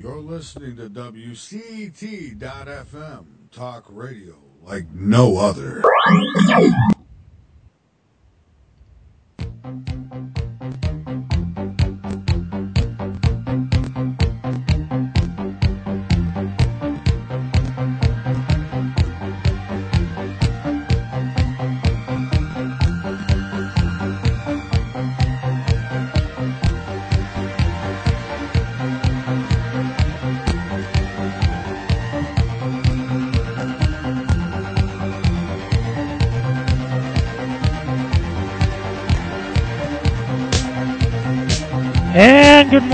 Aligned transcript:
You're 0.00 0.20
listening 0.20 0.76
to 0.76 0.88
WCT.FM, 0.88 2.36
talk 3.50 3.84
radio 3.88 4.36
like 4.62 4.88
no 4.92 5.38
other. 5.38 5.82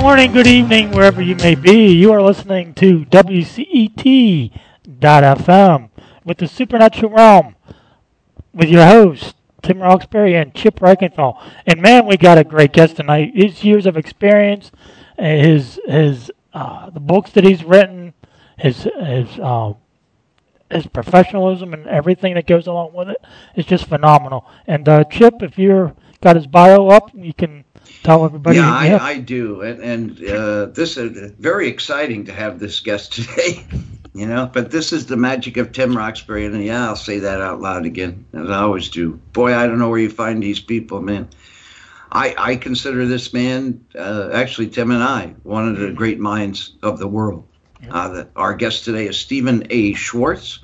Morning, 0.05 0.33
good 0.33 0.47
evening, 0.47 0.91
wherever 0.91 1.23
you 1.23 1.35
may 1.37 1.55
be. 1.55 1.91
You 1.95 2.13
are 2.13 2.21
listening 2.21 2.75
to 2.75 3.07
WCET.FM 3.07 4.51
with 6.27 6.37
the 6.37 6.47
Supernatural 6.47 7.11
Realm 7.11 7.57
with 8.53 8.69
your 8.69 8.85
host, 8.85 9.35
Tim 9.63 9.79
Roxbury 9.79 10.37
and 10.37 10.55
Chip 10.55 10.81
Reichenthal. 10.81 11.43
And 11.67 11.81
man, 11.81 12.05
we 12.05 12.19
got 12.19 12.37
a 12.37 12.45
great 12.45 12.75
guest 12.75 12.97
tonight. 12.97 13.33
His 13.35 13.65
years 13.65 13.87
of 13.87 13.97
experience, 13.97 14.71
his 15.19 15.81
his 15.87 16.31
uh, 16.53 16.91
the 16.91 17.01
books 17.01 17.31
that 17.31 17.45
he's 17.45 17.65
written, 17.65 18.13
his 18.59 18.83
his 18.83 19.39
uh, 19.39 19.73
his 20.71 20.87
professionalism 20.87 21.73
and 21.73 21.87
everything 21.87 22.35
that 22.35 22.47
goes 22.47 22.67
along 22.67 22.93
with 22.93 23.09
it 23.09 23.25
is 23.57 23.65
just 23.65 23.87
phenomenal. 23.87 24.45
And 24.67 24.87
uh, 24.87 25.05
Chip, 25.05 25.43
if 25.43 25.59
you're 25.59 25.95
got 26.21 26.37
his 26.37 26.47
bio 26.47 26.89
up, 26.89 27.11
you 27.15 27.33
can 27.33 27.65
tell 28.05 28.25
everybody. 28.25 28.59
Yeah, 28.59 28.73
I, 28.73 28.99
I 28.99 29.19
do, 29.19 29.63
and, 29.63 29.83
and 29.83 30.31
uh, 30.31 30.67
this 30.67 30.97
is 30.97 31.33
very 31.33 31.69
exciting 31.69 32.25
to 32.27 32.33
have 32.33 32.61
this 32.61 32.79
guest 32.79 33.13
today. 33.15 33.67
you 34.15 34.27
know, 34.27 34.49
but 34.53 34.71
this 34.71 34.93
is 34.93 35.07
the 35.07 35.17
magic 35.17 35.57
of 35.57 35.73
Tim 35.73 35.97
Roxbury, 35.97 36.47
and 36.47 36.65
yeah, 36.65 36.87
I'll 36.87 36.97
say 36.97 37.19
that 37.19 37.41
out 37.41 37.61
loud 37.61 37.85
again, 37.85 38.25
as 38.33 38.49
I 38.49 38.59
always 38.61 38.89
do. 38.89 39.15
Boy, 39.33 39.57
I 39.57 39.67
don't 39.67 39.79
know 39.79 39.89
where 39.89 39.99
you 39.99 40.11
find 40.11 40.41
these 40.41 40.61
people, 40.61 41.01
man. 41.01 41.29
I, 42.13 42.35
I 42.39 42.57
consider 42.57 43.07
this 43.07 43.33
man, 43.33 43.85
uh, 43.99 44.31
actually, 44.33 44.69
Tim 44.69 44.93
and 44.93 45.03
I, 45.03 45.35
one 45.43 45.67
of 45.67 45.79
the 45.79 45.91
great 45.91 46.21
minds 46.21 46.77
of 46.81 47.01
the 47.01 47.09
world. 47.09 47.49
Uh, 47.91 48.09
the, 48.09 48.29
our 48.37 48.55
guest 48.55 48.85
today 48.85 49.09
is 49.09 49.19
Stephan 49.19 49.67
A. 49.71 49.95
Schwartz. 49.95 50.61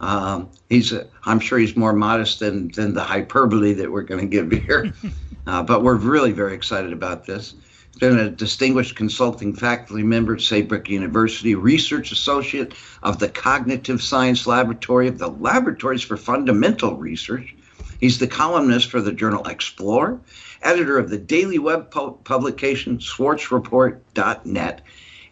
Um, 0.00 0.50
he's, 0.68 0.92
a, 0.92 1.06
I'm 1.24 1.38
sure 1.38 1.58
he's 1.58 1.76
more 1.76 1.92
modest 1.92 2.40
than, 2.40 2.68
than 2.72 2.94
the 2.94 3.02
hyperbole 3.02 3.74
that 3.74 3.90
we're 3.90 4.02
going 4.02 4.20
to 4.20 4.26
give 4.26 4.50
here. 4.50 4.92
Uh, 5.48 5.62
but 5.62 5.82
we're 5.82 5.96
really 5.96 6.32
very 6.32 6.52
excited 6.52 6.92
about 6.92 7.24
this. 7.24 7.54
He's 7.90 8.00
been 8.00 8.18
a 8.18 8.28
distinguished 8.28 8.96
consulting 8.96 9.54
faculty 9.54 10.02
member 10.02 10.34
at 10.34 10.42
Saybrook 10.42 10.90
University, 10.90 11.54
research 11.54 12.12
associate 12.12 12.74
of 13.02 13.18
the 13.18 13.30
Cognitive 13.30 14.02
Science 14.02 14.46
Laboratory 14.46 15.08
of 15.08 15.16
the 15.16 15.30
Laboratories 15.30 16.02
for 16.02 16.18
Fundamental 16.18 16.96
Research. 16.96 17.56
He's 17.98 18.18
the 18.18 18.26
columnist 18.26 18.90
for 18.90 19.00
the 19.00 19.10
journal 19.10 19.46
Explore, 19.46 20.20
editor 20.60 20.98
of 20.98 21.08
the 21.08 21.16
daily 21.16 21.58
web 21.58 21.90
pu- 21.90 22.18
publication 22.24 22.98
SchwartzReport.net, 22.98 24.82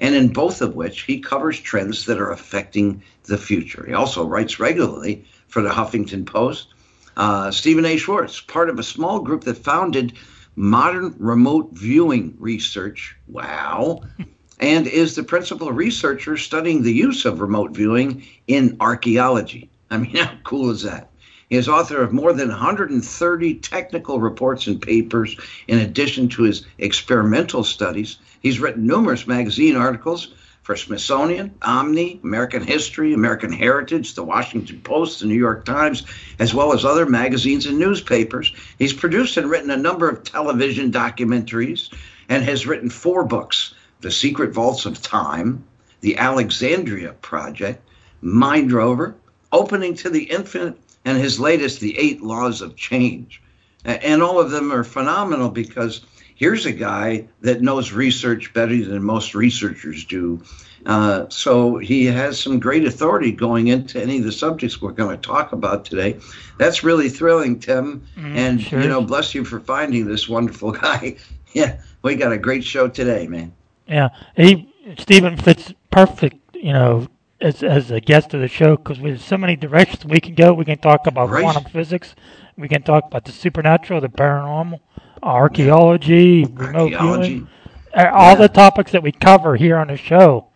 and 0.00 0.14
in 0.14 0.32
both 0.32 0.62
of 0.62 0.74
which 0.74 1.02
he 1.02 1.20
covers 1.20 1.60
trends 1.60 2.06
that 2.06 2.18
are 2.18 2.30
affecting 2.32 3.02
the 3.24 3.36
future. 3.36 3.84
He 3.86 3.92
also 3.92 4.26
writes 4.26 4.58
regularly 4.58 5.26
for 5.46 5.60
the 5.60 5.68
Huffington 5.68 6.24
Post 6.24 6.68
uh, 7.16 7.50
Stephan 7.50 7.86
A. 7.86 7.96
Schwartz, 7.96 8.40
part 8.40 8.70
of 8.70 8.78
a 8.78 8.82
small 8.82 9.20
group 9.20 9.44
that 9.44 9.58
founded 9.58 10.14
Modern 10.54 11.14
Remote 11.18 11.70
Viewing 11.72 12.34
Research. 12.38 13.16
Wow. 13.26 14.02
and 14.60 14.86
is 14.86 15.14
the 15.14 15.22
principal 15.22 15.72
researcher 15.72 16.36
studying 16.36 16.82
the 16.82 16.92
use 16.92 17.24
of 17.24 17.40
remote 17.40 17.72
viewing 17.72 18.26
in 18.46 18.76
archaeology. 18.80 19.70
I 19.90 19.98
mean, 19.98 20.16
how 20.16 20.36
cool 20.44 20.70
is 20.70 20.82
that? 20.82 21.10
He 21.48 21.56
is 21.56 21.68
author 21.68 22.02
of 22.02 22.12
more 22.12 22.32
than 22.32 22.48
130 22.48 23.54
technical 23.56 24.18
reports 24.18 24.66
and 24.66 24.82
papers, 24.82 25.36
in 25.68 25.78
addition 25.78 26.28
to 26.30 26.42
his 26.42 26.66
experimental 26.78 27.62
studies. 27.62 28.18
He's 28.40 28.58
written 28.58 28.86
numerous 28.86 29.28
magazine 29.28 29.76
articles 29.76 30.34
for 30.66 30.74
Smithsonian, 30.74 31.54
Omni, 31.62 32.18
American 32.24 32.64
History, 32.64 33.12
American 33.12 33.52
Heritage, 33.52 34.14
the 34.14 34.24
Washington 34.24 34.80
Post, 34.80 35.20
the 35.20 35.26
New 35.26 35.36
York 35.36 35.64
Times, 35.64 36.02
as 36.40 36.52
well 36.52 36.72
as 36.72 36.84
other 36.84 37.06
magazines 37.06 37.66
and 37.66 37.78
newspapers. 37.78 38.52
He's 38.76 38.92
produced 38.92 39.36
and 39.36 39.48
written 39.48 39.70
a 39.70 39.76
number 39.76 40.08
of 40.08 40.24
television 40.24 40.90
documentaries 40.90 41.94
and 42.28 42.42
has 42.42 42.66
written 42.66 42.90
four 42.90 43.22
books 43.22 43.76
The 44.00 44.10
Secret 44.10 44.52
Vaults 44.52 44.86
of 44.86 45.00
Time, 45.00 45.62
The 46.00 46.16
Alexandria 46.16 47.12
Project, 47.12 47.80
Mind 48.20 48.72
Rover, 48.72 49.14
Opening 49.52 49.94
to 49.94 50.10
the 50.10 50.24
Infinite, 50.24 50.76
and 51.04 51.16
his 51.16 51.38
latest, 51.38 51.78
The 51.78 51.96
Eight 51.96 52.22
Laws 52.22 52.60
of 52.60 52.74
Change. 52.74 53.40
And 53.84 54.20
all 54.20 54.40
of 54.40 54.50
them 54.50 54.72
are 54.72 54.82
phenomenal 54.82 55.48
because 55.48 56.00
here's 56.36 56.66
a 56.66 56.72
guy 56.72 57.26
that 57.40 57.62
knows 57.62 57.92
research 57.92 58.52
better 58.52 58.84
than 58.84 59.02
most 59.02 59.34
researchers 59.34 60.04
do. 60.04 60.40
Uh, 60.84 61.28
so 61.28 61.78
he 61.78 62.04
has 62.04 62.38
some 62.38 62.60
great 62.60 62.84
authority 62.84 63.32
going 63.32 63.66
into 63.66 64.00
any 64.00 64.18
of 64.18 64.24
the 64.24 64.30
subjects 64.30 64.80
we're 64.80 64.92
going 64.92 65.16
to 65.18 65.20
talk 65.20 65.52
about 65.52 65.84
today. 65.84 66.20
That's 66.58 66.84
really 66.84 67.08
thrilling, 67.08 67.58
Tim. 67.58 68.06
Mm, 68.16 68.36
and 68.36 68.60
sure. 68.60 68.80
you 68.80 68.88
know, 68.88 69.02
bless 69.02 69.34
you 69.34 69.44
for 69.44 69.58
finding 69.58 70.06
this 70.06 70.28
wonderful 70.28 70.70
guy. 70.84 71.16
yeah, 71.52 71.80
we 72.02 72.14
got 72.14 72.30
a 72.30 72.38
great 72.38 72.62
show 72.62 72.86
today, 72.86 73.26
man. 73.26 73.52
Yeah, 73.88 74.10
he 74.36 74.72
Stephan 74.98 75.38
fits 75.38 75.72
perfect. 75.90 76.36
You 76.54 76.72
know, 76.72 77.08
as 77.40 77.64
as 77.64 77.90
a 77.90 78.00
guest 78.00 78.32
of 78.34 78.40
the 78.40 78.48
show 78.48 78.76
because 78.76 78.98
there's 79.00 79.24
so 79.24 79.38
many 79.38 79.56
directions 79.56 80.04
we 80.04 80.20
can 80.20 80.34
go. 80.34 80.52
We 80.52 80.64
can 80.64 80.78
talk 80.78 81.08
about 81.08 81.30
right. 81.30 81.42
quantum 81.42 81.64
physics. 81.64 82.14
We 82.56 82.68
can 82.68 82.82
talk 82.82 83.04
about 83.06 83.24
the 83.24 83.32
supernatural, 83.32 84.00
the 84.00 84.08
paranormal 84.08 84.80
archaeology, 85.26 86.44
remote 86.44 86.92
archaeology. 86.92 87.28
viewing, 87.28 87.48
all 87.94 88.32
yeah. 88.32 88.34
the 88.34 88.48
topics 88.48 88.92
that 88.92 89.02
we 89.02 89.12
cover 89.12 89.56
here 89.56 89.76
on 89.76 89.88
the 89.88 89.96
show. 89.96 90.46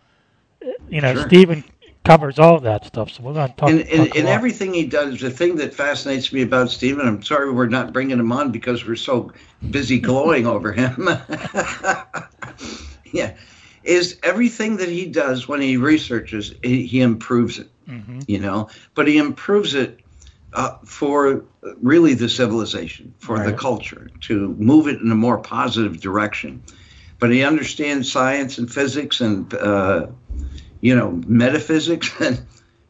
You 0.89 1.01
know, 1.01 1.13
sure. 1.13 1.27
Stephan 1.27 1.63
covers 2.03 2.39
all 2.39 2.55
of 2.55 2.63
that 2.63 2.85
stuff. 2.85 3.11
So 3.11 3.23
we're 3.23 3.33
going 3.33 3.49
to 3.49 3.55
talk. 3.55 3.69
And, 3.69 3.81
and, 3.81 4.15
and 4.15 4.27
everything 4.27 4.73
he 4.73 4.85
does, 4.85 5.19
the 5.19 5.29
thing 5.29 5.55
that 5.57 5.73
fascinates 5.73 6.33
me 6.33 6.41
about 6.41 6.69
Stephan, 6.69 7.07
I'm 7.07 7.23
sorry 7.23 7.51
we're 7.51 7.67
not 7.67 7.93
bringing 7.93 8.19
him 8.19 8.31
on 8.31 8.51
because 8.51 8.85
we're 8.85 8.95
so 8.95 9.31
busy 9.69 9.99
glowing 10.01 10.47
over 10.47 10.71
him. 10.71 11.09
yeah, 13.11 13.35
is 13.83 14.19
everything 14.23 14.77
that 14.77 14.89
he 14.89 15.05
does 15.05 15.47
when 15.47 15.61
he 15.61 15.77
researches, 15.77 16.53
he, 16.63 16.85
he 16.85 17.01
improves 17.01 17.59
it. 17.59 17.69
Mm-hmm. 17.87 18.19
You 18.27 18.39
know, 18.39 18.69
but 18.93 19.07
he 19.07 19.17
improves 19.17 19.73
it 19.73 20.00
uh, 20.53 20.77
for 20.85 21.43
really 21.81 22.13
the 22.13 22.29
civilization, 22.29 23.13
for 23.19 23.35
right. 23.35 23.45
the 23.45 23.53
culture, 23.53 24.09
to 24.21 24.49
move 24.59 24.87
it 24.87 24.99
in 25.01 25.11
a 25.11 25.15
more 25.15 25.37
positive 25.37 26.01
direction. 26.01 26.63
But 27.19 27.31
he 27.31 27.43
understands 27.43 28.11
science 28.11 28.57
and 28.57 28.71
physics 28.71 29.21
and, 29.21 29.53
uh, 29.53 30.07
you 30.81 30.95
know, 30.95 31.11
metaphysics 31.27 32.11
and, 32.19 32.45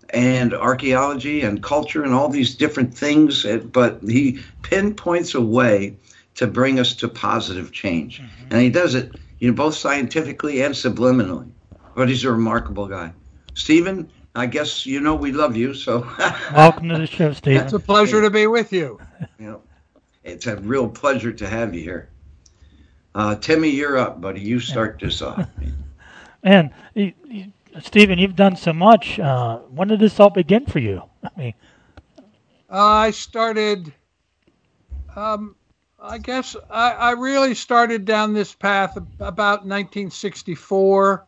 and 0.09 0.53
archaeology 0.53 1.41
and 1.41 1.61
culture 1.61 2.03
and 2.03 2.13
all 2.13 2.29
these 2.29 2.55
different 2.55 2.97
things. 2.97 3.45
But 3.45 3.99
he 4.01 4.39
pinpoints 4.61 5.35
a 5.35 5.41
way 5.41 5.97
to 6.35 6.47
bring 6.47 6.79
us 6.79 6.95
to 6.95 7.07
positive 7.07 7.71
change. 7.71 8.21
Mm-hmm. 8.21 8.47
And 8.51 8.61
he 8.61 8.69
does 8.69 8.95
it, 8.95 9.13
you 9.39 9.49
know, 9.49 9.55
both 9.55 9.75
scientifically 9.75 10.61
and 10.61 10.73
subliminally. 10.73 11.51
But 11.93 12.07
he's 12.07 12.23
a 12.23 12.31
remarkable 12.31 12.87
guy. 12.87 13.13
Stephan, 13.53 14.09
I 14.33 14.45
guess 14.45 14.85
you 14.85 15.01
know 15.01 15.15
we 15.15 15.31
love 15.31 15.57
you. 15.57 15.73
So 15.73 16.07
welcome 16.53 16.89
to 16.89 16.97
the 16.97 17.07
show, 17.07 17.33
Steve. 17.33 17.61
It's 17.61 17.73
a 17.73 17.79
pleasure 17.79 18.21
to 18.21 18.29
be 18.29 18.47
with 18.47 18.71
you. 18.71 18.99
you 19.39 19.47
know, 19.47 19.61
it's 20.23 20.47
a 20.47 20.55
real 20.57 20.87
pleasure 20.87 21.33
to 21.33 21.47
have 21.47 21.73
you 21.73 21.81
here. 21.81 22.09
Uh, 23.13 23.35
Timmy, 23.35 23.69
you're 23.69 23.97
up, 23.97 24.21
buddy. 24.21 24.39
You 24.39 24.59
start 24.61 24.99
this 25.01 25.21
off. 25.21 25.45
Man, 26.43 26.73
you, 26.93 27.13
you, 27.27 27.51
Stephan, 27.81 28.17
you've 28.17 28.37
done 28.37 28.55
so 28.55 28.71
much. 28.71 29.19
Uh, 29.19 29.59
when 29.59 29.89
did 29.89 29.99
this 29.99 30.19
all 30.19 30.29
begin 30.29 30.65
for 30.65 30.79
you? 30.79 31.03
I 31.23 31.29
mean, 31.37 31.53
uh, 32.69 32.77
I 32.77 33.11
started. 33.11 33.93
Um, 35.13 35.55
I 35.99 36.17
guess 36.17 36.55
I, 36.69 36.91
I 36.91 37.11
really 37.11 37.53
started 37.53 38.05
down 38.05 38.33
this 38.33 38.55
path 38.55 38.95
about 39.19 39.65
1964. 39.65 41.27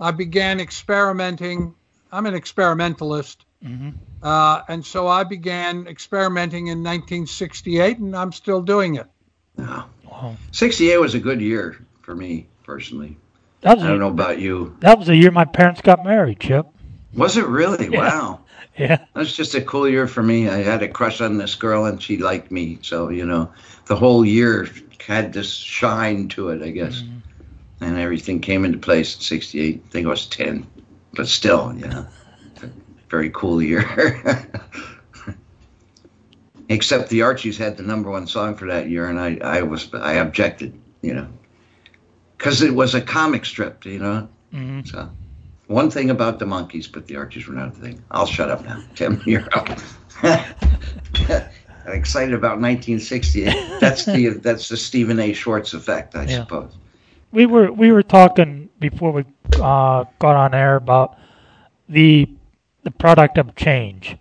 I 0.00 0.10
began 0.10 0.58
experimenting 0.60 1.74
I'm 2.12 2.26
an 2.26 2.34
experimentalist. 2.34 3.44
Mm-hmm. 3.64 3.90
Uh, 4.22 4.62
and 4.68 4.84
so 4.84 5.08
I 5.08 5.24
began 5.24 5.86
experimenting 5.86 6.66
in 6.66 6.78
1968, 6.78 7.98
and 7.98 8.14
I'm 8.14 8.32
still 8.32 8.60
doing 8.60 8.96
it. 8.96 9.06
Wow. 9.56 10.36
68 10.52 10.98
was 10.98 11.14
a 11.14 11.18
good 11.18 11.40
year 11.40 11.84
for 12.02 12.14
me 12.14 12.46
personally. 12.64 13.16
That 13.62 13.76
was 13.76 13.84
I 13.84 13.86
a, 13.86 13.90
don't 13.90 14.00
know 14.00 14.08
about 14.08 14.38
you. 14.38 14.76
that 14.80 14.98
was 14.98 15.06
the 15.06 15.16
year 15.16 15.30
my 15.30 15.44
parents 15.44 15.80
got 15.80 16.04
married, 16.04 16.40
Chip. 16.40 16.66
Was 17.14 17.36
it 17.36 17.46
really? 17.46 17.88
Yeah. 17.88 17.98
Wow. 17.98 18.38
Yeah. 18.78 18.96
That 18.96 19.14
was 19.14 19.36
just 19.36 19.54
a 19.54 19.60
cool 19.60 19.86
year 19.86 20.08
for 20.08 20.22
me. 20.22 20.48
I 20.48 20.62
had 20.62 20.82
a 20.82 20.88
crush 20.88 21.20
on 21.20 21.36
this 21.36 21.54
girl 21.54 21.84
and 21.84 22.02
she 22.02 22.16
liked 22.16 22.50
me. 22.50 22.78
So, 22.80 23.10
you 23.10 23.26
know, 23.26 23.52
the 23.84 23.94
whole 23.94 24.24
year 24.24 24.66
had 24.98 25.34
this 25.34 25.52
shine 25.52 26.28
to 26.28 26.48
it, 26.48 26.62
I 26.62 26.70
guess. 26.70 27.02
And 27.82 27.98
everything 27.98 28.40
came 28.40 28.64
into 28.64 28.78
place 28.78 29.14
in 29.14 29.20
68. 29.20 29.82
I 29.84 29.88
think 29.90 30.06
I 30.06 30.08
was 30.08 30.24
10. 30.24 30.66
But 31.14 31.28
still, 31.28 31.74
you 31.76 31.86
know, 31.86 32.06
very 33.10 33.30
cool 33.30 33.62
year. 33.62 33.84
Except 36.68 37.08
the 37.10 37.22
Archies 37.22 37.58
had 37.58 37.76
the 37.76 37.82
number 37.82 38.10
one 38.10 38.26
song 38.26 38.54
for 38.54 38.66
that 38.68 38.88
year, 38.88 39.08
and 39.08 39.18
I, 39.20 39.38
I 39.42 39.62
was 39.62 39.92
I 39.92 40.14
objected, 40.14 40.72
you 41.02 41.12
know, 41.14 41.26
because 42.38 42.62
it 42.62 42.74
was 42.74 42.94
a 42.94 43.00
comic 43.00 43.44
strip, 43.44 43.84
you 43.84 43.98
know. 43.98 44.28
hmm 44.52 44.80
So, 44.84 45.10
one 45.66 45.90
thing 45.90 46.10
about 46.10 46.38
the 46.38 46.46
Monkees, 46.46 46.90
but 46.90 47.06
the 47.06 47.16
Archies 47.16 47.46
were 47.46 47.54
not 47.54 47.68
a 47.68 47.72
thing. 47.72 48.02
I'll 48.10 48.26
shut 48.26 48.50
up 48.50 48.64
now. 48.64 48.82
Tim, 48.94 49.20
you're 49.26 49.48
up. 49.54 49.68
I'm 50.22 51.92
excited 51.94 52.32
about 52.32 52.60
1968. 52.60 53.54
That's 53.80 54.06
the 54.06 54.28
that's 54.28 54.68
the 54.68 54.76
Stephan 54.76 55.18
A. 55.20 55.32
Schwartz 55.32 55.74
effect, 55.74 56.14
I 56.14 56.24
Yeah. 56.24 56.42
suppose. 56.42 56.72
We 57.32 57.46
were 57.46 57.72
we 57.72 57.92
were 57.92 58.02
talking 58.02 58.61
before 58.82 59.12
we 59.12 59.24
uh, 59.54 60.04
got 60.18 60.36
on 60.36 60.54
air 60.54 60.76
about 60.76 61.16
the 61.88 62.28
the 62.84 62.90
product 62.90 63.38
of 63.38 63.54
change, 63.54 64.16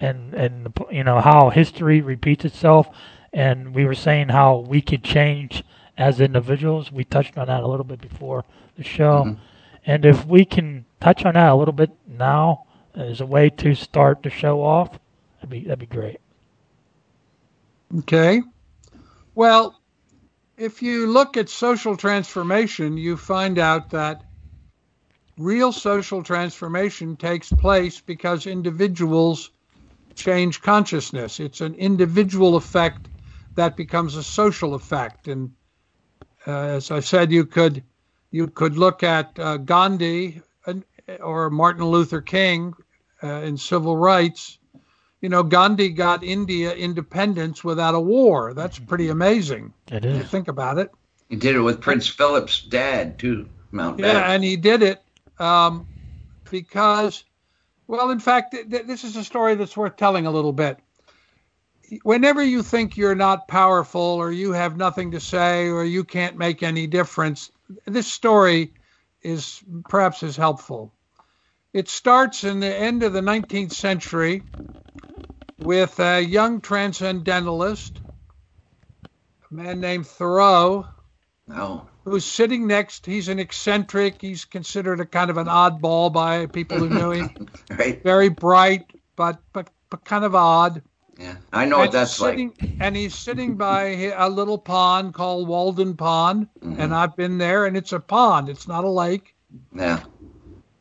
and 0.00 0.32
and 0.34 0.66
the, 0.66 0.86
you 0.90 1.04
know 1.04 1.20
how 1.20 1.50
history 1.50 2.00
repeats 2.00 2.44
itself, 2.44 2.88
and 3.32 3.74
we 3.74 3.84
were 3.84 3.94
saying 3.94 4.30
how 4.30 4.58
we 4.58 4.80
could 4.80 5.04
change 5.04 5.62
as 5.98 6.20
individuals. 6.20 6.90
We 6.90 7.04
touched 7.04 7.36
on 7.36 7.48
that 7.48 7.62
a 7.62 7.68
little 7.68 7.84
bit 7.84 8.00
before 8.00 8.44
the 8.76 8.84
show, 8.84 9.24
Mhm. 9.24 9.36
and 9.84 10.04
if 10.06 10.26
we 10.26 10.44
can 10.44 10.86
touch 11.00 11.24
on 11.26 11.34
that 11.34 11.52
a 11.52 11.54
little 11.54 11.74
bit 11.74 11.90
now 12.08 12.64
as 12.94 13.20
a 13.20 13.26
way 13.26 13.50
to 13.50 13.74
start 13.74 14.22
the 14.22 14.30
show 14.30 14.62
off, 14.62 14.98
that'd 15.36 15.50
be 15.50 15.60
that'd 15.64 15.78
be 15.78 15.86
great. 15.86 16.20
Okay. 17.98 18.42
Well, 19.34 19.80
if 20.56 20.82
you 20.82 21.06
look 21.06 21.36
at 21.36 21.48
social 21.48 21.96
transformation, 21.96 22.96
you 22.96 23.16
find 23.16 23.58
out 23.58 23.90
that 23.90 24.22
real 25.36 25.72
social 25.72 26.22
transformation 26.22 27.16
takes 27.16 27.50
place 27.50 28.00
because 28.00 28.46
individuals 28.46 29.50
change 30.14 30.62
consciousness. 30.62 31.40
It's 31.40 31.60
an 31.60 31.74
individual 31.74 32.56
effect 32.56 33.08
that 33.56 33.76
becomes 33.76 34.16
a 34.16 34.22
social 34.22 34.74
effect. 34.74 35.26
And 35.26 35.52
uh, 36.46 36.52
as 36.52 36.90
I 36.90 37.00
said, 37.00 37.32
you 37.32 37.44
could 37.46 37.82
you 38.30 38.48
could 38.48 38.76
look 38.76 39.02
at 39.02 39.38
uh, 39.38 39.58
Gandhi 39.58 40.40
or 41.20 41.50
Martin 41.50 41.84
Luther 41.84 42.20
King 42.20 42.74
uh, 43.22 43.42
in 43.42 43.56
civil 43.56 43.96
rights 43.96 44.58
you 45.24 45.30
know, 45.30 45.42
Gandhi 45.42 45.88
got 45.88 46.22
India 46.22 46.74
independence 46.74 47.64
without 47.64 47.94
a 47.94 48.00
war. 48.00 48.52
That's 48.52 48.78
pretty 48.78 49.08
amazing. 49.08 49.72
It 49.90 50.04
If 50.04 50.16
you 50.16 50.22
think 50.22 50.48
about 50.48 50.76
it. 50.76 50.90
He 51.30 51.36
did 51.36 51.56
it 51.56 51.60
with 51.60 51.80
Prince 51.80 52.06
Philip's 52.06 52.60
dad 52.60 53.18
too, 53.18 53.48
Mountbatten. 53.72 54.00
Yeah, 54.00 54.32
and 54.32 54.44
he 54.44 54.56
did 54.56 54.82
it 54.82 55.02
um, 55.38 55.86
because, 56.50 57.24
well, 57.86 58.10
in 58.10 58.20
fact, 58.20 58.50
th- 58.50 58.68
th- 58.68 58.86
this 58.86 59.02
is 59.02 59.16
a 59.16 59.24
story 59.24 59.54
that's 59.54 59.78
worth 59.78 59.96
telling 59.96 60.26
a 60.26 60.30
little 60.30 60.52
bit. 60.52 60.78
Whenever 62.02 62.42
you 62.42 62.62
think 62.62 62.98
you're 62.98 63.14
not 63.14 63.48
powerful 63.48 64.02
or 64.02 64.30
you 64.30 64.52
have 64.52 64.76
nothing 64.76 65.12
to 65.12 65.20
say 65.20 65.68
or 65.68 65.84
you 65.84 66.04
can't 66.04 66.36
make 66.36 66.62
any 66.62 66.86
difference, 66.86 67.50
this 67.86 68.12
story 68.12 68.74
is 69.22 69.64
perhaps 69.88 70.22
as 70.22 70.36
helpful. 70.36 70.92
It 71.72 71.88
starts 71.88 72.44
in 72.44 72.60
the 72.60 72.76
end 72.76 73.02
of 73.02 73.14
the 73.14 73.22
19th 73.22 73.72
century 73.72 74.42
with 75.58 75.98
a 76.00 76.20
young 76.20 76.60
transcendentalist, 76.60 78.00
a 79.50 79.54
man 79.54 79.80
named 79.80 80.06
Thoreau, 80.06 80.86
Oh, 81.50 81.86
who's 82.04 82.24
sitting 82.24 82.66
next. 82.66 83.04
He's 83.04 83.28
an 83.28 83.38
eccentric. 83.38 84.20
He's 84.20 84.44
considered 84.46 85.00
a 85.00 85.04
kind 85.06 85.30
of 85.30 85.36
an 85.36 85.46
oddball 85.46 86.10
by 86.12 86.46
people 86.46 86.78
who 86.78 86.88
knew 86.88 87.10
him. 87.10 87.48
right. 87.70 88.02
Very 88.02 88.30
bright, 88.30 88.86
but 89.14 89.38
but 89.52 89.68
but 89.90 90.04
kind 90.06 90.24
of 90.24 90.34
odd. 90.34 90.82
Yeah, 91.18 91.36
I 91.52 91.66
know 91.66 91.78
what 91.78 91.84
and 91.88 91.92
that's 91.92 92.18
like. 92.20 92.50
And 92.80 92.96
he's 92.96 93.14
sitting 93.14 93.56
by 93.56 93.82
a 94.16 94.28
little 94.28 94.58
pond 94.58 95.14
called 95.14 95.46
Walden 95.46 95.96
Pond, 95.96 96.48
Mhm. 96.60 96.78
and 96.78 96.94
I've 96.94 97.14
been 97.14 97.38
there, 97.38 97.66
and 97.66 97.76
it's 97.76 97.92
a 97.92 98.00
pond. 98.00 98.48
It's 98.48 98.66
not 98.66 98.84
a 98.84 98.90
lake. 98.90 99.34
Yeah. 99.72 100.02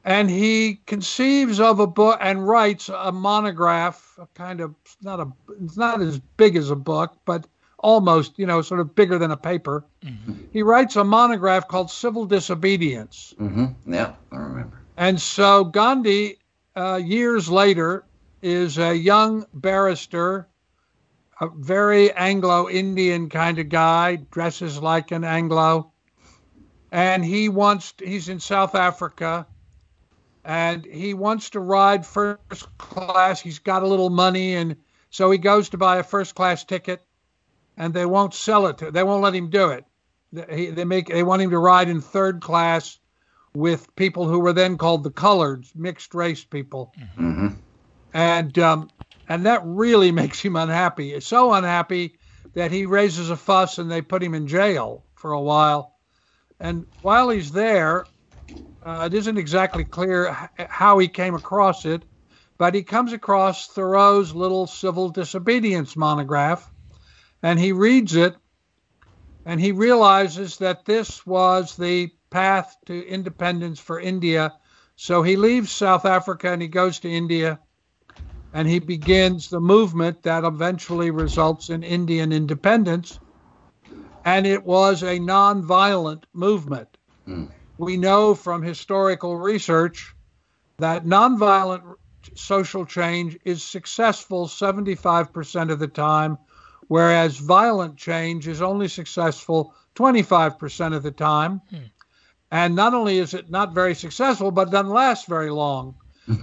And 0.05 0.29
he 0.29 0.81
conceives 0.85 1.59
of 1.59 1.79
a 1.79 1.88
book 1.88 2.17
and 2.21 2.45
writes 2.47 2.89
a 2.89 3.11
monograph, 3.11 4.17
a 4.19 4.27
kind 4.35 4.59
of 4.59 4.75
not 5.01 5.19
a 5.19 5.31
it's 5.61 5.77
not 5.77 6.01
as 6.01 6.19
big 6.38 6.55
as 6.55 6.69
a 6.71 6.75
book, 6.75 7.15
but 7.25 7.47
almost, 7.79 8.38
you 8.38 8.45
know, 8.45 8.61
sort 8.61 8.79
of 8.79 8.95
bigger 8.95 9.17
than 9.17 9.31
a 9.31 9.38
paper. 9.38 9.85
Mhm. 10.03 10.50
He 10.51 10.61
writes 10.61 10.95
a 10.95 11.03
monograph 11.03 11.67
called 11.67 11.89
Civil 11.89 12.25
Disobedience. 12.25 13.33
hmm 13.38 13.65
Yeah, 13.85 14.13
I 14.31 14.38
remember. 14.38 14.79
And 14.97 15.19
so 15.19 15.63
Gandhi, 15.63 16.38
uh, 16.75 16.99
years 17.03 17.49
later, 17.49 18.06
is 18.41 18.77
a 18.77 18.95
young 18.95 19.45
barrister, 19.53 20.47
a 21.39 21.49
very 21.57 22.11
Anglo 22.13 22.69
Indian 22.69 23.29
kind 23.29 23.57
of 23.59 23.69
guy, 23.69 24.17
dresses 24.31 24.81
like 24.81 25.11
an 25.11 25.23
Anglo. 25.23 25.91
And 26.91 27.23
he 27.25 27.49
wants, 27.49 27.94
he's 27.99 28.29
in 28.29 28.39
South 28.39 28.75
Africa, 28.75 29.47
and 30.44 30.86
he 30.86 31.13
wants 31.13 31.51
to 31.51 31.60
ride 31.60 32.06
first 32.06 32.78
class. 32.78 33.40
He's 33.40 33.60
got 33.60 33.84
a 33.84 33.88
little 33.88 34.10
money, 34.10 34.56
and 34.56 34.75
so 35.10 35.31
he 35.31 35.38
goes 35.38 35.69
to 35.69 35.78
buy 35.78 35.98
a 35.98 36.04
first 36.04 36.36
class 36.36 36.63
ticket, 36.63 37.01
and 37.78 37.94
they 37.94 38.06
won't 38.06 38.34
sell 38.34 38.68
it 38.68 38.78
to 38.80 38.92
They 38.92 39.04
won't 39.04 39.24
let 39.24 39.36
him 39.36 39.50
do 39.50 39.69
it. 39.69 39.86
They, 40.31 40.68
they 40.68 40.86
make, 40.86 41.07
they 41.07 41.24
want 41.24 41.42
him 41.42 41.51
to 41.51 41.60
ride 41.60 41.90
in 41.90 42.01
third 42.01 42.42
class 42.42 43.00
with 43.54 43.95
people 43.95 44.28
who 44.28 44.40
were 44.40 44.54
then 44.54 44.78
called 44.78 45.04
the 45.04 45.12
coloreds, 45.12 45.75
mixed 45.75 46.13
race 46.13 46.44
people, 46.44 46.94
hmm 47.16 47.50
and 48.13 48.57
um, 48.60 48.90
and 49.28 49.45
that 49.45 49.62
really 49.63 50.12
makes 50.22 50.40
him 50.40 50.56
unhappy. 50.56 51.13
It's 51.13 51.28
so 51.28 51.54
unhappy 51.54 52.18
that 52.54 52.72
he 52.72 52.86
raises 52.86 53.30
a 53.30 53.38
fuss 53.38 53.78
and 53.78 53.90
they 53.90 54.01
put 54.01 54.24
him 54.24 54.34
in 54.34 54.48
jail 54.48 55.04
for 55.16 55.31
a 55.31 55.42
while. 55.42 55.95
And 56.60 56.86
while 57.01 57.30
he's 57.30 57.51
there, 57.51 58.06
uh, 58.85 59.04
it 59.06 59.13
isn't 59.13 59.37
exactly 59.37 59.83
clear 59.85 60.49
how 60.57 60.97
he 60.99 61.07
came 61.07 61.35
across 61.35 61.85
it, 61.85 62.04
but 62.57 62.73
he 62.73 62.83
comes 62.83 63.13
across 63.13 63.68
Thoreau's 63.68 64.33
little 64.33 64.68
civil 64.68 65.09
disobedience 65.09 65.95
monograph, 65.95 66.71
and 67.42 67.59
he 67.59 67.71
reads 67.71 68.16
it, 68.16 68.35
and 69.45 69.59
he 69.59 69.71
realizes 69.71 70.57
that 70.57 70.85
this 70.85 71.25
was 71.25 71.75
the 71.75 72.11
path 72.31 72.75
to 72.85 73.07
independence 73.07 73.80
for 73.80 73.99
India. 73.99 74.54
So 74.95 75.21
he 75.21 75.35
leaves 75.35 75.71
South 75.71 76.06
Africa 76.06 76.52
and 76.52 76.61
he 76.61 76.68
goes 76.68 76.99
to 76.99 77.09
India 77.09 77.59
and 78.54 78.68
he 78.68 78.80
begins 78.80 79.49
the 79.49 79.59
movement 79.59 80.23
that 80.23 80.44
eventually 80.44 81.11
results 81.11 81.69
in 81.69 81.83
Indian 81.83 82.31
independence. 82.31 83.19
And 84.23 84.47
it 84.47 84.63
was 84.63 85.04
a 85.04 85.19
nonviolent 85.19 86.23
movement. 86.33 86.87
Hmm. 87.25 87.45
We 87.77 87.97
know 87.97 88.35
from 88.35 88.61
historical 88.61 89.37
research 89.37 90.13
that 90.77 91.06
nonviolent 91.06 91.95
social 92.35 92.85
change 92.85 93.37
is 93.44 93.63
successful 93.63 94.47
75% 94.47 95.71
of 95.71 95.80
the 95.80 95.87
time, 95.87 96.37
whereas 96.87 97.37
violent 97.37 97.97
change 97.97 98.47
is 98.47 98.61
only 98.61 98.87
successful 98.87 99.73
25% 99.95 100.95
of 100.95 101.03
the 101.03 101.11
time. 101.11 101.61
Hmm. 101.69 101.77
And 102.51 102.75
not 102.75 102.94
only 102.94 103.18
is 103.18 103.33
it 103.33 103.49
not 103.49 103.73
very 103.73 103.95
successful, 103.95 104.51
but 104.51 104.69
doesn't 104.69 104.92
last 104.92 105.27
very 105.27 105.49
long 105.49 105.95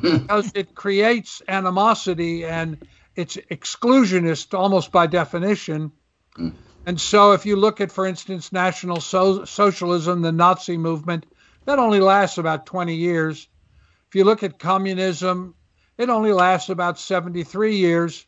because 0.02 0.50
it 0.54 0.74
creates 0.74 1.40
animosity 1.46 2.44
and 2.44 2.78
it's 3.14 3.36
exclusionist 3.36 4.58
almost 4.58 4.90
by 4.90 5.06
definition. 5.06 5.92
Mm. 6.36 6.54
And 6.86 7.00
so, 7.00 7.32
if 7.32 7.44
you 7.46 7.56
look 7.56 7.80
at, 7.80 7.92
for 7.92 8.06
instance, 8.06 8.52
National 8.52 9.00
so- 9.00 9.44
Socialism, 9.44 10.22
the 10.22 10.32
Nazi 10.32 10.76
movement, 10.76 11.26
that 11.66 11.78
only 11.78 12.00
lasts 12.00 12.38
about 12.38 12.66
20 12.66 12.94
years. 12.94 13.48
If 14.08 14.14
you 14.14 14.24
look 14.24 14.42
at 14.42 14.58
communism, 14.58 15.54
it 15.98 16.08
only 16.08 16.32
lasts 16.32 16.70
about 16.70 16.98
73 16.98 17.76
years, 17.76 18.26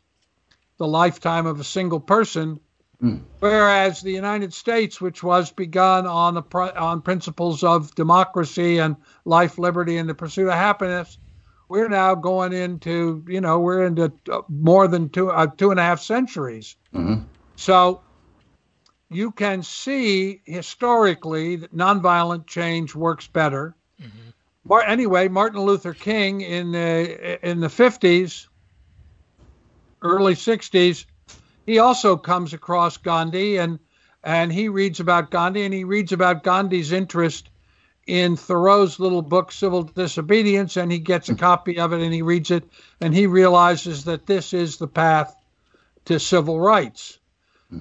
the 0.77 0.87
lifetime 0.87 1.47
of 1.47 1.59
a 1.59 1.65
single 1.65 2.01
person. 2.01 2.61
Mm. 3.03 3.23
Whereas 3.41 4.01
the 4.01 4.13
United 4.13 4.55
States, 4.55 5.01
which 5.01 5.23
was 5.23 5.51
begun 5.51 6.07
on 6.07 6.35
the 6.35 6.43
pr- 6.43 6.77
on 6.77 7.03
principles 7.03 7.65
of 7.65 7.93
democracy 7.97 8.79
and 8.79 8.97
life, 9.25 9.59
liberty, 9.59 9.97
and 9.97 10.09
the 10.09 10.15
pursuit 10.15 10.47
of 10.47 10.55
happiness, 10.55 11.19
we're 11.69 11.89
now 11.89 12.15
going 12.15 12.53
into 12.53 13.25
you 13.27 13.41
know 13.41 13.59
we're 13.59 13.87
into 13.87 14.13
uh, 14.31 14.43
more 14.49 14.87
than 14.87 15.09
two 15.09 15.31
uh, 15.31 15.47
two 15.47 15.73
and 15.73 15.81
a 15.81 15.83
half 15.83 16.01
centuries. 16.01 16.77
hmm 16.93 17.15
So 17.57 18.03
you 19.15 19.31
can 19.31 19.63
see 19.63 20.41
historically 20.45 21.57
that 21.57 21.75
nonviolent 21.75 22.47
change 22.47 22.95
works 22.95 23.27
better. 23.27 23.75
Mm-hmm. 24.01 24.91
Anyway, 24.91 25.29
Martin 25.29 25.61
Luther 25.61 25.95
King 25.95 26.41
in 26.41 26.73
the 26.73 27.49
in 27.49 27.61
the 27.61 27.69
50s, 27.69 28.47
early 30.03 30.35
60s, 30.35 31.05
he 31.67 31.79
also 31.79 32.17
comes 32.17 32.53
across 32.53 32.97
Gandhi 32.97 33.59
and 33.59 33.79
and 34.25 34.53
he 34.53 34.69
reads 34.69 35.01
about 35.01 35.31
Gandhi 35.31 35.65
and 35.65 35.75
he 35.75 35.85
reads 35.85 36.13
about 36.13 36.45
Gandhi's 36.45 36.93
interest 36.93 37.51
in 38.07 38.37
Thoreau's 38.37 38.99
little 38.99 39.23
book 39.23 39.53
Civil 39.53 39.85
Disobedience 39.85 40.77
and 40.77 40.91
he 40.91 40.99
gets 40.99 41.29
a 41.29 41.35
copy 41.35 41.79
of 41.79 41.93
it 41.93 42.01
and 42.01 42.13
he 42.13 42.23
reads 42.23 42.51
it 42.51 42.65
and 43.01 43.15
he 43.15 43.27
realizes 43.27 44.05
that 44.05 44.27
this 44.27 44.53
is 44.53 44.77
the 44.77 44.89
path 44.89 45.35
to 46.05 46.19
civil 46.19 46.59
rights. 46.59 47.19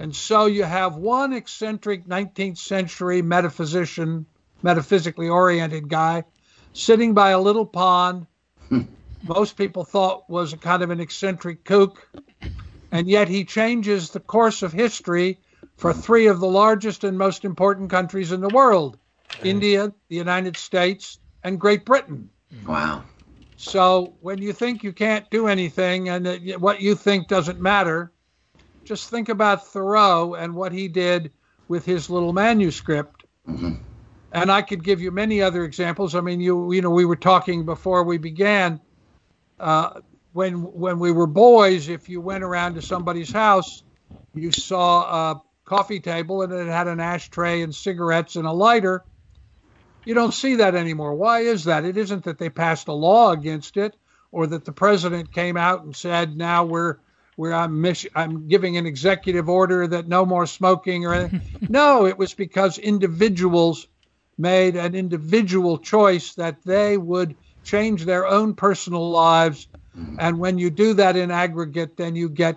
And 0.00 0.14
so 0.14 0.46
you 0.46 0.64
have 0.64 0.96
one 0.96 1.32
eccentric 1.32 2.06
19th 2.06 2.58
century 2.58 3.22
metaphysician, 3.22 4.26
metaphysically 4.62 5.28
oriented 5.28 5.88
guy 5.88 6.24
sitting 6.72 7.14
by 7.14 7.30
a 7.30 7.40
little 7.40 7.66
pond. 7.66 8.26
Most 9.22 9.56
people 9.56 9.84
thought 9.84 10.28
was 10.28 10.52
a 10.52 10.56
kind 10.56 10.82
of 10.82 10.90
an 10.90 11.00
eccentric 11.00 11.64
kook. 11.64 12.08
And 12.90 13.08
yet 13.08 13.28
he 13.28 13.44
changes 13.44 14.10
the 14.10 14.20
course 14.20 14.62
of 14.62 14.72
history 14.72 15.38
for 15.76 15.92
three 15.92 16.26
of 16.26 16.40
the 16.40 16.46
largest 16.46 17.04
and 17.04 17.16
most 17.16 17.44
important 17.44 17.90
countries 17.90 18.32
in 18.32 18.40
the 18.40 18.50
world 18.50 18.98
India, 19.42 19.92
the 20.08 20.16
United 20.16 20.56
States, 20.56 21.18
and 21.42 21.58
Great 21.58 21.84
Britain. 21.84 22.28
Wow. 22.66 23.02
So 23.56 24.14
when 24.20 24.42
you 24.42 24.52
think 24.52 24.84
you 24.84 24.92
can't 24.92 25.28
do 25.30 25.46
anything 25.46 26.08
and 26.08 26.26
that 26.26 26.60
what 26.60 26.82
you 26.82 26.94
think 26.94 27.28
doesn't 27.28 27.60
matter, 27.60 28.12
just 28.84 29.10
think 29.10 29.28
about 29.28 29.66
Thoreau 29.68 30.34
and 30.34 30.54
what 30.54 30.72
he 30.72 30.88
did 30.88 31.32
with 31.68 31.84
his 31.84 32.10
little 32.10 32.32
manuscript. 32.32 33.24
Mm-hmm. 33.48 33.74
And 34.32 34.50
I 34.50 34.62
could 34.62 34.82
give 34.82 35.00
you 35.00 35.10
many 35.10 35.42
other 35.42 35.64
examples. 35.64 36.14
I 36.14 36.20
mean, 36.20 36.40
you 36.40 36.72
you 36.72 36.80
know, 36.80 36.90
we 36.90 37.04
were 37.04 37.16
talking 37.16 37.64
before 37.64 38.02
we 38.02 38.18
began. 38.18 38.80
Uh, 39.60 40.00
when 40.32 40.54
when 40.54 40.98
we 40.98 41.12
were 41.12 41.26
boys, 41.26 41.88
if 41.88 42.08
you 42.08 42.20
went 42.20 42.42
around 42.42 42.74
to 42.74 42.82
somebody's 42.82 43.30
house, 43.30 43.82
you 44.34 44.50
saw 44.50 45.32
a 45.32 45.42
coffee 45.64 46.00
table 46.00 46.42
and 46.42 46.52
it 46.52 46.66
had 46.66 46.88
an 46.88 47.00
ashtray 47.00 47.62
and 47.62 47.74
cigarettes 47.74 48.36
and 48.36 48.46
a 48.46 48.52
lighter. 48.52 49.04
You 50.04 50.14
don't 50.14 50.34
see 50.34 50.56
that 50.56 50.74
anymore. 50.74 51.14
Why 51.14 51.40
is 51.40 51.64
that? 51.64 51.84
It 51.84 51.96
isn't 51.96 52.24
that 52.24 52.38
they 52.38 52.50
passed 52.50 52.88
a 52.88 52.92
law 52.92 53.30
against 53.32 53.76
it 53.76 53.94
or 54.32 54.46
that 54.48 54.64
the 54.64 54.72
president 54.72 55.32
came 55.32 55.56
out 55.56 55.84
and 55.84 55.94
said, 55.94 56.36
now 56.36 56.64
we're 56.64 56.96
where 57.42 57.54
I'm 57.54 57.80
miss- 57.80 58.06
I'm 58.14 58.46
giving 58.46 58.76
an 58.76 58.86
executive 58.86 59.48
order 59.48 59.84
that 59.88 60.06
no 60.06 60.24
more 60.24 60.46
smoking 60.46 61.04
or 61.04 61.12
anything. 61.12 61.42
no, 61.68 62.06
it 62.06 62.16
was 62.16 62.34
because 62.34 62.78
individuals 62.78 63.88
made 64.38 64.76
an 64.76 64.94
individual 64.94 65.76
choice 65.76 66.34
that 66.34 66.62
they 66.64 66.96
would 66.96 67.34
change 67.64 68.04
their 68.04 68.28
own 68.28 68.54
personal 68.54 69.10
lives. 69.10 69.66
And 70.20 70.38
when 70.38 70.56
you 70.56 70.70
do 70.70 70.94
that 70.94 71.16
in 71.16 71.32
aggregate, 71.32 71.96
then 71.96 72.14
you 72.14 72.28
get 72.28 72.54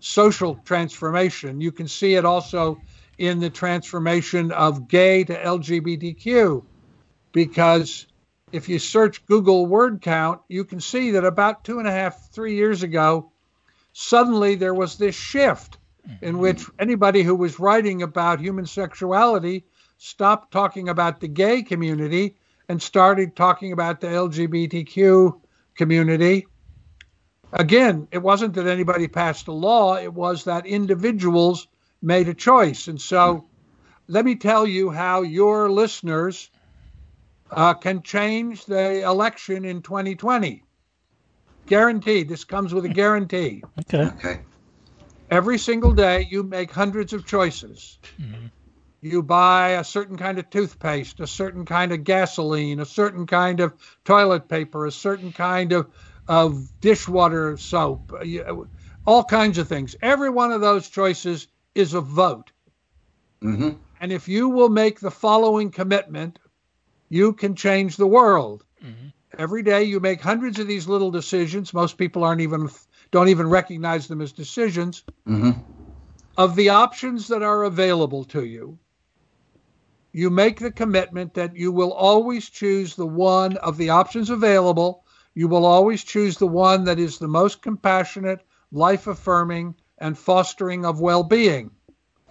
social 0.00 0.56
transformation. 0.64 1.60
You 1.60 1.70
can 1.70 1.86
see 1.86 2.16
it 2.16 2.24
also 2.24 2.82
in 3.18 3.38
the 3.38 3.50
transformation 3.50 4.50
of 4.50 4.88
gay 4.88 5.22
to 5.22 5.32
LGBTQ, 5.32 6.64
because 7.32 8.08
if 8.50 8.68
you 8.68 8.80
search 8.80 9.24
Google 9.26 9.66
word 9.66 10.02
count, 10.02 10.40
you 10.48 10.64
can 10.64 10.80
see 10.80 11.12
that 11.12 11.24
about 11.24 11.62
two 11.62 11.78
and 11.78 11.86
a 11.86 11.92
half, 11.92 12.32
three 12.32 12.56
years 12.56 12.82
ago, 12.82 13.30
suddenly 13.94 14.56
there 14.56 14.74
was 14.74 14.98
this 14.98 15.14
shift 15.14 15.78
in 16.20 16.38
which 16.38 16.66
anybody 16.78 17.22
who 17.22 17.34
was 17.34 17.58
writing 17.58 18.02
about 18.02 18.40
human 18.40 18.66
sexuality 18.66 19.64
stopped 19.96 20.52
talking 20.52 20.88
about 20.88 21.20
the 21.20 21.28
gay 21.28 21.62
community 21.62 22.36
and 22.68 22.82
started 22.82 23.36
talking 23.36 23.72
about 23.72 24.00
the 24.00 24.08
LGBTQ 24.08 25.40
community. 25.76 26.46
Again, 27.52 28.08
it 28.10 28.18
wasn't 28.18 28.54
that 28.54 28.66
anybody 28.66 29.06
passed 29.06 29.46
a 29.46 29.52
law, 29.52 29.96
it 29.96 30.12
was 30.12 30.44
that 30.44 30.66
individuals 30.66 31.68
made 32.02 32.28
a 32.28 32.34
choice. 32.34 32.88
And 32.88 33.00
so 33.00 33.46
let 34.08 34.24
me 34.24 34.34
tell 34.34 34.66
you 34.66 34.90
how 34.90 35.22
your 35.22 35.70
listeners 35.70 36.50
uh, 37.52 37.74
can 37.74 38.02
change 38.02 38.64
the 38.64 39.02
election 39.02 39.64
in 39.64 39.82
2020. 39.82 40.63
Guaranteed. 41.66 42.28
This 42.28 42.44
comes 42.44 42.74
with 42.74 42.84
a 42.84 42.88
guarantee. 42.88 43.62
Okay. 43.80 44.04
Okay. 44.04 44.40
Every 45.30 45.58
single 45.58 45.92
day, 45.92 46.26
you 46.30 46.42
make 46.42 46.70
hundreds 46.70 47.12
of 47.12 47.26
choices. 47.26 47.98
Mm-hmm. 48.20 48.46
You 49.00 49.22
buy 49.22 49.70
a 49.70 49.84
certain 49.84 50.16
kind 50.16 50.38
of 50.38 50.48
toothpaste, 50.50 51.20
a 51.20 51.26
certain 51.26 51.64
kind 51.64 51.92
of 51.92 52.04
gasoline, 52.04 52.80
a 52.80 52.86
certain 52.86 53.26
kind 53.26 53.60
of 53.60 53.74
toilet 54.04 54.48
paper, 54.48 54.86
a 54.86 54.92
certain 54.92 55.32
kind 55.32 55.72
of, 55.72 55.90
of 56.28 56.68
dishwater 56.80 57.56
soap, 57.56 58.12
uh, 58.12 58.54
all 59.06 59.24
kinds 59.24 59.58
of 59.58 59.68
things. 59.68 59.96
Every 60.00 60.30
one 60.30 60.52
of 60.52 60.60
those 60.60 60.88
choices 60.88 61.48
is 61.74 61.94
a 61.94 62.00
vote. 62.00 62.52
Mm-hmm. 63.42 63.70
And 64.00 64.12
if 64.12 64.28
you 64.28 64.48
will 64.48 64.70
make 64.70 65.00
the 65.00 65.10
following 65.10 65.70
commitment, 65.70 66.38
you 67.08 67.32
can 67.32 67.54
change 67.54 67.96
the 67.96 68.06
world. 68.06 68.64
Mm-hmm. 68.82 69.08
Every 69.38 69.62
day 69.62 69.84
you 69.84 70.00
make 70.00 70.20
hundreds 70.20 70.58
of 70.58 70.66
these 70.66 70.88
little 70.88 71.10
decisions. 71.10 71.74
Most 71.74 71.98
people 71.98 72.24
aren't 72.24 72.40
even 72.40 72.68
don't 73.10 73.28
even 73.28 73.48
recognize 73.48 74.08
them 74.08 74.20
as 74.20 74.32
decisions. 74.32 75.04
Mm-hmm. 75.28 75.60
Of 76.36 76.56
the 76.56 76.70
options 76.70 77.28
that 77.28 77.42
are 77.42 77.62
available 77.62 78.24
to 78.24 78.44
you, 78.44 78.78
you 80.12 80.30
make 80.30 80.58
the 80.58 80.72
commitment 80.72 81.34
that 81.34 81.56
you 81.56 81.72
will 81.72 81.92
always 81.92 82.48
choose 82.48 82.96
the 82.96 83.06
one 83.06 83.56
of 83.58 83.76
the 83.76 83.90
options 83.90 84.30
available. 84.30 85.04
You 85.34 85.48
will 85.48 85.64
always 85.64 86.04
choose 86.04 86.36
the 86.36 86.46
one 86.46 86.84
that 86.84 86.98
is 86.98 87.18
the 87.18 87.28
most 87.28 87.62
compassionate, 87.62 88.40
life 88.72 89.06
affirming, 89.06 89.74
and 89.98 90.18
fostering 90.18 90.84
of 90.84 91.00
well 91.00 91.22
being. 91.22 91.70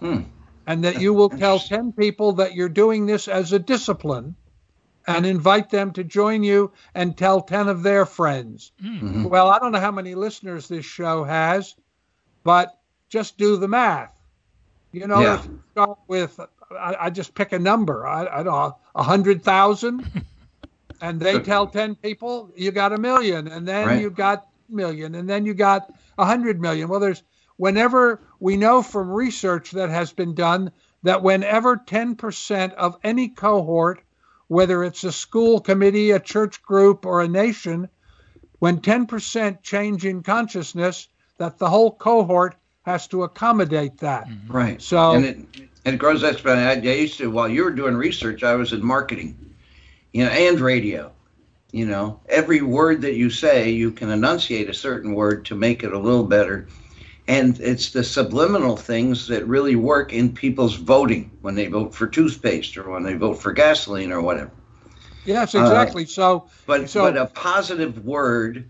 Hmm. 0.00 0.22
And 0.66 0.84
that 0.84 1.00
you 1.00 1.12
will 1.12 1.28
tell 1.28 1.58
10 1.58 1.92
people 1.92 2.32
that 2.32 2.54
you're 2.54 2.70
doing 2.70 3.04
this 3.04 3.28
as 3.28 3.52
a 3.52 3.58
discipline 3.58 4.34
and 5.06 5.26
invite 5.26 5.70
them 5.70 5.92
to 5.92 6.04
join 6.04 6.42
you 6.42 6.72
and 6.94 7.16
tell 7.16 7.40
10 7.40 7.68
of 7.68 7.82
their 7.82 8.06
friends. 8.06 8.72
Mm-hmm. 8.82 9.24
Well, 9.24 9.48
I 9.48 9.58
don't 9.58 9.72
know 9.72 9.80
how 9.80 9.90
many 9.90 10.14
listeners 10.14 10.68
this 10.68 10.84
show 10.84 11.24
has, 11.24 11.74
but 12.42 12.78
just 13.08 13.36
do 13.36 13.56
the 13.56 13.68
math. 13.68 14.18
You 14.92 15.06
know, 15.06 15.20
yeah. 15.20 15.42
you 15.42 15.60
start 15.72 15.98
with, 16.06 16.38
I, 16.70 16.96
I, 17.00 17.10
just 17.10 17.34
pick 17.34 17.52
a 17.52 17.58
number, 17.58 18.06
I, 18.06 18.26
I 18.26 18.42
don't 18.42 18.54
know, 18.54 18.76
100,000, 18.92 20.24
and 21.00 21.20
they 21.20 21.40
tell 21.40 21.66
10 21.66 21.96
people, 21.96 22.50
you 22.56 22.70
got 22.70 22.92
a 22.92 22.98
million, 22.98 23.48
and 23.48 23.66
then 23.66 23.86
right. 23.88 24.00
you 24.00 24.10
got 24.10 24.46
million, 24.68 25.16
and 25.16 25.28
then 25.28 25.44
you 25.44 25.52
got 25.52 25.92
100 26.14 26.60
million. 26.60 26.88
Well, 26.88 27.00
there's, 27.00 27.24
whenever 27.56 28.20
we 28.38 28.56
know 28.56 28.82
from 28.82 29.10
research 29.10 29.72
that 29.72 29.90
has 29.90 30.12
been 30.12 30.34
done 30.34 30.70
that 31.02 31.22
whenever 31.22 31.76
10% 31.76 32.72
of 32.74 32.96
any 33.02 33.28
cohort 33.28 34.00
whether 34.48 34.84
it's 34.84 35.04
a 35.04 35.12
school 35.12 35.60
committee, 35.60 36.10
a 36.10 36.20
church 36.20 36.62
group, 36.62 37.06
or 37.06 37.22
a 37.22 37.28
nation, 37.28 37.88
when 38.58 38.80
10% 38.80 39.62
change 39.62 40.04
in 40.04 40.22
consciousness, 40.22 41.08
that 41.38 41.58
the 41.58 41.68
whole 41.68 41.90
cohort 41.90 42.56
has 42.82 43.06
to 43.08 43.22
accommodate 43.22 43.98
that. 43.98 44.28
Mm-hmm. 44.28 44.52
Right. 44.52 44.82
So 44.82 45.12
and 45.12 45.24
it, 45.24 45.36
and 45.84 45.94
it 45.94 45.98
grows 45.98 46.22
exponentially. 46.22 46.90
I 46.90 46.94
used 46.94 47.18
to 47.18 47.30
while 47.30 47.48
you 47.48 47.64
were 47.64 47.70
doing 47.70 47.94
research, 47.94 48.42
I 48.42 48.54
was 48.54 48.72
in 48.72 48.84
marketing, 48.84 49.36
you 50.12 50.24
know, 50.24 50.30
and 50.30 50.60
radio. 50.60 51.10
You 51.72 51.86
know, 51.86 52.20
every 52.28 52.62
word 52.62 53.02
that 53.02 53.14
you 53.14 53.30
say, 53.30 53.70
you 53.70 53.90
can 53.90 54.08
enunciate 54.08 54.70
a 54.70 54.74
certain 54.74 55.12
word 55.12 55.44
to 55.46 55.56
make 55.56 55.82
it 55.82 55.92
a 55.92 55.98
little 55.98 56.22
better 56.22 56.68
and 57.26 57.58
it's 57.60 57.90
the 57.90 58.04
subliminal 58.04 58.76
things 58.76 59.28
that 59.28 59.46
really 59.46 59.76
work 59.76 60.12
in 60.12 60.34
people's 60.34 60.76
voting 60.76 61.30
when 61.40 61.54
they 61.54 61.66
vote 61.66 61.94
for 61.94 62.06
toothpaste 62.06 62.76
or 62.76 62.90
when 62.90 63.02
they 63.02 63.14
vote 63.14 63.34
for 63.34 63.52
gasoline 63.52 64.12
or 64.12 64.20
whatever. 64.20 64.50
Yes, 65.24 65.54
exactly. 65.54 66.04
Uh, 66.04 66.08
so, 66.08 66.48
but 66.66 66.90
so, 66.90 67.04
but 67.04 67.16
a 67.16 67.26
positive 67.26 68.04
word 68.04 68.68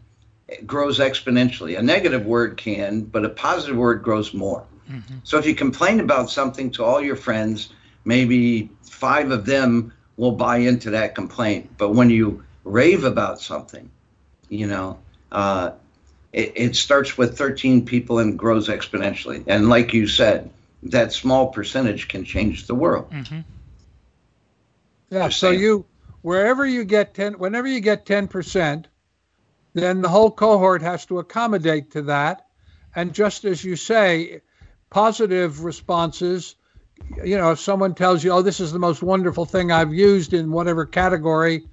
grows 0.66 1.00
exponentially. 1.00 1.78
A 1.78 1.82
negative 1.82 2.26
word 2.26 2.56
can, 2.56 3.02
but 3.02 3.24
a 3.24 3.28
positive 3.28 3.76
word 3.76 4.02
grows 4.02 4.32
more. 4.32 4.64
Mm-hmm. 4.88 5.16
So 5.24 5.38
if 5.38 5.46
you 5.46 5.54
complain 5.54 6.00
about 6.00 6.30
something 6.30 6.70
to 6.72 6.84
all 6.84 7.00
your 7.00 7.16
friends, 7.16 7.72
maybe 8.04 8.70
five 8.82 9.30
of 9.30 9.46
them 9.46 9.92
will 10.16 10.32
buy 10.32 10.58
into 10.58 10.90
that 10.90 11.14
complaint. 11.14 11.70
But 11.76 11.90
when 11.90 12.10
you 12.10 12.44
rave 12.62 13.04
about 13.04 13.40
something, 13.40 13.90
you 14.48 14.66
know, 14.68 14.98
uh, 15.32 15.72
it, 16.34 16.52
it 16.56 16.76
starts 16.76 17.16
with 17.16 17.38
13 17.38 17.86
people 17.86 18.18
and 18.18 18.38
grows 18.38 18.68
exponentially. 18.68 19.44
And 19.46 19.68
like 19.68 19.94
you 19.94 20.08
said, 20.08 20.50
that 20.82 21.12
small 21.12 21.46
percentage 21.46 22.08
can 22.08 22.24
change 22.24 22.66
the 22.66 22.74
world. 22.74 23.10
Mm-hmm. 23.10 23.40
Yeah. 25.10 25.28
So 25.28 25.50
you, 25.50 25.86
wherever 26.22 26.66
you 26.66 26.84
get 26.84 27.14
10, 27.14 27.34
whenever 27.34 27.68
you 27.68 27.80
get 27.80 28.04
10%, 28.04 28.86
then 29.74 30.02
the 30.02 30.08
whole 30.08 30.30
cohort 30.30 30.82
has 30.82 31.06
to 31.06 31.20
accommodate 31.20 31.92
to 31.92 32.02
that. 32.02 32.46
And 32.94 33.14
just 33.14 33.44
as 33.44 33.64
you 33.64 33.76
say, 33.76 34.40
positive 34.90 35.62
responses 35.62 36.56
you 37.24 37.36
know, 37.36 37.50
if 37.50 37.60
someone 37.60 37.94
tells 37.94 38.22
you, 38.22 38.30
"Oh, 38.30 38.42
this 38.42 38.60
is 38.60 38.72
the 38.72 38.78
most 38.78 39.02
wonderful 39.02 39.44
thing 39.44 39.72
I've 39.72 39.92
used 39.92 40.32
in 40.32 40.50
whatever 40.50 40.86
category," 40.86 41.66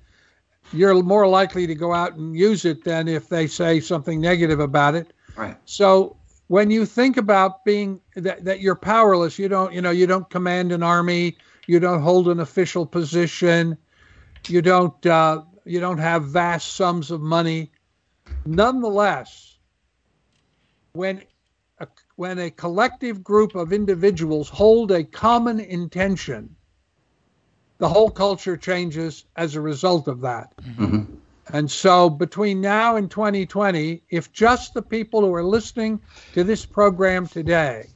you're 0.73 1.01
more 1.03 1.27
likely 1.27 1.67
to 1.67 1.75
go 1.75 1.93
out 1.93 2.15
and 2.15 2.35
use 2.35 2.65
it 2.65 2.83
than 2.83 3.07
if 3.07 3.29
they 3.29 3.47
say 3.47 3.79
something 3.79 4.19
negative 4.21 4.59
about 4.59 4.95
it. 4.95 5.13
Right. 5.35 5.57
So 5.65 6.17
when 6.47 6.69
you 6.69 6.85
think 6.85 7.17
about 7.17 7.63
being 7.63 8.01
that, 8.15 8.43
that 8.45 8.61
you're 8.61 8.75
powerless, 8.75 9.39
you 9.39 9.47
don't, 9.47 9.73
you 9.73 9.81
know, 9.81 9.91
you 9.91 10.07
don't 10.07 10.29
command 10.29 10.71
an 10.71 10.83
army, 10.83 11.37
you 11.67 11.79
don't 11.79 12.01
hold 12.01 12.27
an 12.27 12.39
official 12.39 12.85
position, 12.85 13.77
you 14.47 14.61
don't, 14.61 15.05
uh, 15.05 15.43
you 15.65 15.79
don't 15.79 15.99
have 15.99 16.25
vast 16.25 16.73
sums 16.75 17.11
of 17.11 17.21
money. 17.21 17.71
Nonetheless, 18.45 19.57
when 20.93 21.21
a, 21.79 21.87
when 22.15 22.39
a 22.39 22.51
collective 22.51 23.23
group 23.23 23.55
of 23.55 23.71
individuals 23.71 24.49
hold 24.49 24.91
a 24.91 25.03
common 25.03 25.59
intention, 25.59 26.55
the 27.81 27.89
whole 27.89 28.11
culture 28.11 28.55
changes 28.55 29.25
as 29.35 29.55
a 29.55 29.61
result 29.61 30.07
of 30.07 30.21
that. 30.21 30.53
Mm-hmm. 30.67 31.01
And 31.51 31.69
so 31.69 32.11
between 32.11 32.61
now 32.61 32.95
and 32.95 33.09
2020, 33.09 34.03
if 34.11 34.31
just 34.31 34.75
the 34.75 34.83
people 34.83 35.21
who 35.21 35.33
are 35.33 35.43
listening 35.43 35.99
to 36.33 36.43
this 36.43 36.63
program 36.63 37.27
today 37.27 37.89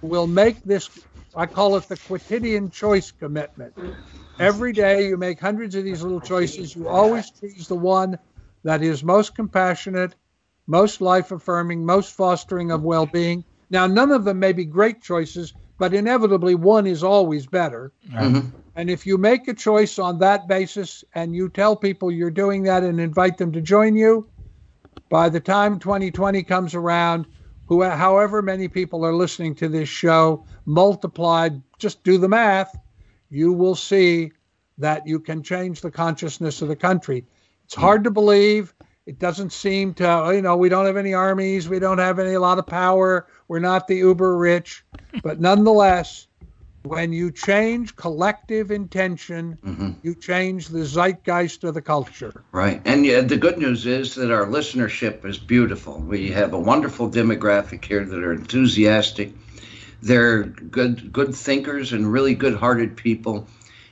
will 0.00 0.28
make 0.28 0.62
this, 0.62 0.88
I 1.34 1.46
call 1.46 1.74
it 1.74 1.88
the 1.88 1.96
quotidian 1.96 2.70
choice 2.70 3.10
commitment. 3.10 3.74
Every 4.38 4.72
day 4.72 5.08
you 5.08 5.16
make 5.16 5.40
hundreds 5.40 5.74
of 5.74 5.82
these 5.82 6.04
little 6.04 6.20
choices. 6.20 6.76
You 6.76 6.88
always 6.88 7.28
choose 7.32 7.66
the 7.66 7.74
one 7.74 8.20
that 8.62 8.80
is 8.80 9.02
most 9.02 9.34
compassionate, 9.34 10.14
most 10.68 11.00
life 11.00 11.32
affirming, 11.32 11.84
most 11.84 12.14
fostering 12.14 12.70
of 12.70 12.84
well 12.84 13.06
being. 13.06 13.44
Now, 13.70 13.88
none 13.88 14.12
of 14.12 14.22
them 14.22 14.38
may 14.38 14.52
be 14.52 14.64
great 14.64 15.02
choices, 15.02 15.52
but 15.80 15.94
inevitably 15.94 16.54
one 16.54 16.86
is 16.86 17.02
always 17.02 17.44
better. 17.44 17.90
Mm-hmm. 18.08 18.61
And 18.74 18.88
if 18.88 19.06
you 19.06 19.18
make 19.18 19.48
a 19.48 19.54
choice 19.54 19.98
on 19.98 20.18
that 20.18 20.48
basis 20.48 21.04
and 21.14 21.34
you 21.34 21.48
tell 21.48 21.76
people 21.76 22.10
you're 22.10 22.30
doing 22.30 22.62
that 22.64 22.82
and 22.82 22.98
invite 22.98 23.36
them 23.36 23.52
to 23.52 23.60
join 23.60 23.94
you, 23.94 24.28
by 25.08 25.28
the 25.28 25.40
time 25.40 25.78
2020 25.78 26.42
comes 26.42 26.74
around, 26.74 27.26
who, 27.66 27.82
however 27.82 28.40
many 28.40 28.68
people 28.68 29.04
are 29.04 29.14
listening 29.14 29.54
to 29.56 29.68
this 29.68 29.88
show, 29.88 30.46
multiplied, 30.64 31.60
just 31.78 32.02
do 32.02 32.18
the 32.18 32.28
math, 32.28 32.78
you 33.28 33.52
will 33.52 33.74
see 33.74 34.32
that 34.78 35.06
you 35.06 35.20
can 35.20 35.42
change 35.42 35.80
the 35.80 35.90
consciousness 35.90 36.62
of 36.62 36.68
the 36.68 36.76
country. 36.76 37.26
It's 37.64 37.74
hard 37.74 38.04
to 38.04 38.10
believe. 38.10 38.74
It 39.04 39.18
doesn't 39.18 39.52
seem 39.52 39.94
to, 39.94 40.32
you 40.34 40.42
know, 40.42 40.56
we 40.56 40.68
don't 40.68 40.86
have 40.86 40.96
any 40.96 41.12
armies, 41.12 41.68
we 41.68 41.78
don't 41.78 41.98
have 41.98 42.18
any 42.18 42.34
a 42.34 42.40
lot 42.40 42.58
of 42.58 42.66
power, 42.66 43.26
we're 43.48 43.58
not 43.58 43.88
the 43.88 43.96
uber 43.96 44.38
rich, 44.38 44.84
but 45.22 45.40
nonetheless, 45.40 46.28
when 46.84 47.12
you 47.12 47.30
change 47.30 47.96
collective 47.96 48.70
intention, 48.70 49.58
Mm-hmm. 49.64 49.90
you 50.02 50.14
change 50.14 50.68
the 50.68 50.84
zeitgeist 50.84 51.64
of 51.64 51.74
the 51.74 51.82
culture. 51.82 52.44
Right. 52.52 52.80
And 52.84 53.06
yeah, 53.06 53.20
the 53.20 53.36
good 53.36 53.58
news 53.58 53.86
is 53.86 54.14
that 54.16 54.30
our 54.32 54.46
listenership 54.46 55.24
is 55.24 55.38
beautiful. 55.38 55.98
We 55.98 56.30
have 56.30 56.52
a 56.52 56.58
wonderful 56.58 57.08
demographic 57.10 57.84
here 57.84 58.04
that 58.04 58.22
are 58.22 58.32
enthusiastic. 58.32 59.32
They're 60.02 60.42
good 60.42 61.12
good 61.12 61.34
thinkers 61.34 61.92
and 61.92 62.12
really 62.12 62.34
good-hearted 62.34 62.96
people. 62.96 63.46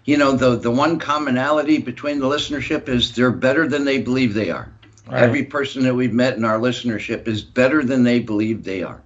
You 0.04 0.16
know, 0.16 0.32
the 0.32 0.56
the 0.56 0.70
one 0.70 0.98
commonality 0.98 1.78
between 1.78 2.18
the 2.18 2.26
listenership 2.26 2.88
is 2.88 3.14
they're 3.14 3.30
better 3.30 3.68
than 3.68 3.84
they 3.84 3.98
believe 4.02 4.34
they 4.34 4.50
are. 4.50 4.68
Right. 5.08 5.22
Every 5.22 5.44
person 5.44 5.84
that 5.84 5.94
we've 5.94 6.12
met 6.12 6.36
in 6.36 6.44
our 6.44 6.58
listenership 6.58 7.28
is 7.28 7.42
better 7.42 7.84
than 7.84 8.02
they 8.02 8.18
believe 8.20 8.64
they 8.64 8.82
are. 8.82 9.00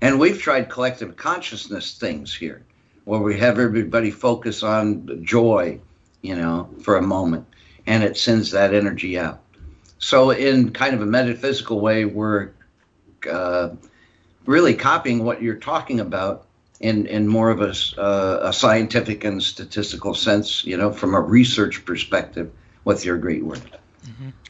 And 0.00 0.20
we've 0.20 0.40
tried 0.40 0.68
collective 0.70 1.16
consciousness 1.16 1.98
things 1.98 2.32
here, 2.32 2.62
where 3.08 3.20
we 3.20 3.38
have 3.38 3.58
everybody 3.58 4.10
focus 4.10 4.62
on 4.62 5.24
joy, 5.24 5.80
you 6.20 6.36
know, 6.36 6.68
for 6.82 6.96
a 6.96 7.02
moment, 7.02 7.46
and 7.86 8.02
it 8.04 8.18
sends 8.18 8.50
that 8.50 8.74
energy 8.74 9.18
out. 9.18 9.40
So, 9.98 10.30
in 10.30 10.72
kind 10.72 10.94
of 10.94 11.00
a 11.00 11.06
metaphysical 11.06 11.80
way, 11.80 12.04
we're 12.04 12.50
uh, 13.28 13.70
really 14.44 14.74
copying 14.74 15.24
what 15.24 15.40
you're 15.40 15.56
talking 15.56 16.00
about 16.00 16.44
in, 16.80 17.06
in 17.06 17.26
more 17.26 17.48
of 17.48 17.62
a, 17.62 17.70
s- 17.70 17.94
uh, 17.96 18.40
a 18.42 18.52
scientific 18.52 19.24
and 19.24 19.42
statistical 19.42 20.12
sense, 20.12 20.62
you 20.66 20.76
know, 20.76 20.92
from 20.92 21.14
a 21.14 21.20
research 21.20 21.86
perspective 21.86 22.52
with 22.84 23.06
your 23.06 23.16
great 23.16 23.42
work. 23.42 23.60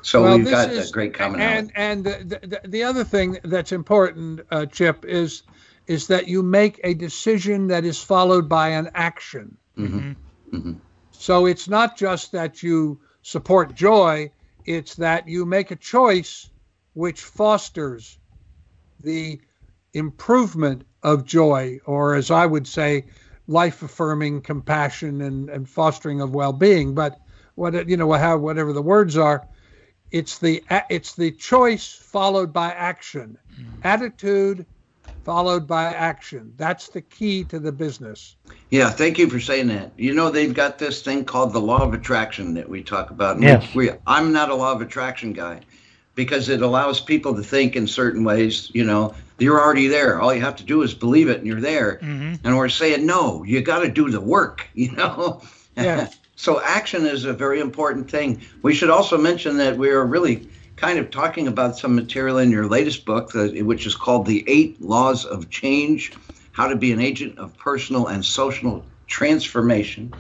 So 0.03 0.25
Well, 0.25 0.37
we've 0.37 0.51
got 0.51 0.71
is- 0.71 0.91
a 0.91 0.93
great 0.93 1.15
commonality. 1.15 1.71
And 1.77 2.05
and 2.05 2.31
the, 2.31 2.39
the, 2.47 2.69
the 2.69 2.83
other 2.83 3.05
thing 3.05 3.39
that's 3.45 3.71
important, 3.71 4.41
uh, 4.51 4.67
Chip, 4.67 5.05
is 5.05 5.43
is 5.89 6.07
that 6.07 6.29
you 6.29 6.43
make 6.43 6.79
a 6.85 6.95
decision 6.95 7.67
that 7.69 7.85
is 7.85 8.01
followed 8.01 8.49
by 8.49 8.69
an 8.69 8.91
action. 8.95 9.57
Mhm. 9.77 10.15
Mhm. 10.53 10.77
So 11.11 11.47
it's 11.47 11.69
not 11.69 11.97
just 11.97 12.31
that 12.33 12.63
you 12.63 13.01
support 13.23 13.75
joy; 13.75 14.31
it's 14.67 14.95
that 14.97 15.27
you 15.27 15.45
make 15.47 15.71
a 15.71 15.77
choice 15.77 16.51
which 16.95 17.23
fosters 17.23 18.19
the 19.03 19.41
improvement 19.95 20.85
of 21.03 21.25
joy, 21.25 21.81
or 21.87 22.15
as 22.15 22.31
I 22.31 22.45
would 22.47 22.67
say, 22.67 23.07
life 23.47 23.83
affirming 23.83 24.43
compassion 24.43 25.23
and, 25.23 25.49
and 25.49 25.69
fostering 25.69 26.21
of 26.21 26.35
well 26.35 26.53
being. 26.53 26.95
But 26.95 27.19
what 27.55 27.89
you 27.89 27.97
know, 27.97 28.13
how 28.13 28.37
whatever 28.37 28.73
the 28.73 28.83
words 28.83 29.17
are, 29.17 29.47
it's 30.11 30.39
the 30.39 30.63
it's 30.91 31.15
the 31.15 31.31
choice 31.33 31.93
followed 31.95 32.53
by 32.53 32.73
action, 32.73 33.39
attitude 33.83 34.67
followed 35.29 35.67
by 35.67 35.93
action. 35.93 36.55
That's 36.57 36.89
the 36.89 37.03
key 37.03 37.45
to 37.45 37.59
the 37.59 37.71
business. 37.71 38.35
Yeah, 38.71 38.89
thank 38.89 39.19
you 39.19 39.29
for 39.29 39.39
saying 39.39 39.69
that. 39.69 39.93
You 39.99 40.15
know, 40.15 40.31
they've 40.31 40.55
got 40.55 40.79
this 40.79 41.03
thing 41.03 41.27
called 41.27 41.53
the 41.53 41.61
law 41.61 41.83
of 41.83 41.93
attraction 41.93 42.55
that 42.55 42.67
we 42.67 42.83
talk 42.83 43.11
about. 43.11 43.35
And 43.35 43.45
Yes. 43.45 43.75
We, 43.75 43.91
I'm 44.07 44.33
not 44.33 44.49
a 44.49 44.55
law 44.55 44.73
of 44.73 44.81
attraction 44.81 45.35
guy 45.35 45.61
because 46.15 46.49
it 46.49 46.63
allows 46.63 47.03
people 47.03 47.35
to 47.35 47.43
think 47.43 47.77
in 47.77 47.87
certain 47.87 48.25
ways. 48.25 48.71
You 48.73 48.85
know, 48.85 49.15
you're 49.39 49.61
already 49.61 49.87
there. 49.87 50.19
All 50.19 50.35
you 50.35 50.41
have 50.41 50.57
to 50.57 50.65
do 50.65 50.81
is 50.81 50.95
believe 50.95 51.29
it 51.29 51.37
and 51.37 51.47
you're 51.47 51.61
there. 51.61 51.99
Mhm. 52.03 52.39
And 52.43 52.57
we're 52.57 52.71
saying, 52.71 53.05
no, 53.05 53.45
you 53.45 53.61
got 53.61 53.81
to 53.81 53.91
do 53.91 54.09
the 54.09 54.23
work, 54.23 54.67
you 54.75 54.93
know? 54.93 55.43
Yeah. 55.77 56.09
so 56.37 56.63
action 56.63 57.05
is 57.05 57.27
a 57.27 57.35
very 57.35 57.61
important 57.61 58.11
thing. 58.11 58.41
We 58.63 58.73
should 58.73 58.89
also 58.89 59.19
mention 59.19 59.59
that 59.59 59.77
we 59.77 59.91
are 59.91 60.07
really 60.07 60.49
kind 60.79 60.99
of 60.99 61.11
talking 61.11 61.49
about 61.49 61.77
some 61.77 61.95
material 61.95 62.39
in 62.39 62.51
your 62.51 62.67
latest 62.67 63.05
book, 63.05 63.33
which 63.35 63.87
is 63.87 63.95
called 63.95 64.27
The 64.27 64.45
Eight 64.47 64.81
Laws 64.81 65.25
of 65.25 65.51
Change 65.51 66.13
How 66.53 66.69
to 66.69 66.77
Be 66.77 66.93
an 66.93 67.01
Agent 67.01 67.39
of 67.39 67.57
Personal 67.59 68.07
and 68.07 68.25
Social 68.25 68.85
Transformation. 69.07 70.13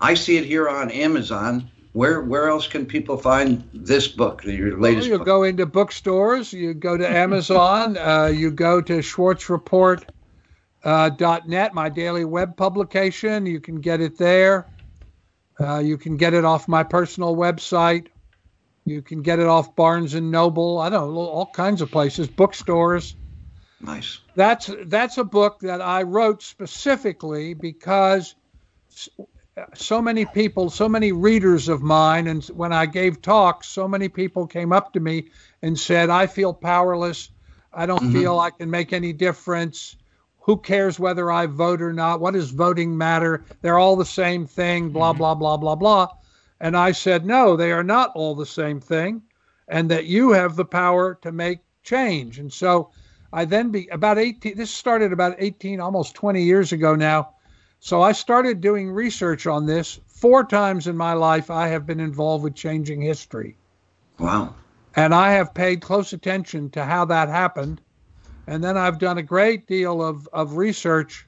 I 0.00 0.14
see 0.14 0.36
it 0.36 0.44
here 0.44 0.68
on 0.68 0.90
Amazon. 0.90 1.70
Where 1.92 2.22
where 2.22 2.48
else 2.48 2.66
can 2.66 2.86
people 2.86 3.18
find 3.18 3.68
this 3.74 4.08
book, 4.08 4.44
your 4.44 4.80
latest 4.80 5.08
you 5.08 5.18
book? 5.18 5.26
go 5.26 5.42
into 5.42 5.66
bookstores, 5.66 6.50
you 6.50 6.72
go 6.72 6.96
to 6.96 7.06
Amazon, 7.06 7.96
uh, 7.98 8.30
you 8.32 8.50
go 8.50 8.80
to 8.80 9.00
schwartzreport.net, 9.00 10.10
uh, 10.84 11.10
dot 11.10 11.48
net, 11.48 11.74
my 11.74 11.90
daily 11.90 12.24
web 12.24 12.56
publication. 12.56 13.44
You 13.44 13.60
can 13.60 13.80
get 13.80 14.00
it 14.00 14.16
there. 14.16 14.66
Uh, 15.60 15.80
you 15.80 15.98
can 15.98 16.16
get 16.16 16.32
it 16.32 16.46
off 16.46 16.66
my 16.66 16.82
personal 16.82 17.36
website. 17.36 18.06
You 18.84 19.02
can 19.02 19.22
get 19.22 19.38
it 19.38 19.46
off 19.46 19.76
Barnes 19.76 20.14
and 20.14 20.30
Noble. 20.30 20.78
I 20.78 20.90
don't 20.90 21.14
know, 21.14 21.20
all 21.20 21.46
kinds 21.46 21.82
of 21.82 21.90
places, 21.90 22.28
bookstores. 22.28 23.14
Nice. 23.80 24.18
That's 24.34 24.70
that's 24.86 25.18
a 25.18 25.24
book 25.24 25.60
that 25.60 25.80
I 25.80 26.02
wrote 26.02 26.42
specifically 26.42 27.54
because 27.54 28.34
so 29.74 30.00
many 30.00 30.24
people, 30.24 30.70
so 30.70 30.88
many 30.88 31.12
readers 31.12 31.68
of 31.68 31.82
mine, 31.82 32.26
and 32.26 32.42
when 32.46 32.72
I 32.72 32.86
gave 32.86 33.20
talks, 33.20 33.68
so 33.68 33.86
many 33.86 34.08
people 34.08 34.46
came 34.46 34.72
up 34.72 34.94
to 34.94 35.00
me 35.00 35.28
and 35.60 35.78
said, 35.78 36.10
"I 36.10 36.26
feel 36.26 36.54
powerless. 36.54 37.30
I 37.72 37.86
don't 37.86 38.02
Mhm. 38.02 38.12
feel 38.12 38.38
I 38.38 38.50
can 38.50 38.70
make 38.70 38.92
any 38.92 39.12
difference. 39.12 39.96
Who 40.44 40.56
cares 40.56 40.98
whether 40.98 41.30
I 41.30 41.46
vote 41.46 41.82
or 41.82 41.92
not? 41.92 42.20
What 42.20 42.34
does 42.34 42.50
voting 42.50 42.96
matter? 42.96 43.44
They're 43.60 43.78
all 43.78 43.96
the 43.96 44.04
same 44.04 44.46
thing. 44.46 44.90
Blah 44.90 45.12
blah 45.12 45.34
blah 45.34 45.56
blah 45.56 45.76
blah." 45.76 46.08
And 46.62 46.74
I 46.74 46.92
said, 46.92 47.26
"No, 47.26 47.56
they 47.56 47.72
are 47.72 47.84
not 47.84 48.12
all 48.14 48.34
the 48.34 48.46
same 48.46 48.80
thing, 48.80 49.20
and 49.68 49.90
that 49.90 50.06
you 50.06 50.30
have 50.30 50.56
the 50.56 50.64
power 50.64 51.18
to 51.20 51.30
make 51.30 51.58
change." 51.82 52.38
And 52.38 52.50
so. 52.50 52.90
I 53.34 53.46
then 53.46 53.70
be 53.70 53.88
about 53.88 54.18
18 54.18 54.56
this 54.58 54.70
started 54.70 55.10
about 55.10 55.36
18 55.38 55.80
almost 55.80 56.14
20 56.14 56.42
years 56.42 56.70
ago 56.70 56.94
now. 56.94 57.30
So 57.80 58.00
I 58.00 58.12
started 58.12 58.60
doing 58.60 58.92
research 58.92 59.46
on 59.46 59.66
this. 59.66 59.98
Four 60.06 60.44
times 60.44 60.86
in 60.86 60.96
my 60.96 61.14
life 61.14 61.50
I 61.50 61.66
have 61.68 61.84
been 61.84 61.98
involved 61.98 62.44
with 62.44 62.54
changing 62.54 63.00
history. 63.00 63.56
Wow. 64.20 64.54
And 64.94 65.12
I 65.14 65.32
have 65.32 65.54
paid 65.54 65.80
close 65.80 66.12
attention 66.12 66.70
to 66.70 66.84
how 66.84 67.06
that 67.06 67.28
happened. 67.28 67.80
And 68.46 68.62
then 68.62 68.76
I've 68.76 68.98
done 68.98 69.18
a 69.18 69.22
great 69.22 69.66
deal 69.66 70.00
of, 70.00 70.28
of 70.32 70.56
research 70.56 71.26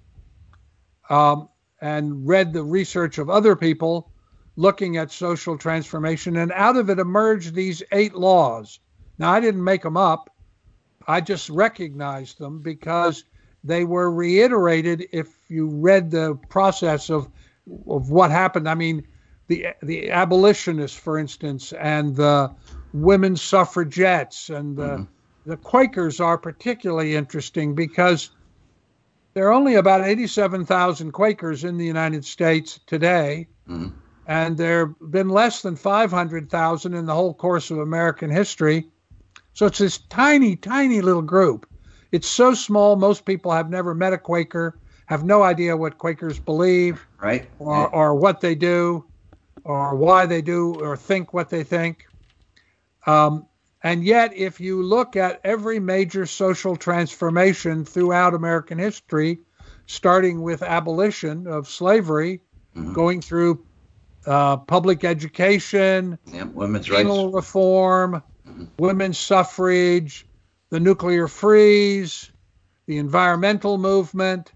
um, 1.10 1.48
and 1.80 2.28
read 2.28 2.52
the 2.52 2.62
research 2.62 3.18
of 3.18 3.30
other 3.30 3.56
people 3.56 4.10
looking 4.56 4.96
at 4.96 5.10
social 5.10 5.58
transformation. 5.58 6.36
And 6.36 6.52
out 6.52 6.76
of 6.76 6.90
it 6.90 6.98
emerged 6.98 7.54
these 7.54 7.82
eight 7.92 8.14
laws. 8.14 8.78
Now, 9.18 9.32
I 9.32 9.40
didn't 9.40 9.64
make 9.64 9.82
them 9.82 9.96
up. 9.96 10.30
I 11.06 11.20
just 11.20 11.50
recognized 11.50 12.38
them 12.38 12.60
because 12.60 13.24
they 13.62 13.84
were 13.84 14.10
reiterated 14.10 15.06
if 15.12 15.28
you 15.48 15.66
read 15.68 16.10
the 16.10 16.36
process 16.48 17.10
of 17.10 17.28
of 17.88 18.10
what 18.10 18.30
happened. 18.30 18.68
I 18.68 18.74
mean, 18.74 19.06
the 19.48 19.68
the 19.82 20.10
abolitionists, 20.10 20.98
for 20.98 21.18
instance, 21.18 21.72
and 21.72 22.14
the 22.14 22.54
women 22.92 23.36
suffragettes 23.36 24.50
and 24.50 24.76
the, 24.76 24.98
Mhm. 24.98 25.08
the 25.46 25.56
Quakers 25.56 26.20
are 26.20 26.38
particularly 26.38 27.16
interesting 27.16 27.74
because 27.74 28.30
there 29.34 29.48
are 29.48 29.52
only 29.52 29.74
about 29.74 30.06
87,000 30.06 31.12
Quakers 31.12 31.64
in 31.64 31.76
the 31.76 31.84
United 31.86 32.24
States 32.24 32.78
today, 32.86 33.48
Mhm. 33.68 33.92
And 34.26 34.56
there 34.56 34.86
have 34.86 34.94
been 35.10 35.28
less 35.28 35.62
than 35.62 35.76
500,000 35.76 36.94
in 36.94 37.06
the 37.06 37.14
whole 37.14 37.34
course 37.34 37.70
of 37.70 37.78
American 37.78 38.30
history. 38.30 38.88
So 39.52 39.66
it's 39.66 39.78
this 39.78 39.98
tiny, 39.98 40.56
tiny 40.56 41.00
little 41.00 41.22
group. 41.22 41.66
It's 42.12 42.28
so 42.28 42.54
small, 42.54 42.96
most 42.96 43.24
people 43.24 43.52
have 43.52 43.70
never 43.70 43.94
met 43.94 44.12
a 44.12 44.18
Quaker, 44.18 44.78
have 45.06 45.24
no 45.24 45.42
idea 45.42 45.76
what 45.76 45.98
Quakers 45.98 46.38
believe 46.38 47.06
Right. 47.20 47.48
or, 47.58 47.88
or 47.94 48.14
what 48.14 48.40
they 48.40 48.54
do, 48.54 49.04
or 49.64 49.94
why 49.96 50.26
they 50.26 50.42
do, 50.42 50.74
or 50.82 50.96
think 50.96 51.32
what 51.32 51.50
they 51.50 51.64
think. 51.64 52.04
Um, 53.06 53.46
and 53.82 54.02
yet, 54.02 54.34
if 54.34 54.60
you 54.60 54.82
look 54.82 55.16
at 55.16 55.40
every 55.44 55.78
major 55.78 56.24
social 56.26 56.76
transformation 56.76 57.84
throughout 57.84 58.34
American 58.34 58.78
history, 58.78 59.40
starting 59.86 60.40
with 60.42 60.62
abolition 60.62 61.46
of 61.46 61.68
slavery, 61.68 62.40
Mhm. 62.76 62.94
going 62.94 63.20
through 63.20 63.64
uh, 64.26 64.56
public 64.58 65.04
education, 65.04 66.18
Yeah. 66.32 66.44
Women's 66.44 66.90
rights. 66.90 67.02
penal 67.02 67.30
reform, 67.32 68.22
Mhm. 68.46 68.68
women's 68.78 69.18
suffrage, 69.18 70.26
the 70.70 70.80
nuclear 70.80 71.28
freeze, 71.28 72.30
the 72.86 72.98
environmental 72.98 73.78
movement, 73.78 74.52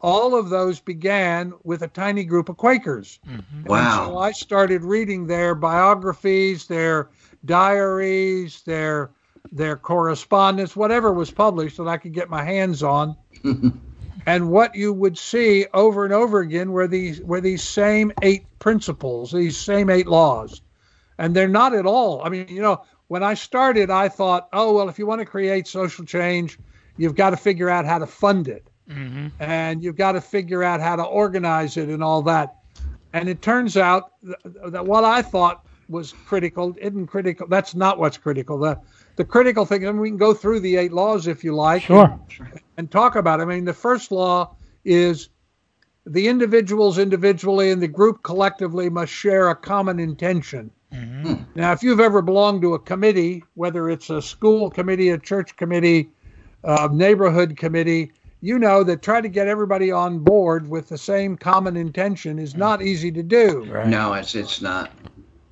all 0.00 0.34
of 0.34 0.48
those 0.48 0.80
began 0.80 1.52
with 1.62 1.82
a 1.82 1.88
tiny 1.88 2.24
group 2.24 2.48
of 2.48 2.56
Quakers. 2.56 3.18
Mhm. 3.28 3.66
Wow. 3.66 4.06
so 4.06 4.18
I 4.18 4.32
started 4.32 4.82
reading 4.84 5.26
their 5.26 5.54
biographies, 5.54 6.66
their 6.66 7.10
diaries, 7.44 8.62
their 8.62 9.10
their 9.52 9.76
correspondence, 9.76 10.76
whatever 10.76 11.12
was 11.12 11.30
published 11.32 11.76
that 11.78 11.88
I 11.88 11.96
could 11.96 12.12
get 12.12 12.30
my 12.30 12.44
hands 12.44 12.82
on. 12.84 13.16
and 14.26 14.50
what 14.50 14.74
you 14.74 14.92
would 14.92 15.18
see 15.18 15.66
over 15.74 16.04
and 16.04 16.12
over 16.12 16.40
again 16.40 16.72
were 16.72 16.86
these 16.86 17.20
were 17.22 17.40
these 17.40 17.62
same 17.62 18.12
eight 18.22 18.46
principles, 18.58 19.32
these 19.32 19.56
same 19.56 19.90
eight 19.90 20.06
laws. 20.06 20.62
And 21.18 21.34
they're 21.34 21.48
not 21.48 21.74
at 21.74 21.86
all. 21.86 22.22
I 22.24 22.28
mean, 22.28 22.48
you 22.48 22.62
know, 22.62 22.82
when 23.08 23.22
I 23.22 23.34
started, 23.34 23.90
I 23.90 24.08
thought, 24.08 24.48
oh 24.52 24.74
well, 24.74 24.88
if 24.88 24.98
you 24.98 25.06
want 25.06 25.20
to 25.20 25.26
create 25.26 25.66
social 25.66 26.04
change, 26.04 26.58
you've 26.96 27.14
got 27.14 27.30
to 27.30 27.36
figure 27.36 27.68
out 27.70 27.84
how 27.86 27.98
to 27.98 28.06
fund 28.06 28.48
it 28.48 28.66
Mhm. 28.88 29.30
and 29.38 29.82
you've 29.82 29.96
got 29.96 30.12
to 30.12 30.20
figure 30.20 30.62
out 30.62 30.80
how 30.80 30.96
to 30.96 31.04
organize 31.04 31.76
it 31.76 31.88
and 31.88 32.02
all 32.02 32.22
that. 32.22 32.56
And 33.12 33.28
it 33.28 33.42
turns 33.42 33.76
out 33.76 34.12
th- 34.24 34.36
that 34.72 34.84
what 34.86 35.04
I 35.04 35.22
thought 35.22 35.64
was 35.90 36.14
critical 36.24 36.74
isn't 36.80 37.08
critical. 37.08 37.46
That's 37.48 37.74
not 37.74 37.98
what's 37.98 38.16
critical. 38.16 38.58
The 38.58 38.78
the 39.16 39.24
critical 39.24 39.66
thing, 39.66 39.84
and 39.84 40.00
we 40.00 40.08
can 40.08 40.16
go 40.16 40.32
through 40.32 40.60
the 40.60 40.76
eight 40.76 40.92
laws 40.92 41.26
if 41.26 41.44
you 41.44 41.54
like, 41.54 41.82
Sure. 41.82 42.18
and, 42.38 42.60
and 42.78 42.90
talk 42.90 43.16
about. 43.16 43.40
It. 43.40 43.42
I 43.42 43.46
mean, 43.46 43.64
the 43.64 43.74
first 43.74 44.12
law 44.12 44.54
is 44.84 45.28
the 46.06 46.28
individuals 46.28 46.96
individually 46.98 47.70
and 47.70 47.82
the 47.82 47.88
group 47.88 48.22
collectively 48.22 48.88
must 48.88 49.12
share 49.12 49.50
a 49.50 49.54
common 49.54 49.98
intention. 49.98 50.70
Mhm. 50.94 51.44
Now, 51.54 51.72
if 51.72 51.82
you've 51.82 52.00
ever 52.00 52.22
belonged 52.22 52.62
to 52.62 52.74
a 52.74 52.78
committee, 52.78 53.44
whether 53.54 53.90
it's 53.90 54.10
a 54.10 54.22
school 54.22 54.70
committee, 54.70 55.10
a 55.10 55.18
church 55.18 55.54
committee, 55.56 56.10
a 56.64 56.88
neighborhood 56.88 57.56
committee, 57.56 58.12
you 58.40 58.58
know 58.58 58.82
that 58.84 59.02
trying 59.02 59.22
to 59.24 59.28
get 59.28 59.46
everybody 59.46 59.92
on 59.92 60.18
board 60.20 60.68
with 60.68 60.88
the 60.88 60.96
same 60.98 61.36
common 61.36 61.76
intention 61.76 62.38
is 62.38 62.56
not 62.56 62.80
easy 62.82 63.12
to 63.12 63.22
do. 63.22 63.66
Right. 63.70 63.86
No, 63.86 64.14
it's 64.14 64.34
it's 64.34 64.62
not. 64.62 64.90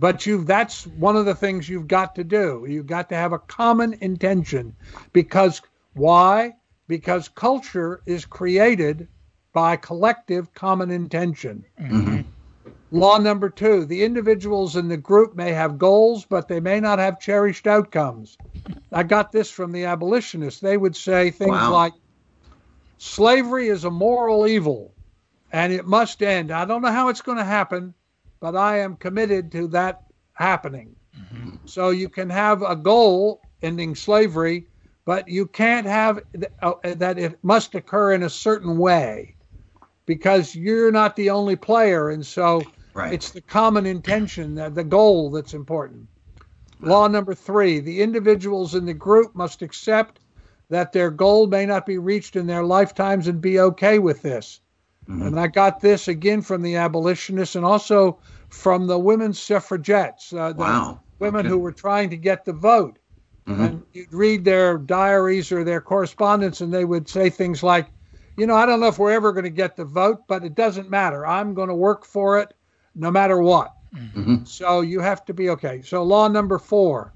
But 0.00 0.26
you 0.26 0.44
that's 0.44 0.86
one 0.86 1.16
of 1.16 1.26
the 1.26 1.34
things 1.34 1.68
you've 1.68 1.88
got 1.88 2.14
to 2.14 2.24
do. 2.24 2.64
You've 2.68 2.86
got 2.86 3.08
to 3.08 3.16
have 3.16 3.32
a 3.32 3.38
common 3.38 3.94
intention 3.94 4.76
because 5.12 5.60
why? 5.94 6.54
Because 6.86 7.28
culture 7.28 8.02
is 8.06 8.24
created 8.24 9.08
by 9.52 9.76
collective 9.76 10.54
common 10.54 10.90
intention. 10.90 11.64
Mhm. 11.80 12.24
Law 12.90 13.18
number 13.18 13.50
two 13.50 13.84
the 13.84 14.04
individuals 14.04 14.76
in 14.76 14.88
the 14.88 14.96
group 14.96 15.34
may 15.34 15.52
have 15.52 15.78
goals, 15.78 16.24
but 16.24 16.48
they 16.48 16.60
may 16.60 16.80
not 16.80 16.98
have 16.98 17.20
cherished 17.20 17.66
outcomes. 17.66 18.38
I 18.92 19.02
got 19.02 19.32
this 19.32 19.50
from 19.50 19.72
the 19.72 19.84
abolitionists. 19.84 20.60
They 20.60 20.76
would 20.76 20.96
say 20.96 21.30
things 21.30 21.50
Wow. 21.52 21.72
like 21.72 21.92
slavery 22.98 23.68
is 23.68 23.84
a 23.84 23.90
moral 23.90 24.46
evil 24.46 24.94
and 25.52 25.72
it 25.72 25.86
must 25.86 26.22
end. 26.22 26.50
I 26.50 26.64
don't 26.64 26.82
know 26.82 26.92
how 26.92 27.08
it's 27.08 27.22
going 27.22 27.38
to 27.38 27.44
happen, 27.44 27.94
but 28.40 28.56
I 28.56 28.78
am 28.78 28.96
committed 28.96 29.52
to 29.52 29.68
that 29.68 30.02
happening. 30.34 30.96
So 31.66 31.90
you 31.90 32.08
can 32.08 32.30
have 32.30 32.62
a 32.62 32.76
goal 32.76 33.42
ending 33.62 33.94
slavery, 33.94 34.66
but 35.04 35.28
you 35.28 35.46
can't 35.46 35.86
have 35.86 36.20
th- 36.34 36.52
uh, 36.62 36.74
that 36.84 37.18
it 37.18 37.38
must 37.42 37.74
occur 37.74 38.12
in 38.12 38.22
a 38.22 38.30
certain 38.30 38.78
way 38.78 39.36
because 40.06 40.54
you're 40.54 40.92
not 40.92 41.16
the 41.16 41.30
only 41.30 41.56
player. 41.56 42.10
And 42.10 42.24
so 42.24 42.72
Right. 42.94 43.12
it's 43.12 43.30
the 43.32 43.42
common 43.42 43.86
intention, 43.86 44.54
the, 44.54 44.70
the 44.70 44.84
goal 44.84 45.30
that's 45.30 45.54
important. 45.54 46.08
Law 46.80 47.08
number 47.08 47.34
three 47.34 47.80
the 47.80 48.00
individuals 48.02 48.74
in 48.74 48.86
the 48.86 48.94
group 48.94 49.34
must 49.34 49.62
accept 49.62 50.20
that 50.70 50.92
their 50.92 51.10
goal 51.10 51.46
may 51.46 51.66
not 51.66 51.86
be 51.86 51.98
reached 51.98 52.36
in 52.36 52.46
their 52.46 52.64
lifetimes 52.64 53.26
and 53.28 53.40
be 53.40 53.60
okay 53.60 53.98
with 53.98 54.22
this. 54.22 54.60
Mhm. 55.08 55.26
And 55.28 55.40
I 55.40 55.46
got 55.46 55.80
this 55.80 56.08
again 56.08 56.42
from 56.42 56.62
the 56.62 56.76
abolitionists 56.76 57.56
and 57.56 57.64
also 57.64 58.18
from 58.50 58.86
the 58.86 58.98
women's 58.98 59.40
suffragettes, 59.40 60.32
uh, 60.32 60.52
the 60.52 60.62
Wow. 60.62 61.00
women 61.18 61.46
Okay. 61.46 61.48
who 61.48 61.58
were 61.58 61.72
trying 61.72 62.10
to 62.10 62.16
get 62.16 62.44
the 62.44 62.52
vote. 62.52 62.98
Mhm. 63.48 63.60
And 63.66 63.82
you'd 63.92 64.12
read 64.12 64.44
their 64.44 64.76
diaries 64.78 65.50
or 65.50 65.64
their 65.64 65.80
correspondence, 65.80 66.60
and 66.60 66.72
they 66.72 66.84
would 66.84 67.08
say 67.08 67.30
things 67.30 67.62
like, 67.62 67.90
you 68.36 68.46
know, 68.46 68.54
I 68.54 68.66
don't 68.66 68.80
know 68.80 68.86
if 68.88 68.98
we're 68.98 69.12
ever 69.12 69.32
going 69.32 69.44
to 69.44 69.50
get 69.50 69.76
the 69.76 69.84
vote, 69.84 70.20
but 70.28 70.44
it 70.44 70.54
doesn't 70.54 70.90
matter. 70.90 71.26
I'm 71.26 71.54
going 71.54 71.68
to 71.68 71.74
work 71.74 72.04
for 72.04 72.38
it 72.38 72.54
no 72.94 73.10
matter 73.10 73.38
what. 73.40 73.72
Mhm. 73.94 74.46
So 74.46 74.82
you 74.82 75.00
have 75.00 75.24
to 75.24 75.34
be 75.34 75.48
okay. 75.50 75.80
So 75.82 76.02
law 76.02 76.28
number 76.28 76.58
four, 76.58 77.14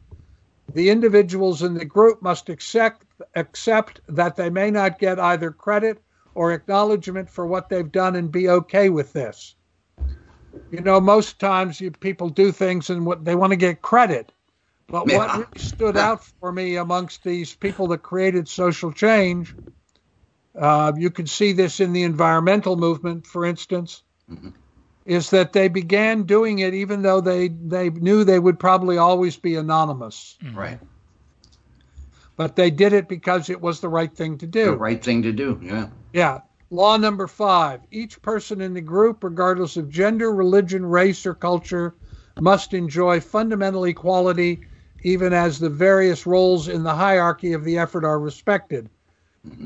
the 0.73 0.89
individuals 0.89 1.63
in 1.63 1.75
the 1.75 1.85
group 1.85 2.23
must 2.23 2.49
accept 2.49 3.05
accept 3.37 4.01
that 4.09 4.37
they 4.37 4.51
may 4.51 4.71
not 4.71 4.99
get 4.99 5.21
either 5.21 5.51
credit 5.51 6.03
or 6.35 6.53
acknowledgement 6.53 7.29
for 7.29 7.47
what 7.47 7.69
they've 7.69 7.93
done 7.93 8.17
and 8.17 8.33
be 8.33 8.49
okay 8.49 8.89
with 8.89 9.13
this. 9.13 9.55
You 10.71 10.81
know, 10.81 11.01
most 11.01 11.39
times 11.39 11.81
you, 11.81 11.91
people 11.91 12.31
do 12.31 12.51
things 12.51 12.89
and 12.89 13.05
what 13.05 13.25
they 13.25 13.35
want 13.35 13.51
to 13.51 13.57
get 13.57 13.83
credit. 13.83 14.33
But 14.89 15.07
what 15.07 15.35
really 15.35 15.47
stood 15.57 15.97
out 15.97 16.25
for 16.41 16.53
me 16.53 16.77
amongst 16.77 17.25
these 17.25 17.55
people 17.55 17.89
that 17.89 17.99
created 17.99 18.49
social 18.49 18.93
change, 18.93 19.55
uh, 20.59 20.93
you 20.97 21.11
can 21.11 21.27
see 21.27 21.53
this 21.53 21.81
in 21.81 21.93
the 21.93 22.03
environmental 22.03 22.77
movement, 22.77 23.27
for 23.27 23.45
instance, 23.45 24.03
Mhm. 24.31 24.53
is 25.07 25.31
that 25.31 25.53
they 25.53 25.69
began 25.69 26.23
doing 26.25 26.59
it 26.61 26.75
even 26.75 27.03
though 27.03 27.21
they, 27.21 27.49
they 27.49 27.91
knew 27.91 28.25
they 28.25 28.39
would 28.39 28.59
probably 28.59 28.99
always 28.99 29.37
be 29.37 29.57
anonymous. 29.57 30.39
Right. 30.55 30.79
But 32.37 32.57
they 32.57 32.71
did 32.71 32.93
it 32.93 33.09
because 33.09 33.51
it 33.51 33.61
was 33.61 33.81
the 33.81 33.89
right 33.89 34.15
thing 34.15 34.39
to 34.39 34.47
do. 34.47 34.71
The 34.71 34.77
right 34.77 35.03
thing 35.03 35.23
to 35.23 35.33
do. 35.33 35.59
Yeah. 35.63 35.89
Yeah. 36.13 36.41
Law 36.71 36.97
number 36.97 37.27
five 37.27 37.81
each 37.91 38.21
person 38.23 38.61
in 38.63 38.73
the 38.73 38.81
group, 38.81 39.23
regardless 39.23 39.77
of 39.77 39.91
gender, 39.91 40.33
religion, 40.33 40.87
race, 40.87 41.27
or 41.27 41.35
culture, 41.35 41.95
must 42.41 42.73
enjoy 42.73 43.21
fundamental 43.21 43.85
equality, 43.85 44.61
even 45.03 45.35
as 45.35 45.59
the 45.59 45.69
various 45.69 46.27
roles 46.27 46.69
in 46.69 46.83
the 46.83 46.95
hierarchy 46.95 47.53
of 47.53 47.65
the 47.65 47.77
effort 47.77 48.05
are 48.05 48.19
respected. 48.19 48.89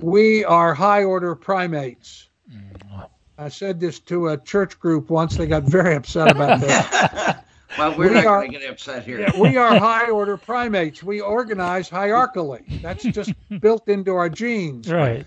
We 0.00 0.44
are 0.44 0.74
high 0.74 1.04
order 1.04 1.35
primates. 1.37 2.28
Mm-hmm. 2.52 3.02
I 3.38 3.48
said 3.50 3.78
this 3.78 4.00
to 4.00 4.28
a 4.28 4.38
church 4.38 4.80
group 4.80 5.11
once. 5.11 5.37
They 5.37 5.46
got 5.46 5.62
very 5.64 5.94
upset 5.94 6.30
about 6.32 6.61
this. 6.62 7.37
well, 7.78 7.96
we're 7.96 8.09
We 8.09 8.14
not 8.14 8.26
are- 8.26 8.40
going 8.40 8.52
to 8.52 8.59
get 8.59 8.70
upset 8.70 9.04
here. 9.04 9.20
Yeah, 9.20 9.38
we 9.38 9.56
are 9.59 9.78
high 9.78 10.09
order 10.11 10.37
primates. 10.38 11.02
We 11.04 11.20
organize 11.20 11.88
hierarchically. 11.90 12.80
That's 12.82 13.04
just 13.04 13.32
built 13.61 13.88
into 13.88 14.14
our 14.14 14.30
genes. 14.30 14.90
Right. 14.90 15.26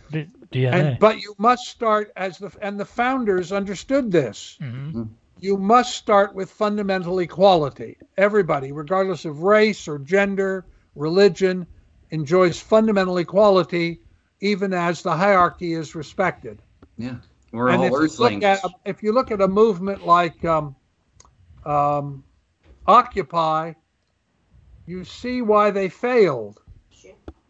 The 0.51 0.65
DNA. 0.65 0.73
And 0.73 0.99
but 0.99 1.19
you 1.21 1.35
must 1.37 1.67
start 1.67 2.11
as 2.15 2.37
the 2.37 2.51
and 2.61 2.79
the 2.79 2.85
founders 2.85 3.51
understood 3.51 4.11
this. 4.11 4.57
Mhm. 4.61 5.09
You 5.39 5.57
must 5.57 5.95
start 5.95 6.35
with 6.35 6.49
fundamental 6.49 7.19
equality. 7.19 7.97
Everybody, 8.17 8.71
regardless 8.71 9.25
of 9.25 9.43
race 9.43 9.87
or 9.87 9.99
gender, 9.99 10.65
religion, 10.95 11.65
enjoys 12.09 12.59
fundamental 12.59 13.17
equality, 13.17 14.01
even 14.41 14.73
as 14.73 15.01
the 15.01 15.15
hierarchy 15.15 15.73
is 15.73 15.95
respected. 15.95 16.61
Yeah. 16.97 17.15
We're 17.51 17.69
and 17.69 17.79
all 17.79 17.85
if 17.85 17.91
you, 17.91 17.97
earthlings. 17.97 18.43
look 18.43 18.43
at, 18.43 18.71
if 18.85 19.01
you 19.01 19.11
look 19.11 19.31
at 19.31 19.41
a 19.41 19.47
movement 19.47 20.05
like 20.05 20.43
um, 20.45 20.75
um, 21.65 22.23
Occupy, 22.85 23.73
you 24.85 25.03
see 25.03 25.41
why 25.41 25.71
they 25.71 25.89
failed. 25.89 26.61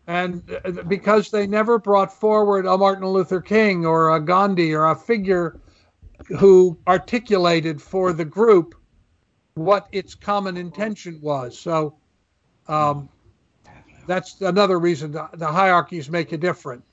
And 0.10 0.41
uh, 0.65 0.72
because 0.88 1.30
they 1.30 1.45
never 1.45 1.78
brought 1.78 2.12
forward 2.12 2.65
a 2.65 2.76
Martin 2.76 3.06
Luther 3.06 3.39
King 3.39 3.86
or 3.86 4.15
a 4.15 4.19
Gandhi 4.19 4.74
or 4.74 4.86
a 4.86 4.95
figure 4.95 5.60
who 6.39 6.80
articulated 6.88 7.80
for 7.80 8.12
the 8.12 8.26
group 8.26 8.74
what 9.54 9.88
its 9.91 10.15
common 10.15 10.58
intention 10.58 11.19
was. 11.22 11.60
So 11.60 11.95
um, 12.67 13.08
that's 14.08 14.41
another 14.41 14.80
reason 14.80 15.12
the, 15.12 15.30
the 15.34 15.45
hierarchies 15.45 16.10
make 16.10 16.32
a 16.32 16.38
difference. 16.38 16.84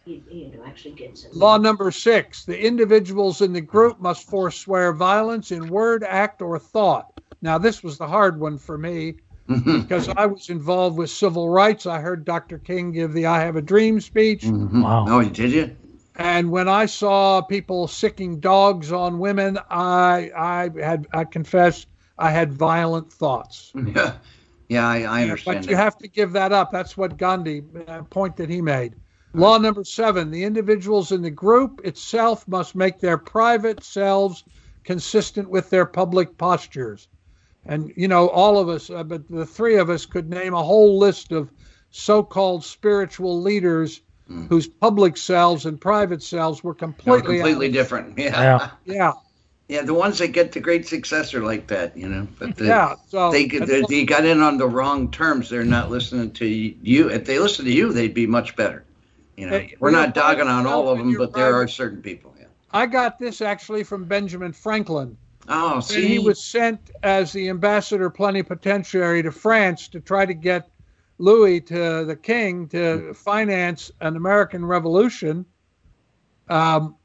Law 1.33 1.57
number 1.57 1.91
six 1.91 2.45
the 2.45 2.67
individuals 2.67 3.41
in 3.41 3.55
the 3.55 3.63
group 3.63 3.99
must 3.99 4.29
forswear 4.29 4.93
violence 4.93 5.53
in 5.53 5.69
word, 5.69 6.05
act, 6.05 6.43
or 6.43 6.59
thought. 6.59 7.19
Now, 7.41 7.57
this 7.57 7.83
was 7.83 7.97
the 7.97 8.07
hard 8.07 8.39
one 8.39 8.59
for 8.59 8.77
me 8.77 9.15
because 9.49 10.09
I 10.09 10.27
was 10.27 10.49
involved 10.49 10.99
with 10.99 11.11
civil 11.11 11.49
rights. 11.49 11.87
I 11.87 12.01
heard 12.01 12.25
Dr. 12.25 12.59
King 12.59 12.93
give 12.93 13.13
the 13.13 13.27
I 13.27 13.41
Have 13.41 13.57
a 13.57 13.63
Dream 13.63 14.01
speech. 14.01 14.43
Mhm. 14.43 14.83
Wow. 14.83 15.07
Oh, 15.09 15.23
did 15.23 15.53
you? 15.53 15.77
And 16.17 16.51
when 16.51 16.69
I 16.69 16.87
saw 16.87 17.43
people 17.43 17.87
sicking 17.89 18.41
dogs 18.41 18.91
on 18.91 19.19
women, 19.19 19.59
I 19.71 20.31
I 20.37 20.71
had 20.81 21.07
I 21.13 21.25
confess 21.25 21.87
I 22.19 22.31
had 22.31 22.53
violent 22.53 23.13
thoughts. 23.13 23.73
Yeah. 23.95 24.15
Yeah, 24.69 24.89
I, 24.89 25.03
I 25.03 25.23
understand. 25.23 25.59
But 25.61 25.71
you 25.71 25.77
have 25.77 25.97
to 25.99 26.09
give 26.09 26.33
that 26.33 26.53
up. 26.53 26.73
That's 26.73 26.97
what 26.97 27.17
Gandhi 27.17 27.63
uh, 27.87 28.03
point 28.11 28.37
that 28.37 28.51
he 28.51 28.61
made. 28.61 28.97
Law 29.33 29.59
number 29.59 29.85
seven: 29.85 30.31
the 30.31 30.43
individuals 30.43 31.13
in 31.13 31.23
the 31.23 31.31
group 31.31 31.81
itself 31.85 32.49
must 32.49 32.75
make 32.75 32.99
their 32.99 33.19
private 33.19 33.85
selves 33.85 34.43
consistent 34.85 35.49
with 35.49 35.71
their 35.71 35.87
public 35.87 36.37
postures. 36.37 37.07
And 37.69 37.93
you 37.97 38.09
know, 38.09 38.29
all 38.29 38.59
of 38.59 38.69
us, 38.69 38.91
uh, 38.91 39.03
but 39.05 39.29
the 39.29 39.45
three 39.47 39.77
of 39.77 39.91
us 39.91 40.07
could 40.07 40.31
name 40.31 40.55
a 40.55 40.63
whole 40.63 40.99
list 40.99 41.33
of 41.33 41.51
so-called 41.91 42.65
spiritual 42.65 43.41
leaders 43.41 44.03
Mm. 44.31 44.49
whose 44.49 44.67
public 44.67 45.17
selves 45.17 45.67
and 45.67 45.81
private 45.81 46.21
selves 46.21 46.65
were 46.65 46.73
They're 46.73 46.89
completely, 46.89 47.37
completely 47.37 47.67
out- 47.69 47.73
different. 47.73 48.19
Yeah. 48.19 48.33
Yeah. 48.43 48.71
Yeah, 48.85 49.13
Yeah, 49.69 49.83
the 49.83 49.95
ones 49.95 50.19
that 50.19 50.33
get 50.33 50.51
the 50.51 50.59
great 50.59 50.85
success 50.85 51.33
are 51.33 51.45
like 51.45 51.69
that, 51.69 51.97
you 51.97 52.09
know. 52.09 52.27
But 52.41 52.57
the, 52.57 52.65
yeah. 52.67 52.95
So 53.07 53.31
they, 53.31 53.47
they 53.47 53.83
they 53.89 54.05
got 54.05 54.25
in 54.25 54.41
on 54.41 54.59
the 54.59 54.67
wrong 54.67 55.13
terms. 55.13 55.49
They're 55.49 55.65
not 55.65 55.93
listening 55.93 56.33
to 56.33 56.45
you. 56.45 57.09
If 57.09 57.25
they 57.25 57.39
listen 57.39 57.65
to 57.67 57.73
you, 57.73 57.93
they'd 57.93 58.15
be 58.15 58.27
much 58.27 58.57
better. 58.57 58.83
You 59.37 59.47
know, 59.47 59.59
Hey, 59.61 59.77
we're 59.79 59.93
not 59.93 60.13
dogging 60.13 60.49
on 60.49 60.67
all 60.67 60.89
of 60.89 60.99
them, 60.99 61.11
you're 61.11 61.21
but 61.21 61.33
there 61.33 61.55
are 61.55 61.69
certain 61.69 62.03
people. 62.03 62.35
Yeah. 62.37 62.47
I 62.73 62.87
got 62.87 63.21
this 63.21 63.41
actually 63.41 63.85
from 63.85 64.07
Benjamin 64.07 64.53
Franklin. 64.53 65.17
Oh, 65.49 65.77
And 65.77 65.85
see, 65.85 66.09
he 66.09 66.19
was 66.19 66.43
sent 66.43 66.91
as 67.03 67.33
the 67.33 67.49
ambassador 67.49 68.11
plenipotentiary 68.11 69.23
to 69.23 69.33
France 69.33 69.89
to 69.89 70.01
try 70.01 70.27
to 70.27 70.35
get 70.35 70.69
Louis 71.19 71.61
to 71.63 72.05
the 72.05 72.17
king 72.17 72.69
to 72.69 73.15
finance 73.15 73.91
an 74.01 74.17
American 74.17 74.65
revolution. 74.65 75.47
Um, 76.49 76.97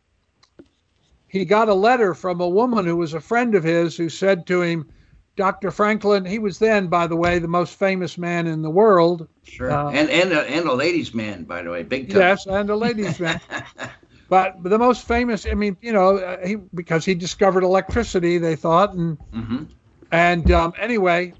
he 1.27 1.45
got 1.45 1.69
a 1.69 1.73
letter 1.73 2.13
from 2.13 2.41
a 2.41 2.49
woman 2.49 2.85
who 2.85 2.97
was 2.97 3.13
a 3.13 3.21
friend 3.21 3.55
of 3.55 3.63
his 3.63 3.95
who 3.95 4.09
said 4.09 4.45
to 4.47 4.61
him, 4.61 4.89
Dr. 5.37 5.71
Franklin, 5.71 6.25
he 6.25 6.39
was 6.39 6.59
then, 6.59 6.87
by 6.87 7.07
the 7.07 7.15
way, 7.15 7.39
the 7.39 7.47
most 7.47 7.79
famous 7.79 8.17
man 8.17 8.47
in 8.47 8.61
the 8.61 8.69
world. 8.69 9.27
sure, 9.43 9.71
uh, 9.71 9.89
and 9.91 10.09
and 10.09 10.33
a, 10.33 10.41
and 10.41 10.67
a 10.67 10.73
ladies' 10.73 11.13
man, 11.13 11.45
by 11.45 11.61
the 11.61 11.69
way, 11.69 11.83
big 11.83 12.09
time. 12.09 12.19
Yes, 12.21 12.45
and 12.47 12.69
a 12.69 12.75
ladies' 12.75 13.19
man. 13.19 13.39
But 14.31 14.63
the 14.63 14.79
most 14.79 15.07
famous, 15.07 15.45
I 15.45 15.55
mean, 15.55 15.77
you 15.83 15.93
know, 15.93 16.17
uh, 16.17 16.47
he 16.47 16.57
because 16.73 17.05
he 17.05 17.15
discovered 17.15 17.65
electricity, 17.65 18.39
they 18.39 18.55
thought, 18.57 18.95
and 18.95 19.19
hmm 19.33 19.65
And 20.11 20.49
um, 20.51 20.73
anyway, 20.79 21.35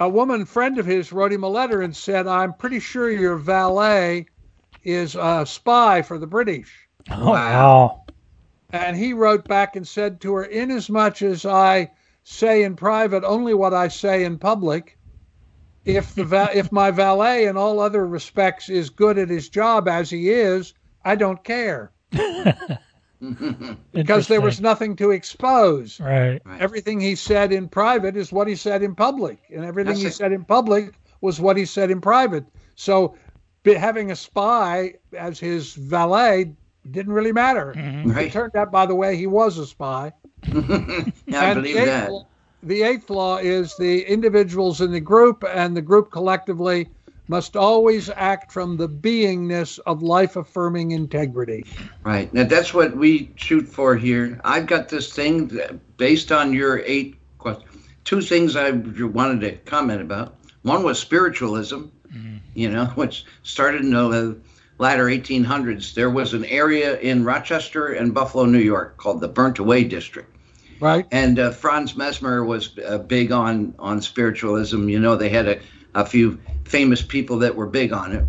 a 0.00 0.08
woman 0.08 0.46
friend 0.46 0.78
of 0.78 0.86
his 0.86 1.12
wrote 1.12 1.32
him 1.32 1.44
a 1.44 1.48
letter 1.48 1.82
and 1.82 1.96
said, 1.96 2.26
"I'm 2.26 2.54
pretty 2.54 2.80
sure 2.80 3.10
your 3.10 3.36
valet 3.36 4.26
is 4.84 5.14
a 5.16 5.46
spy 5.46 6.02
for 6.02 6.18
the 6.18 6.26
British." 6.26 6.88
Oh, 7.10 7.30
Wow. 7.30 7.32
wow. 7.32 8.06
And 8.72 8.96
he 8.96 9.12
wrote 9.14 9.48
back 9.48 9.76
and 9.76 9.88
said 9.88 10.20
to 10.22 10.34
her, 10.34 10.44
"Inasmuch 10.44 11.22
as 11.22 11.46
I 11.46 11.92
say 12.24 12.64
in 12.64 12.76
private 12.76 13.24
only 13.24 13.54
what 13.54 13.74
I 13.74 13.88
say 13.88 14.24
in 14.24 14.38
public, 14.38 14.98
if 15.84 16.14
the 16.14 16.24
va- 16.24 16.50
if 16.54 16.72
my 16.72 16.90
valet 16.90 17.46
in 17.46 17.56
all 17.56 17.80
other 17.80 18.06
respects 18.06 18.68
is 18.68 18.90
good 18.90 19.18
at 19.18 19.30
his 19.30 19.48
job 19.50 19.88
as 19.88 20.10
he 20.10 20.30
is, 20.30 20.74
I 21.06 21.14
don't 21.16 21.42
care 21.44 21.92
because 23.92 24.28
there 24.28 24.40
was 24.40 24.60
nothing 24.60 24.96
to 24.96 25.10
expose." 25.10 26.00
Right. 26.00 26.40
Right. 26.44 26.60
everything 26.60 27.00
he 27.00 27.14
said 27.14 27.52
in 27.52 27.68
private 27.68 28.16
is 28.16 28.32
what 28.32 28.48
he 28.48 28.56
said 28.56 28.82
in 28.82 28.94
public, 28.94 29.38
and 29.54 29.64
everything 29.64 29.92
That's 29.94 30.00
he 30.02 30.08
it. 30.08 30.14
said 30.14 30.32
in 30.32 30.44
public 30.44 30.94
was 31.20 31.40
what 31.40 31.56
he 31.56 31.64
said 31.64 31.90
in 31.90 32.00
private. 32.00 32.44
So, 32.74 33.14
be- 33.62 33.74
having 33.74 34.10
a 34.10 34.16
spy 34.16 34.94
as 35.16 35.38
his 35.40 35.74
valet 35.74 36.52
didn't 36.90 37.12
really 37.12 37.32
matter. 37.32 37.72
Mhm. 37.76 38.16
It 38.16 38.32
turned 38.32 38.54
out, 38.56 38.70
by 38.70 38.86
the 38.86 38.94
way, 38.94 39.16
he 39.16 39.26
was 39.26 39.58
a 39.58 39.66
spy. 39.66 40.12
yeah, 40.46 41.40
I 41.40 41.46
And 41.50 41.62
believe 41.62 41.76
eighth 41.76 41.86
that. 41.86 42.10
the 42.62 42.82
eighth 42.82 43.10
law 43.10 43.38
is 43.38 43.74
the 43.76 44.02
individuals 44.02 44.80
in 44.80 44.92
the 44.92 45.00
group 45.00 45.42
and 45.52 45.76
the 45.76 45.82
group 45.82 46.10
collectively 46.12 46.88
must 47.28 47.56
always 47.56 48.08
act 48.10 48.52
from 48.52 48.76
the 48.76 48.88
beingness 48.88 49.78
of 49.86 50.02
life 50.02 50.36
affirming 50.36 50.92
integrity. 50.92 51.64
Right. 52.04 52.32
Now 52.32 52.44
that's 52.44 52.72
what 52.72 52.96
we 52.96 53.30
shoot 53.36 53.66
for 53.68 53.96
here. 53.96 54.40
I've 54.44 54.66
got 54.66 54.88
this 54.88 55.12
thing 55.12 55.48
that- 55.48 55.96
based 55.96 56.30
on 56.30 56.52
your 56.52 56.82
eight 56.84 57.16
questions. 57.38 57.70
Two 58.04 58.20
things 58.20 58.54
I 58.54 58.70
wanted 58.70 59.40
to 59.40 59.52
comment 59.70 60.00
about. 60.00 60.36
One 60.62 60.82
was 60.84 60.98
spiritualism, 60.98 61.84
you 62.54 62.70
know, 62.70 62.86
which 62.94 63.24
started 63.42 63.80
in 63.82 63.90
the 63.90 64.36
latter 64.78 65.06
1800s. 65.06 65.94
There 65.94 66.10
was 66.10 66.34
an 66.34 66.44
area 66.44 66.98
in 66.98 67.24
Rochester 67.24 67.86
and 67.88 68.14
Buffalo, 68.14 68.44
New 68.44 68.58
York 68.58 68.96
called 68.96 69.20
the 69.20 69.28
Burnt 69.28 69.58
Away 69.58 69.84
District. 69.84 70.32
Right? 70.78 71.06
And 71.10 71.38
uh, 71.38 71.52
Franz 71.52 71.96
Mesmer 71.96 72.44
was 72.44 72.78
uh, 72.78 72.98
big 72.98 73.32
on 73.32 73.74
on 73.78 74.02
spiritualism. 74.02 74.88
You 74.90 75.00
know, 75.00 75.16
they 75.16 75.30
had 75.30 75.48
a, 75.48 75.60
a 75.96 76.04
few 76.04 76.38
famous 76.66 77.02
people 77.02 77.38
that 77.38 77.56
were 77.56 77.66
big 77.66 77.92
on 77.92 78.12
it. 78.12 78.24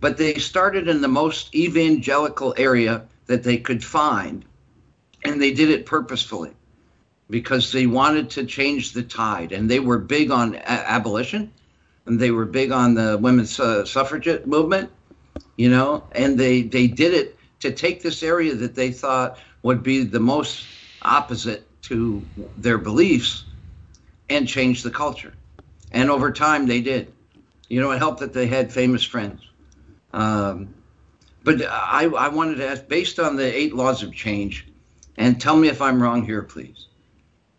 But 0.00 0.18
they 0.18 0.34
started 0.34 0.86
in 0.86 1.00
the 1.00 1.08
most 1.08 1.54
evangelical 1.54 2.54
area 2.56 3.06
that 3.26 3.42
they 3.42 3.56
could 3.56 3.82
find, 3.82 4.44
and 5.24 5.40
they 5.40 5.50
did 5.52 5.70
it 5.70 5.86
purposefully 5.86 6.52
because 7.30 7.72
they 7.72 7.86
wanted 7.86 8.28
to 8.30 8.44
change 8.44 8.92
the 8.92 9.02
tide. 9.02 9.52
And 9.52 9.70
they 9.70 9.80
were 9.80 9.98
big 9.98 10.30
on 10.30 10.56
a- 10.56 10.90
abolition, 10.90 11.50
and 12.04 12.20
they 12.20 12.30
were 12.30 12.44
big 12.44 12.70
on 12.70 12.94
the 12.94 13.18
women's 13.18 13.58
uh, 13.58 13.84
suffragette 13.84 14.46
movement. 14.46 14.90
You 15.56 15.70
know, 15.70 16.04
and 16.12 16.38
they 16.38 16.62
they 16.62 16.86
did 16.86 17.14
it 17.14 17.38
to 17.60 17.70
take 17.72 18.02
this 18.02 18.22
area 18.22 18.54
that 18.54 18.74
they 18.74 18.90
thought 18.90 19.38
would 19.62 19.82
be 19.82 20.04
the 20.04 20.20
most 20.20 20.66
opposite 21.02 21.66
to 21.82 22.22
their 22.56 22.78
beliefs 22.78 23.44
and 24.28 24.46
change 24.46 24.82
the 24.82 24.90
culture. 24.90 25.34
And 25.90 26.10
over 26.10 26.32
time, 26.32 26.66
they 26.66 26.80
did. 26.80 27.12
You 27.68 27.80
know, 27.80 27.90
it 27.92 27.98
helped 27.98 28.20
that 28.20 28.32
they 28.32 28.46
had 28.46 28.72
famous 28.72 29.04
friends. 29.04 29.40
Um, 30.12 30.74
but 31.44 31.62
I, 31.62 32.04
I 32.04 32.28
wanted 32.28 32.56
to 32.56 32.68
ask, 32.68 32.86
based 32.88 33.18
on 33.18 33.36
the 33.36 33.56
eight 33.56 33.74
laws 33.74 34.02
of 34.02 34.12
change, 34.12 34.66
and 35.16 35.40
tell 35.40 35.56
me 35.56 35.68
if 35.68 35.80
I'm 35.80 36.02
wrong 36.02 36.24
here, 36.24 36.42
please. 36.42 36.86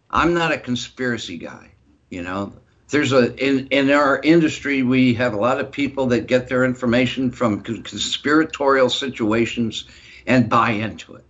I'm 0.10 0.34
not 0.34 0.52
a 0.52 0.58
conspiracy 0.58 1.38
guy. 1.38 1.72
You 2.10 2.24
know, 2.24 2.54
there's 2.90 3.14
a 3.14 3.34
in 3.36 3.68
in 3.68 3.90
our 3.92 4.20
industry 4.22 4.84
we 4.84 5.14
have 5.14 5.34
a 5.34 5.38
lot 5.38 5.60
of 5.60 5.72
people 5.72 6.08
that 6.08 6.28
get 6.28 6.50
their 6.50 6.66
information 6.66 7.32
from 7.32 7.62
conspiratorial 7.62 8.90
situations 8.90 9.86
and 10.28 10.50
buy 10.50 10.72
into 10.72 11.16
it. 11.16 11.24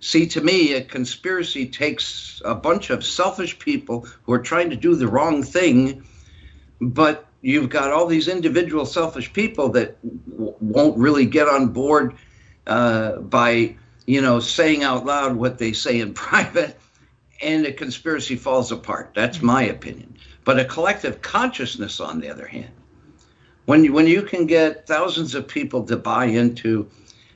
See, 0.00 0.26
to 0.26 0.40
me, 0.40 0.74
a 0.74 0.82
conspiracy 0.82 1.66
takes 1.66 2.42
a 2.44 2.56
bunch 2.56 2.90
of 2.90 3.04
selfish 3.04 3.56
people 3.60 4.08
who 4.24 4.32
are 4.32 4.40
trying 4.40 4.70
to 4.70 4.76
do 4.76 4.96
the 4.96 5.06
wrong 5.06 5.44
thing, 5.44 6.04
but 6.82 7.26
you've 7.42 7.70
got 7.70 7.92
all 7.92 8.06
these 8.06 8.28
individual 8.28 8.84
selfish 8.84 9.32
people 9.32 9.68
that 9.70 9.96
w- 10.30 10.54
won't 10.60 10.98
really 10.98 11.26
get 11.26 11.48
on 11.48 11.68
board 11.68 12.14
uh, 12.66 13.18
by, 13.18 13.76
you 14.06 14.20
know, 14.20 14.40
saying 14.40 14.82
out 14.82 15.06
loud 15.06 15.36
what 15.36 15.58
they 15.58 15.72
say 15.72 16.00
in 16.00 16.12
private, 16.28 16.78
and 17.40 17.66
a 17.66 17.72
conspiracy 17.72 18.36
falls 18.36 18.72
apart. 18.72 19.12
That's 19.14 19.42
my 19.42 19.62
opinion. 19.62 20.16
But 20.44 20.58
a 20.58 20.64
collective 20.64 21.22
consciousness, 21.22 22.00
on 22.00 22.20
the 22.20 22.28
other 22.28 22.46
hand, 22.46 22.72
when 23.66 23.84
you, 23.84 23.92
when 23.92 24.08
you 24.08 24.22
can 24.22 24.46
get 24.46 24.86
thousands 24.86 25.34
of 25.36 25.46
people 25.46 25.84
to 25.84 25.96
buy 25.96 26.24
into 26.26 26.88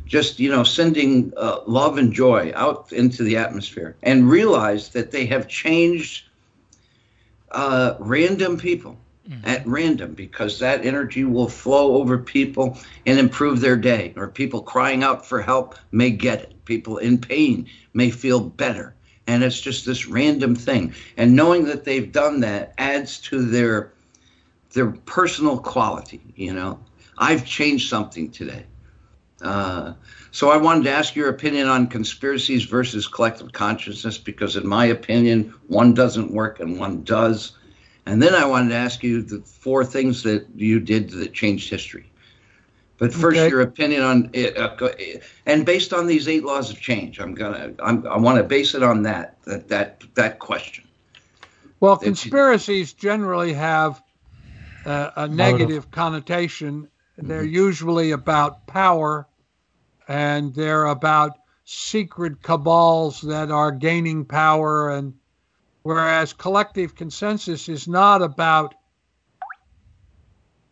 just 0.07 0.39
you 0.39 0.51
know 0.51 0.63
sending 0.63 1.33
uh, 1.37 1.61
love 1.67 1.99
and 1.99 2.13
joy 2.13 2.53
out 2.55 2.93
into 2.93 3.25
the 3.25 3.37
atmosphere 3.37 3.97
and 4.05 4.29
realize 4.31 4.91
that 4.91 5.11
they 5.11 5.27
have 5.27 5.49
changed 5.49 6.25
uh, 7.51 7.95
random 7.99 8.57
people 8.57 8.97
at 9.45 9.67
random 9.67 10.15
because 10.15 10.59
that 10.59 10.85
energy 10.85 11.25
will 11.25 11.49
flow 11.49 11.97
over 11.97 12.19
people 12.19 12.79
and 13.07 13.19
improve 13.19 13.61
their 13.61 13.77
day. 13.77 14.13
Or 14.17 14.29
people 14.29 14.63
crying 14.63 15.03
out 15.03 15.27
for 15.27 15.43
help 15.43 15.77
may 15.93 16.11
get 16.11 16.43
it. 16.43 16.65
People 16.65 16.99
in 16.99 17.19
pain 17.19 17.69
may 17.95 18.11
feel 18.11 18.41
better. 18.41 18.95
And 19.27 19.43
it's 19.43 19.61
just 19.61 19.85
this 19.85 20.07
random 20.07 20.55
thing. 20.55 20.95
And 21.17 21.35
knowing 21.35 21.65
that 21.65 21.85
they've 21.85 22.11
done 22.11 22.41
that 22.41 22.75
adds 22.79 23.19
to 23.23 23.43
their 23.43 23.93
their 24.73 24.91
personal 24.91 25.59
quality 25.59 26.21
you 26.37 26.53
know. 26.53 26.79
I've 27.19 27.45
changed 27.45 27.89
something 27.89 28.31
today. 28.31 28.67
Uh, 29.41 29.95
so 30.31 30.51
I 30.51 30.57
wanted 30.57 30.85
to 30.85 30.91
ask 30.91 31.15
your 31.17 31.29
opinion 31.29 31.69
on 31.69 31.87
conspiracies 31.87 32.65
versus 32.65 33.07
collective 33.07 33.53
consciousness 33.53 34.19
because, 34.19 34.57
in 34.57 34.67
my 34.67 34.87
opinion, 34.87 35.55
one 35.67 35.95
doesn't 35.95 36.31
work 36.31 36.61
and 36.61 36.79
one 36.79 37.03
does. 37.05 37.53
And 38.07 38.23
then 38.23 38.35
I 38.35 38.45
wanted 38.45 38.69
to 38.71 38.77
ask 38.77 39.03
you 39.03 39.21
the 39.21 39.41
four 39.41 39.85
things 39.85 40.23
that 40.23 40.47
you 40.55 40.79
did 40.81 41.11
that 41.11 41.35
changed 41.35 41.69
history. 41.69 42.11
But 42.99 43.13
first, 43.13 43.41
Okay. 43.41 43.51
your 43.51 43.61
opinion 43.61 44.03
on 44.03 44.31
it, 44.33 44.57
uh, 44.57 44.89
and 45.45 45.67
based 45.67 45.93
on 45.93 46.07
these 46.07 46.29
eight 46.29 46.45
laws 46.45 46.71
of 46.71 46.81
change, 46.81 47.21
I'm 47.21 47.35
gonna, 47.35 47.73
I'm, 47.81 48.07
I 48.07 48.17
want 48.17 48.39
to 48.39 48.45
base 48.45 48.75
it 48.75 48.83
on 48.83 49.03
that, 49.03 49.37
that, 49.45 49.69
that, 49.69 50.03
that 50.15 50.39
question. 50.39 50.85
Well, 51.81 51.99
you- 52.01 52.07
conspiracies 52.07 52.95
generally 52.95 53.53
have 53.53 54.03
uh, 54.87 55.11
a 55.17 55.29
negative 55.29 55.91
connotation. 55.91 56.89
They're 57.19 57.45
usually 57.45 58.13
about 58.13 58.67
power 58.67 59.29
and 60.09 60.55
they're 60.55 60.87
about 60.87 61.33
secret 61.65 62.43
cabals 62.43 63.21
that 63.23 63.51
are 63.51 63.73
gaining 63.73 64.25
power 64.25 64.91
and 64.91 65.15
whereas 65.87 66.33
collective 66.33 66.97
consensus 66.97 67.69
is 67.69 67.87
not 67.87 68.21
about 68.21 68.75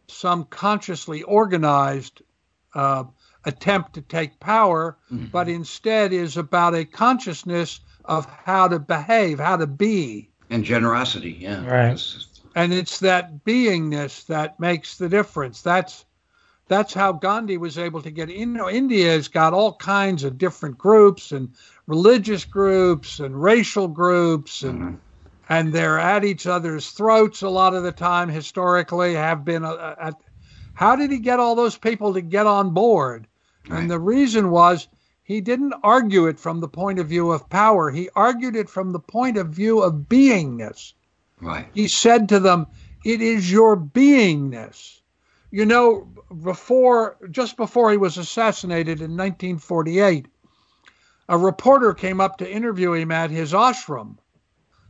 some 0.09 0.43
consciously 0.47 1.23
organized 1.23 2.23
uh, 2.75 3.05
attempt 3.45 3.95
to 3.95 4.03
take 4.03 4.41
power, 4.41 4.97
Mhm. 5.13 5.31
but 5.31 5.49
instead 5.49 6.13
is 6.13 6.37
about 6.37 6.75
a 6.75 6.85
consciousness 6.85 7.79
of 8.07 8.27
how 8.27 8.67
to 8.67 8.81
behave, 8.81 9.39
how 9.39 9.57
to 9.57 9.69
be. 9.69 10.31
And 10.51 10.65
generosity, 10.65 11.37
yeah. 11.41 11.65
Right. 11.65 12.01
And 12.57 12.73
it's 12.73 12.99
that 12.99 13.45
beingness 13.45 14.27
that 14.27 14.59
makes 14.59 14.97
the 14.99 15.09
difference 15.09 15.63
that's 15.63 16.07
that's 16.69 16.95
how 16.95 17.13
gandhi 17.13 17.59
was 17.59 17.79
able 17.79 18.01
to 18.03 18.11
get 18.11 18.31
you 18.31 18.47
know 18.47 18.71
india 18.71 19.11
has 19.11 19.29
got 19.29 19.53
all 19.53 19.75
kinds 19.77 20.25
of 20.25 20.39
different 20.39 20.79
groups 20.79 21.33
and 21.33 21.51
religious 21.87 22.45
groups 22.45 23.21
and 23.21 23.41
racial 23.43 23.89
groups 23.89 24.63
and 24.63 24.81
Mhm. 24.81 24.99
And 25.49 25.73
they're 25.73 25.99
at 25.99 26.25
each 26.25 26.47
other's 26.47 26.91
throats 26.91 27.43
a 27.43 27.49
lot 27.49 27.75
of 27.75 27.83
the 27.83 27.93
time 27.93 28.29
historically 28.29 29.15
have 29.15 29.45
been 29.45 29.65
uh, 29.65 29.95
at 30.01 30.15
how 30.75 30.97
did 30.97 31.11
he 31.11 31.19
get 31.19 31.39
all 31.41 31.55
those 31.55 31.77
people 31.79 32.15
to 32.15 32.21
get 32.21 32.47
on 32.47 32.71
board 32.71 33.27
Right. 33.69 33.81
and 33.81 33.91
the 33.91 33.99
reason 34.01 34.51
was 34.51 34.89
he 35.23 35.41
didn't 35.41 35.75
argue 35.83 36.27
it 36.27 36.39
from 36.39 36.61
the 36.61 36.69
point 36.69 36.99
of 36.99 37.09
view 37.09 37.31
of 37.31 37.49
power 37.49 37.91
he 37.91 38.11
argued 38.15 38.57
it 38.57 38.69
from 38.69 38.93
the 38.93 39.01
point 39.01 39.37
of 39.39 39.49
view 39.49 39.81
of 39.83 39.95
beingness 40.09 40.93
Right. 41.41 41.67
he 41.75 41.89
said 41.89 42.29
to 42.31 42.41
them, 42.41 42.67
It 43.05 43.21
is 43.21 43.51
your 43.51 43.77
beingness. 43.77 45.01
You 45.51 45.67
know, 45.67 46.09
before, 46.43 47.17
just 47.31 47.57
before 47.57 47.91
he 47.91 47.97
was 47.97 48.17
assassinated 48.19 49.01
in 49.01 49.11
1948, 49.17 50.27
a 51.29 51.39
reporter 51.39 51.93
came 51.93 52.21
up 52.21 52.39
to 52.39 52.51
interview 52.51 52.93
him 52.93 53.11
at 53.13 53.31
his 53.31 53.53
ashram. 53.53 54.17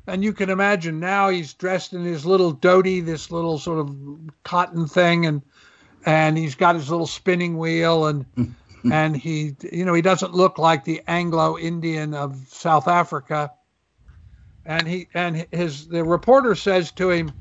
And 0.07 0.23
you 0.23 0.33
can 0.33 0.51
imagine 0.51 1.01
now 1.01 1.31
he's 1.31 1.55
dressed 1.55 1.95
in 1.95 2.05
his 2.05 2.27
little 2.27 2.55
dhoti, 2.55 3.05
this 3.05 3.31
little 3.31 3.59
sort 3.59 3.79
of 3.79 3.97
cotton 4.43 4.87
thing, 4.87 5.27
and 5.27 5.43
and 6.05 6.37
he's 6.37 6.55
got 6.55 6.75
his 6.75 6.91
little 6.91 7.07
spinning 7.07 7.57
wheel, 7.57 8.07
and 8.07 8.27
and 8.93 9.17
he, 9.17 9.57
you 9.73 9.85
know, 9.85 9.95
he 9.95 10.03
doesn't 10.03 10.35
look 10.35 10.59
like 10.59 10.85
the 10.85 11.03
Anglo-Indian 11.07 12.13
of 12.13 12.37
South 12.49 12.87
Africa 12.87 13.51
and 14.67 14.89
he 14.89 15.09
and 15.15 15.47
his 15.51 15.89
the 15.89 16.05
reporter 16.05 16.55
says 16.55 16.91
to 16.93 17.11
him, 17.11 17.33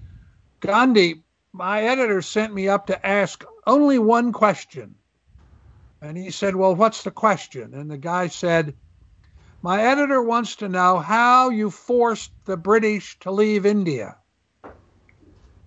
Gandhi, 0.60 1.24
my 1.52 1.84
editor 1.84 2.22
sent 2.22 2.54
me 2.54 2.68
up 2.68 2.88
to 2.88 3.06
ask 3.06 3.44
only 3.66 4.00
one 4.00 4.32
question. 4.32 4.96
And 6.02 6.18
he 6.18 6.32
said, 6.32 6.56
Well, 6.56 6.76
what's 6.76 7.04
the 7.04 7.12
question? 7.12 7.74
And 7.74 7.90
the 7.90 7.98
guy 7.98 8.28
said, 8.28 8.74
My 9.64 9.82
editor 9.82 10.22
wants 10.22 10.58
to 10.58 10.70
know 10.70 11.00
how 11.00 11.50
you 11.50 11.72
forced 11.72 12.32
the 12.46 12.58
British 12.58 13.18
to 13.22 13.32
leave 13.32 13.66
India. 13.66 14.18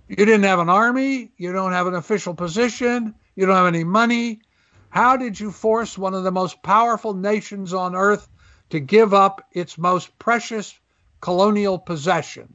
You 0.06 0.16
didn't 0.16 0.44
have 0.44 0.60
an 0.60 0.68
army, 0.68 1.32
you 1.36 1.52
don't 1.52 1.72
have 1.72 1.88
an 1.88 1.94
official 1.94 2.34
position, 2.34 3.16
you 3.34 3.46
don't 3.46 3.56
have 3.56 3.66
any 3.66 3.82
money. 3.82 4.42
How 4.90 5.16
did 5.16 5.40
you 5.40 5.50
force 5.50 5.98
one 5.98 6.14
of 6.14 6.22
the 6.22 6.30
most 6.30 6.62
powerful 6.62 7.14
nations 7.14 7.74
on 7.74 7.96
earth 7.96 8.28
to 8.70 8.80
give 8.80 9.14
up 9.14 9.46
its 9.52 9.78
most 9.78 10.16
precious 10.18 10.78
colonial 11.20 11.78
possession. 11.78 12.54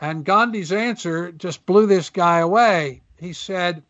And 0.00 0.24
Gandhi's 0.24 0.72
answer 0.72 1.30
just 1.30 1.66
blew 1.66 1.86
this 1.86 2.10
guy 2.10 2.38
away. 2.38 3.02
He 3.16 3.32
said, 3.32 3.82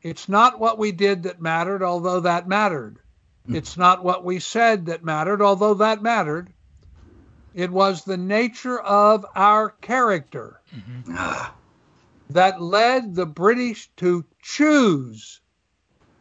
It's 0.00 0.28
not 0.28 0.60
what 0.60 0.78
we 0.78 0.92
did 0.92 1.24
that 1.24 1.40
mattered, 1.40 1.82
although 1.82 2.20
that 2.20 2.48
mattered. 2.48 3.01
It's 3.48 3.76
not 3.76 4.04
what 4.04 4.24
we 4.24 4.38
said 4.38 4.86
that 4.86 5.04
mattered, 5.04 5.42
although 5.42 5.74
that 5.74 6.02
mattered. 6.02 6.52
It 7.54 7.70
was 7.70 8.04
the 8.04 8.16
nature 8.16 8.80
of 8.80 9.26
our 9.34 9.70
character 9.70 10.60
Ah, 11.10 11.54
that 12.30 12.62
led 12.62 13.14
the 13.14 13.26
British 13.26 13.90
to 13.96 14.24
choose 14.40 15.40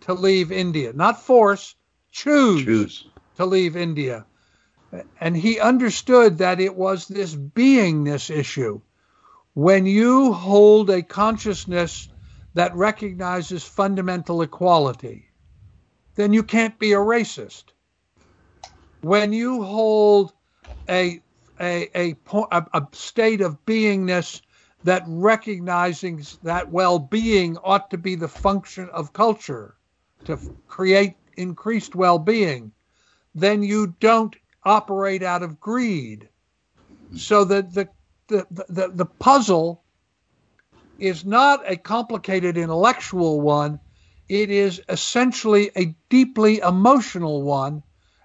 to 0.01 0.13
leave 0.13 0.51
India, 0.51 0.91
not 0.93 1.21
force, 1.21 1.75
choose 2.11 2.63
choose. 2.65 3.07
to 3.37 3.45
leave 3.45 3.77
India. 3.77 4.25
And 5.21 5.37
he 5.37 5.59
understood 5.59 6.39
that 6.39 6.59
it 6.59 6.75
was 6.75 7.07
this 7.07 7.33
beingness 7.33 8.29
issue. 8.29 8.81
When 9.53 9.85
you 9.85 10.33
hold 10.33 10.89
a 10.89 11.01
consciousness 11.01 12.09
that 12.55 12.75
recognizes 12.75 13.63
fundamental 13.63 14.41
equality, 14.41 15.30
then 16.15 16.33
you 16.33 16.43
can't 16.43 16.77
be 16.79 16.93
a 16.93 16.97
racist. 16.97 17.65
When 19.01 19.33
you 19.33 19.63
hold 19.63 20.33
a 20.89 21.21
a, 21.59 21.89
a, 21.95 22.15
a, 22.51 22.87
state 22.91 23.41
of 23.41 23.63
beingness 23.65 24.41
that 24.83 25.03
recognizing 25.05 26.25
that 26.41 26.71
well-being 26.71 27.57
ought 27.57 27.91
to 27.91 27.97
be 27.97 28.15
the 28.15 28.27
function 28.27 28.89
of 28.89 29.13
culture 29.13 29.75
to 30.25 30.39
create 30.67 31.15
increased 31.37 31.95
well-being 31.95 32.71
then 33.35 33.63
you 33.63 33.95
don't 33.99 34.35
operate 34.63 35.23
out 35.23 35.43
of 35.43 35.59
greed 35.59 36.27
so 37.15 37.43
that 37.45 37.73
the 37.73 37.87
the, 38.27 38.45
the, 38.69 38.87
the 38.93 39.05
puzzle 39.05 39.83
is 40.99 41.25
not 41.25 41.61
a 41.69 41.75
complicated 41.75 42.57
intellectual 42.57 43.41
one 43.41 43.79
it 44.31 44.49
is 44.49 44.81
essentially 44.87 45.71
a 45.75 45.93
deeply 46.07 46.59
emotional 46.59 47.41
one 47.41 47.83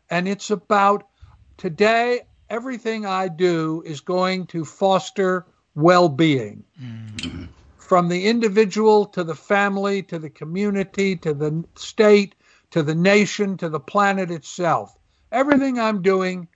and 0.09 0.29
it's 0.29 0.51
about 0.51 1.09
today 1.57 2.21
everything 2.49 3.05
i 3.05 3.27
do 3.27 3.83
is 3.85 4.01
going 4.01 4.47
to 4.47 4.64
foster 4.64 5.45
well-being. 5.75 6.62
Mm-hmm. 6.81 7.45
From 7.77 8.09
the 8.09 8.27
individual 8.27 9.05
to 9.07 9.25
the 9.25 9.35
family 9.35 10.03
to 10.05 10.19
the 10.21 10.31
community 10.31 11.16
to 11.16 11.35
the 11.35 11.64
state 11.75 12.37
to 12.71 12.85
the 12.85 12.95
nation 12.95 13.57
to 13.57 13.69
the 13.69 13.81
planet 13.81 14.31
itself. 14.31 14.97
Everything 15.33 15.81
i'm 15.81 16.03
doing 16.03 16.47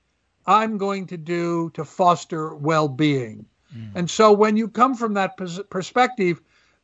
i'm 0.47 0.79
going 0.79 1.09
to 1.09 1.17
do 1.17 1.71
to 1.75 1.85
foster 1.85 2.55
well-being. 2.55 3.47
Mm. 3.77 3.91
And 3.97 4.11
so 4.11 4.31
when 4.33 4.57
you 4.57 4.69
come 4.69 4.95
from 4.95 5.15
that 5.15 5.37
pers- 5.37 5.61
perspective 5.71 6.41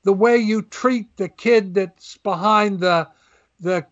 the 0.06 0.12
way 0.12 0.36
you 0.36 0.62
treat 0.62 1.16
the 1.16 1.28
kid 1.28 1.74
that's 1.74 2.16
behind 2.18 2.78
the 2.78 3.08
the 3.58 3.84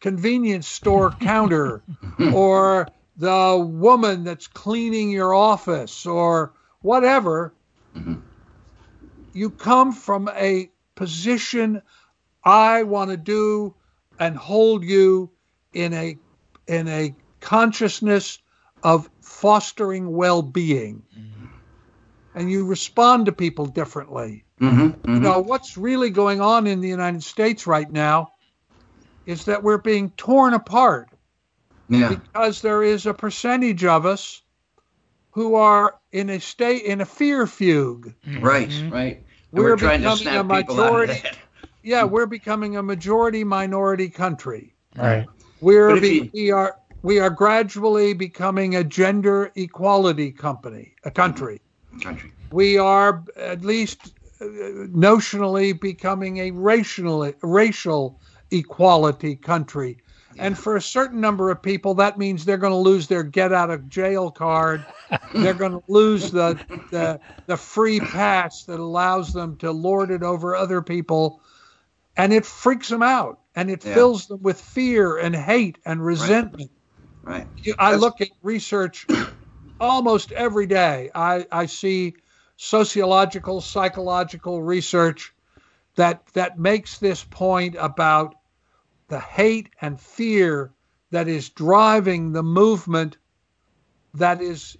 convenience 0.00 0.66
store 0.66 1.10
counter 1.20 1.82
or 2.32 2.88
the 3.18 3.68
woman 3.70 4.24
that's 4.24 4.46
cleaning 4.46 5.10
your 5.10 5.34
office 5.34 6.06
or 6.06 6.54
whatever 6.80 7.52
mm-hmm. 7.94 8.14
you 9.34 9.50
come 9.50 9.92
from 9.92 10.30
a 10.34 10.70
position 10.94 11.82
I 12.44 12.84
want 12.84 13.10
to 13.10 13.18
do 13.18 13.74
and 14.18 14.38
hold 14.38 14.82
you 14.84 15.30
in 15.74 15.92
a 15.92 16.16
in 16.66 16.88
a 16.88 17.14
consciousness 17.40 18.38
of 18.82 19.10
fostering 19.20 20.12
well-being. 20.12 21.02
Mm-hmm. 21.18 21.46
And 22.34 22.50
you 22.50 22.64
respond 22.64 23.26
to 23.26 23.32
people 23.32 23.66
differently. 23.66 24.44
Hmm 24.60 24.90
You 25.06 25.20
know, 25.20 25.40
what's 25.40 25.76
really 25.76 26.10
going 26.10 26.40
on 26.40 26.66
in 26.66 26.80
the 26.80 26.88
United 26.88 27.22
States 27.22 27.66
right 27.66 27.90
now 27.90 28.32
is 29.26 29.44
that 29.44 29.62
we're 29.62 29.78
being 29.78 30.10
torn 30.10 30.54
apart 30.54 31.08
Yeah. 31.88 32.08
because 32.08 32.60
there 32.60 32.82
is 32.82 33.06
a 33.06 33.14
percentage 33.14 33.84
of 33.84 34.06
us 34.06 34.42
who 35.32 35.54
are 35.54 35.94
in 36.12 36.30
a 36.30 36.40
state 36.40 36.82
in 36.84 37.00
a 37.00 37.06
fear 37.06 37.46
fugue. 37.46 38.14
Right. 38.40 38.68
Mhm. 38.68 38.90
Right. 38.92 39.16
And 39.16 39.24
We're 39.52 39.70
we're 39.70 39.76
trying 39.76 40.02
to 40.02 40.08
becoming 40.10 40.12
a 40.12 40.16
snap 40.16 40.48
people 40.48 40.80
out 40.80 40.86
of 40.86 40.92
majority. 40.92 41.12
that. 41.22 41.38
Yeah, 41.82 42.04
we're 42.04 42.26
becoming 42.26 42.76
a 42.76 42.82
majority 42.82 43.44
minority 43.44 44.08
country. 44.08 44.74
Right. 44.96 45.26
We're 45.60 46.00
be, 46.00 46.08
you- 46.08 46.30
we 46.34 46.50
are 46.50 46.74
we 47.02 47.20
are 47.20 47.30
gradually 47.30 48.12
becoming 48.14 48.74
a 48.74 48.82
gender 48.84 49.52
equality 49.54 50.32
company, 50.32 50.94
a 51.04 51.10
country. 51.10 51.60
Country. 52.02 52.32
We 52.50 52.78
are 52.78 53.24
at 53.36 53.64
least 53.64 54.12
notionally 54.40 55.78
becoming 55.78 56.38
a 56.38 56.50
racial 56.50 57.32
racial 57.42 58.20
equality 58.50 59.36
country. 59.36 59.98
And 60.38 60.56
for 60.56 60.76
a 60.76 60.80
certain 60.80 61.20
number 61.20 61.50
of 61.50 61.60
people, 61.60 61.94
that 61.94 62.16
means 62.16 62.44
they're 62.44 62.58
going 62.58 62.72
to 62.72 62.76
lose 62.76 63.08
their 63.08 63.24
get 63.24 63.52
out 63.52 63.70
of 63.70 63.88
jail 63.88 64.30
card. 64.30 64.86
they're 65.34 65.52
going 65.54 65.72
to 65.72 65.82
lose 65.88 66.30
the, 66.30 66.54
the 66.92 67.18
the 67.46 67.56
free 67.56 67.98
pass 67.98 68.62
that 68.64 68.78
allows 68.78 69.32
them 69.32 69.56
to 69.56 69.72
lord 69.72 70.10
it 70.12 70.22
over 70.22 70.54
other 70.54 70.80
people, 70.80 71.40
and 72.16 72.32
it 72.32 72.46
freaks 72.46 72.88
them 72.88 73.02
out 73.02 73.40
and 73.56 73.68
it 73.68 73.84
Yeah. 73.84 73.94
fills 73.94 74.26
them 74.28 74.40
with 74.42 74.60
fear 74.60 75.18
and 75.18 75.34
hate 75.34 75.78
and 75.84 76.04
resentment. 76.04 76.70
Right. 77.22 77.46
You- 77.56 77.74
I 77.78 77.86
That's- 77.92 78.00
look 78.00 78.20
at 78.20 78.28
research 78.42 79.06
almost 79.80 80.30
every 80.32 80.66
day. 80.66 81.10
I, 81.16 81.46
I 81.50 81.66
see 81.66 82.14
sociological, 82.58 83.60
psychological 83.60 84.60
research 84.60 85.32
that 85.94 86.26
that 86.34 86.58
makes 86.58 86.98
this 86.98 87.24
point 87.24 87.76
about 87.78 88.34
the 89.06 89.20
hate 89.20 89.70
and 89.80 89.98
fear 89.98 90.72
that 91.10 91.28
is 91.28 91.48
driving 91.48 92.32
the 92.32 92.42
movement 92.42 93.16
that 94.14 94.42
is 94.42 94.76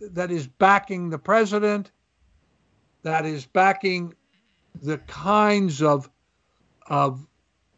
that 0.00 0.30
is 0.30 0.46
backing 0.46 1.08
the 1.08 1.18
president, 1.18 1.90
that 3.02 3.24
is 3.24 3.46
backing 3.46 4.14
the 4.82 4.98
kinds 4.98 5.82
of 5.82 6.10
of 6.86 7.26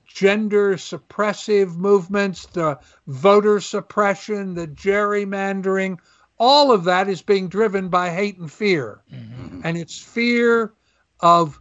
gender 0.05 0.75
suppressive 0.75 1.77
movements, 1.77 2.47
the 2.47 2.79
voter 3.07 3.61
suppression, 3.61 4.55
the 4.55 4.67
gerrymandering, 4.67 5.99
all 6.39 6.73
of 6.73 6.85
that 6.85 7.09
is 7.09 7.23
being 7.23 7.49
driven 7.49 7.89
by 7.89 8.11
hate 8.11 8.39
and 8.39 8.51
fear. 8.51 9.01
Mm-hmm. 9.13 9.61
And 9.65 9.77
it's 9.77 9.99
fear 9.99 10.73
of 11.21 11.61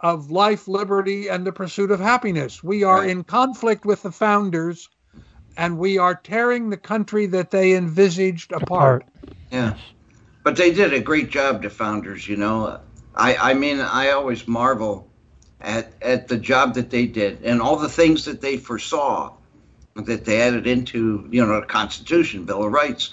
of 0.00 0.30
life, 0.30 0.66
liberty, 0.68 1.28
and 1.28 1.46
the 1.46 1.52
pursuit 1.52 1.90
of 1.90 2.00
happiness. 2.00 2.64
We 2.64 2.82
are 2.82 3.00
Right. 3.00 3.10
in 3.10 3.24
conflict 3.24 3.84
with 3.84 4.02
the 4.02 4.10
founders, 4.10 4.88
and 5.56 5.76
we 5.76 5.98
are 5.98 6.14
tearing 6.14 6.70
the 6.70 6.78
country 6.78 7.26
that 7.26 7.50
they 7.50 7.74
envisaged 7.74 8.52
apart. 8.52 9.04
Apart. 9.04 9.34
Yeah. 9.52 9.74
But 10.44 10.56
they 10.56 10.72
did 10.72 10.94
a 10.94 11.00
great 11.00 11.28
job, 11.30 11.60
the 11.60 11.68
founders, 11.68 12.26
you 12.26 12.38
know. 12.38 12.80
I, 13.14 13.50
I 13.50 13.54
mean, 13.54 13.80
I 13.80 14.12
always 14.12 14.48
marvel 14.48 15.06
at, 15.60 15.92
at 16.00 16.28
the 16.28 16.38
job 16.38 16.72
that 16.74 16.88
they 16.88 17.04
did 17.04 17.42
and 17.42 17.60
all 17.60 17.76
the 17.76 17.88
things 17.88 18.24
that 18.24 18.40
they 18.40 18.56
foresaw 18.56 19.34
that 19.94 20.24
they 20.24 20.40
added 20.40 20.66
into, 20.66 21.28
you 21.30 21.44
know, 21.44 21.60
the 21.60 21.66
Constitution, 21.66 22.44
Bill 22.44 22.64
of 22.64 22.72
Rights, 22.72 23.10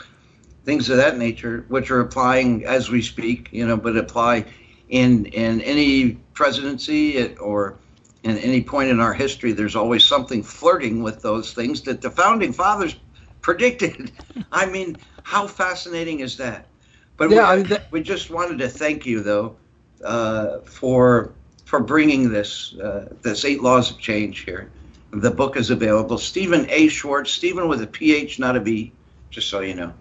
things 0.68 0.89
of 0.89 0.97
that 0.97 1.18
nature, 1.18 1.63
which 1.70 1.89
are 1.91 2.01
applying 2.01 2.65
as 2.65 2.89
we 2.89 3.01
speak, 3.01 3.47
you 3.53 3.65
know, 3.65 3.78
but 3.78 3.95
apply 3.95 4.43
in, 4.89 5.26
in 5.28 5.61
any 5.61 6.11
presidency 6.34 7.36
or 7.38 7.80
in 8.24 8.38
any 8.38 8.61
point 8.61 8.89
in 8.89 8.99
our 8.99 9.13
history. 9.13 9.53
There's 9.53 9.78
always 9.78 10.03
something 10.03 10.43
flirting 10.43 11.01
with 11.01 11.22
those 11.22 11.53
things 11.53 11.84
that 11.84 12.01
the 12.01 12.11
founding 12.11 12.51
fathers 12.51 12.97
predicted. 13.41 14.11
I 14.51 14.65
mean, 14.65 14.97
how 15.24 15.47
fascinating 15.47 16.20
is 16.20 16.36
that? 16.38 16.68
But 17.15 17.32
Yeah, 17.32 17.47
I 17.47 17.55
we, 17.55 17.61
mean, 17.61 17.68
that- 17.70 17.88
we 17.91 18.01
just 18.03 18.30
wanted 18.30 18.59
to 18.59 18.68
thank 18.68 19.05
you 19.05 19.22
though 19.22 19.55
uh, 20.03 20.59
for 20.65 21.32
for 21.65 21.80
bringing 21.80 22.30
this 22.30 22.76
uh, 22.78 23.07
this 23.22 23.45
eight 23.45 23.61
laws 23.61 23.89
of 23.89 23.99
change 23.99 24.41
here. 24.41 24.70
The 25.11 25.32
book 25.32 25.55
is 25.55 25.70
available. 25.70 26.18
Stephan 26.18 26.65
A. 26.70 26.89
Schwartz, 26.89 27.32
Stephan 27.32 27.70
with 27.70 27.82
a 27.82 27.88
PH, 27.88 28.38
not 28.39 28.57
a 28.57 28.59
B, 28.59 28.91
just 29.32 29.49
so 29.49 29.61
you 29.61 29.74
know. 29.74 29.93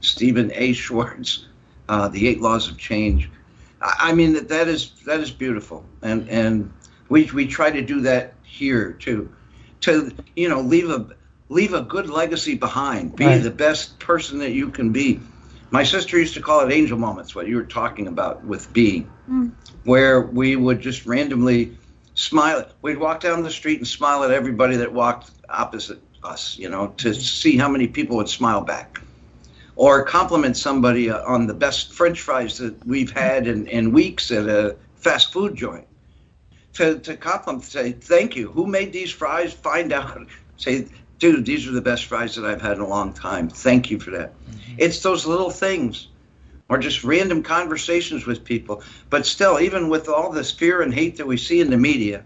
Stephan 0.00 0.50
A. 0.54 0.72
Schwartz, 0.72 1.46
uh, 1.88 2.08
the 2.08 2.28
eight 2.28 2.40
laws 2.40 2.68
of 2.68 2.78
change. 2.78 3.30
I, 3.80 3.94
I 3.98 4.12
mean 4.14 4.32
that 4.34 4.48
that 4.48 4.68
is 4.68 4.92
that 5.06 5.20
is 5.20 5.30
beautiful, 5.30 5.84
and 6.02 6.28
and 6.28 6.72
we 7.08 7.24
we 7.32 7.46
try 7.46 7.70
to 7.70 7.82
do 7.82 8.00
that 8.02 8.34
here 8.42 8.92
too, 8.92 9.30
to 9.82 10.12
you 10.36 10.48
know 10.48 10.60
leave 10.60 10.90
a 10.90 11.06
leave 11.48 11.74
a 11.74 11.82
good 11.82 12.08
legacy 12.08 12.54
behind. 12.54 13.16
Be 13.16 13.26
Right. 13.26 13.42
the 13.42 13.50
best 13.50 13.98
person 14.00 14.38
that 14.40 14.52
you 14.52 14.68
can 14.70 14.92
be. 14.92 15.20
My 15.70 15.82
sister 15.84 16.18
used 16.18 16.34
to 16.34 16.40
call 16.40 16.66
it 16.66 16.72
angel 16.72 16.98
moments, 16.98 17.34
what 17.34 17.46
you 17.46 17.56
were 17.56 17.64
talking 17.64 18.06
about 18.06 18.44
with 18.44 18.72
being, 18.72 19.10
where 19.84 20.20
we 20.20 20.56
would 20.56 20.80
just 20.80 21.06
randomly 21.06 21.76
smile. 22.14 22.66
We'd 22.82 22.98
walk 22.98 23.20
down 23.20 23.42
the 23.42 23.50
street 23.50 23.78
and 23.78 23.86
smile 23.86 24.24
at 24.24 24.30
everybody 24.30 24.76
that 24.76 24.92
walked 24.92 25.30
opposite 25.48 26.00
us, 26.22 26.56
you 26.58 26.68
know, 26.68 26.88
to 26.98 27.14
see 27.14 27.56
how 27.56 27.68
many 27.68 27.86
people 27.88 28.16
would 28.16 28.28
smile 28.28 28.60
back. 28.62 29.00
Or 29.78 30.02
compliment 30.02 30.56
somebody 30.56 31.08
on 31.08 31.46
the 31.46 31.54
best 31.54 31.92
french 31.92 32.20
fries 32.20 32.58
that 32.58 32.84
we've 32.84 33.12
had 33.12 33.46
in, 33.46 33.68
in 33.68 33.92
weeks 33.92 34.32
at 34.32 34.48
a 34.48 34.76
fast 34.96 35.32
food 35.32 35.54
joint. 35.54 35.86
To, 36.74 36.98
to 36.98 37.16
compliment, 37.16 37.64
say, 37.64 37.92
thank 37.92 38.34
you. 38.34 38.50
Who 38.50 38.66
made 38.66 38.92
these 38.92 39.12
fries? 39.12 39.52
Find 39.52 39.92
out. 39.92 40.26
Say, 40.56 40.88
dude, 41.20 41.46
these 41.46 41.68
are 41.68 41.70
the 41.70 41.80
best 41.80 42.06
fries 42.06 42.34
that 42.34 42.44
I've 42.44 42.60
had 42.60 42.78
in 42.78 42.80
a 42.80 42.88
long 42.88 43.12
time. 43.12 43.48
Thank 43.48 43.88
you 43.92 44.00
for 44.00 44.10
that. 44.10 44.32
Mm-hmm. 44.34 44.74
It's 44.78 45.00
those 45.00 45.24
little 45.24 45.50
things 45.50 46.08
or 46.68 46.78
just 46.78 47.04
random 47.04 47.44
conversations 47.44 48.26
with 48.26 48.44
people. 48.44 48.82
But 49.10 49.26
still, 49.26 49.60
even 49.60 49.88
with 49.88 50.08
all 50.08 50.32
this 50.32 50.50
fear 50.50 50.82
and 50.82 50.92
hate 50.92 51.16
that 51.18 51.26
we 51.26 51.36
see 51.36 51.60
in 51.60 51.70
the 51.70 51.78
media, 51.78 52.24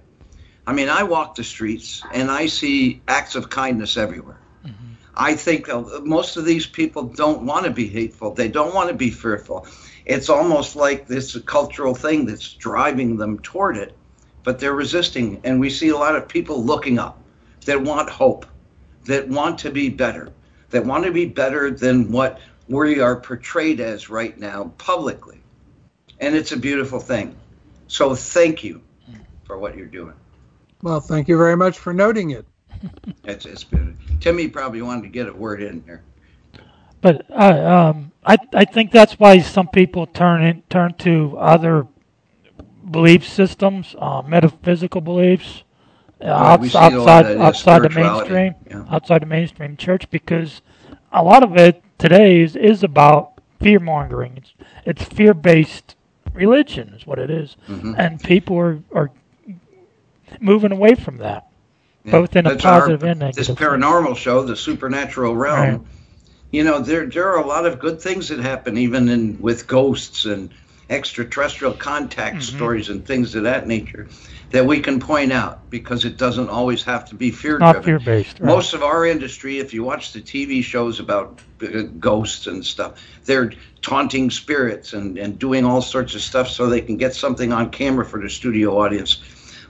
I 0.66 0.72
mean, 0.72 0.88
I 0.88 1.02
walk 1.02 1.34
the 1.34 1.44
streets 1.44 2.02
and 2.14 2.30
I 2.30 2.46
see 2.46 3.02
acts 3.08 3.34
of 3.34 3.50
kindness 3.50 3.98
everywhere. 3.98 4.38
I 5.14 5.34
think 5.34 5.68
uh, 5.68 5.82
most 6.02 6.36
of 6.36 6.44
these 6.44 6.66
people 6.66 7.02
don't 7.02 7.42
want 7.42 7.64
to 7.66 7.70
be 7.70 7.88
hateful. 7.88 8.32
They 8.32 8.48
don't 8.48 8.74
want 8.74 8.88
to 8.88 8.94
be 8.94 9.10
fearful. 9.10 9.66
It's 10.06 10.28
almost 10.28 10.74
like 10.74 11.06
this 11.06 11.38
cultural 11.40 11.94
thing 11.94 12.26
that's 12.26 12.54
driving 12.54 13.16
them 13.16 13.38
toward 13.40 13.76
it, 13.76 13.96
but 14.42 14.58
they're 14.58 14.72
resisting. 14.72 15.40
And 15.44 15.60
we 15.60 15.70
see 15.70 15.88
a 15.88 15.96
lot 15.96 16.16
of 16.16 16.28
people 16.28 16.64
looking 16.64 16.98
up 16.98 17.22
that 17.66 17.80
want 17.80 18.08
hope, 18.08 18.46
that 19.04 19.28
want 19.28 19.58
to 19.60 19.70
be 19.70 19.88
better, 19.88 20.32
that 20.70 20.84
want 20.84 21.04
to 21.04 21.12
be 21.12 21.26
better 21.26 21.70
than 21.70 22.10
what 22.10 22.40
we 22.68 23.00
are 23.00 23.16
portrayed 23.16 23.80
as 23.80 24.08
right 24.08 24.38
now 24.38 24.72
publicly. 24.78 25.40
And 26.20 26.34
it's 26.34 26.52
a 26.52 26.56
beautiful 26.56 27.00
thing. 27.00 27.36
So 27.86 28.14
thank 28.14 28.64
you 28.64 28.80
for 29.44 29.58
what 29.58 29.76
you're 29.76 29.86
doing. 29.86 30.14
Well, 30.82 31.00
thank 31.00 31.28
you 31.28 31.36
very 31.36 31.56
much 31.56 31.78
for 31.78 31.92
noting 31.92 32.30
it. 32.30 32.46
It's, 33.24 33.46
it's 33.46 33.64
beautiful. 33.64 33.94
Timmy 34.20 34.48
probably 34.48 34.82
wanted 34.82 35.02
to 35.02 35.08
get 35.08 35.28
a 35.28 35.32
word 35.32 35.62
in 35.62 35.82
here. 35.84 36.02
But 37.00 37.26
uh, 37.30 37.90
um, 37.94 38.12
I 38.24 38.36
I 38.54 38.64
think 38.64 38.92
that's 38.92 39.18
why 39.18 39.40
some 39.40 39.68
people 39.68 40.06
turn 40.06 40.42
in, 40.44 40.62
turn 40.70 40.94
to 40.98 41.36
other 41.38 41.86
belief 42.90 43.26
systems, 43.28 43.96
uh, 43.98 44.22
metaphysical 44.22 45.00
beliefs, 45.00 45.64
uh, 46.20 46.26
Right, 46.26 46.60
we 46.60 46.66
outs- 46.66 46.72
see 46.72 46.78
a 46.78 47.00
lot 47.00 47.26
of 47.26 47.40
outside 47.40 47.40
outside 47.40 47.82
the 47.82 47.90
mainstream, 47.90 48.54
yeah. 48.70 48.84
outside 48.90 49.22
the 49.22 49.26
mainstream 49.26 49.76
church, 49.76 50.08
because 50.10 50.62
a 51.12 51.22
lot 51.24 51.42
of 51.42 51.56
it 51.56 51.82
today 51.98 52.40
is, 52.40 52.54
is 52.54 52.82
about 52.84 53.32
fear 53.60 53.80
mongering. 53.80 54.34
It's 54.36 54.52
it's 54.84 55.02
fear 55.04 55.34
based 55.34 55.96
religion 56.32 56.94
is 56.96 57.06
what 57.06 57.18
it 57.18 57.30
is. 57.30 57.56
Mhm. 57.68 57.94
and 57.98 58.20
people 58.22 58.56
are 58.56 58.80
are 58.94 59.10
moving 60.40 60.72
away 60.72 60.94
from 60.94 61.18
that. 61.18 61.48
Yeah. 62.04 62.12
Both 62.12 62.34
in 62.36 62.46
a 62.46 62.50
That's 62.50 62.64
our- 62.64 62.80
positive 62.80 63.04
and 63.04 63.34
This 63.34 63.48
paranormal 63.48 64.16
show, 64.16 64.42
the 64.42 64.56
supernatural 64.56 65.36
realm. 65.36 65.58
Right. 65.70 65.80
You 66.50 66.64
know, 66.64 66.80
there 66.80 67.06
there 67.06 67.28
are 67.32 67.38
a 67.40 67.46
lot 67.46 67.64
of 67.64 67.78
good 67.78 68.00
things 68.00 68.28
that 68.28 68.40
happen, 68.40 68.76
even 68.76 69.08
in 69.08 69.38
with 69.40 69.66
ghosts 69.66 70.24
and 70.24 70.50
extraterrestrial 70.90 71.72
contact 71.74 72.36
Mm-hmm. 72.36 72.56
stories 72.56 72.88
and 72.90 73.06
things 73.06 73.34
of 73.34 73.44
that 73.44 73.66
nature 73.66 74.08
that 74.50 74.66
we 74.66 74.80
can 74.80 75.00
point 75.00 75.32
out 75.32 75.70
because 75.70 76.04
it 76.04 76.18
doesn't 76.18 76.50
always 76.50 76.82
have 76.82 77.06
to 77.06 77.14
be 77.14 77.30
fear 77.30 77.58
not 77.58 77.82
driven. 77.82 78.00
fear 78.04 78.16
based. 78.22 78.38
Right? 78.38 78.46
Most 78.48 78.74
of 78.74 78.82
our 78.82 79.06
industry, 79.06 79.58
if 79.58 79.72
you 79.72 79.82
watch 79.82 80.12
the 80.12 80.20
TV 80.20 80.62
shows 80.62 81.00
about 81.00 81.40
uh, 81.62 81.82
ghosts 81.98 82.46
and 82.46 82.62
stuff, 82.66 83.02
they're 83.24 83.52
taunting 83.80 84.28
spirits 84.30 84.92
and, 84.92 85.16
and 85.16 85.38
doing 85.38 85.64
all 85.64 85.80
sorts 85.80 86.14
of 86.14 86.20
stuff 86.20 86.48
so 86.48 86.66
they 86.66 86.82
can 86.82 86.98
get 86.98 87.14
something 87.14 87.50
on 87.50 87.70
camera 87.70 88.04
for 88.04 88.20
the 88.20 88.28
studio 88.28 88.78
audience. 88.78 89.22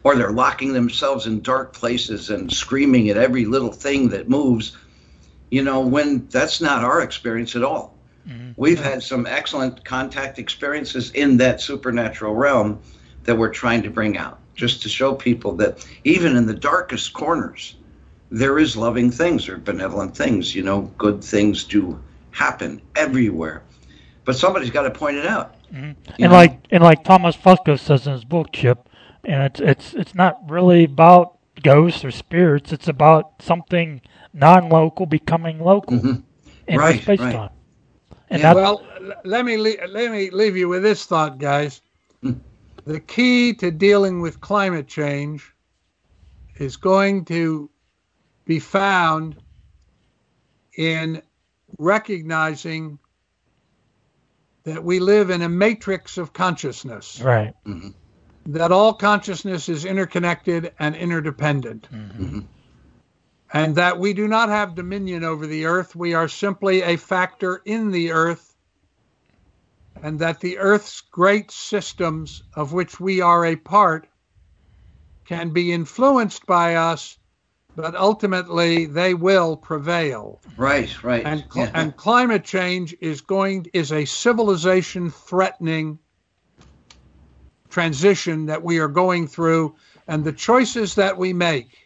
Or 0.05 0.16
they're 0.16 0.32
locking 0.32 0.72
themselves 0.72 1.26
in 1.26 1.42
dark 1.42 1.72
places 1.72 2.30
and 2.30 2.53
screaming 2.53 3.09
at 3.09 3.16
every 3.16 3.44
little 3.44 3.72
thing 3.72 4.09
that 4.09 4.28
moves. 4.28 4.76
You 5.50 5.62
know, 5.62 5.80
when 5.80 6.26
that's 6.28 6.61
not 6.61 6.82
our 6.82 7.03
experience 7.03 7.55
at 7.55 7.62
all. 7.62 7.94
Mhm. 8.28 8.55
We've 8.57 8.82
had 8.82 9.03
some 9.03 9.26
excellent 9.26 9.84
contact 9.84 10.38
experiences 10.38 11.11
in 11.12 11.36
that 11.38 11.61
supernatural 11.61 12.34
realm 12.34 12.78
that 13.24 13.36
we're 13.36 13.50
trying 13.53 13.82
to 13.82 13.90
bring 13.90 14.16
out, 14.16 14.38
just 14.55 14.82
to 14.82 14.88
show 14.88 15.14
people 15.14 15.55
that 15.57 15.86
even 16.05 16.36
in 16.36 16.46
the 16.46 16.55
darkest 16.55 17.12
corners, 17.12 17.76
there 18.30 18.59
is 18.59 18.76
loving 18.76 19.11
things 19.11 19.48
or 19.48 19.59
benevolent 19.59 20.16
things. 20.16 20.55
You 20.55 20.62
know, 20.62 20.90
good 20.98 21.22
things 21.22 21.64
do 21.64 21.98
happen 22.30 22.80
everywhere. 22.96 23.62
But 24.24 24.36
somebody's 24.36 24.70
got 24.70 24.82
to 24.82 24.90
point 24.90 25.16
it 25.16 25.26
out. 25.26 25.57
Mm-hmm. 25.72 25.92
And 26.18 26.18
know? 26.18 26.30
like 26.30 26.59
and 26.70 26.82
like 26.82 27.05
Thomas 27.05 27.36
Fusco 27.36 27.78
says 27.78 28.07
in 28.07 28.12
his 28.12 28.24
book, 28.24 28.53
Chip, 28.53 28.88
and 29.25 29.43
it's 29.45 29.61
it's 29.61 29.95
it's 29.95 30.14
not 30.14 30.39
really 30.51 30.85
about 30.85 31.39
ghosts 31.62 32.05
or 32.05 32.11
spirits. 32.11 32.73
It's 32.73 32.89
about 32.89 33.35
something 33.41 34.01
non-local 34.33 35.07
becoming 35.07 35.61
local 35.61 35.99
Mhm. 35.99 36.23
in 36.66 36.79
Right, 36.79 37.01
space 37.03 37.20
right. 37.20 37.33
time. 37.33 37.51
And 38.31 38.41
Yeah. 38.41 38.55
Well, 38.55 38.85
let 39.25 39.45
me 39.45 39.57
le- 39.57 39.87
let 39.89 40.11
me 40.11 40.31
leave 40.31 40.57
you 40.57 40.68
with 40.68 40.83
this 40.83 41.05
thought, 41.07 41.39
guys. 41.39 41.81
Hmm. 42.23 42.33
the 42.85 42.99
key 43.01 43.55
to 43.55 43.70
dealing 43.70 44.20
with 44.20 44.41
climate 44.41 44.89
change 44.89 45.55
is 46.57 46.77
going 46.77 47.25
to 47.27 47.70
be 48.45 48.59
found 48.59 49.37
in 50.77 51.23
recognizing 51.79 52.99
that 54.64 54.83
we 54.83 54.99
live 54.99 55.31
in 55.31 55.43
a 55.43 55.49
matrix 55.49 56.18
of 56.18 56.33
consciousness, 56.33 57.20
Right. 57.20 57.55
That 58.47 58.72
all 58.72 58.93
consciousness 58.95 59.68
is 59.68 59.84
interconnected 59.84 60.72
and 60.78 60.97
interdependent, 60.97 61.88
mm-hmm. 61.93 62.24
Mm-hmm. 62.24 62.40
and 63.53 63.74
that 63.76 63.99
we 63.99 64.12
do 64.14 64.26
not 64.26 64.49
have 64.49 64.74
dominion 64.74 65.24
over 65.24 65.47
the 65.47 65.66
earth. 65.66 65.95
We 65.95 66.14
are 66.14 66.28
simply 66.28 66.82
a 66.82 66.97
factor 66.97 67.62
in 67.64 67.90
the 67.90 68.12
earth, 68.12 68.55
and 70.03 70.18
that 70.18 70.40
the 70.40 70.59
earth's 70.59 71.01
great 71.01 71.51
systems, 71.51 72.43
of 72.55 72.72
which 72.72 72.99
we 72.99 73.20
are 73.20 73.47
a 73.47 73.57
part, 73.57 74.09
can 75.24 75.51
be 75.51 75.72
influenced 75.72 76.45
by 76.47 76.74
us, 76.74 77.16
but 77.76 77.95
ultimately 77.95 78.86
they 78.86 79.14
will 79.14 79.57
prevail 79.57 80.40
Right, 80.57 81.03
right. 81.05 81.24
and 81.24 81.45
cl- 81.51 81.66
Yeah. 81.66 81.72
and 81.74 81.97
climate 81.97 82.45
change 82.45 82.95
is 83.01 83.20
going 83.20 83.66
is 83.72 83.93
a 83.93 84.05
civilization 84.05 85.11
threatening 85.11 85.99
transition 87.73 88.47
that 88.47 88.62
we 88.62 88.79
are 88.79 88.89
going 88.89 89.27
through 89.27 89.75
and 90.07 90.25
the 90.25 90.33
choices 90.33 90.95
that 90.97 91.16
we 91.16 91.33
make. 91.33 91.79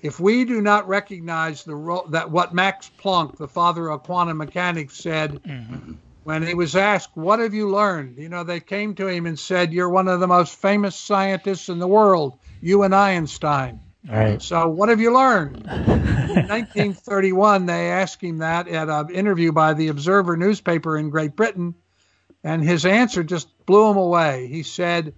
If 0.00 0.20
we 0.20 0.44
do 0.44 0.60
not 0.60 0.88
recognize 0.88 1.64
the 1.64 1.74
role 1.74 2.06
that 2.10 2.30
what 2.30 2.54
Max 2.54 2.90
Planck 2.98 3.36
the 3.36 3.48
father 3.48 3.90
of 3.90 4.04
quantum 4.04 4.38
mechanics 4.38 4.96
said 4.96 5.42
mm-hmm. 5.42 5.94
when 6.24 6.46
he 6.46 6.54
was 6.54 6.76
asked 6.76 7.10
what 7.14 7.40
have 7.40 7.52
you 7.52 7.68
learned? 7.68 8.16
You 8.16 8.28
know 8.28 8.44
they 8.44 8.60
came 8.60 8.94
to 8.94 9.08
him 9.08 9.26
and 9.26 9.38
said 9.38 9.72
you're 9.72 9.88
one 9.88 10.08
of 10.08 10.20
the 10.20 10.28
most 10.28 10.54
famous 10.54 10.96
scientists 10.96 11.68
in 11.68 11.78
the 11.78 11.88
world 11.88 12.38
you 12.60 12.82
and 12.84 12.94
Einstein. 12.94 13.80
Right. 14.08 14.40
so 14.40 14.68
what 14.68 14.88
have 14.88 15.00
you 15.00 15.12
learned? 15.12 15.66
In 15.66 16.46
1931, 16.46 17.66
they 17.66 17.90
asked 17.90 18.22
him 18.22 18.38
that 18.38 18.68
at 18.68 18.88
an 18.88 19.10
interview 19.10 19.52
by 19.52 19.74
the 19.74 19.88
Observer 19.88 20.36
newspaper 20.36 20.96
in 20.96 21.10
Great 21.10 21.36
Britain, 21.36 21.74
and 22.44 22.62
his 22.62 22.86
answer 22.86 23.22
just 23.22 23.48
blew 23.66 23.90
him 23.90 23.96
away. 23.96 24.46
He 24.48 24.62
said, 24.62 25.14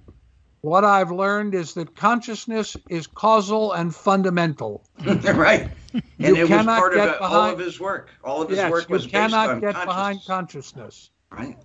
"What 0.61 0.85
I've 0.85 1.11
learned 1.11 1.55
is 1.55 1.75
that 1.75 1.97
consciousness 1.97 2.77
is 2.89 3.07
causal 3.07 3.73
and 3.73 3.95
fundamental. 3.95 4.85
right. 5.05 5.71
And 5.93 6.03
You 6.19 6.37
it 6.37 6.51
was 6.51 6.67
part 6.67 6.97
of 6.97 7.09
it, 7.09 7.21
all 7.21 7.51
of 7.51 7.59
his 7.59 7.81
work. 7.81 8.11
All 8.25 8.43
of 8.43 8.49
his 8.49 8.59
yes, 8.59 8.71
work 8.71 8.89
was 8.89 9.05
based 9.05 9.15
cannot 9.15 9.51
on 9.51 9.61
get 9.61 9.75
behind 9.75 10.21
consciousness. 10.27 11.11
consciousness. 11.31 11.57
Right. 11.57 11.59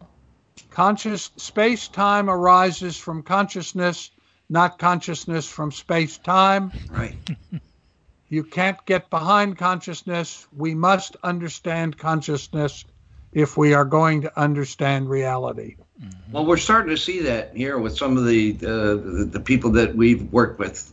Conscious 0.71 1.31
space 1.37 1.87
time 1.87 2.29
arises 2.29 2.97
from 2.97 3.23
consciousness, 3.23 4.11
not 4.49 4.79
consciousness 4.79 5.47
from 5.47 5.71
space 5.71 6.17
time." 6.17 6.71
Right. 6.89 7.15
You 8.27 8.43
can't 8.43 8.83
get 8.85 9.09
behind 9.11 9.57
consciousness. 9.57 10.47
We 10.51 10.73
must 10.73 11.15
understand 11.23 11.97
consciousness 11.97 12.83
if 13.35 13.57
we 13.57 13.73
are 13.73 13.85
going 13.85 14.21
to 14.21 14.39
understand 14.39 15.09
reality. 15.09 15.75
Well, 16.31 16.45
we're 16.45 16.57
starting 16.57 16.89
to 16.89 16.97
see 16.97 17.21
that 17.21 17.55
here 17.55 17.77
with 17.77 17.95
some 17.95 18.17
of 18.17 18.25
the 18.25 18.55
uh, 18.63 18.67
the, 18.95 19.29
the 19.33 19.39
people 19.39 19.69
that 19.71 19.95
we've 19.95 20.23
worked 20.31 20.57
with 20.57 20.91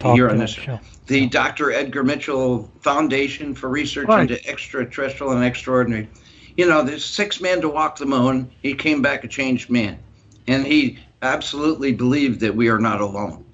talk 0.00 0.14
here 0.14 0.30
on 0.30 0.38
this 0.38 0.52
show. 0.52 0.80
the 1.08 1.26
Dr. 1.26 1.72
Edgar 1.72 2.04
Mitchell 2.04 2.70
Foundation 2.80 3.54
for 3.54 3.68
Research 3.68 4.08
Right. 4.08 4.30
into 4.30 4.48
Extraterrestrial 4.48 5.32
and 5.32 5.44
Extraordinary. 5.44 6.08
You 6.56 6.68
know, 6.68 6.82
there's 6.82 7.04
six 7.04 7.40
men 7.40 7.60
to 7.62 7.68
walk 7.68 7.96
the 7.98 8.06
moon. 8.06 8.50
He 8.62 8.74
came 8.74 9.02
back 9.02 9.24
a 9.24 9.28
changed 9.28 9.68
man, 9.70 9.98
and 10.46 10.64
he 10.66 10.98
absolutely 11.22 11.92
believed 11.92 12.40
that 12.40 12.54
we 12.54 12.68
are 12.68 12.78
not 12.78 13.00
alone. 13.00 13.44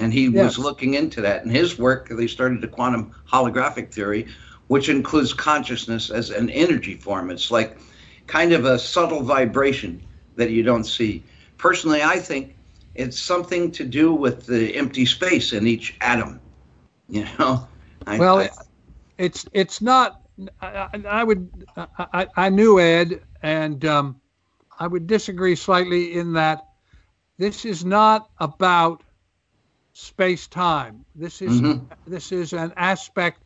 And 0.00 0.12
he 0.12 0.28
Yes. 0.28 0.44
was 0.44 0.58
looking 0.58 0.94
into 0.94 1.20
that. 1.22 1.44
In 1.44 1.50
his 1.50 1.78
work, 1.78 2.08
they 2.08 2.26
started 2.28 2.60
the 2.60 2.68
quantum 2.68 3.12
holographic 3.30 3.92
theory, 3.92 4.28
which 4.68 4.88
includes 4.88 5.32
consciousness 5.34 6.10
as 6.10 6.30
an 6.30 6.50
energy 6.50 6.94
form. 6.94 7.30
It's 7.30 7.50
like 7.50 7.78
kind 8.26 8.52
of 8.52 8.64
a 8.64 8.78
subtle 8.78 9.22
vibration 9.22 10.00
that 10.36 10.50
you 10.50 10.62
don't 10.62 10.84
see. 10.84 11.22
Personally, 11.58 12.02
I 12.02 12.18
think 12.18 12.54
it's 12.94 13.18
something 13.18 13.70
to 13.72 13.84
do 13.84 14.12
with 14.14 14.46
the 14.46 14.74
empty 14.76 15.04
space 15.06 15.52
in 15.52 15.66
each 15.66 15.96
atom. 16.00 16.40
You 17.08 17.26
know, 17.38 17.66
I, 18.06 18.18
Well, 18.18 18.38
I- 18.38 18.50
It's 19.18 19.46
it's 19.52 19.80
not. 19.82 20.20
I, 20.60 20.88
I 21.08 21.24
would. 21.24 21.50
I, 21.76 22.28
I- 22.36 22.48
knew 22.50 22.78
Ed, 22.78 23.20
and 23.42 23.84
um, 23.84 24.20
I 24.78 24.86
would 24.86 25.06
disagree 25.06 25.56
slightly 25.56 26.14
in 26.14 26.34
that 26.34 26.62
this 27.38 27.64
is 27.64 27.84
not 27.84 28.30
about 28.38 29.02
space 29.92 30.46
time. 30.46 31.04
This 31.14 31.42
is 31.42 31.60
Mhm. 31.60 31.86
this 32.06 32.30
is 32.32 32.52
an 32.52 32.72
aspect. 32.76 33.42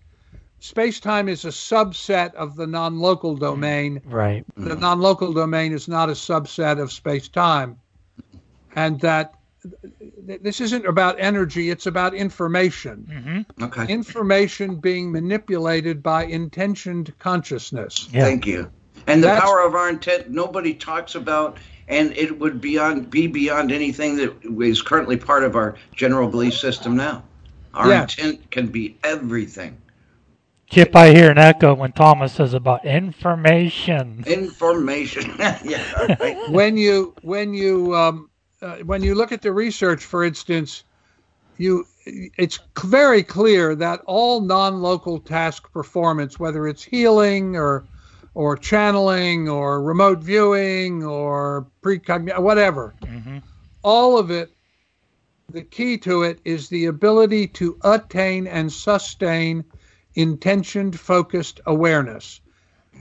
Space 0.62 1.00
time 1.00 1.28
is 1.28 1.44
a 1.44 1.48
subset 1.48 2.34
of 2.34 2.54
the 2.54 2.68
non-local 2.68 3.34
domain. 3.36 4.00
Right. 4.04 4.44
the 4.56 4.76
non-local 4.76 5.32
domain 5.32 5.72
is 5.72 5.88
not 5.88 6.08
a 6.08 6.12
subset 6.12 6.80
of 6.80 6.92
space-time 6.92 7.80
and 8.76 9.00
that 9.00 9.34
this 10.40 10.60
isn't 10.60 10.86
about 10.86 11.16
energy 11.18 11.70
it's 11.70 11.86
about 11.86 12.14
information 12.14 13.44
hmm 13.58 13.64
okay. 13.64 13.86
information 13.92 14.76
being 14.76 15.10
manipulated 15.10 16.00
by 16.02 16.24
intentioned 16.24 17.12
consciousness 17.18 18.08
Yeah. 18.12 18.22
Thank 18.24 18.46
you. 18.46 18.70
And 19.08 19.20
the 19.20 19.26
That's- 19.26 19.42
power 19.42 19.66
of 19.66 19.74
our 19.74 19.88
intent, 19.88 20.30
nobody 20.30 20.74
talks 20.74 21.16
about, 21.16 21.58
and 21.88 22.16
it 22.16 22.38
would 22.38 22.60
beyond 22.60 23.10
be 23.10 23.26
beyond 23.26 23.72
anything 23.72 24.14
that 24.18 24.32
is 24.60 24.80
currently 24.80 25.16
part 25.16 25.42
of 25.42 25.56
our 25.56 25.74
general 25.96 26.28
belief 26.28 26.54
system 26.54 26.94
now. 26.96 27.24
Our 27.74 27.88
Yes. 27.88 28.16
intent 28.16 28.48
can 28.52 28.68
be 28.68 28.96
everything. 29.02 29.76
Chip, 30.72 30.96
I 30.96 31.10
hear 31.12 31.30
an 31.30 31.38
echo 31.38 31.74
when 31.74 31.92
Thomas 31.92 32.32
says 32.32 32.54
about 32.54 32.84
information. 32.84 34.24
Information. 34.26 35.34
yeah. 35.38 35.82
Right. 36.18 36.36
when 36.50 36.76
you 36.76 37.14
when 37.22 37.54
you 37.54 37.94
um, 37.94 38.30
uh, 38.62 38.76
when 38.78 39.02
you 39.02 39.14
look 39.14 39.32
at 39.32 39.42
the 39.42 39.52
research 39.52 40.04
for 40.04 40.24
instance 40.24 40.84
you 41.58 41.84
it's 42.06 42.58
very 42.82 43.22
clear 43.22 43.76
that 43.76 44.00
all 44.06 44.40
non-local 44.40 45.20
task 45.20 45.70
performance 45.72 46.40
whether 46.40 46.66
it's 46.66 46.82
healing 46.82 47.54
or 47.56 47.84
or 48.34 48.56
channeling 48.56 49.48
or 49.48 49.82
remote 49.82 50.20
viewing 50.20 51.04
or 51.04 51.66
precognition 51.82 52.42
whatever 52.42 52.94
hmm 53.04 53.38
all 53.84 54.18
of 54.18 54.30
it, 54.30 54.50
the 55.50 55.62
key 55.62 55.98
to 55.98 56.22
it 56.22 56.40
is 56.44 56.68
the 56.68 56.86
ability 56.86 57.46
to 57.48 57.76
attain 57.82 58.46
and 58.46 58.72
sustain 58.72 59.64
intentioned, 60.14 60.98
focused 60.98 61.60
awareness. 61.66 62.40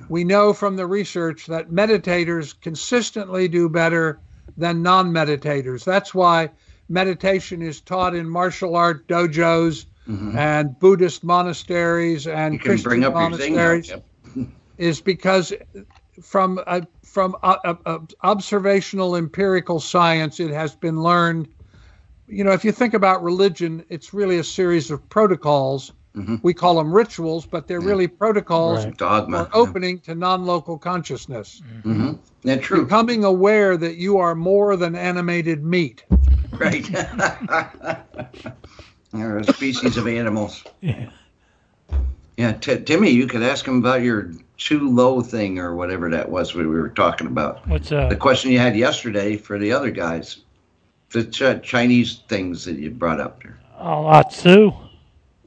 We 0.10 0.24
know 0.24 0.54
from 0.54 0.76
the 0.76 0.88
research 0.88 1.48
that 1.48 1.70
meditators 1.72 2.60
consistently 2.60 3.48
do 3.48 3.70
better 3.70 4.20
than 4.58 4.82
non 4.84 5.12
meditators. 5.12 5.84
That's 5.86 6.14
why 6.14 6.52
meditation 6.90 7.62
is 7.62 7.82
taught 7.82 8.16
in 8.16 8.28
martial 8.30 8.76
art 8.76 9.08
dojos 9.08 9.86
Mhm. 10.08 10.36
and 10.36 10.80
Buddhist 10.80 11.24
monasteries 11.24 12.28
and 12.28 12.60
Christian 12.60 12.90
bring 12.90 13.04
up 13.06 13.14
your 13.20 13.32
thing. 13.32 13.56
now. 13.56 13.62
monasteries 13.74 13.90
Yep. 13.90 14.48
is 14.78 15.02
because 15.02 15.54
from 16.22 16.60
a, 16.68 16.86
from 17.04 17.36
a, 17.44 17.78
a 17.86 18.00
observational 18.24 19.16
empirical 19.16 19.80
science, 19.80 20.40
it 20.40 20.52
has 20.52 20.76
been 20.76 21.02
learned. 21.02 21.48
You 22.28 22.44
know, 22.44 22.52
if 22.52 22.66
you 22.66 22.72
think 22.72 22.94
about 22.94 23.24
religion, 23.24 23.86
it's 23.90 24.14
really 24.14 24.38
a 24.40 24.44
series 24.44 24.92
of 24.92 25.08
protocols. 25.10 25.94
Mhm. 26.16 26.40
We 26.44 26.54
call 26.54 26.76
them 26.76 26.94
rituals, 26.94 27.46
but 27.46 27.68
they're 27.68 27.82
Yeah. 27.82 27.88
really 27.88 28.08
protocols 28.08 28.86
Right. 28.86 28.98
Dogma. 28.98 29.46
for 29.46 29.50
opening 29.56 30.00
to 30.02 30.14
non-local 30.16 30.78
consciousnness, 30.78 31.62
hmm 31.84 32.14
Yeah, 32.44 32.58
true. 32.58 32.84
becoming 32.84 33.24
aware 33.24 33.78
that 33.78 33.96
you 33.96 34.18
are 34.18 34.36
more 34.36 34.76
than 34.76 34.96
animated 34.96 35.64
meat. 35.64 36.04
Right. 36.60 36.84
They're 39.14 39.38
a 39.40 39.44
species 39.46 39.98
of 39.98 40.08
animals. 40.08 40.64
Yeah. 40.82 41.10
Yeah, 42.38 42.54
T- 42.54 42.80
Timmy, 42.80 43.10
you 43.12 43.28
could 43.28 43.44
ask 43.44 43.68
him 43.68 43.78
about 43.80 44.02
your 44.02 44.32
too 44.58 44.90
low 44.90 45.22
thing 45.22 45.60
or 45.60 45.76
whatever 45.76 46.10
that 46.10 46.28
was 46.28 46.56
we 46.56 46.66
were 46.66 46.90
talking 46.90 47.28
about. 47.28 47.68
What's 47.68 47.90
The 47.90 48.08
uh? 48.08 48.16
question 48.16 48.52
you 48.52 48.58
had 48.58 48.76
yesterday 48.76 49.38
for 49.38 49.60
the 49.60 49.72
other 49.72 49.92
guys, 49.92 50.38
the 51.12 51.26
ch- 51.26 51.62
Chinese 51.62 52.22
things 52.30 52.66
that 52.66 52.80
you 52.80 52.90
brought 52.90 53.20
up 53.20 53.44
there. 53.44 53.60
Oh, 53.80 54.10
Atsu. 54.10 54.72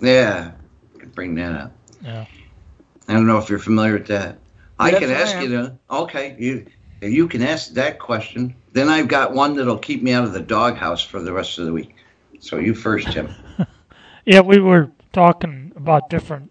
Yeah, 0.04 0.52
could 0.98 1.14
bring 1.14 1.34
that 1.36 1.52
up. 1.52 1.72
Yeah. 2.02 2.26
I 3.08 3.12
don't 3.12 3.26
know 3.26 3.38
if 3.38 3.48
you're 3.48 3.58
familiar 3.58 3.94
with 3.94 4.06
that. 4.08 4.38
I 4.78 4.90
can 4.90 5.10
ask 5.10 5.40
you 5.40 5.48
to. 5.48 5.78
Okay, 5.90 6.36
you 6.38 6.66
you 7.00 7.28
can 7.28 7.42
ask 7.42 7.72
that 7.74 7.98
question. 7.98 8.54
Then 8.72 8.88
I've 8.88 9.08
got 9.08 9.32
one 9.32 9.54
that'll 9.56 9.78
keep 9.78 10.02
me 10.02 10.12
out 10.12 10.24
of 10.24 10.32
the 10.32 10.40
doghouse 10.40 11.02
for 11.02 11.20
the 11.20 11.32
rest 11.32 11.58
of 11.58 11.66
the 11.66 11.72
week. 11.72 11.94
So 12.40 12.58
you 12.58 12.74
first, 12.74 13.12
Tim. 13.12 13.32
Yeah, 14.26 14.40
we 14.40 14.58
were 14.58 14.90
talking 15.12 15.70
about 15.76 16.08
different 16.08 16.50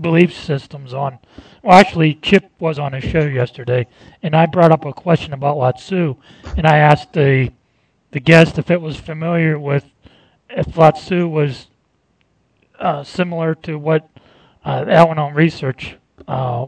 belief 0.00 0.32
systems 0.32 0.94
on. 0.94 1.18
Well, 1.62 1.76
actually, 1.76 2.14
Chip 2.14 2.48
was 2.60 2.78
on 2.78 2.94
a 2.94 3.00
show 3.00 3.24
yesterday, 3.24 3.88
and 4.22 4.36
I 4.36 4.46
brought 4.46 4.70
up 4.70 4.84
a 4.84 4.92
question 4.92 5.32
about 5.32 5.58
Lao-Tzu, 5.58 6.14
and 6.56 6.64
I 6.64 6.78
asked 6.78 7.12
the 7.12 7.50
the 8.12 8.20
guest 8.20 8.58
if 8.58 8.70
it 8.70 8.80
was 8.80 8.96
familiar 8.96 9.58
with 9.58 9.84
if 10.50 10.76
Lao-Tzu 10.76 11.28
was 11.28 11.66
uh, 12.82 13.04
similar 13.04 13.54
to 13.54 13.78
what 13.78 14.08
uh, 14.64 14.84
Al-Anon 14.88 15.34
Research 15.34 15.96
uh, 16.28 16.66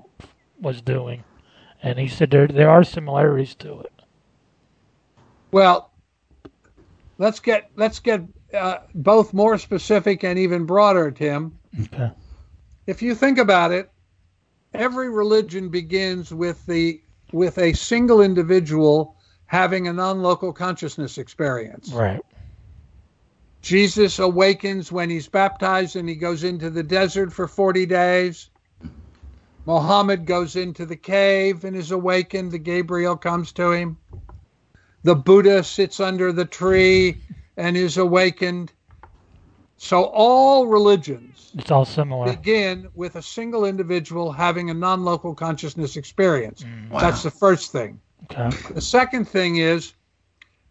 was 0.61 0.81
doing, 0.81 1.25
and 1.83 1.99
he 1.99 2.09
said 2.09 2.31
there 2.31 2.47
there 2.47 2.71
are 2.71 2.85
similarities 2.85 3.55
to 3.57 3.81
it. 3.81 3.93
Well, 5.51 5.91
let's 7.19 7.41
get 7.41 7.71
let's 7.77 7.99
get 7.99 8.23
uh, 8.55 8.79
both 8.95 9.35
more 9.35 9.59
specific 9.59 10.25
and 10.25 10.39
even 10.39 10.65
broader, 10.65 11.11
Tim. 11.11 11.59
Okay. 11.83 12.11
If 12.87 13.03
you 13.03 13.15
think 13.15 13.39
about 13.39 13.73
it, 13.73 13.91
every 14.73 15.11
religion 15.11 15.69
begins 15.69 16.33
with 16.33 16.65
the 16.67 17.01
with 17.33 17.59
a 17.59 17.73
single 17.73 18.23
individual 18.23 19.17
having 19.47 19.89
a 19.89 19.93
non-local 19.93 20.53
consciousness 20.53 21.19
experience. 21.19 21.93
Right. 21.93 22.21
Jesus 23.65 24.19
awakens 24.19 24.93
when 24.93 25.09
he's 25.09 25.27
baptized 25.27 25.97
and 25.97 26.07
he 26.07 26.15
goes 26.15 26.45
into 26.45 26.69
the 26.69 26.83
desert 26.83 27.33
for 27.33 27.49
40 27.49 27.87
days. 27.87 28.51
Muhammad 29.65 30.27
goes 30.27 30.55
into 30.55 30.85
the 30.85 30.97
cave 30.97 31.65
and 31.65 31.75
is 31.75 31.91
awakened. 31.91 32.53
The 32.53 32.59
Gabriel 32.59 33.17
comes 33.17 33.53
to 33.53 33.71
him. 33.73 33.97
The 35.03 35.15
Buddha 35.15 35.65
sits 35.65 35.99
under 35.99 36.31
the 36.31 36.45
tree 36.45 37.17
and 37.57 37.75
is 37.75 37.97
awakened. 37.97 38.71
So 39.79 40.05
all 40.05 40.67
religions 40.67 41.51
It's 41.57 41.71
all 41.71 41.87
similar. 41.87 42.27
begin 42.27 42.89
with 42.95 43.17
a 43.17 43.23
single 43.23 43.65
individual 43.65 44.31
having 44.31 44.69
a 44.69 44.75
non 44.75 45.05
local 45.07 45.35
consciousness 45.35 45.97
experience. 45.97 46.63
Mm. 46.65 46.91
Wow. 46.91 47.01
That's 47.01 47.23
the 47.23 47.31
first 47.31 47.73
thing. 47.73 47.99
Okay. 48.25 48.55
The 48.75 48.81
second 48.83 49.27
thing 49.27 49.57
is 49.57 49.95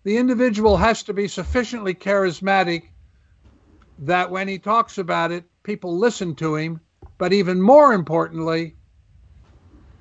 the 0.03 0.17
individual 0.17 0.77
has 0.77 1.03
to 1.03 1.13
be 1.13 1.27
sufficiently 1.27 1.93
charismatic 1.93 2.83
that 3.99 4.29
when 4.29 4.47
he 4.47 4.59
talks 4.59 4.97
about 4.97 5.31
it, 5.31 5.45
people 5.63 5.97
listen 5.97 6.35
to 6.35 6.55
him. 6.55 6.81
But 7.17 7.31
even 7.33 7.61
more 7.61 7.93
importantly, 7.93 8.75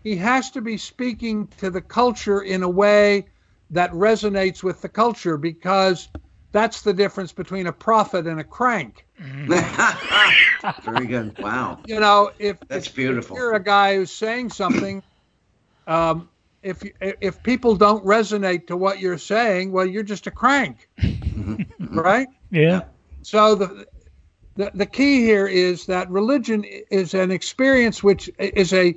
he 0.03 0.17
has 0.17 0.51
to 0.53 0.61
be 0.61 0.77
speaking 0.77 1.47
to 1.59 1.71
the 1.71 1.81
culture 1.81 2.41
in 2.43 2.63
a 2.63 2.69
way 2.69 3.29
that 3.71 3.93
resonates 3.93 4.63
with 4.63 4.83
the 4.83 4.89
culture 4.89 5.37
because 5.37 6.09
that's 6.53 6.83
the 6.83 6.93
difference 6.93 7.33
between 7.33 7.67
a 7.67 7.73
prophet 7.73 8.27
and 8.27 8.41
a 8.41 8.45
crank. 8.45 9.07
Very 10.85 11.07
good. 11.07 11.37
Wow. 11.39 11.79
You 11.87 12.01
know, 12.01 12.31
if 12.39 12.59
That's 12.69 12.89
if 12.89 12.95
beautiful. 12.95 13.37
you're 13.37 13.55
a 13.55 13.63
guy 13.63 13.97
who's 13.97 14.11
saying 14.13 14.51
something, 14.51 15.03
um, 15.87 16.29
if 16.63 16.83
if 17.01 17.43
people 17.43 17.77
don't 17.77 18.05
resonate 18.05 18.69
to 18.69 18.77
what 18.77 19.01
you're 19.01 19.19
saying, 19.19 19.73
well, 19.73 19.87
you're 19.87 20.03
just 20.03 20.27
a 20.27 20.31
crank, 20.31 20.89
mm-hmm. 20.99 21.99
right? 21.99 22.29
Yeah. 22.51 22.83
So 23.23 23.55
the, 23.55 23.87
the 24.57 24.71
the 24.75 24.87
key 24.87 25.23
here 25.23 25.47
is 25.47 25.87
that 25.87 26.11
religion 26.11 26.65
is 26.65 27.15
an 27.15 27.31
experience 27.31 28.03
which 28.03 28.31
is 28.39 28.73
a 28.73 28.95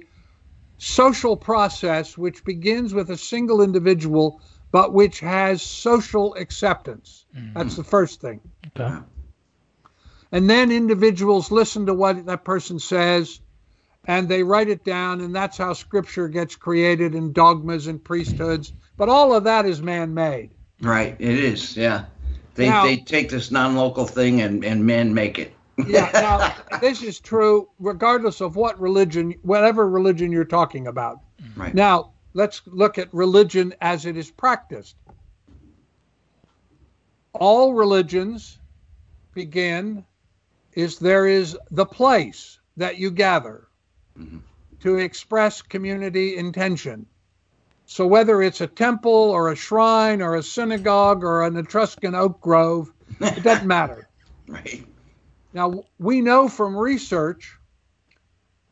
social 0.78 1.38
process 1.38 2.18
which 2.18 2.44
begins 2.44 2.94
with 2.94 3.10
a 3.10 3.18
single 3.18 3.62
individual, 3.62 4.42
but 4.72 4.94
which 4.94 5.20
has 5.22 5.62
social 5.62 6.36
acceptance. 6.36 7.26
Mm-hmm. 7.36 7.58
That's 7.58 7.76
the 7.76 7.84
first 7.84 8.22
thing. 8.22 8.42
Okay. 8.68 8.98
And 10.32 10.50
then 10.50 10.72
individuals 10.72 11.52
listen 11.52 11.86
to 11.86 11.94
what 11.94 12.26
that 12.26 12.44
person 12.44 12.80
says 12.80 13.40
and 14.08 14.30
they 14.30 14.44
write 14.44 14.70
it 14.70 14.84
down, 14.84 15.22
and 15.22 15.36
that's 15.36 15.58
how 15.58 15.74
scripture 15.74 16.28
gets 16.28 16.56
created 16.56 17.14
and 17.14 17.34
dogmas 17.34 17.88
and 17.88 18.04
priesthoods. 18.04 18.74
But 18.98 19.10
all 19.10 19.34
of 19.34 19.44
that 19.44 19.66
is 19.66 19.82
man 19.82 20.14
made. 20.14 20.52
Right. 20.82 21.16
It 21.20 21.38
is. 21.40 21.76
Yeah. 21.76 22.06
They 22.56 22.70
Now- 22.70 22.86
they 22.86 22.98
take 22.98 23.30
this 23.30 23.52
non-local 23.52 24.06
thing 24.06 24.42
and 24.42 24.64
and 24.64 24.86
men 24.86 25.14
make 25.14 25.40
it. 25.40 25.54
Yeah, 25.88 26.10
now, 26.72 26.80
this 26.80 27.04
is 27.04 27.20
true 27.20 27.68
regardless 27.80 28.42
of 28.42 28.56
what 28.56 28.80
religion, 28.80 29.36
whatever 29.42 29.90
religion 29.90 30.32
you're 30.32 30.46
talking 30.46 30.88
about. 30.88 31.20
Right. 31.58 31.74
Now, 31.74 32.12
let's 32.34 32.62
look 32.66 32.98
at 32.98 33.14
religion 33.14 33.74
as 33.82 34.06
it 34.06 34.16
is 34.16 34.32
practiced. 34.32 34.96
All 37.34 37.74
religions 37.74 38.60
begin 39.34 40.06
is 40.74 40.98
there 40.98 41.28
is 41.28 41.58
the 41.72 41.86
place 41.86 42.60
that 42.78 42.98
you 42.98 43.12
gather 43.12 43.65
Mhm. 44.18 44.42
to 44.80 44.98
express 44.98 45.62
community 45.62 46.36
intention. 46.38 47.06
So 47.86 48.06
whether 48.08 48.42
it's 48.42 48.62
a 48.62 48.68
temple 48.68 49.12
or 49.12 49.50
a 49.50 49.56
shrine 49.56 50.22
or 50.22 50.36
a 50.36 50.44
synagogue 50.44 51.24
or 51.24 51.44
an 51.44 51.56
Etruscan 51.58 52.16
oak 52.16 52.42
grove, 52.42 52.92
it 53.20 53.44
doesn't 53.44 53.68
matter. 53.68 54.08
Right. 54.48 54.86
Now, 55.54 55.86
we 55.98 56.22
know 56.22 56.48
from 56.48 56.78
research 56.78 57.58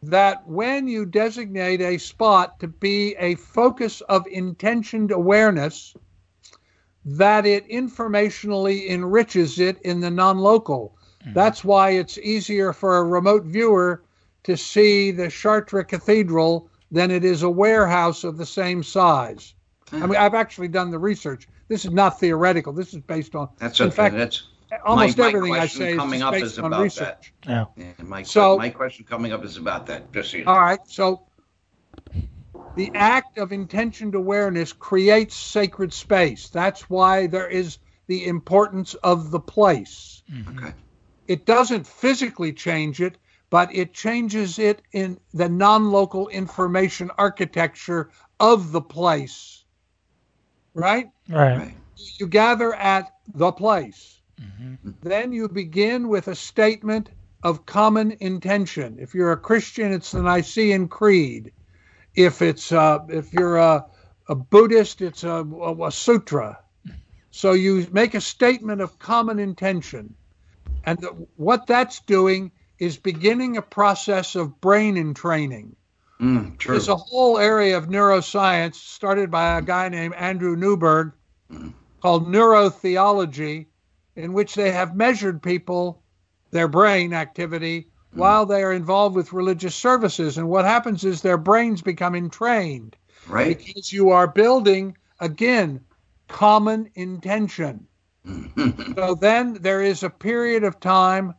that 0.04 0.48
when 0.48 0.88
you 0.88 1.06
designate 1.06 1.82
a 1.82 1.98
spot 1.98 2.60
to 2.60 2.68
be 2.68 3.16
a 3.18 3.36
focus 3.36 4.02
of 4.02 4.28
intentioned 4.28 5.12
awareness, 5.12 5.96
that 7.06 7.46
it 7.46 7.68
informationally 7.70 8.88
enriches 8.90 9.60
it 9.60 9.82
in 9.82 10.00
the 10.00 10.12
non 10.12 10.38
local. 10.38 10.96
That's 11.34 11.64
why 11.64 11.92
it's 11.92 12.18
easier 12.18 12.74
for 12.74 12.98
a 12.98 13.04
remote 13.04 13.46
viewer 13.46 14.04
to 14.44 14.58
see 14.58 15.12
the 15.12 15.30
Chartres 15.30 15.86
Cathedral 15.88 16.70
than 16.92 17.12
it 17.12 17.24
is 17.24 17.44
a 17.44 17.50
warehouse 17.50 18.24
of 18.24 18.38
the 18.38 18.46
same 18.46 18.84
size. 18.84 19.54
I 19.92 20.06
mean, 20.06 20.16
I've 20.18 20.34
actually 20.34 20.68
done 20.68 20.92
the 20.92 21.00
research. 21.00 21.48
This 21.68 21.86
is 21.86 21.92
not 21.92 22.20
theoretical. 22.20 22.74
This 22.74 22.94
is 22.94 23.00
based 23.02 23.36
on, 23.36 23.50
That's 23.58 23.80
in 23.80 23.88
okay. 23.88 23.96
fact, 23.96 24.16
That's 24.16 24.44
almost 24.86 25.18
my 25.18 25.28
everything 25.28 25.54
I 25.54 25.58
question 25.60 25.82
say 25.82 25.92
is 25.94 25.98
coming 25.98 26.20
just 26.20 26.28
up 26.28 26.34
based 26.34 26.46
is 26.46 26.60
on 26.60 26.66
about 26.66 26.78
that. 26.78 26.84
research. 26.84 27.34
Yeah. 27.48 27.66
yeah, 27.78 27.92
my 28.04 28.24
So- 28.24 28.58
my 28.58 28.70
question 28.70 29.06
coming 29.06 29.32
up 29.32 29.44
is 29.46 29.58
about 29.58 29.86
that. 29.88 30.12
Just 30.12 30.32
so 30.32 30.38
you 30.38 30.46
know. 30.46 30.52
All 30.52 30.60
right. 30.60 30.80
So 30.86 31.26
the 32.76 32.92
act 32.96 33.38
of 33.38 33.52
intentioned 33.52 34.16
awareness 34.16 34.74
creates 34.74 35.36
sacred 35.36 35.94
space. 35.94 36.50
That's 36.50 36.90
why 36.90 37.28
there 37.28 37.48
is 37.48 37.78
the 38.08 38.26
importance 38.26 38.96
of 38.96 39.32
the 39.32 39.40
place. 39.40 40.24
Mm-hmm. 40.32 40.58
Okay. 40.58 40.74
It 41.28 41.46
doesn't 41.46 41.86
physically 41.88 42.52
change 42.52 43.00
it, 43.00 43.18
but 43.54 43.70
it 43.76 43.94
changes 43.94 44.58
it 44.58 44.82
in 44.94 45.20
the 45.32 45.48
non 45.48 45.92
local 45.92 46.28
information 46.30 47.12
architecture 47.20 48.10
of 48.40 48.72
the 48.72 48.82
place. 48.82 49.64
Right? 50.74 51.12
Right. 51.30 51.76
You 52.18 52.26
gather 52.26 52.74
at 52.74 53.14
the 53.36 53.52
place. 53.52 54.22
hmm 54.40 54.74
Then 55.04 55.32
you 55.32 55.48
begin 55.48 56.08
with 56.08 56.30
a 56.30 56.36
statement 56.36 57.12
of 57.44 57.68
common 57.68 58.18
intention. 58.22 58.98
If 59.00 59.14
you're 59.14 59.34
a 59.34 59.46
Christian, 59.50 59.94
it's 59.94 60.10
the 60.10 60.24
Nicene 60.24 60.88
Creed. 60.88 61.52
If 62.16 62.42
it's 62.42 62.72
uh, 62.72 63.06
if 63.08 63.32
you're 63.34 63.58
a, 63.58 63.86
a 64.30 64.34
Buddhist, 64.34 65.00
it's 65.04 65.24
a, 65.24 65.46
a, 65.70 65.90
a 65.90 65.92
sutra. 65.92 66.58
So 67.30 67.52
you 67.52 67.88
make 67.92 68.16
a 68.16 68.22
statement 68.22 68.82
of 68.82 68.98
common 68.98 69.38
intention, 69.38 70.16
and 70.86 70.98
the, 70.98 71.10
what 71.36 71.68
that's 71.68 72.00
doing 72.00 72.52
is 72.84 72.98
beginning 72.98 73.56
a 73.56 73.62
process 73.62 74.36
of 74.36 74.60
brain 74.60 74.98
entraining. 74.98 75.76
Mm, 76.20 76.58
true. 76.58 76.74
There's 76.74 76.90
a 76.90 76.96
whole 76.96 77.38
area 77.38 77.78
of 77.78 77.88
neuroscience 77.88 78.76
started 78.76 79.32
by 79.32 79.58
a 79.58 79.62
guy 79.62 79.90
named 79.90 80.14
Andrew 80.16 80.56
Newberg 80.56 81.14
called 82.02 82.28
neurotheology, 82.28 83.68
in 84.16 84.34
which 84.34 84.56
they 84.56 84.72
have 84.72 84.96
measured 84.96 85.42
people, 85.42 86.04
their 86.52 86.68
brain 86.68 87.14
activity, 87.14 87.88
while 88.12 88.46
they 88.46 88.62
are 88.62 88.74
involved 88.74 89.16
with 89.16 89.34
religious 89.34 89.76
services. 89.76 90.38
And 90.38 90.50
what 90.50 90.66
happens 90.66 91.04
is 91.04 91.22
their 91.22 91.38
brains 91.38 91.82
become 91.82 92.16
entrained 92.16 92.96
right. 93.28 93.58
because 93.58 93.92
you 93.92 94.10
are 94.10 94.28
building, 94.28 94.98
again, 95.20 95.82
common 96.28 96.90
intention. 96.96 97.88
So 98.96 99.16
then 99.16 99.54
there 99.56 99.82
is 99.82 100.04
a 100.04 100.10
period 100.10 100.64
of 100.64 100.80
time 100.80 101.34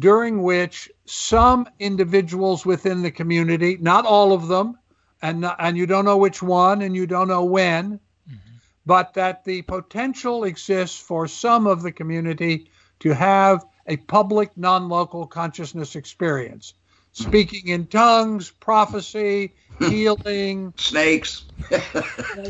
during 0.00 0.42
which 0.42 0.90
some 1.06 1.68
individuals 1.78 2.66
within 2.66 3.02
the 3.02 3.10
community, 3.10 3.78
not 3.80 4.04
all 4.04 4.32
of 4.32 4.48
them, 4.48 4.78
and 5.22 5.46
and 5.58 5.76
you 5.76 5.86
don't 5.86 6.04
know 6.04 6.16
which 6.16 6.42
one 6.42 6.82
and 6.82 6.94
you 6.94 7.06
don't 7.06 7.28
know 7.28 7.44
when, 7.44 7.98
mm-hmm. 8.28 8.56
but 8.84 9.14
that 9.14 9.44
the 9.44 9.62
potential 9.62 10.44
exists 10.44 11.00
for 11.00 11.26
some 11.26 11.66
of 11.66 11.82
the 11.82 11.92
community 11.92 12.70
to 13.00 13.14
have 13.14 13.64
a 13.86 13.96
public 13.96 14.56
non-local 14.56 15.26
consciousness 15.26 15.96
experience. 15.96 16.74
Mm-hmm. 16.74 17.28
Speaking 17.28 17.68
in 17.68 17.86
tongues, 17.86 18.50
prophecy, 18.50 19.54
healing, 19.78 20.74
Snakes. 20.76 21.44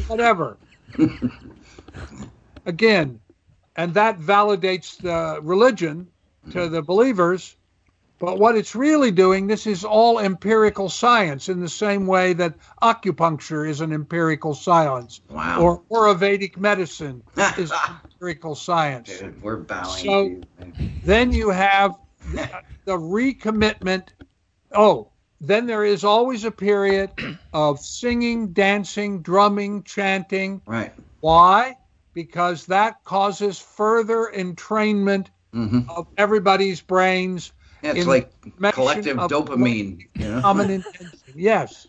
whatever. 0.09 0.57
Again, 2.66 3.20
and 3.76 3.94
that 3.94 4.18
validates 4.18 4.97
the 4.97 5.40
religion 5.42 6.09
to 6.53 6.68
the 6.68 6.82
believers. 6.82 7.57
But 8.18 8.38
what 8.38 8.57
it's 8.57 8.74
really 8.74 9.11
doing, 9.11 9.47
this 9.47 9.66
is 9.66 9.84
all 9.84 10.18
empirical 10.20 10.88
science 10.88 11.51
in 11.51 11.61
the 11.61 11.68
same 11.68 12.07
way 12.07 12.32
that 12.32 12.55
acupuncture 12.82 13.68
is 13.68 13.82
an 13.82 13.92
empirical 13.92 14.55
science 14.55 15.20
Wow. 15.28 15.61
or 15.61 15.82
Ayurvedic 15.90 16.57
medicine 16.57 17.22
is 17.59 17.70
empirical 18.05 18.55
science. 18.55 19.18
Dude, 19.18 19.42
we're 19.42 19.57
bowing. 19.59 19.84
So- 20.05 20.22
you. 20.24 20.42
Then 21.05 21.30
you 21.30 21.51
have 21.51 21.94
the, 22.32 22.49
the 22.86 22.97
recommitment. 22.97 24.09
Oh, 24.72 25.11
then 25.42 25.66
there 25.66 25.84
is 25.84 26.03
always 26.03 26.44
a 26.44 26.51
period 26.51 27.11
of 27.53 27.78
singing, 27.80 28.55
dancing, 28.55 29.20
drumming, 29.20 29.82
chanting. 29.82 30.62
right. 30.66 30.94
Why? 31.20 31.76
Because 32.14 32.64
that 32.66 33.05
causes 33.05 33.59
further 33.59 34.30
entrainment 34.34 35.26
hmm 35.57 35.78
of 35.88 36.07
everybody's 36.16 36.80
brains. 36.80 37.52
It's 37.82 38.07
like 38.07 38.30
collective 38.72 39.16
dopamine. 39.16 40.07
You 40.14 40.28
know? 40.28 40.50
Intention. 40.61 41.12
Yes. 41.34 41.86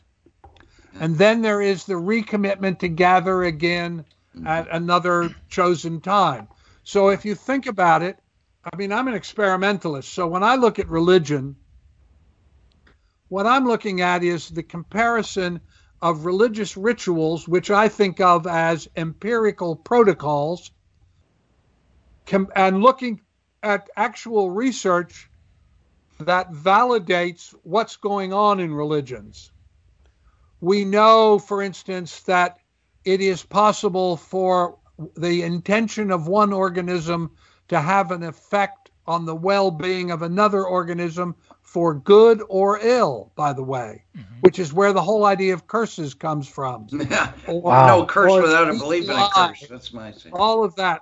And 0.99 1.15
then 1.15 1.41
there 1.41 1.61
is 1.61 1.85
the 1.85 1.93
recommitment 1.93 2.79
to 2.79 2.87
gather 2.87 3.43
again 3.43 4.05
at 4.45 4.67
another 4.71 5.35
chosen 5.49 6.01
time. 6.01 6.47
So 6.83 7.09
if 7.09 7.25
you 7.25 7.35
think 7.35 7.67
about 7.67 8.01
it, 8.01 8.17
I 8.63 8.75
mean, 8.75 8.91
I'm 8.91 9.07
an 9.07 9.13
experimentalist. 9.13 10.13
So 10.13 10.27
when 10.27 10.43
I 10.43 10.55
look 10.55 10.79
at 10.79 10.89
religion, 10.89 11.55
what 13.29 13.45
I'm 13.45 13.65
looking 13.65 14.01
at 14.01 14.23
is 14.23 14.49
the 14.49 14.63
comparison 14.63 15.59
of 16.01 16.25
religious 16.25 16.77
rituals, 16.77 17.47
which 17.47 17.69
I 17.71 17.87
think 17.89 18.19
of 18.19 18.47
as 18.47 18.87
empirical 18.95 19.75
protocols, 19.75 20.71
com- 22.25 22.51
and 22.55 22.81
looking 22.81 23.21
at 23.63 23.89
actual 23.95 24.51
research 24.51 25.29
that 26.19 26.51
validates 26.51 27.53
what's 27.63 27.95
going 27.95 28.33
on 28.33 28.59
in 28.59 28.73
religions. 28.73 29.51
We 30.61 30.85
know, 30.85 31.37
for 31.37 31.61
instance, 31.61 32.21
that 32.21 32.57
it 33.05 33.21
is 33.21 33.43
possible 33.43 34.17
for 34.17 34.77
the 35.15 35.43
intention 35.43 36.11
of 36.11 36.27
one 36.27 36.51
organism 36.51 37.31
to 37.67 37.79
have 37.79 38.11
an 38.11 38.23
effect 38.23 38.89
on 39.05 39.25
the 39.25 39.35
well 39.35 39.71
being 39.71 40.11
of 40.11 40.21
another 40.21 40.65
organism 40.65 41.35
for 41.61 41.93
good 41.93 42.41
or 42.49 42.79
ill, 42.81 43.31
by 43.35 43.53
the 43.53 43.63
way, 43.63 44.03
mm-hmm. 44.17 44.35
which 44.41 44.57
is 44.57 44.73
where 44.73 44.93
the 44.93 45.01
whole 45.01 45.25
idea 45.25 45.53
of 45.53 45.67
curses 45.67 46.13
comes 46.13 46.47
from. 46.47 46.87
Or- 47.47 47.61
Wow. 47.61 47.87
No 47.87 48.05
curse 48.05 48.41
without 48.41 48.69
a 48.69 48.73
belief 48.73 49.05
in 49.05 49.11
a 49.11 49.29
curse. 49.33 49.65
That's 49.69 49.93
my 49.93 50.11
thing. 50.11 50.33
all 50.33 50.63
of 50.63 50.75
that. 50.75 51.01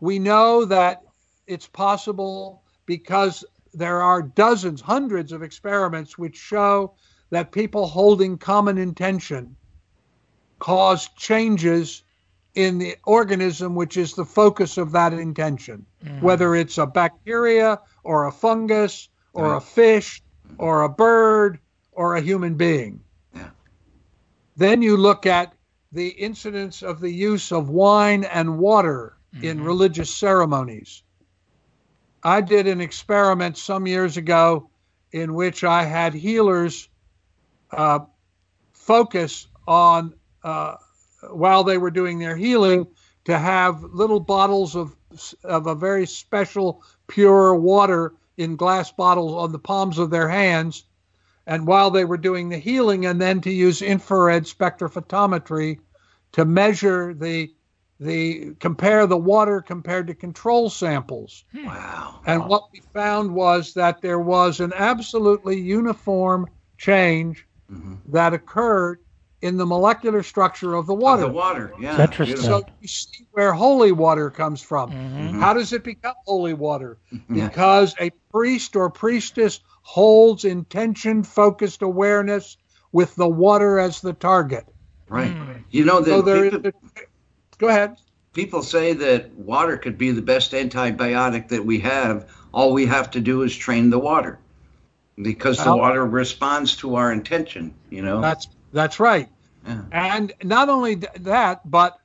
We 0.00 0.18
know 0.18 0.64
that 0.66 1.02
it's 1.46 1.66
possible 1.66 2.62
because 2.86 3.44
there 3.74 4.02
are 4.02 4.22
dozens, 4.22 4.80
hundreds 4.80 5.32
of 5.32 5.42
experiments 5.42 6.16
which 6.16 6.36
show 6.36 6.94
that 7.30 7.52
people 7.52 7.86
holding 7.86 8.38
common 8.38 8.78
intention 8.78 9.56
cause 10.58 11.08
changes 11.16 12.02
in 12.54 12.78
the 12.78 12.96
organism, 13.04 13.74
which 13.74 13.96
is 13.96 14.14
the 14.14 14.24
focus 14.24 14.78
of 14.78 14.92
that 14.92 15.12
intention, 15.12 15.84
whether 16.20 16.54
it's 16.54 16.78
a 16.78 16.86
bacteria 16.86 17.78
or 18.02 18.26
a 18.26 18.32
fungus 18.32 19.08
or 19.34 19.56
a 19.56 19.60
fish 19.60 20.22
or 20.56 20.82
a 20.82 20.88
bird 20.88 21.58
or 21.92 22.16
a 22.16 22.20
human 22.22 22.54
being. 22.54 23.00
Yeah. 23.34 23.50
Then 24.56 24.80
you 24.80 24.96
look 24.96 25.26
at 25.26 25.52
the 25.92 26.08
incidence 26.08 26.82
of 26.82 27.00
the 27.00 27.10
use 27.10 27.52
of 27.52 27.68
wine 27.68 28.24
and 28.24 28.58
water 28.58 29.16
in 29.42 29.60
Mhm. 29.60 29.66
religious 29.66 30.14
ceremonies. 30.14 31.02
I 32.26 32.40
did 32.40 32.66
an 32.66 32.80
experiment 32.80 33.56
some 33.56 33.86
years 33.86 34.16
ago 34.16 34.68
in 35.12 35.34
which 35.34 35.62
I 35.62 35.84
had 35.84 36.12
healers 36.12 36.88
uh, 37.70 38.00
focus 38.72 39.46
on, 39.68 40.12
uh, 40.42 40.74
while 41.30 41.62
they 41.62 41.78
were 41.78 41.92
doing 41.92 42.18
their 42.18 42.36
healing, 42.36 42.88
to 43.26 43.38
have 43.38 43.80
little 43.84 44.18
bottles 44.18 44.74
of, 44.74 44.96
of 45.44 45.68
a 45.68 45.76
very 45.76 46.04
special 46.04 46.82
pure 47.06 47.54
water 47.54 48.14
in 48.36 48.56
glass 48.56 48.90
bottles 48.90 49.32
on 49.34 49.52
the 49.52 49.60
palms 49.60 49.96
of 49.96 50.10
their 50.10 50.28
hands. 50.28 50.82
And 51.46 51.64
while 51.64 51.92
they 51.92 52.04
were 52.04 52.16
doing 52.16 52.48
the 52.48 52.58
healing, 52.58 53.06
and 53.06 53.20
then 53.20 53.40
to 53.42 53.52
use 53.52 53.82
infrared 53.82 54.46
spectrophotometry 54.46 55.78
to 56.32 56.44
measure 56.44 57.14
the 57.14 57.54
the 57.98 58.54
compare 58.60 59.06
the 59.06 59.16
water 59.16 59.60
compared 59.60 60.06
to 60.08 60.14
control 60.14 60.68
samples. 60.68 61.44
Wow. 61.54 62.20
And 62.26 62.44
what 62.46 62.64
we 62.72 62.82
found 62.92 63.32
was 63.34 63.74
that 63.74 64.02
there 64.02 64.20
was 64.20 64.60
an 64.60 64.72
absolutely 64.74 65.58
uniform 65.58 66.46
change 66.76 67.46
Mhm. 67.72 67.98
that 68.08 68.34
occurred 68.34 68.98
in 69.42 69.56
the 69.56 69.66
molecular 69.66 70.22
structure 70.22 70.74
of 70.74 70.86
the 70.86 70.94
water. 70.94 71.22
The 71.22 71.28
water. 71.28 71.72
Yeah. 71.78 71.96
That's 71.96 72.10
interesting. 72.12 72.36
So 72.38 72.62
you 72.80 72.88
see 72.88 73.26
where 73.32 73.52
holy 73.52 73.92
water 73.92 74.30
comes 74.30 74.62
from. 74.62 74.90
Mhm. 74.90 75.40
How 75.40 75.52
does 75.52 75.72
it 75.72 75.84
become 75.84 76.14
holy 76.26 76.54
water? 76.54 76.98
Yeah. 77.28 77.48
Because 77.48 77.94
a 78.00 78.10
priest 78.32 78.76
or 78.76 78.90
priestess 78.90 79.60
holds 79.82 80.44
intention 80.44 81.22
focused 81.22 81.82
awareness 81.82 82.56
with 82.92 83.14
the 83.16 83.28
water 83.28 83.78
as 83.78 84.00
the 84.00 84.12
target. 84.14 84.66
Right. 85.08 85.34
Mm. 85.34 85.64
You 85.70 85.84
know 85.84 86.02
So 86.02 86.22
that 86.22 86.24
there 86.24 86.44
is 86.44 86.52
people, 86.52 86.72
a, 86.96 87.00
go 87.58 87.68
ahead. 87.68 87.96
people 88.32 88.62
say 88.62 88.92
that 88.92 89.32
water 89.32 89.76
could 89.78 89.98
be 89.98 90.10
the 90.12 90.22
best 90.22 90.52
antibiotic 90.52 91.48
that 91.48 91.64
we 91.64 91.80
have. 91.80 92.30
All 92.52 92.72
we 92.72 92.86
have 92.86 93.10
to 93.12 93.20
do 93.20 93.42
is 93.42 93.56
train 93.56 93.90
the 93.90 93.98
water, 93.98 94.38
because 95.20 95.62
the 95.62 95.76
water 95.76 96.04
responds 96.06 96.76
to 96.78 96.96
our 96.96 97.12
intention. 97.12 97.74
You 97.90 98.02
know. 98.02 98.20
That's 98.20 98.48
that's 98.72 99.00
right. 99.00 99.28
Yeah. 99.66 99.82
And 99.90 100.32
not 100.44 100.68
only 100.68 100.96
that, 101.20 101.68
but 101.68 101.98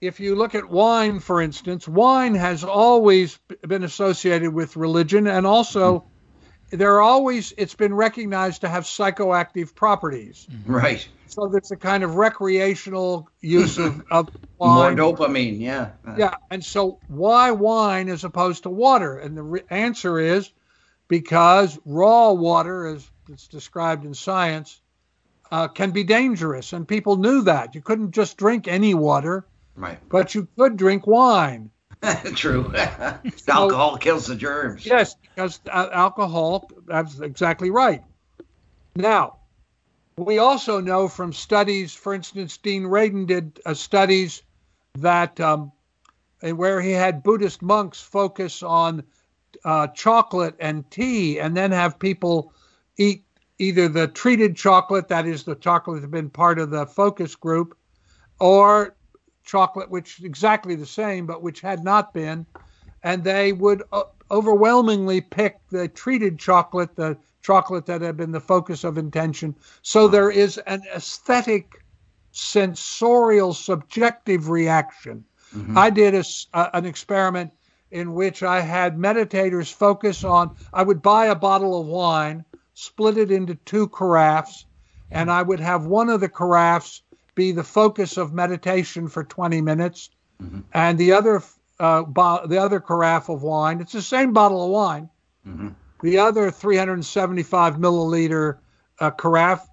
if 0.00 0.18
you 0.18 0.34
look 0.34 0.54
at 0.54 0.68
wine, 0.68 1.20
for 1.20 1.42
instance, 1.42 1.86
wine 1.86 2.34
has 2.34 2.64
always 2.64 3.38
been 3.66 3.84
associated 3.84 4.52
with 4.52 4.76
religion, 4.76 5.26
and 5.26 5.46
also 5.46 5.98
mm-hmm. 5.98 6.08
There 6.72 6.94
are 6.94 7.00
always 7.02 7.52
it's 7.56 7.74
been 7.74 7.94
recognized 7.94 8.62
to 8.62 8.68
have 8.68 8.84
psychoactive 8.84 9.74
properties. 9.74 10.46
Right. 10.66 11.06
So 11.26 11.46
there's 11.48 11.70
a 11.70 11.76
kind 11.76 12.02
of 12.02 12.16
recreational 12.16 13.28
use 13.40 13.78
of, 13.78 14.02
of 14.10 14.28
More 14.58 14.76
wine. 14.76 14.96
dopamine. 14.96 15.60
Yeah. 15.60 15.90
Yeah, 16.16 16.34
and 16.50 16.64
so 16.64 16.98
why 17.08 17.50
wine 17.52 18.08
as 18.08 18.24
opposed 18.24 18.64
to 18.64 18.70
water? 18.70 19.18
And 19.18 19.36
the 19.36 19.42
re- 19.42 19.62
answer 19.70 20.18
is 20.18 20.50
because 21.08 21.78
raw 21.84 22.32
water, 22.32 22.86
as 22.86 23.08
it's 23.28 23.48
described 23.48 24.04
in 24.04 24.14
science, 24.14 24.80
uh, 25.50 25.68
can 25.68 25.90
be 25.90 26.04
dangerous, 26.04 26.72
and 26.72 26.88
people 26.88 27.16
knew 27.16 27.42
that. 27.42 27.74
You 27.74 27.82
couldn't 27.82 28.12
just 28.12 28.36
drink 28.38 28.66
any 28.68 28.94
water, 28.94 29.46
Right. 29.76 29.98
but 30.08 30.34
you 30.34 30.48
could 30.58 30.76
drink 30.78 31.06
wine. 31.06 31.70
True. 32.34 32.72
Alcohol 33.48 33.96
kills 33.96 34.26
the 34.26 34.34
germs. 34.34 34.84
Yes, 34.84 35.14
because 35.34 35.60
uh, 35.70 35.88
alcohol, 35.92 36.68
that's 36.86 37.20
exactly 37.20 37.70
right. 37.70 38.02
Now, 38.96 39.38
we 40.16 40.38
also 40.38 40.80
know 40.80 41.08
from 41.08 41.32
studies, 41.32 41.94
for 41.94 42.12
instance, 42.12 42.58
Dean 42.58 42.84
Radin 42.84 43.26
did 43.26 43.60
uh, 43.64 43.74
studies 43.74 44.42
that 44.98 45.40
um, 45.40 45.72
where 46.40 46.80
he 46.80 46.90
had 46.90 47.22
Buddhist 47.22 47.62
monks 47.62 48.00
focus 48.00 48.62
on 48.62 49.04
uh, 49.64 49.86
chocolate 49.88 50.56
and 50.58 50.90
tea 50.90 51.38
and 51.38 51.56
then 51.56 51.70
have 51.70 51.98
people 51.98 52.52
eat 52.98 53.24
either 53.58 53.88
the 53.88 54.08
treated 54.08 54.56
chocolate, 54.56 55.08
that 55.08 55.26
is, 55.26 55.44
the 55.44 55.54
chocolate 55.54 55.96
that 55.96 56.02
had 56.02 56.10
been 56.10 56.30
part 56.30 56.58
of 56.58 56.70
the 56.70 56.84
focus 56.84 57.36
group, 57.36 57.76
or 58.40 58.96
chocolate 59.44 59.90
which 59.90 60.22
exactly 60.22 60.74
the 60.74 60.86
same 60.86 61.26
but 61.26 61.42
which 61.42 61.60
had 61.60 61.82
not 61.84 62.12
been 62.12 62.46
and 63.02 63.24
they 63.24 63.52
would 63.52 63.82
uh, 63.92 64.02
overwhelmingly 64.30 65.20
pick 65.20 65.58
the 65.70 65.88
treated 65.88 66.38
chocolate, 66.38 66.94
the 66.96 67.16
chocolate 67.42 67.86
that 67.86 68.00
had 68.00 68.16
been 68.16 68.32
the 68.32 68.40
focus 68.40 68.84
of 68.84 68.96
intention. 68.96 69.54
So 69.82 70.08
there 70.08 70.30
is 70.30 70.58
an 70.58 70.82
aesthetic, 70.94 71.84
sensorial, 72.30 73.52
subjective 73.52 74.48
reaction. 74.48 75.24
Mhm. 75.54 75.76
I 75.76 75.90
did 75.90 76.14
a 76.14 76.24
uh, 76.54 76.70
an 76.72 76.86
experiment 76.86 77.52
in 77.90 78.14
which 78.14 78.42
I 78.42 78.60
had 78.60 78.96
meditators 78.96 79.70
focus 79.70 80.24
on, 80.24 80.50
I 80.72 80.82
would 80.82 81.02
buy 81.02 81.26
a 81.26 81.34
bottle 81.34 81.78
of 81.78 81.86
wine, 81.86 82.42
split 82.72 83.18
it 83.18 83.30
into 83.30 83.54
two 83.54 83.86
carafes, 83.88 84.64
and 85.10 85.30
I 85.30 85.42
would 85.42 85.60
have 85.60 85.84
one 85.84 86.08
of 86.08 86.20
the 86.20 86.30
carafes 86.30 87.02
be 87.34 87.52
the 87.52 87.64
focus 87.64 88.16
of 88.16 88.32
meditation 88.32 89.08
for 89.08 89.24
20 89.24 89.60
minutes, 89.60 90.10
Mhm. 90.42 90.64
and 90.72 90.98
the 90.98 91.12
other 91.12 91.42
uh, 91.80 92.02
bo- 92.02 92.46
the 92.46 92.58
other 92.58 92.78
carafe 92.78 93.28
of 93.28 93.42
wine. 93.42 93.80
It's 93.80 93.92
the 93.92 94.02
same 94.02 94.32
bottle 94.32 94.62
of 94.64 94.70
wine. 94.70 95.08
Mhm. 95.48 95.74
The 96.00 96.18
other 96.18 96.50
375 96.50 97.76
milliliter 97.78 98.58
uh, 99.00 99.10
carafe 99.10 99.66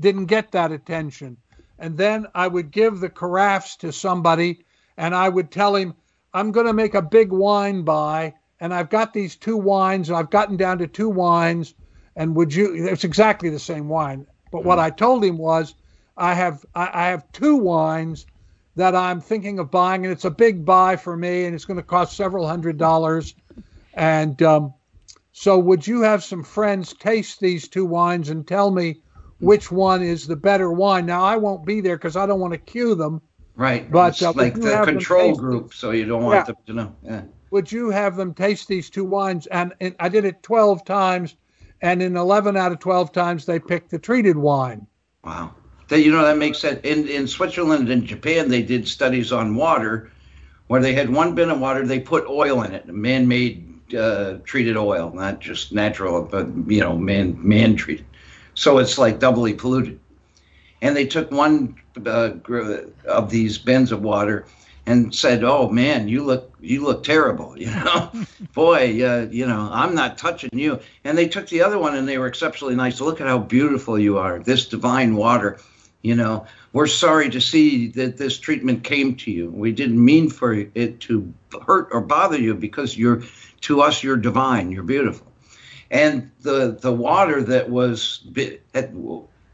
didn't 0.00 0.26
get 0.26 0.52
that 0.52 0.72
attention. 0.72 1.36
And 1.78 1.98
then 1.98 2.26
I 2.34 2.48
would 2.48 2.70
give 2.70 3.00
the 3.00 3.10
carafes 3.10 3.76
to 3.78 3.92
somebody, 3.92 4.64
and 4.96 5.14
I 5.14 5.28
would 5.28 5.50
tell 5.50 5.74
him, 5.74 5.94
"I'm 6.32 6.52
going 6.52 6.66
to 6.66 6.72
make 6.72 6.94
a 6.94 7.02
big 7.02 7.32
wine 7.32 7.82
buy, 7.82 8.34
and 8.60 8.72
I've 8.72 8.88
got 8.88 9.12
these 9.12 9.36
two 9.36 9.56
wines, 9.58 10.08
and 10.08 10.16
I've 10.16 10.30
gotten 10.30 10.56
down 10.56 10.78
to 10.78 10.86
two 10.86 11.08
wines, 11.10 11.74
and 12.16 12.34
would 12.36 12.54
you?" 12.54 12.72
It's 12.86 13.04
exactly 13.04 13.50
the 13.50 13.58
same 13.58 13.88
wine, 13.88 14.26
but 14.52 14.64
what 14.64 14.78
I 14.78 14.88
told 14.90 15.22
him 15.24 15.36
was, 15.36 15.74
"I 16.16 16.34
have 16.34 16.64
I, 16.74 16.90
I 16.92 17.06
have 17.08 17.30
two 17.32 17.56
wines." 17.56 18.26
that 18.76 18.94
I'm 18.94 19.20
thinking 19.20 19.58
of 19.58 19.70
buying, 19.70 20.04
and 20.04 20.12
it's 20.12 20.24
a 20.24 20.30
big 20.30 20.64
buy 20.64 20.96
for 20.96 21.16
me, 21.16 21.44
and 21.44 21.54
it's 21.54 21.64
going 21.64 21.76
to 21.76 21.82
cost 21.82 22.16
several 22.16 22.46
hundred 22.46 22.78
dollars. 22.78 23.34
And 23.94 24.40
um, 24.42 24.72
so, 25.32 25.58
would 25.58 25.86
you 25.86 26.00
have 26.02 26.24
some 26.24 26.42
friends 26.42 26.94
taste 26.94 27.40
these 27.40 27.68
two 27.68 27.84
wines 27.84 28.30
and 28.30 28.46
tell 28.46 28.70
me 28.70 29.00
which 29.40 29.70
one 29.70 30.02
is 30.02 30.26
the 30.26 30.36
better 30.36 30.72
wine? 30.72 31.06
Now, 31.06 31.22
I 31.22 31.36
won't 31.36 31.66
be 31.66 31.80
there 31.80 31.96
because 31.96 32.16
I 32.16 32.26
don't 32.26 32.40
want 32.40 32.52
to 32.52 32.58
cue 32.58 32.94
them. 32.94 33.20
Right. 33.54 33.90
But, 33.90 34.14
It's 34.14 34.22
uh, 34.22 34.32
like 34.32 34.54
the 34.54 34.82
control 34.84 35.34
group, 35.36 35.74
so 35.74 35.90
you 35.90 36.06
don't 36.06 36.22
want 36.22 36.36
Yeah. 36.36 36.44
them 36.44 36.56
to 36.66 36.72
know. 36.72 36.96
Yeah. 37.02 37.22
Would 37.50 37.70
you 37.70 37.90
have 37.90 38.16
them 38.16 38.32
taste 38.32 38.68
these 38.68 38.88
two 38.88 39.04
wines? 39.04 39.46
And, 39.48 39.74
and 39.82 39.94
I 40.00 40.08
did 40.08 40.24
it 40.24 40.42
12 40.42 40.86
times, 40.86 41.36
and 41.82 42.02
in 42.02 42.16
11 42.16 42.56
out 42.56 42.72
of 42.72 42.78
12 42.78 43.12
times, 43.12 43.44
they 43.44 43.58
picked 43.58 43.90
the 43.90 43.98
treated 43.98 44.38
wine. 44.38 44.86
Wow. 45.22 45.54
That 45.92 46.00
you 46.00 46.10
know 46.10 46.24
that 46.24 46.38
makes 46.38 46.58
sense. 46.58 46.80
In 46.84 47.06
in 47.06 47.28
Switzerland 47.28 47.90
and 47.90 48.06
Japan, 48.06 48.48
they 48.48 48.62
did 48.62 48.88
studies 48.88 49.30
on 49.30 49.56
water, 49.56 50.10
where 50.68 50.80
they 50.80 50.94
had 50.94 51.10
one 51.10 51.34
bin 51.34 51.50
of 51.50 51.60
water, 51.60 51.86
they 51.86 52.00
put 52.00 52.26
oil 52.28 52.62
in 52.62 52.72
it, 52.72 52.88
man-made 52.88 53.94
uh, 53.94 54.38
treated 54.42 54.78
oil, 54.78 55.12
not 55.14 55.40
just 55.40 55.70
natural, 55.70 56.22
but 56.22 56.48
you 56.66 56.80
know, 56.80 56.96
man 56.96 57.36
man 57.46 57.76
treated. 57.76 58.06
So 58.54 58.78
it's 58.78 58.96
like 58.96 59.18
doubly 59.18 59.52
polluted. 59.52 60.00
And 60.80 60.96
they 60.96 61.04
took 61.04 61.30
one 61.30 61.76
uh, 62.06 62.30
of 63.04 63.28
these 63.28 63.58
bins 63.58 63.92
of 63.92 64.00
water 64.00 64.46
and 64.86 65.14
said, 65.14 65.44
"Oh 65.44 65.68
man, 65.68 66.08
you 66.08 66.24
look 66.24 66.56
you 66.58 66.84
look 66.84 67.04
terrible. 67.04 67.54
You 67.58 67.66
know, 67.66 68.10
boy, 68.54 69.06
uh, 69.06 69.26
you 69.30 69.46
know, 69.46 69.68
I'm 69.70 69.94
not 69.94 70.16
touching 70.16 70.58
you." 70.58 70.80
And 71.04 71.18
they 71.18 71.28
took 71.28 71.50
the 71.50 71.60
other 71.60 71.78
one 71.78 71.94
and 71.96 72.08
they 72.08 72.16
were 72.16 72.28
exceptionally 72.28 72.76
nice. 72.76 72.98
Look 72.98 73.20
at 73.20 73.26
how 73.26 73.36
beautiful 73.36 73.98
you 73.98 74.16
are. 74.16 74.38
This 74.38 74.64
divine 74.66 75.16
water. 75.16 75.58
You 76.02 76.16
know, 76.16 76.46
we're 76.72 76.88
sorry 76.88 77.30
to 77.30 77.40
see 77.40 77.86
that 77.88 78.16
this 78.16 78.38
treatment 78.38 78.82
came 78.82 79.14
to 79.16 79.30
you. 79.30 79.50
We 79.50 79.70
didn't 79.70 80.04
mean 80.04 80.30
for 80.30 80.52
it 80.52 81.00
to 81.00 81.32
hurt 81.64 81.88
or 81.92 82.00
bother 82.00 82.38
you 82.38 82.54
because 82.54 82.98
you're 82.98 83.22
to 83.62 83.80
us 83.80 84.02
you're 84.02 84.16
divine. 84.16 84.72
You're 84.72 84.82
beautiful. 84.82 85.26
And 85.90 86.30
the 86.40 86.76
the 86.80 86.92
water 86.92 87.42
that 87.42 87.70
was 87.70 88.26
that 88.34 88.92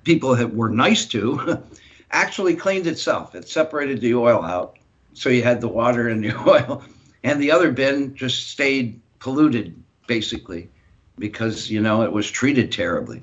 people 0.05 0.37
that 0.37 0.55
were 0.55 0.71
nice 0.71 1.05
to 1.07 1.63
actually 2.11 2.57
cleaned 2.57 2.87
itself. 2.87 3.35
It 3.35 3.47
separated 3.47 4.01
the 4.01 4.15
oil 4.15 4.43
out, 4.43 4.79
so 5.13 5.29
you 5.29 5.43
had 5.43 5.61
the 5.61 5.69
water 5.69 6.09
and 6.09 6.25
the 6.25 6.35
oil, 6.49 6.83
and 7.25 7.43
the 7.43 7.51
other 7.51 7.73
bin 7.73 8.15
just 8.15 8.49
stayed 8.49 8.99
polluted 9.19 9.75
basically 10.07 10.71
because 11.19 11.71
you 11.71 11.83
know 11.83 12.03
it 12.03 12.13
was 12.13 12.31
treated 12.31 12.73
terribly. 12.73 13.23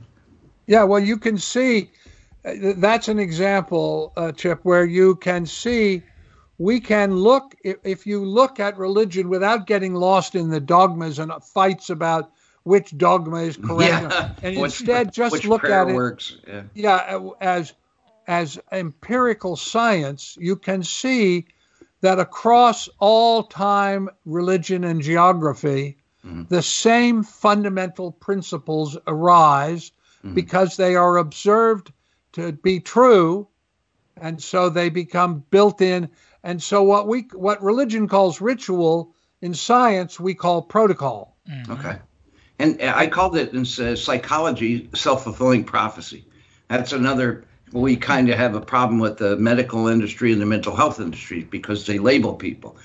Yeah, 0.67 0.84
well, 0.84 0.99
you 0.99 1.17
can 1.17 1.38
see 1.38 1.89
that's 2.45 3.07
an 3.07 3.19
example, 3.19 4.13
uh, 4.17 4.31
Chip, 4.31 4.59
where 4.63 4.85
you 4.85 5.15
can 5.15 5.45
see 5.45 6.03
we 6.57 6.79
can 6.79 7.15
look, 7.15 7.55
if, 7.63 7.77
if 7.83 8.07
you 8.07 8.23
look 8.23 8.59
at 8.59 8.77
religion 8.77 9.29
without 9.29 9.67
getting 9.67 9.93
lost 9.93 10.35
in 10.35 10.49
the 10.49 10.59
dogmas 10.59 11.19
and 11.19 11.31
fights 11.43 11.89
about 11.89 12.31
which 12.63 12.97
dogma 12.97 13.39
is 13.41 13.57
correct, 13.57 14.03
yeah. 14.11 14.31
and 14.41 14.57
Which- 14.59 14.79
instead 14.79 15.11
just 15.13 15.45
look 15.45 15.65
at 15.65 15.89
it 15.89 15.93
works. 15.93 16.37
Yeah. 16.47 16.63
yeah, 16.73 16.95
uh, 16.95 17.29
as 17.41 17.73
as 18.27 18.57
empirical 18.71 19.55
science, 19.55 20.35
you 20.39 20.55
can 20.55 20.81
see 20.81 21.45
that 22.01 22.19
across 22.19 22.89
all 22.99 23.43
time, 23.43 24.09
religion, 24.25 24.83
and 24.83 24.99
geography, 25.01 25.97
Mhm. 26.25 26.49
the 26.49 26.61
same 26.63 27.21
fundamental 27.21 28.11
principles 28.11 28.97
arise 29.05 29.91
Mhm. 30.23 30.33
because 30.33 30.75
they 30.77 30.95
are 30.95 31.17
observed 31.17 31.91
to 32.36 32.51
be 32.53 32.79
true, 32.79 33.47
and 34.17 34.41
so 34.41 34.69
they 34.69 34.89
become 34.89 35.43
built 35.49 35.81
in. 35.81 36.09
And 36.43 36.61
so, 36.61 36.83
what 36.83 37.07
we 37.07 37.27
what 37.33 37.61
religion 37.63 38.07
calls 38.07 38.39
ritual, 38.39 39.13
in 39.41 39.53
science 39.53 40.19
we 40.19 40.33
call 40.33 40.61
protocol. 40.61 41.38
Mm-hmm. 41.49 41.71
Okay. 41.71 41.97
And 42.57 42.81
I 42.81 43.07
called 43.07 43.36
it 43.36 43.53
in 43.53 43.65
psychology 43.65 44.89
self 44.93 45.23
fulfilling 45.23 45.63
prophecy. 45.65 46.25
That's 46.69 46.93
another, 46.93 47.43
we 47.73 47.97
kind 47.97 48.29
of 48.29 48.38
have 48.38 48.55
a 48.55 48.61
problem 48.61 48.99
with 48.99 49.17
the 49.17 49.36
medical 49.38 49.88
industry 49.88 50.31
and 50.31 50.41
the 50.41 50.45
mental 50.45 50.75
health 50.75 50.99
industry 50.99 51.43
because 51.43 51.86
they 51.86 51.99
label 51.99 52.33
people. 52.33 52.77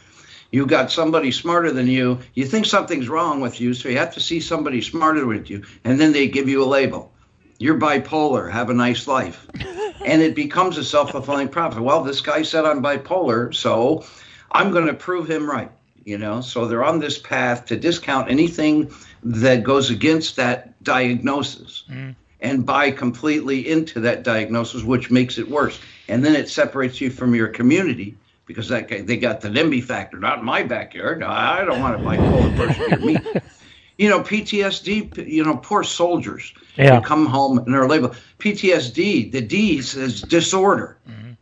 You 0.50 0.66
got 0.66 0.90
somebody 0.90 1.30
smarter 1.30 1.72
than 1.72 1.86
you, 1.86 2.18
you 2.34 2.44
think 2.44 2.66
something's 2.66 3.08
wrong 3.08 3.40
with 3.40 3.60
you, 3.60 3.72
so 3.72 3.88
you 3.88 3.98
have 3.98 4.14
to 4.14 4.20
see 4.20 4.40
somebody 4.40 4.82
smarter 4.82 5.24
with 5.24 5.48
you, 5.48 5.62
and 5.84 6.00
then 6.00 6.12
they 6.12 6.26
give 6.26 6.48
you 6.48 6.64
a 6.64 6.66
label. 6.66 7.12
You're 7.60 7.78
bipolar, 7.78 8.50
have 8.50 8.70
a 8.70 8.74
nice 8.74 9.06
life. 9.06 9.46
and 10.06 10.22
it 10.22 10.34
becomes 10.34 10.78
a 10.78 10.84
self 10.84 11.10
fulfilling 11.10 11.48
prophecy. 11.48 11.82
Well, 11.82 12.02
this 12.02 12.22
guy 12.22 12.40
said 12.40 12.64
I'm 12.64 12.82
bipolar, 12.82 13.54
so 13.54 14.02
I'm 14.50 14.70
going 14.72 14.86
to 14.86 14.94
prove 14.94 15.30
him 15.30 15.48
right. 15.48 15.70
You 16.04 16.16
know, 16.16 16.40
so 16.40 16.66
they're 16.66 16.82
on 16.82 16.98
this 17.00 17.18
path 17.18 17.66
to 17.66 17.76
discount 17.76 18.30
anything 18.30 18.90
that 19.22 19.62
goes 19.62 19.90
against 19.90 20.36
that 20.36 20.82
diagnosis 20.82 21.84
Mm. 21.90 22.14
and 22.40 22.64
buy 22.64 22.90
completely 22.90 23.68
into 23.68 24.00
that 24.00 24.22
diagnosis, 24.22 24.82
which 24.82 25.10
makes 25.10 25.36
it 25.36 25.46
worse. 25.48 25.78
And 26.08 26.24
then 26.24 26.34
it 26.34 26.48
separates 26.48 26.98
you 27.02 27.10
from 27.10 27.34
your 27.34 27.48
community 27.48 28.16
because 28.46 28.68
that 28.70 28.88
guy, 28.88 29.02
they 29.02 29.18
got 29.18 29.42
the 29.42 29.50
NIMBY 29.50 29.84
factor, 29.84 30.18
not 30.18 30.38
in 30.38 30.44
my 30.46 30.62
backyard. 30.62 31.22
I 31.22 31.62
don't 31.66 31.80
want 31.80 31.96
a 31.96 31.98
bipolar 31.98 32.56
person 32.56 32.88
near 32.88 32.98
me. 32.98 33.16
You 34.00 34.08
know, 34.08 34.20
PTSD, 34.20 35.28
you 35.28 35.44
know, 35.44 35.58
poor 35.58 35.84
soldiers. 35.84 36.54
Yeah. 36.76 37.02
Come 37.02 37.26
home 37.26 37.58
and 37.58 37.74
they're 37.74 37.86
labeled 37.86 38.16
PTSD. 38.38 39.30
The 39.30 39.42
D 39.42 39.82
says 39.82 40.22
disorder. 40.22 40.96
Mhm. 41.06 41.36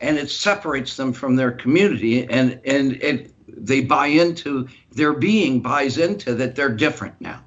And 0.00 0.18
it 0.18 0.30
separates 0.30 0.96
them 0.98 1.14
from 1.14 1.36
their 1.36 1.50
community 1.50 2.28
and, 2.28 2.60
and 2.66 2.92
it, 3.02 3.32
they 3.48 3.80
buy 3.80 4.08
into 4.08 4.68
their 4.92 5.14
being 5.14 5.62
buys 5.62 5.96
into 5.96 6.34
that 6.34 6.54
they're 6.56 6.68
different 6.74 7.18
now. 7.22 7.40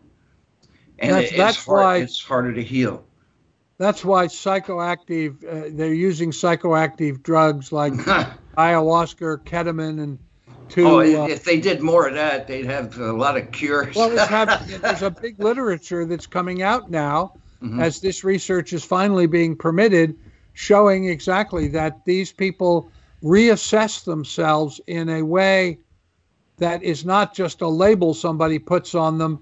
And 0.97 1.11
That's- 1.11 1.31
it- 1.33 1.37
that's 1.37 1.57
it's, 1.57 1.65
hard, 1.67 1.83
why- 1.83 1.97
it's 1.97 2.19
harder 2.19 2.53
to 2.55 2.63
heal. 2.63 3.03
That's 3.77 4.03
why 4.03 4.25
psychoactive, 4.25 5.35
uh, 5.45 5.69
they're 5.71 5.93
using 5.93 6.31
psychoactive 6.31 7.21
drugs 7.21 7.71
like 7.71 7.93
ayahuasca 8.57 9.43
ketamine 9.43 10.01
and 10.01 10.17
to 10.69 10.87
oh, 10.87 10.99
uh, 10.99 11.27
if 11.27 11.43
they 11.43 11.59
did 11.59 11.81
more 11.81 12.07
of 12.07 12.13
that, 12.15 12.47
they'd 12.47 12.65
have 12.65 12.97
a 12.97 13.11
lot 13.13 13.37
of 13.37 13.51
cures. 13.51 13.95
well 13.95 14.11
it's 14.11 14.27
happening. 14.27 14.79
there's 14.81 15.01
a 15.03 15.11
big 15.11 15.39
literature 15.39 16.05
that's 16.05 16.27
coming 16.27 16.61
out 16.61 16.89
now 16.91 17.33
Mhm. 17.63 17.81
as 17.81 17.99
this 17.99 18.23
research 18.23 18.71
is 18.71 18.83
finally 18.85 19.25
being 19.25 19.55
permitted 19.55 20.15
showing 20.53 21.05
exactly 21.09 21.67
that 21.69 22.05
these 22.05 22.31
people 22.31 22.91
reassess 23.23 24.03
themselves 24.03 24.79
in 24.87 25.09
a 25.09 25.23
way 25.23 25.79
that 26.59 26.83
is 26.83 27.03
not 27.05 27.33
just 27.33 27.61
a 27.61 27.67
label 27.67 28.13
somebody 28.13 28.59
puts 28.59 28.93
on 28.93 29.17
them 29.17 29.39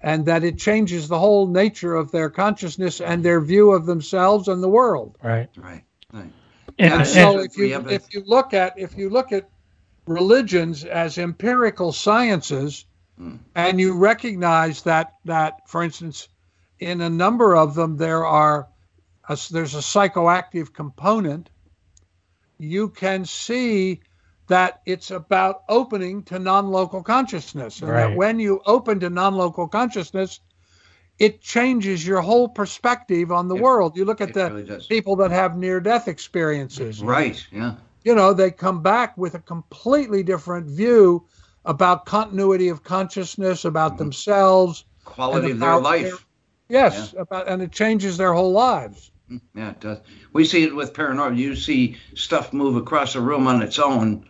and 0.00 0.24
that 0.24 0.44
it 0.44 0.56
changes 0.58 1.08
the 1.08 1.18
whole 1.18 1.46
nature 1.46 1.94
of 1.94 2.10
their 2.10 2.30
consciousness 2.30 3.00
and 3.02 3.22
their 3.22 3.40
view 3.40 3.70
of 3.72 3.84
themselves 3.84 4.48
and 4.48 4.62
the 4.62 4.68
world 4.68 5.16
Right. 5.22 5.48
right, 5.58 5.82
right. 6.14 6.32
And, 6.78 6.92
and- 6.94 7.06
so 7.06 7.40
if 7.40 7.56
you 7.58 7.74
a- 7.76 7.88
if 7.92 8.14
you 8.14 8.22
look 8.26 8.54
at 8.54 8.78
if 8.78 8.96
you 8.96 9.10
look 9.10 9.30
at 9.32 9.48
religions 10.08 10.84
as 10.84 11.18
empirical 11.18 11.92
sciences 11.92 12.84
Hmm. 13.18 13.36
and 13.56 13.80
you 13.80 13.94
recognize 13.98 14.82
that 14.82 15.14
that 15.24 15.68
for 15.68 15.82
instance 15.82 16.28
in 16.78 17.00
a 17.00 17.10
number 17.10 17.56
of 17.56 17.74
them 17.74 17.96
there 17.96 18.24
are 18.24 18.68
a, 19.28 19.36
there's 19.50 19.74
a 19.74 19.78
psychoactive 19.78 20.72
component. 20.72 21.50
You 22.58 22.88
can 22.90 23.24
see 23.24 24.00
that 24.46 24.80
it's 24.86 25.10
about 25.10 25.62
opening 25.68 26.22
to 26.24 26.38
non-local 26.38 27.02
consciousness 27.02 27.82
and 27.82 27.90
that 27.90 28.14
when 28.14 28.38
you 28.38 28.60
open 28.66 29.00
to 29.00 29.10
non-local 29.10 29.68
consciousness 29.68 30.40
it 31.18 31.40
changes 31.40 32.06
your 32.06 32.20
whole 32.20 32.48
perspective 32.48 33.32
on 33.32 33.48
the 33.48 33.56
It- 33.56 33.62
world. 33.62 33.96
You 33.96 34.04
look 34.04 34.20
at 34.20 34.32
the 34.32 34.52
really 34.52 34.80
people 34.88 35.16
that 35.16 35.32
have 35.32 35.56
near 35.58 35.80
death 35.80 36.06
experiences. 36.06 37.02
Right, 37.02 37.44
yeah. 37.50 37.74
You 38.04 38.14
know, 38.14 38.32
they 38.32 38.50
come 38.50 38.82
back 38.82 39.16
with 39.16 39.34
a 39.34 39.40
completely 39.40 40.22
different 40.22 40.66
view 40.66 41.26
about 41.64 42.06
continuity 42.06 42.68
of 42.68 42.82
consciousness, 42.82 43.64
about 43.64 43.94
Mhm. 43.94 43.98
themselves. 43.98 44.84
Quality 45.04 45.50
of 45.50 45.60
their 45.60 45.80
life. 45.80 46.26
Yes, 46.68 47.14
about 47.18 47.48
and 47.48 47.62
it 47.62 47.72
changes 47.72 48.16
their 48.16 48.32
whole 48.32 48.52
lives. 48.52 49.10
Yeah, 49.54 49.70
it 49.70 49.80
does. 49.80 49.98
We 50.32 50.44
see 50.44 50.62
it 50.62 50.74
with 50.74 50.92
paranormal. 50.94 51.36
You 51.36 51.54
see 51.54 51.96
stuff 52.14 52.52
move 52.52 52.76
across 52.76 53.14
a 53.14 53.20
room 53.20 53.46
on 53.46 53.62
its 53.62 53.78
own. 53.78 54.24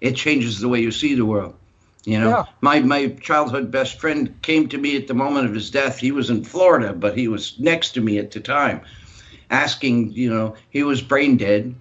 It 0.00 0.16
changes 0.16 0.60
the 0.60 0.68
way 0.68 0.80
you 0.80 0.90
see 0.90 1.14
the 1.14 1.24
world. 1.24 1.54
You 2.04 2.18
know, 2.20 2.30
Yeah. 2.30 2.44
my 2.60 2.80
my 2.80 3.08
childhood 3.20 3.70
best 3.70 4.00
friend 4.00 4.34
came 4.42 4.68
to 4.68 4.78
me 4.78 4.96
at 4.96 5.06
the 5.06 5.14
moment 5.14 5.46
of 5.46 5.54
his 5.54 5.70
death. 5.70 5.98
He 5.98 6.10
was 6.12 6.30
in 6.30 6.44
Florida, 6.44 6.92
but 6.92 7.16
he 7.16 7.28
was 7.28 7.58
next 7.58 7.90
to 7.92 8.00
me 8.00 8.18
at 8.18 8.30
the 8.30 8.40
time, 8.40 8.80
asking. 9.50 10.12
You 10.12 10.30
know, 10.30 10.54
he 10.70 10.82
was 10.82 11.02
brain 11.02 11.36
dead, 11.36 11.74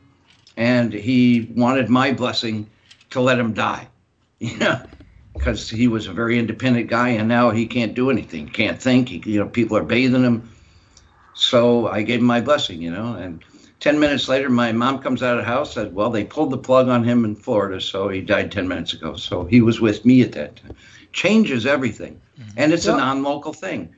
and 0.60 0.94
he 0.94 1.50
wanted 1.56 1.90
my 1.90 2.12
blessing 2.12 2.70
to 3.12 3.22
let 3.22 3.40
him 3.40 3.54
die. 3.54 3.88
You 4.42 4.58
know, 4.58 4.82
because 5.34 5.70
he 5.70 5.90
was 5.90 6.08
a 6.08 6.14
very 6.14 6.40
independent 6.40 6.88
guy, 6.90 7.10
and 7.10 7.28
now 7.28 7.50
he 7.52 7.68
can't 7.68 7.94
do 7.94 8.10
anything, 8.10 8.48
can't 8.48 8.82
think. 8.82 9.10
He, 9.10 9.18
you 9.26 9.40
know, 9.40 9.48
people 9.48 9.76
are 9.76 9.84
bathing 9.84 10.24
him. 10.24 10.50
So 11.34 11.88
I 11.88 12.04
gave 12.04 12.22
him 12.22 12.26
my 12.26 12.40
blessing, 12.40 12.82
you 12.82 12.90
know, 12.90 13.16
and 13.16 13.44
Ten 13.80 13.98
minutes 13.98 14.28
later, 14.28 14.50
my 14.50 14.74
mom 14.74 15.00
comes 15.00 15.24
out 15.24 15.38
of 15.38 15.46
the 15.46 15.52
house. 15.52 15.74
Said, 15.74 15.96
"Well, 15.96 16.10
they 16.10 16.26
pulled 16.26 16.52
the 16.52 16.58
plug 16.58 16.90
on 16.90 17.04
him 17.04 17.24
in 17.24 17.36
Florida, 17.36 17.80
so 17.80 18.10
he 18.10 18.22
died 18.22 18.52
ten 18.52 18.68
minutes 18.68 18.94
ago. 18.94 19.16
So 19.16 19.46
he 19.46 19.62
was 19.62 19.80
with 19.80 20.04
me 20.04 20.22
at 20.22 20.34
that 20.34 20.58
time. 20.58 20.74
Changes 21.14 21.66
everything, 21.66 22.20
and 22.58 22.74
it's 22.74 22.88
a 22.88 22.98
non-local 22.98 23.54
thing. 23.54 23.96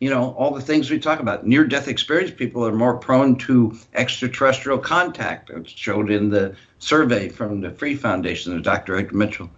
You 0.00 0.10
know, 0.10 0.34
all 0.34 0.52
the 0.52 0.60
things 0.60 0.90
we 0.90 0.98
talk 0.98 1.20
about. 1.20 1.46
Near-death 1.46 1.88
experience 1.88 2.30
people 2.30 2.66
are 2.66 2.72
more 2.72 2.96
prone 2.96 3.36
to 3.36 3.78
extraterrestrial 3.94 4.78
contact. 4.78 5.50
It's 5.50 5.70
showed 5.70 6.10
in 6.10 6.28
the 6.28 6.56
survey 6.78 7.28
from 7.28 7.60
the 7.60 7.70
Free 7.70 7.94
Foundation, 7.94 8.54
the 8.54 8.60
Dr. 8.60 8.96
Edgar 8.96 9.16
Mitchell. 9.16 9.50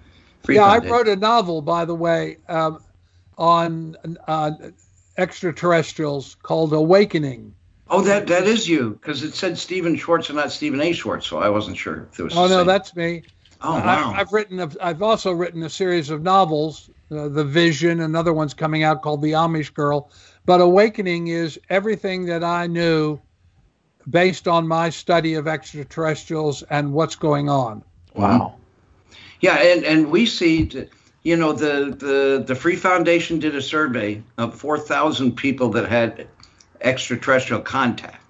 Free 0.44 0.56
yeah, 0.56 0.66
I 0.66 0.78
wrote 0.78 1.08
a 1.08 1.16
novel, 1.16 1.62
by 1.62 1.84
the 1.84 1.94
way, 1.94 2.36
um, 2.48 2.80
on 3.36 3.96
uh, 4.28 4.52
extraterrestrials 5.16 6.36
called 6.42 6.72
Awakening. 6.72 7.54
Oh, 7.88 8.02
that 8.02 8.26
that 8.26 8.44
is 8.44 8.68
you, 8.68 8.98
because 9.00 9.22
it 9.22 9.34
said 9.34 9.56
Stephan 9.56 9.96
Schwartz 9.96 10.28
and 10.28 10.36
not 10.36 10.50
Stephan 10.50 10.80
A. 10.80 10.92
Schwartz, 10.92 11.26
so 11.26 11.38
I 11.38 11.48
wasn't 11.48 11.76
sure 11.76 12.08
if 12.12 12.18
it 12.18 12.24
was. 12.24 12.36
Oh 12.36 12.48
no, 12.48 12.58
same. 12.58 12.66
that's 12.66 12.96
me. 12.96 13.22
Oh 13.62 13.74
wow. 13.74 14.12
I, 14.12 14.20
I've 14.20 14.32
written. 14.32 14.58
A, 14.60 14.70
I've 14.80 15.02
also 15.02 15.32
written 15.32 15.62
a 15.62 15.70
series 15.70 16.10
of 16.10 16.22
novels, 16.22 16.90
uh, 17.10 17.28
The 17.28 17.44
Vision. 17.44 18.00
Another 18.00 18.32
one's 18.32 18.54
coming 18.54 18.82
out 18.82 19.02
called 19.02 19.22
The 19.22 19.32
Amish 19.32 19.72
Girl. 19.72 20.10
But 20.44 20.60
Awakening 20.60 21.28
is 21.28 21.58
everything 21.70 22.26
that 22.26 22.44
I 22.44 22.66
knew, 22.66 23.20
based 24.08 24.46
on 24.46 24.68
my 24.68 24.90
study 24.90 25.34
of 25.34 25.48
extraterrestrials 25.48 26.62
and 26.70 26.92
what's 26.92 27.16
going 27.16 27.48
on. 27.48 27.82
Wow. 28.14 28.54
Yeah, 29.40 29.56
and, 29.56 29.84
and 29.84 30.10
we 30.10 30.26
see, 30.26 30.70
you 31.22 31.36
know, 31.36 31.52
the, 31.52 31.94
the, 31.98 32.44
the 32.46 32.54
Free 32.54 32.76
Foundation 32.76 33.38
did 33.38 33.54
a 33.54 33.62
survey 33.62 34.22
of 34.38 34.54
4,000 34.54 35.36
people 35.36 35.68
that 35.70 35.88
had 35.88 36.28
extraterrestrial 36.80 37.62
contact, 37.62 38.22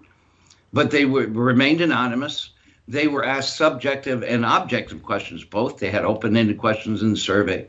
but 0.72 0.90
they 0.90 1.04
were, 1.04 1.26
remained 1.26 1.80
anonymous. 1.80 2.50
They 2.88 3.08
were 3.08 3.24
asked 3.24 3.56
subjective 3.56 4.22
and 4.22 4.44
objective 4.44 5.02
questions, 5.02 5.44
both. 5.44 5.78
They 5.78 5.90
had 5.90 6.04
open 6.04 6.36
ended 6.36 6.58
questions 6.58 7.02
in 7.02 7.10
the 7.10 7.16
survey. 7.16 7.66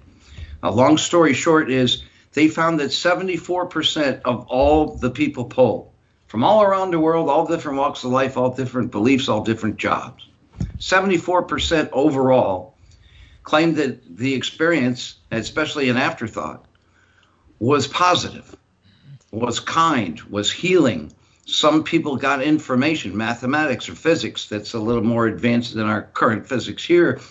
A 0.63 0.71
long 0.71 0.97
story 0.97 1.33
short 1.33 1.69
is 1.69 2.03
they 2.33 2.47
found 2.47 2.79
that 2.79 2.89
74% 2.89 4.21
of 4.25 4.47
all 4.47 4.95
the 4.95 5.09
people 5.09 5.45
polled 5.45 5.91
from 6.27 6.43
all 6.43 6.61
around 6.61 6.91
the 6.91 6.99
world, 6.99 7.29
all 7.29 7.45
different 7.47 7.77
walks 7.77 8.03
of 8.03 8.11
life, 8.11 8.37
all 8.37 8.53
different 8.53 8.91
beliefs, 8.91 9.29
all 9.29 9.43
different 9.43 9.77
jobs, 9.77 10.27
74% 10.79 11.89
overall 11.91 12.75
claimed 13.43 13.77
that 13.77 14.17
the 14.17 14.33
experience, 14.33 15.15
especially 15.31 15.89
an 15.89 15.97
afterthought, 15.97 16.65
was 17.59 17.87
positive, 17.87 18.55
was 19.31 19.59
kind, 19.59 20.19
was 20.23 20.51
healing. 20.51 21.11
Some 21.45 21.83
people 21.83 22.17
got 22.17 22.43
information, 22.43 23.15
mathematics 23.15 23.87
or 23.87 23.95
physics, 23.95 24.47
that's 24.49 24.73
a 24.73 24.79
little 24.79 25.03
more 25.03 25.27
advanced 25.27 25.75
than 25.75 25.87
our 25.87 26.03
current 26.03 26.45
physics 26.45 26.83
here. 26.83 27.21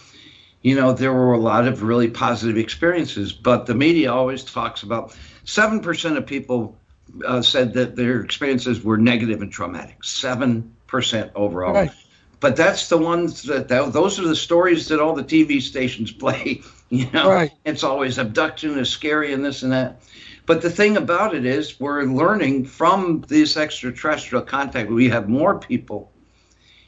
You 0.67 0.75
know, 0.75 0.93
there 0.93 1.13
were 1.13 1.33
a 1.33 1.39
lot 1.39 1.69
of 1.69 1.85
really 1.85 2.09
positive 2.09 2.57
experiences, 2.57 3.33
but 3.33 3.67
the 3.67 3.75
media 3.77 4.13
always 4.13 4.43
talks 4.43 4.83
about 4.83 5.15
7% 5.45 6.17
of 6.17 6.27
people 6.27 6.77
uh, 7.25 7.41
said 7.41 7.75
that 7.75 7.95
their 7.95 8.21
experiences 8.21 8.83
were 8.83 8.99
negative 8.99 9.43
and 9.43 9.53
traumatic. 9.53 10.03
7% 10.03 11.31
overall 11.37 11.73
Right. 11.75 11.93
but 12.41 12.57
that's 12.57 12.89
the 12.89 12.99
ones 12.99 13.45
that, 13.45 13.69
that 13.69 13.93
those 13.93 14.19
are 14.19 14.27
the 14.27 14.35
stories 14.35 14.89
that 14.89 14.99
all 14.99 15.15
the 15.15 15.23
TV 15.23 15.61
stations 15.61 16.11
play. 16.25 16.63
You 16.91 17.09
know, 17.13 17.31
Right. 17.31 17.53
it's 17.65 17.85
always 17.85 18.19
abduction 18.19 18.77
is 18.77 18.91
scary 18.91 19.33
and 19.33 19.45
this 19.45 19.63
and 19.63 19.71
that. 19.71 20.01
But 20.47 20.63
the 20.63 20.71
thing 20.71 20.97
about 20.97 21.37
it 21.37 21.47
is, 21.47 21.79
we're 21.79 22.03
learning 22.03 22.65
from 22.65 23.25
this 23.29 23.57
extraterrestrial 23.57 24.45
contact. 24.45 24.91
We 24.91 25.11
have 25.11 25.29
more 25.29 25.61
people, 25.61 26.11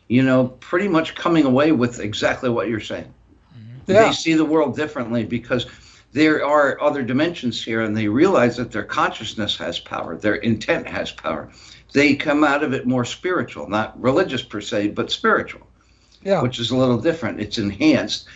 you 0.08 0.24
know, 0.24 0.48
pretty 0.48 0.88
much 0.88 1.14
coming 1.14 1.44
away 1.44 1.70
with 1.70 2.00
exactly 2.00 2.50
what 2.50 2.68
you're 2.68 2.80
saying. 2.80 3.14
Yeah. 3.88 4.06
They 4.06 4.12
see 4.12 4.34
the 4.34 4.44
world 4.44 4.76
differently 4.76 5.24
because 5.24 5.66
there 6.12 6.44
are 6.46 6.80
other 6.80 7.02
dimensions 7.02 7.62
here, 7.62 7.82
and 7.82 7.96
they 7.96 8.08
realize 8.08 8.56
that 8.56 8.70
their 8.70 8.84
consciousness 8.84 9.56
has 9.56 9.78
power, 9.78 10.16
their 10.16 10.36
intent 10.36 10.86
has 10.88 11.10
power. 11.10 11.50
They 11.92 12.14
come 12.14 12.44
out 12.44 12.62
of 12.62 12.72
it 12.74 12.86
more 12.86 13.04
spiritual, 13.04 13.68
not 13.68 14.00
religious 14.00 14.42
per 14.42 14.60
se, 14.60 14.88
but 14.88 15.10
spiritual 15.10 15.66
Yeah. 16.22 16.42
which 16.42 16.58
is 16.58 16.70
a 16.70 16.76
little 16.76 16.98
different. 16.98 17.40
It's 17.40 17.58
enhanced 17.58 18.26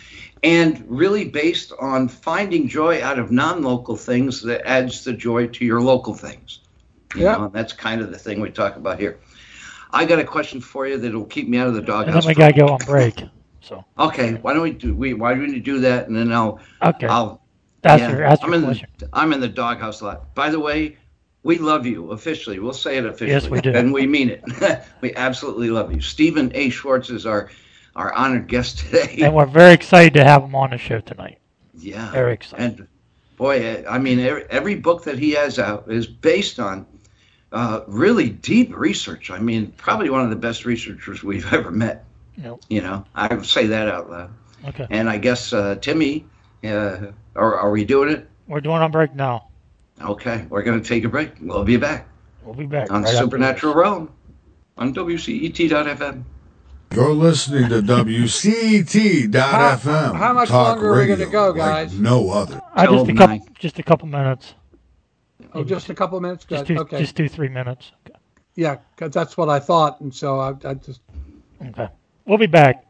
and 0.43 0.83
really 0.87 1.25
based 1.25 1.71
on 1.79 2.07
finding 2.07 2.67
joy 2.67 3.01
out 3.03 3.17
of 3.19 3.31
non-local 3.31 3.95
things 3.95 4.41
that 4.43 4.67
adds 4.67 5.03
the 5.03 5.13
joy 5.13 5.47
to 5.47 5.65
your 5.65 5.81
local 5.81 6.13
things. 6.13 6.59
You 7.15 7.23
Yeah. 7.23 7.33
know, 7.37 7.43
and 7.45 7.53
that's 7.53 7.73
kind 7.73 8.01
of 8.01 8.11
the 8.11 8.17
thing 8.17 8.41
we 8.41 8.49
talk 8.49 8.75
about 8.75 8.99
here. 8.99 9.19
I 9.91 10.05
got 10.05 10.19
a 10.19 10.23
question 10.23 10.59
for 10.61 10.87
you 10.87 10.97
that'll 10.97 11.25
keep 11.25 11.47
me 11.47 11.57
out 11.59 11.67
of 11.67 11.73
the 11.73 11.79
And 11.79 11.87
doghouse. 11.87 12.23
then 12.25 12.29
we 12.29 12.33
gotta 12.35 12.53
go 12.53 12.67
on 12.69 12.79
break. 12.85 13.23
So 13.63 13.83
Okay, 13.97 14.33
why 14.35 14.53
don't 14.53 14.63
we 14.63 14.71
do 14.71 14.93
we 14.93 15.13
why 15.13 15.33
don't 15.33 15.47
we 15.47 15.59
do 15.59 15.79
that 15.79 16.07
and 16.07 16.15
then 16.15 16.31
I'll 16.31 16.59
okay, 16.81 17.07
I'll 17.07 17.41
that's 17.81 18.01
yeah, 18.01 18.09
your 18.11 18.19
that's 18.19 18.43
I'm 18.43 18.49
your 18.49 18.59
in 18.59 18.65
question. 18.65 18.89
the 18.97 19.09
I'm 19.13 19.33
in 19.33 19.39
the 19.39 19.47
doghouse 19.47 20.01
a 20.01 20.05
lot. 20.05 20.35
By 20.35 20.49
the 20.49 20.59
way, 20.59 20.97
we 21.43 21.57
love 21.57 21.85
you 21.85 22.11
officially. 22.11 22.59
We'll 22.59 22.73
say 22.73 22.97
it 22.97 23.05
officially. 23.05 23.31
Yes, 23.31 23.49
we 23.49 23.61
do. 23.61 23.73
And 23.73 23.93
we 23.93 24.05
mean 24.05 24.29
it. 24.29 24.85
we 25.01 25.13
absolutely 25.15 25.69
love 25.69 25.93
you. 25.93 26.01
Stephan 26.01 26.51
A. 26.55 26.69
Schwartz 26.69 27.09
is 27.09 27.25
our 27.25 27.49
our 27.95 28.13
honored 28.13 28.47
guest 28.47 28.79
today. 28.79 29.17
And 29.21 29.35
we're 29.35 29.45
very 29.45 29.73
excited 29.73 30.13
to 30.15 30.23
have 30.23 30.43
him 30.43 30.55
on 30.55 30.71
the 30.71 30.77
show 30.77 30.99
tonight. 30.99 31.39
Yeah. 31.77 32.11
Very 32.11 32.33
excited. 32.33 32.79
And 32.79 32.87
boy, 33.37 33.85
I 33.87 33.97
mean, 33.97 34.19
every, 34.19 34.45
every 34.49 34.75
book 34.75 35.03
that 35.03 35.19
he 35.19 35.31
has 35.31 35.59
out 35.59 35.91
is 35.91 36.07
based 36.07 36.59
on 36.59 36.85
uh, 37.51 37.81
really 37.87 38.29
deep 38.29 38.75
research. 38.75 39.29
I 39.31 39.39
mean, 39.39 39.73
probably 39.77 40.09
one 40.09 40.21
of 40.23 40.29
the 40.29 40.35
best 40.35 40.65
researchers 40.65 41.23
we've 41.23 41.51
ever 41.53 41.71
met. 41.71 42.05
Yep. 42.37 42.59
You 42.69 42.81
know, 42.81 43.05
I 43.15 43.33
would 43.33 43.45
say 43.45 43.67
that 43.67 43.87
out 43.87 44.09
loud. 44.09 44.31
Okay, 44.69 44.87
And 44.89 45.09
I 45.09 45.17
guess 45.17 45.51
uh, 45.53 45.75
Timmy, 45.75 46.25
uh, 46.63 47.07
are, 47.35 47.55
are 47.57 47.71
we 47.71 47.83
doing 47.85 48.09
it? 48.09 48.29
we're 48.47 48.61
doing 48.61 48.81
on 48.81 48.91
break 48.91 49.13
now. 49.15 49.47
Okay, 50.01 50.45
we're 50.49 50.63
going 50.63 50.81
to 50.81 50.87
take 50.87 51.03
a 51.03 51.09
break. 51.09 51.31
We'll 51.41 51.63
be 51.63 51.77
back 51.77 52.07
We'll 52.43 52.55
be 52.55 52.65
back 52.65 52.91
on 52.91 53.03
right 53.03 53.13
Supernatural 53.13 53.73
this. 53.73 53.81
Realm 53.81 54.11
on 54.77 54.93
WCET.FM. 54.93 56.23
You're 56.93 57.13
listening 57.13 57.69
to 57.69 57.81
WCT.FM. 57.81 59.33
How- 59.33 60.13
how 60.13 60.33
much 60.33 60.49
Talk 60.49 60.75
longer 60.77 60.93
are 60.93 60.97
we 60.99 61.07
gonna 61.07 61.25
go, 61.29 61.47
like 61.49 61.55
guys? 61.57 61.97
no 61.99 62.29
other. 62.31 62.61
Uh, 62.75 62.85
just 62.87 63.09
a 63.09 63.13
couple, 63.15 63.39
just 63.59 63.79
a 63.79 63.83
couple 63.83 64.07
minutes. 64.07 64.53
Oh, 65.53 65.63
just 65.63 65.89
a 65.89 65.95
couple 65.95 66.19
minutes. 66.19 66.45
Just 66.45 66.65
Good. 66.67 66.75
do, 66.75 66.81
okay. 66.81 66.99
just 66.99 67.15
do 67.15 67.27
three 67.29 67.49
minutes. 67.49 67.91
Okay. 68.07 68.17
Yeah, 68.55 68.77
'cause 68.97 69.11
that's 69.11 69.35
what 69.37 69.49
I 69.49 69.59
thought, 69.59 70.01
and 70.01 70.13
so 70.13 70.39
I, 70.39 70.53
I 70.65 70.73
just 70.75 71.01
okay. 71.65 71.89
We'll 72.25 72.37
be 72.37 72.47
back. 72.47 72.85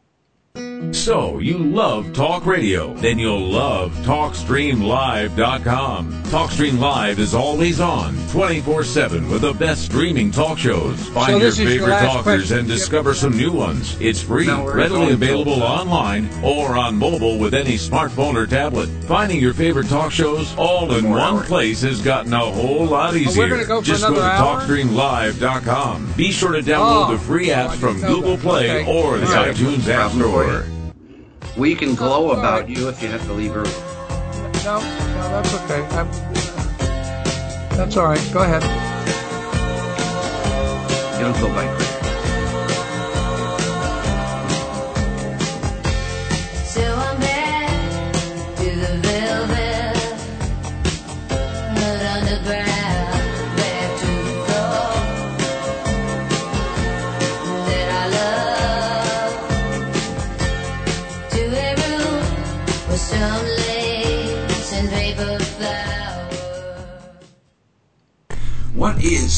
So, 0.92 1.40
you 1.40 1.58
love 1.58 2.12
talk 2.12 2.46
radio? 2.46 2.94
Then 2.94 3.18
you'll 3.18 3.48
love 3.50 3.92
TalkStreamLive.com. 4.04 6.12
TalkStream 6.24 6.78
Live 6.78 7.18
is 7.18 7.34
always 7.34 7.80
on, 7.80 8.14
24-7 8.28 9.28
with 9.30 9.40
the 9.42 9.52
best 9.54 9.82
streaming 9.84 10.30
talk 10.30 10.56
shows. 10.58 11.08
Find 11.08 11.40
your 11.40 11.50
your 11.50 11.68
favorite 11.68 11.98
talkers 12.00 12.22
question. 12.22 12.58
and 12.60 12.68
discover 12.68 13.14
some 13.14 13.36
new 13.36 13.50
ones. 13.50 13.96
It's 14.00 14.22
free, 14.22 14.46
No, 14.46 14.64
readily 14.72 15.10
available 15.12 15.62
online 15.64 16.28
or 16.44 16.76
on 16.76 16.94
mobile 16.96 17.36
with 17.38 17.54
any 17.54 17.74
smartphone 17.76 18.36
or 18.36 18.46
tablet. 18.46 18.88
Finding 19.06 19.40
your 19.40 19.54
favorite 19.54 19.88
talk 19.88 20.12
shows 20.12 20.54
all 20.56 20.94
in 20.94 21.10
one 21.10 21.20
hours. 21.20 21.48
place 21.48 21.82
has 21.82 22.00
gotten 22.00 22.32
a 22.32 22.38
whole 22.38 22.86
lot 22.86 23.16
easier. 23.16 23.64
go 23.64 23.82
Just 23.82 24.06
go 24.06 24.14
to 24.14 24.22
hour? 24.22 24.60
TalkStreamLive.com. 24.60 26.12
Be 26.16 26.30
sure 26.30 26.52
to 26.52 26.60
download 26.62 27.08
Oh, 27.08 27.12
the 27.12 27.18
free 27.18 27.48
apps 27.48 27.74
from 27.74 28.00
Google 28.00 28.36
that. 28.36 28.44
Play 28.44 28.70
Okay. 28.82 28.92
or 28.92 29.18
the 29.18 29.26
right. 29.26 29.52
iTunes 29.54 29.88
App 29.88 30.12
Store. 30.12 30.43
You. 30.52 30.64
We 31.56 31.74
can 31.74 31.94
glow 31.94 32.30
All 32.30 32.38
about 32.38 32.68
you 32.68 32.88
if 32.88 33.02
you 33.02 33.08
have 33.08 33.24
to 33.26 33.32
leave 33.32 33.54
early. 33.56 33.70
no, 34.64 34.80
no, 34.80 35.28
that's 35.30 35.54
okay. 35.64 35.82
I'm, 35.96 36.08
that's 37.76 37.96
all 37.96 38.06
right. 38.06 38.30
Go 38.32 38.42
ahead. 38.42 38.62
It'll 41.20 41.32
go 41.34 41.48
by 41.54 41.83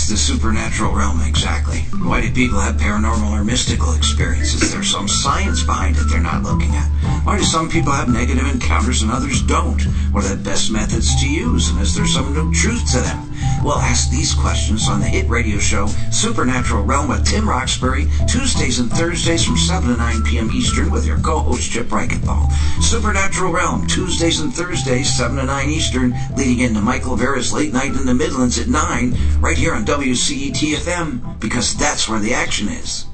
The 0.08 0.16
supernatural 0.16 0.94
realm 0.94 1.20
exactly? 1.22 1.80
Why 1.98 2.20
do 2.20 2.30
people 2.30 2.60
have 2.60 2.76
paranormal 2.76 3.28
or 3.28 3.42
mystical 3.42 3.92
experiences? 3.94 4.70
There's 4.70 4.88
some 4.88 5.08
science 5.08 5.64
behind 5.64 5.96
it 5.96 6.04
they're 6.08 6.20
not 6.20 6.44
looking 6.44 6.72
at. 6.76 6.86
Why 7.24 7.38
do 7.38 7.42
some 7.42 7.68
people 7.68 7.90
have 7.90 8.08
negative 8.08 8.46
encounters 8.46 9.02
and 9.02 9.10
others 9.10 9.42
don't? 9.42 9.82
What 10.12 10.24
are 10.24 10.28
the 10.28 10.36
best 10.36 10.70
methods 10.70 11.20
to 11.20 11.28
use? 11.28 11.70
And 11.70 11.80
is 11.80 11.96
there 11.96 12.06
some 12.06 12.32
no 12.32 12.52
truth 12.52 12.88
to 12.92 13.00
them? 13.00 13.25
Well, 13.64 13.78
ask 13.78 14.10
these 14.10 14.34
questions 14.34 14.88
on 14.88 15.00
the 15.00 15.06
hit 15.06 15.28
radio 15.28 15.58
show 15.58 15.86
Supernatural 16.10 16.84
Realm 16.84 17.08
with 17.08 17.26
Tim 17.26 17.48
Roxbury, 17.48 18.06
Tuesdays 18.28 18.78
and 18.78 18.90
Thursdays 18.90 19.44
from 19.44 19.56
7 19.56 19.90
to 19.90 19.96
9 19.96 20.22
p.m. 20.24 20.50
Eastern 20.52 20.90
with 20.90 21.06
your 21.06 21.18
co-host 21.18 21.70
Chip 21.70 21.88
Reichenthal. 21.88 22.52
Supernatural 22.82 23.52
Realm, 23.52 23.86
Tuesdays 23.86 24.40
and 24.40 24.54
Thursdays, 24.54 25.12
7 25.16 25.36
to 25.36 25.44
9 25.44 25.68
Eastern, 25.68 26.14
leading 26.36 26.60
into 26.60 26.80
Michael 26.80 27.16
Vera's 27.16 27.52
Late 27.52 27.72
Night 27.72 27.90
in 27.90 28.06
the 28.06 28.14
Midlands 28.14 28.58
at 28.58 28.68
9, 28.68 29.16
right 29.40 29.56
here 29.56 29.74
on 29.74 29.84
WCET-FM, 29.84 31.40
because 31.40 31.74
that's 31.76 32.08
where 32.08 32.20
the 32.20 32.34
action 32.34 32.68
is. 32.68 33.06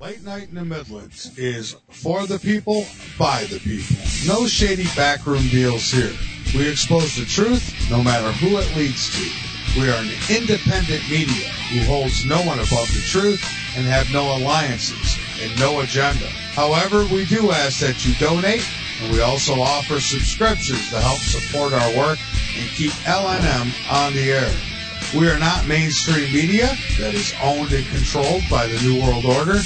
Late 0.00 0.24
Night 0.24 0.48
in 0.48 0.54
the 0.54 0.64
Midlands 0.64 1.36
is 1.38 1.76
for 1.88 2.26
the 2.26 2.38
people, 2.38 2.86
by 3.18 3.44
the 3.44 3.58
people. 3.58 3.96
No 4.26 4.46
shady 4.46 4.86
backroom 4.96 5.42
deals 5.48 5.90
here. 5.90 6.12
We 6.54 6.68
expose 6.68 7.16
the 7.16 7.24
truth, 7.24 7.74
no 7.90 8.02
matter 8.02 8.32
who 8.32 8.56
it 8.58 8.76
leads 8.76 9.10
to. 9.16 9.47
We 9.78 9.90
are 9.90 10.02
an 10.02 10.10
independent 10.28 11.08
media 11.08 11.48
who 11.70 11.84
holds 11.86 12.26
no 12.26 12.42
one 12.42 12.58
above 12.58 12.90
the 12.92 13.04
truth 13.06 13.40
and 13.76 13.86
have 13.86 14.12
no 14.12 14.36
alliances 14.36 15.16
and 15.40 15.56
no 15.60 15.78
agenda. 15.80 16.26
However, 16.58 17.06
we 17.14 17.26
do 17.26 17.52
ask 17.52 17.78
that 17.78 18.04
you 18.04 18.12
donate, 18.16 18.66
and 19.00 19.12
we 19.12 19.20
also 19.20 19.54
offer 19.60 20.00
subscriptions 20.00 20.90
to 20.90 20.98
help 20.98 21.20
support 21.20 21.72
our 21.72 21.96
work 21.96 22.18
and 22.58 22.68
keep 22.70 22.90
LNM 23.06 23.70
on 23.88 24.14
the 24.14 24.32
air. 24.32 24.50
We 25.14 25.30
are 25.30 25.38
not 25.38 25.68
mainstream 25.68 26.32
media 26.32 26.74
that 26.98 27.14
is 27.14 27.32
owned 27.40 27.72
and 27.72 27.86
controlled 27.86 28.42
by 28.50 28.66
the 28.66 28.82
New 28.82 29.00
World 29.00 29.26
Order. 29.26 29.60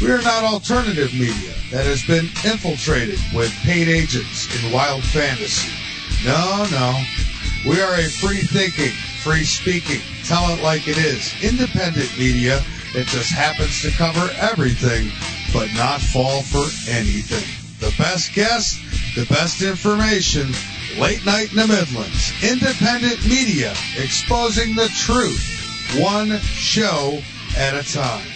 We 0.00 0.12
are 0.12 0.22
not 0.22 0.44
alternative 0.44 1.12
media 1.12 1.54
that 1.72 1.86
has 1.86 2.06
been 2.06 2.26
infiltrated 2.46 3.18
with 3.34 3.50
paid 3.64 3.88
agents 3.88 4.46
in 4.62 4.70
wild 4.70 5.02
fantasy. 5.02 5.72
No, 6.24 6.66
no. 6.70 7.02
We 7.66 7.80
are 7.80 7.94
a 7.94 8.08
free 8.08 8.42
thinking, 8.42 8.92
free 9.24 9.42
speaking, 9.42 10.00
tell 10.24 10.54
it 10.54 10.62
like 10.62 10.86
it 10.86 10.98
is, 10.98 11.34
independent 11.42 12.16
media 12.16 12.62
that 12.94 13.06
just 13.06 13.32
happens 13.32 13.82
to 13.82 13.90
cover 13.90 14.30
everything 14.38 15.10
but 15.52 15.68
not 15.74 16.00
fall 16.00 16.42
for 16.42 16.62
anything. 16.88 17.42
The 17.80 17.92
best 17.98 18.34
guests, 18.34 18.78
the 19.16 19.26
best 19.26 19.62
information, 19.62 20.46
late 20.96 21.26
night 21.26 21.50
in 21.50 21.56
the 21.56 21.66
Midlands, 21.66 22.32
independent 22.40 23.26
media 23.26 23.74
exposing 23.98 24.76
the 24.76 24.88
truth, 24.94 25.42
one 25.98 26.38
show 26.38 27.18
at 27.56 27.74
a 27.74 27.82
time. 27.92 28.35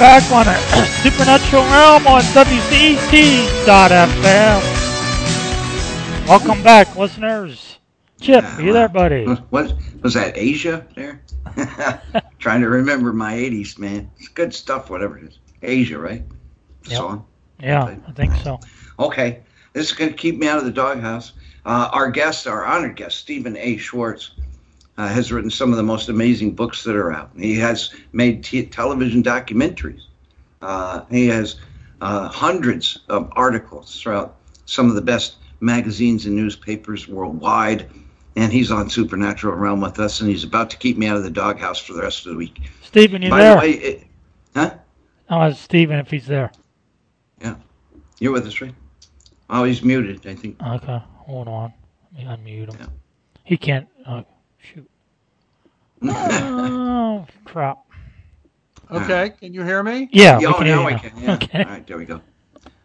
Back 0.00 0.32
on 0.32 0.48
it. 0.48 0.56
Supernatural 1.02 1.62
Realm 1.64 2.06
on 2.06 2.22
WCT.FM. 2.22 3.66
Welcome 6.26 6.62
back, 6.62 6.96
listeners. 6.96 7.76
Chip, 8.18 8.42
Yeah, 8.42 8.60
you 8.60 8.72
there, 8.72 8.88
buddy? 8.88 9.26
What 9.26 9.74
was 10.02 10.14
that? 10.14 10.38
Asia 10.38 10.86
there? 10.94 11.22
Trying 12.38 12.62
to 12.62 12.70
remember 12.70 13.12
my 13.12 13.34
'80s, 13.34 13.78
man. 13.78 14.10
It's 14.16 14.28
good 14.28 14.54
stuff, 14.54 14.88
whatever 14.88 15.18
it 15.18 15.24
is. 15.24 15.38
Asia, 15.60 15.98
right? 15.98 16.24
Yep. 16.86 16.96
Song. 16.96 17.26
Yeah, 17.60 17.84
I 17.84 18.12
think 18.12 18.34
so. 18.36 18.58
Okay, 18.98 19.42
this 19.74 19.90
is 19.90 19.92
going 19.92 20.12
to 20.12 20.16
keep 20.16 20.38
me 20.38 20.48
out 20.48 20.56
of 20.56 20.64
the 20.64 20.72
doghouse. 20.72 21.34
Uh, 21.66 21.90
our 21.92 22.10
guest, 22.10 22.46
our 22.46 22.64
honored 22.64 22.96
guest, 22.96 23.18
Stephan 23.18 23.54
A. 23.58 23.76
Schwartz, 23.76 24.30
uh, 25.00 25.08
has 25.08 25.32
written 25.32 25.50
some 25.50 25.70
of 25.70 25.78
the 25.78 25.82
most 25.82 26.10
amazing 26.10 26.54
books 26.54 26.84
that 26.84 26.94
are 26.94 27.10
out. 27.10 27.30
He 27.34 27.56
has 27.58 27.94
made 28.12 28.44
t- 28.44 28.66
television 28.66 29.22
documentaries. 29.22 30.02
Uh, 30.60 31.06
he 31.10 31.26
has 31.28 31.56
uh, 32.02 32.28
hundreds 32.28 32.98
of 33.08 33.32
articles 33.34 33.98
throughout 33.98 34.36
some 34.66 34.90
of 34.90 34.96
the 34.96 35.00
best 35.00 35.36
magazines 35.60 36.26
and 36.26 36.36
newspapers 36.36 37.08
worldwide. 37.08 37.88
And 38.36 38.52
he's 38.52 38.70
on 38.70 38.90
Supernatural 38.90 39.56
Realm 39.56 39.80
with 39.80 39.98
us, 39.98 40.20
and 40.20 40.28
he's 40.28 40.44
about 40.44 40.68
to 40.70 40.76
keep 40.76 40.98
me 40.98 41.06
out 41.06 41.16
of 41.16 41.22
the 41.22 41.30
doghouse 41.30 41.78
for 41.78 41.94
the 41.94 42.02
rest 42.02 42.26
of 42.26 42.32
the 42.32 42.36
week. 42.38 42.60
Stephan, 42.82 43.22
you 43.22 43.30
By 43.30 43.38
there? 43.40 43.54
the 43.54 43.60
way, 43.60 43.70
it, 43.70 44.06
huh? 44.54 44.74
I'll 45.30 45.50
ask 45.50 45.64
Stephan 45.64 45.98
if 45.98 46.10
he's 46.10 46.26
there. 46.26 46.52
Yeah. 47.40 47.54
You're 48.18 48.32
with 48.32 48.46
us, 48.46 48.60
right? 48.60 48.74
Oh, 49.48 49.64
he's 49.64 49.82
muted, 49.82 50.26
I 50.26 50.34
think. 50.34 50.62
Okay, 50.62 51.02
hold 51.16 51.48
on. 51.48 51.72
Let 52.14 52.44
me 52.44 52.54
unmute 52.54 52.74
him. 52.74 52.76
Yeah. 52.78 52.86
He 53.44 53.56
can't. 53.56 53.88
Oh, 54.06 54.26
shoot. 54.58 54.89
Oh, 56.02 57.26
crap. 57.44 57.78
Okay, 58.92 59.30
can 59.38 59.54
you 59.54 59.62
hear 59.62 59.82
me? 59.82 60.08
Yeah, 60.12 60.38
we 60.44 60.44
Yeah, 60.44 60.52
oh, 60.54 60.58
can 60.58 60.66
now 60.66 60.82
hear 60.82 60.88
I 60.88 60.94
can. 60.94 61.12
Yeah. 61.18 61.34
Okay. 61.34 61.64
All 61.64 61.70
right, 61.70 61.86
there 61.86 61.96
we 61.98 62.04
go. 62.04 62.20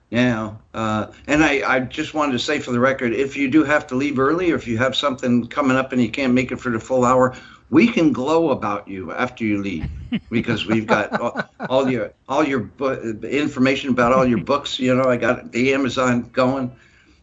Yeah, 0.10 0.56
uh, 0.74 1.08
and 1.28 1.44
I, 1.44 1.62
I 1.76 1.80
just 1.82 2.14
wanted 2.14 2.34
to 2.34 2.40
say 2.40 2.60
for 2.60 2.72
the 2.72 2.80
record, 2.80 3.14
if 3.14 3.36
you 3.36 3.50
do 3.50 3.64
have 3.64 3.88
to 3.88 3.96
leave 3.96 4.20
early, 4.20 4.52
or 4.52 4.56
if 4.56 4.68
you 4.68 4.78
have 4.78 4.96
something 4.96 5.48
coming 5.48 5.76
up 5.78 5.94
and 5.94 6.02
you 6.02 6.10
can't 6.12 6.34
make 6.34 6.52
it 6.52 6.58
for 6.60 6.70
the 6.72 6.80
full 6.80 7.04
hour, 7.06 7.36
we 7.70 7.88
can 7.88 8.14
glow 8.14 8.52
about 8.52 8.88
you 8.88 9.12
after 9.12 9.44
you 9.44 9.62
leave 9.62 9.90
because 10.32 10.66
we've 10.68 10.86
got 10.88 11.20
all, 11.20 11.42
all 11.68 11.90
your 11.90 12.14
all 12.28 12.44
your 12.46 12.60
bu- 12.60 13.20
information 13.28 13.90
about 13.90 14.14
all 14.14 14.26
your 14.26 14.38
books. 14.40 14.80
You 14.80 14.96
know, 14.96 15.10
I 15.10 15.18
got 15.18 15.52
the 15.52 15.74
Amazon 15.74 16.30
going. 16.32 16.76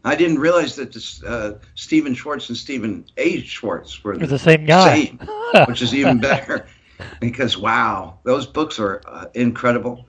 I 0.05 0.17
didn't 0.17 0.39
realize 0.39 0.75
that 0.77 0.93
this, 0.93 1.23
uh, 1.23 1.59
Stephan 1.75 2.15
Schwartz 2.15 2.49
and 2.49 2.59
Stephan 2.59 3.05
A. 3.19 3.41
Schwartz 3.43 4.03
were 4.03 4.15
It's 4.15 4.31
the 4.31 4.39
same 4.39 4.65
guy. 4.65 5.05
same, 5.05 5.19
which 5.67 5.81
is 5.81 5.95
even 5.95 6.19
better 6.19 6.67
because 7.21 7.57
wow, 7.57 8.19
those 8.25 8.47
books 8.47 8.79
are 8.79 9.01
uh, 9.07 9.27
incredible. 9.35 10.07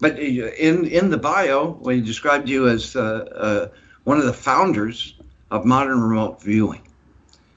But 0.00 0.14
uh, 0.16 0.20
in 0.20 0.86
in 0.86 1.10
the 1.10 1.16
bio, 1.16 1.78
we 1.80 2.00
described 2.00 2.48
you 2.48 2.68
as 2.68 2.96
uh, 2.96 3.00
uh, 3.00 3.68
one 4.04 4.18
of 4.18 4.24
the 4.24 4.32
founders 4.32 5.14
of 5.50 5.64
modern 5.64 6.02
remote 6.02 6.42
viewing. 6.42 6.82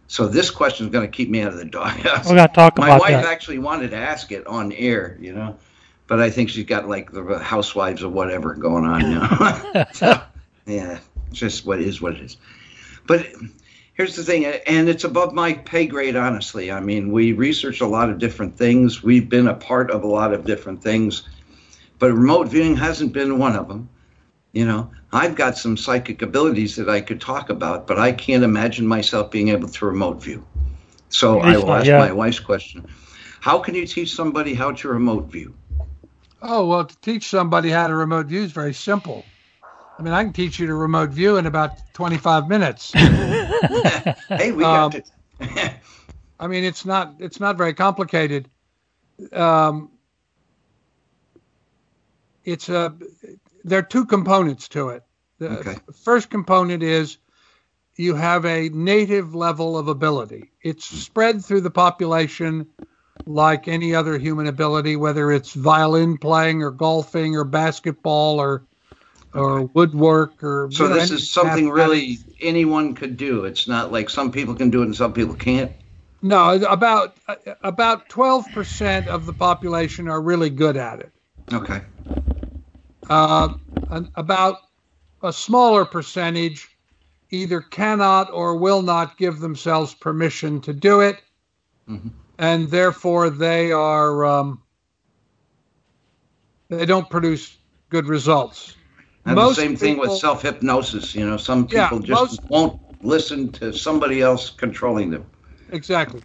So 0.07 0.27
this 0.27 0.49
question 0.49 0.85
is 0.85 0.91
going 0.91 1.05
to 1.05 1.11
keep 1.11 1.29
me 1.29 1.41
out 1.41 1.51
of 1.51 1.57
the 1.57 1.65
doghouse. 1.79 2.29
We're 2.29 2.35
gonna 2.35 2.47
talk 2.47 2.77
My 2.77 2.87
about 2.87 3.01
wife 3.01 3.11
that. 3.11 3.25
actually 3.25 3.59
wanted 3.59 3.91
to 3.91 3.97
ask 3.97 4.31
it 4.31 4.47
on 4.47 4.71
air, 4.71 5.17
you 5.19 5.33
know, 5.33 5.57
but 6.07 6.21
I 6.21 6.29
think 6.29 6.49
she's 6.49 6.65
got 6.65 6.87
like 6.87 7.11
the 7.11 7.39
housewives 7.39 8.03
or 8.03 8.09
whatever 8.09 8.53
going 8.53 8.85
on. 8.85 9.01
Know? 9.01 9.85
so, 9.91 10.21
yeah, 10.65 10.99
it's 11.29 11.39
just 11.39 11.65
what 11.65 11.81
is 11.81 12.01
what 12.01 12.13
it 12.13 12.21
is. 12.21 12.37
But 13.05 13.27
here's 13.93 14.15
the 14.15 14.23
thing, 14.23 14.45
and 14.45 14.89
it's 14.89 15.03
above 15.03 15.33
my 15.33 15.53
pay 15.53 15.87
grade, 15.87 16.15
honestly. 16.15 16.71
I 16.71 16.79
mean, 16.79 17.11
we 17.11 17.31
research 17.31 17.81
a 17.81 17.87
lot 17.87 18.09
of 18.09 18.19
different 18.19 18.57
things. 18.57 19.01
We've 19.01 19.27
been 19.27 19.47
a 19.47 19.53
part 19.53 19.91
of 19.91 20.03
a 20.03 20.07
lot 20.07 20.33
of 20.33 20.45
different 20.45 20.83
things, 20.83 21.23
but 21.99 22.11
remote 22.11 22.47
viewing 22.47 22.75
hasn't 22.75 23.13
been 23.13 23.39
one 23.39 23.55
of 23.55 23.67
them. 23.67 23.89
You 24.51 24.65
know, 24.65 24.91
I've 25.11 25.35
got 25.35 25.57
some 25.57 25.77
psychic 25.77 26.21
abilities 26.21 26.75
that 26.77 26.89
I 26.89 27.01
could 27.01 27.21
talk 27.21 27.49
about, 27.49 27.87
but 27.87 27.99
I 27.99 28.11
can't 28.11 28.43
imagine 28.43 28.87
myself 28.87 29.31
being 29.31 29.49
able 29.49 29.69
to 29.69 29.85
remote 29.85 30.21
view. 30.21 30.45
So 31.09 31.39
I 31.39 31.53
least 31.53 31.65
will 31.65 31.73
ask 31.73 31.85
yet. 31.85 31.99
my 31.99 32.11
wife's 32.11 32.39
question. 32.39 32.85
How 33.39 33.59
can 33.59 33.75
you 33.75 33.85
teach 33.85 34.13
somebody 34.13 34.53
how 34.53 34.71
to 34.73 34.89
remote 34.89 35.31
view? 35.31 35.53
Oh, 36.41 36.67
well, 36.67 36.85
to 36.85 37.01
teach 37.01 37.29
somebody 37.29 37.69
how 37.69 37.87
to 37.87 37.95
remote 37.95 38.27
view 38.27 38.41
is 38.41 38.51
very 38.51 38.73
simple. 38.73 39.25
I 39.97 40.03
mean, 40.03 40.13
I 40.13 40.23
can 40.23 40.33
teach 40.33 40.59
you 40.59 40.67
to 40.67 40.75
remote 40.75 41.09
view 41.11 41.37
in 41.37 41.45
about 41.45 41.77
25 41.93 42.47
minutes. 42.47 42.95
Hey, 44.37 44.51
we 44.51 44.65
Um, 44.65 44.91
got 44.91 44.95
it. 44.95 45.09
I 46.39 46.47
mean, 46.47 46.63
it's 46.63 46.85
not 46.85 47.15
it's 47.19 47.39
not 47.39 47.57
very 47.57 47.73
complicated. 47.73 48.49
Um, 49.33 49.91
it's 52.43 52.69
a 52.69 52.95
there 53.63 53.79
are 53.79 53.83
two 53.83 54.05
components 54.05 54.69
to 54.69 54.89
it. 54.89 55.03
The 55.39 55.49
Okay. 55.51 55.75
first 56.03 56.29
component 56.29 56.83
is 56.83 57.17
you 57.97 58.15
have 58.15 58.45
a 58.45 58.69
native 58.69 59.35
level 59.35 59.77
of 59.77 59.87
ability. 59.87 60.51
It's 60.61 60.85
spread 60.85 61.43
through 61.43 61.61
the 61.61 61.71
population 61.71 62.67
like 63.25 63.67
any 63.67 63.95
other 63.95 64.17
human 64.17 64.47
ability, 64.47 64.95
whether 64.95 65.31
it's 65.31 65.53
violin 65.53 66.17
playing 66.17 66.63
or 66.63 66.71
golfing 66.71 67.35
or 67.35 67.43
basketball 67.43 68.39
or 68.39 68.65
or 69.37 69.63
woodwork 69.73 70.43
or 70.43 70.69
So 70.71 70.87
this 70.87 71.11
is 71.11 71.31
something 71.31 71.69
really 71.69 72.17
anyone 72.41 72.93
could 72.93 73.17
do. 73.17 73.45
It's 73.45 73.67
not 73.67 73.91
like 73.91 74.09
some 74.09 74.31
people 74.31 74.55
can 74.55 74.69
do 74.69 74.81
it 74.81 74.85
and 74.85 74.95
some 74.95 75.13
people 75.13 75.35
can't. 75.35 75.71
No, 76.21 76.55
about 76.65 77.15
about 77.63 78.09
twelve 78.09 78.51
percent 78.51 79.07
of 79.07 79.25
the 79.25 79.33
population 79.33 80.07
are 80.07 80.21
really 80.21 80.49
good 80.49 80.75
at 80.75 80.99
it. 80.99 81.11
Okay. 81.53 81.81
Uh, 83.09 83.53
about 84.15 84.57
a 85.21 85.31
smaller 85.31 85.85
percentage 85.85 86.67
either 87.29 87.61
cannot 87.61 88.31
or 88.31 88.55
will 88.57 88.81
not 88.81 89.17
give 89.17 89.39
themselves 89.39 89.93
permission 89.93 90.59
to 90.61 90.73
do 90.73 91.01
it, 91.01 91.21
Mhm. 91.87 92.11
and 92.39 92.69
therefore 92.69 93.29
they 93.29 93.71
are 93.71 94.25
um, 94.25 94.63
they 96.69 96.85
don't 96.85 97.09
produce 97.09 97.57
good 97.89 98.07
results. 98.07 98.76
And 99.27 99.35
Most 99.35 99.57
the 99.57 99.61
same 99.63 99.75
thing 99.75 99.95
people- 99.95 100.09
with 100.11 100.19
self 100.19 100.41
hypnosis. 100.41 101.13
You 101.13 101.27
know, 101.27 101.35
some 101.37 101.67
Yeah, 101.69 101.89
people 101.89 101.99
just 101.99 102.41
most- 102.41 102.49
won't 102.49 102.81
listen 103.03 103.51
to 103.53 103.73
somebody 103.73 104.21
else 104.21 104.49
controlling 104.49 105.11
them. 105.11 105.25
Exactly. 105.71 106.21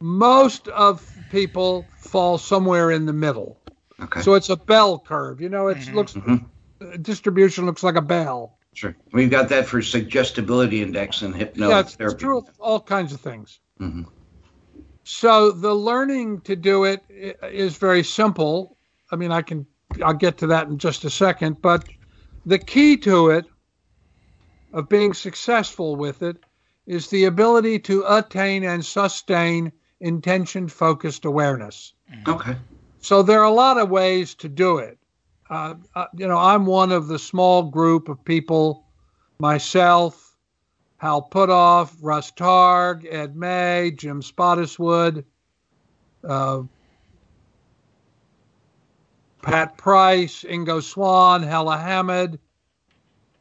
Most 0.00 0.66
of 0.68 1.08
people 1.30 1.86
fall 1.98 2.38
somewhere 2.38 2.90
in 2.90 3.06
the 3.06 3.12
middle. 3.12 3.56
Okay. 4.02 4.20
So 4.20 4.34
it's 4.34 4.48
a 4.50 4.56
bell 4.56 4.98
curve. 4.98 5.40
You 5.40 5.48
know, 5.48 5.68
it 5.68 5.78
looks 5.94 6.14
Mhm. 6.14 6.44
distribution 7.02 7.66
looks 7.66 7.84
like 7.84 7.94
a 7.94 8.00
bell. 8.02 8.58
Sure. 8.72 8.96
We've 9.12 9.30
got 9.30 9.48
that 9.50 9.66
for 9.66 9.80
suggestibility 9.80 10.82
index 10.82 11.22
and 11.22 11.34
yeah, 11.36 11.42
it's, 11.44 11.56
hypnotherapy. 11.96 12.00
it's 12.12 12.14
true 12.14 12.38
of 12.38 12.48
all 12.58 12.80
kinds 12.80 13.12
of 13.12 13.20
things. 13.20 13.60
Mhm. 13.80 14.06
So 15.04 15.52
the 15.52 15.74
learning 15.74 16.40
to 16.42 16.56
do 16.56 16.84
it 16.84 17.02
is 17.10 17.76
very 17.76 18.02
simple. 18.02 18.76
I 19.12 19.16
mean, 19.16 19.30
I 19.30 19.42
can 19.42 19.66
I'll 20.04 20.14
get 20.14 20.38
to 20.38 20.46
that 20.48 20.68
in 20.68 20.78
just 20.78 21.04
a 21.04 21.10
second, 21.10 21.60
but 21.62 21.84
the 22.50 22.58
key 22.58 22.96
to 22.96 23.30
it 23.30 23.46
of 24.72 24.88
being 24.88 25.14
successful 25.14 25.94
with 25.94 26.22
it 26.22 26.36
is 26.84 27.06
the 27.06 27.26
ability 27.26 27.78
to 27.78 28.04
attain 28.08 28.64
and 28.64 28.84
sustain 28.84 29.70
intention 30.00 30.66
focused 30.66 31.24
awareness. 31.24 31.92
Okay. 32.26 32.56
So 32.98 33.22
there 33.22 33.38
are 33.38 33.44
a 33.44 33.52
lot 33.52 33.78
of 33.78 33.88
ways 33.88 34.34
to 34.36 34.48
do 34.48 34.78
it. 34.78 34.98
Uh, 35.48 35.74
uh, 35.94 36.06
you 36.16 36.26
know, 36.26 36.38
I'm 36.38 36.66
one 36.66 36.90
of 36.90 37.06
the 37.06 37.20
small 37.20 37.62
group 37.62 38.08
of 38.08 38.24
people, 38.24 38.84
myself, 39.38 40.36
Hal 40.96 41.28
Puthoff, 41.30 41.94
Russ 42.02 42.32
Targ, 42.32 43.06
Ed 43.08 43.36
May, 43.36 43.92
Jim 43.92 44.22
Spottiswoode, 44.22 45.24
uh, 46.28 46.62
Pat 49.42 49.76
Price, 49.76 50.44
Ingo 50.44 50.82
Swann, 50.82 51.42
Hella 51.42 51.76
Hammid, 51.76 52.38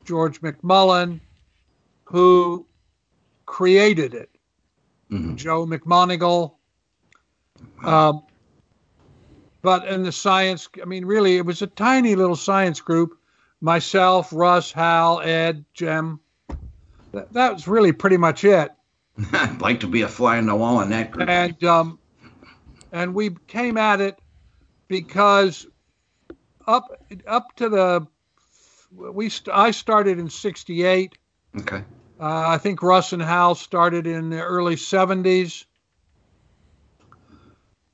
George 0.06 0.42
McMullen, 0.42 1.20
who 2.06 2.66
created 3.46 4.14
it. 4.14 4.30
Mhm. 5.12 5.36
Joe 5.36 5.66
McMoneagle. 5.66 6.54
Um, 7.84 8.24
but 9.62 9.88
in 9.88 10.04
the 10.04 10.12
science, 10.12 10.70
I 10.82 10.86
mean, 10.86 11.06
really, 11.06 11.38
it 11.38 11.46
was 11.46 11.62
a 11.62 11.68
tiny 11.68 12.16
little 12.16 12.36
science 12.36 12.80
group. 12.80 13.18
Myself, 13.62 14.32
Russ, 14.32 14.72
Hal, 14.72 15.20
Ed, 15.22 15.66
Jim. 15.74 16.20
That, 17.12 17.34
that 17.34 17.54
was 17.54 17.68
really 17.68 17.92
pretty 17.92 18.18
much 18.18 18.44
it. 18.46 18.72
I'd 19.34 19.62
like 19.62 19.82
to 19.82 19.88
be 19.88 20.04
a 20.04 20.08
fly 20.08 20.38
on 20.38 20.46
the 20.46 20.56
wall 20.56 20.80
in 20.82 20.90
that 20.92 21.12
group. 21.12 21.28
And 21.28 21.62
um, 21.66 22.00
and 22.92 23.14
we 23.14 23.32
came 23.48 23.78
at 23.78 24.00
it 24.00 24.18
because 24.88 25.68
up 26.70 27.02
up 27.28 27.56
to 27.58 27.68
the 27.70 28.08
we 28.92 29.30
st- 29.30 29.56
I 29.56 29.72
started 29.72 30.20
in 30.20 30.30
'68. 30.30 31.18
okay. 31.60 31.84
Uh, 32.20 32.48
I 32.48 32.58
think 32.58 32.84
Russ 32.84 33.14
and 33.14 33.22
Hal 33.22 33.56
started 33.56 34.06
in 34.06 34.30
the 34.30 34.42
early 34.42 34.76
70s. 34.76 35.66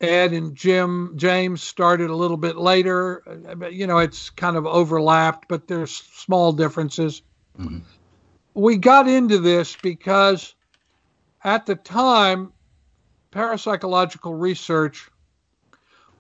Ed 0.02 0.34
and 0.34 0.56
Jim 0.56 1.14
James 1.16 1.62
started 1.64 2.10
a 2.10 2.16
little 2.16 2.38
bit 2.38 2.58
later. 2.58 3.24
Uh, 3.28 3.68
You 3.68 3.88
know, 3.88 4.00
it's 4.00 4.30
kind 4.32 4.58
of 4.58 4.66
overlapped, 4.66 5.48
but 5.48 5.68
there's 5.68 5.92
small 5.96 6.52
differences. 6.52 7.22
Mhm. 7.58 7.84
We 8.54 8.78
got 8.78 9.08
into 9.08 9.38
this 9.40 9.76
because 9.82 10.56
at 11.44 11.66
the 11.66 11.76
time, 11.76 12.52
parapsychological 13.32 14.40
research 14.40 15.10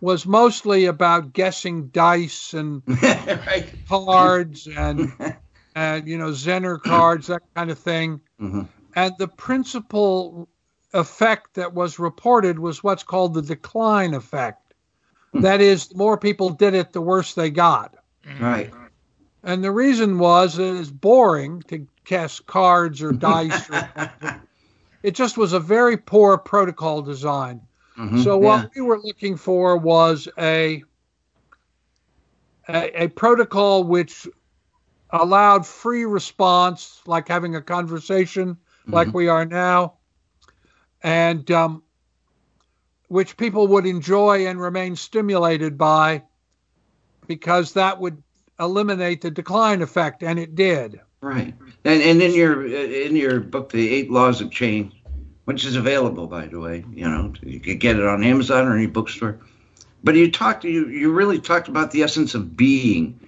was 0.01 0.25
mostly 0.25 0.85
about 0.85 1.33
guessing 1.33 1.87
dice 1.87 2.53
and 2.53 2.81
right. 2.87 3.73
cards 3.87 4.67
and 4.67 5.11
and 5.75 6.07
you 6.07 6.17
know 6.17 6.29
Zener 6.29 6.81
cards, 6.81 7.27
that 7.27 7.41
kind 7.55 7.71
of 7.71 7.79
thing. 7.79 8.21
Mhm. 8.39 8.67
And 8.95 9.13
the 9.17 9.27
principal 9.27 10.47
effect 10.93 11.55
that 11.55 11.73
was 11.73 11.99
reported 11.99 12.59
was 12.59 12.83
what's 12.83 13.03
called 13.03 13.33
the 13.33 13.41
decline 13.41 14.13
effect. 14.13 14.73
That 15.33 15.59
is, 15.59 15.87
the 15.87 15.97
more 15.97 16.17
people 16.17 16.49
did 16.49 16.73
it, 16.73 16.93
the 16.93 17.01
worse 17.01 17.33
they 17.33 17.49
got. 17.49 17.95
Right. 18.39 18.71
And 19.43 19.61
the 19.61 19.71
reason 19.71 20.17
was 20.17 20.57
it 20.57 20.65
is 20.65 20.89
boring 20.89 21.61
to 21.67 21.85
cast 22.05 22.45
cards 22.45 23.01
or 23.01 23.11
dice. 23.11 23.69
or, 23.69 24.11
it 25.03 25.11
just 25.11 25.37
was 25.37 25.51
a 25.51 25.59
very 25.59 25.97
poor 25.97 26.37
protocol 26.37 27.01
design. 27.01 27.61
Mhm. 27.97 28.17
So 28.17 28.37
Yeah. 28.39 28.39
what 28.39 28.69
we 28.75 28.81
were 28.81 28.99
looking 28.99 29.35
for 29.37 29.77
was 29.77 30.27
a, 30.37 30.83
a 32.67 33.03
a 33.05 33.07
protocol 33.09 33.83
which 33.83 34.27
allowed 35.11 35.65
free 35.65 36.05
response, 36.05 37.01
like 37.07 37.27
having 37.27 37.55
a 37.55 37.61
conversation, 37.61 38.57
like 38.91 39.13
we 39.13 39.27
are 39.27 39.45
now, 39.45 39.95
and 41.03 41.49
um, 41.51 41.83
which 43.07 43.37
people 43.37 43.67
would 43.67 43.85
enjoy 43.85 44.45
and 44.47 44.59
remain 44.61 44.95
stimulated 44.95 45.77
by, 45.77 46.23
because 47.27 47.73
that 47.73 47.99
would 47.99 48.23
eliminate 48.59 49.21
the 49.21 49.31
decline 49.31 49.81
effect, 49.81 50.23
and 50.23 50.39
it 50.39 50.55
did. 50.55 50.99
Right. 51.21 51.55
And 51.85 52.01
and 52.01 52.21
in 52.21 52.33
your 52.33 52.65
in 52.65 53.15
your 53.15 53.39
book, 53.39 53.71
The 53.71 53.89
Eight 53.89 54.11
Laws 54.11 54.41
of 54.41 54.51
Change, 54.51 54.94
which 55.45 55.65
is 55.65 55.75
available, 55.75 56.27
by 56.27 56.47
the 56.47 56.59
way, 56.59 56.83
you 56.91 57.07
know, 57.07 57.33
you 57.43 57.59
could 57.59 57.79
get 57.79 57.97
it 57.97 58.05
on 58.05 58.23
Amazon 58.23 58.67
or 58.67 58.75
any 58.75 58.87
bookstore. 58.87 59.39
But 60.03 60.15
you 60.15 60.31
talked, 60.31 60.63
you 60.63 60.87
you 60.87 61.11
really 61.11 61.39
talked 61.39 61.67
about 61.67 61.91
the 61.91 62.03
essence 62.03 62.35
of 62.35 62.55
being, 62.57 63.19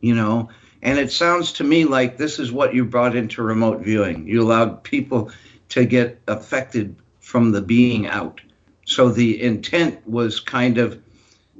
you 0.00 0.14
know, 0.14 0.48
and 0.82 0.98
it 0.98 1.10
sounds 1.12 1.52
to 1.54 1.64
me 1.64 1.84
like 1.84 2.16
this 2.16 2.38
is 2.38 2.52
what 2.52 2.74
you 2.74 2.84
brought 2.84 3.16
into 3.16 3.42
remote 3.42 3.80
viewing. 3.80 4.26
You 4.26 4.42
allowed 4.42 4.82
people 4.82 5.30
to 5.70 5.84
get 5.84 6.20
affected 6.28 6.96
from 7.20 7.52
the 7.52 7.62
being 7.62 8.06
out. 8.06 8.40
So 8.84 9.08
the 9.08 9.42
intent 9.42 10.06
was 10.06 10.40
kind 10.40 10.78
of 10.78 11.00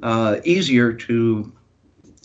uh, 0.03 0.39
easier 0.45 0.93
to 0.93 1.53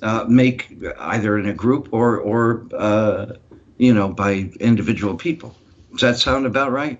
uh, 0.01 0.25
make 0.27 0.77
either 0.99 1.37
in 1.37 1.47
a 1.47 1.53
group 1.53 1.89
or 1.91 2.17
or 2.17 2.65
uh, 2.75 3.33
you 3.77 3.93
know 3.93 4.09
by 4.09 4.49
individual 4.59 5.15
people. 5.15 5.55
Does 5.91 6.01
that 6.01 6.17
sound 6.17 6.45
about 6.45 6.71
right? 6.71 6.99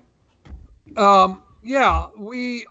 Um, 0.98 1.44
yeah, 1.64 2.08
we 2.18 2.66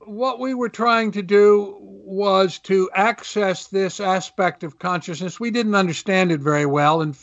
what 0.00 0.40
we 0.40 0.54
were 0.54 0.68
trying 0.68 1.12
to 1.12 1.22
do 1.22 1.76
was 1.80 2.58
to 2.58 2.90
access 2.94 3.68
this 3.68 4.00
aspect 4.00 4.64
of 4.64 4.78
consciousness. 4.78 5.38
We 5.38 5.50
didn't 5.50 5.74
understand 5.74 6.32
it 6.32 6.40
very 6.40 6.66
well, 6.66 7.02
and 7.02 7.16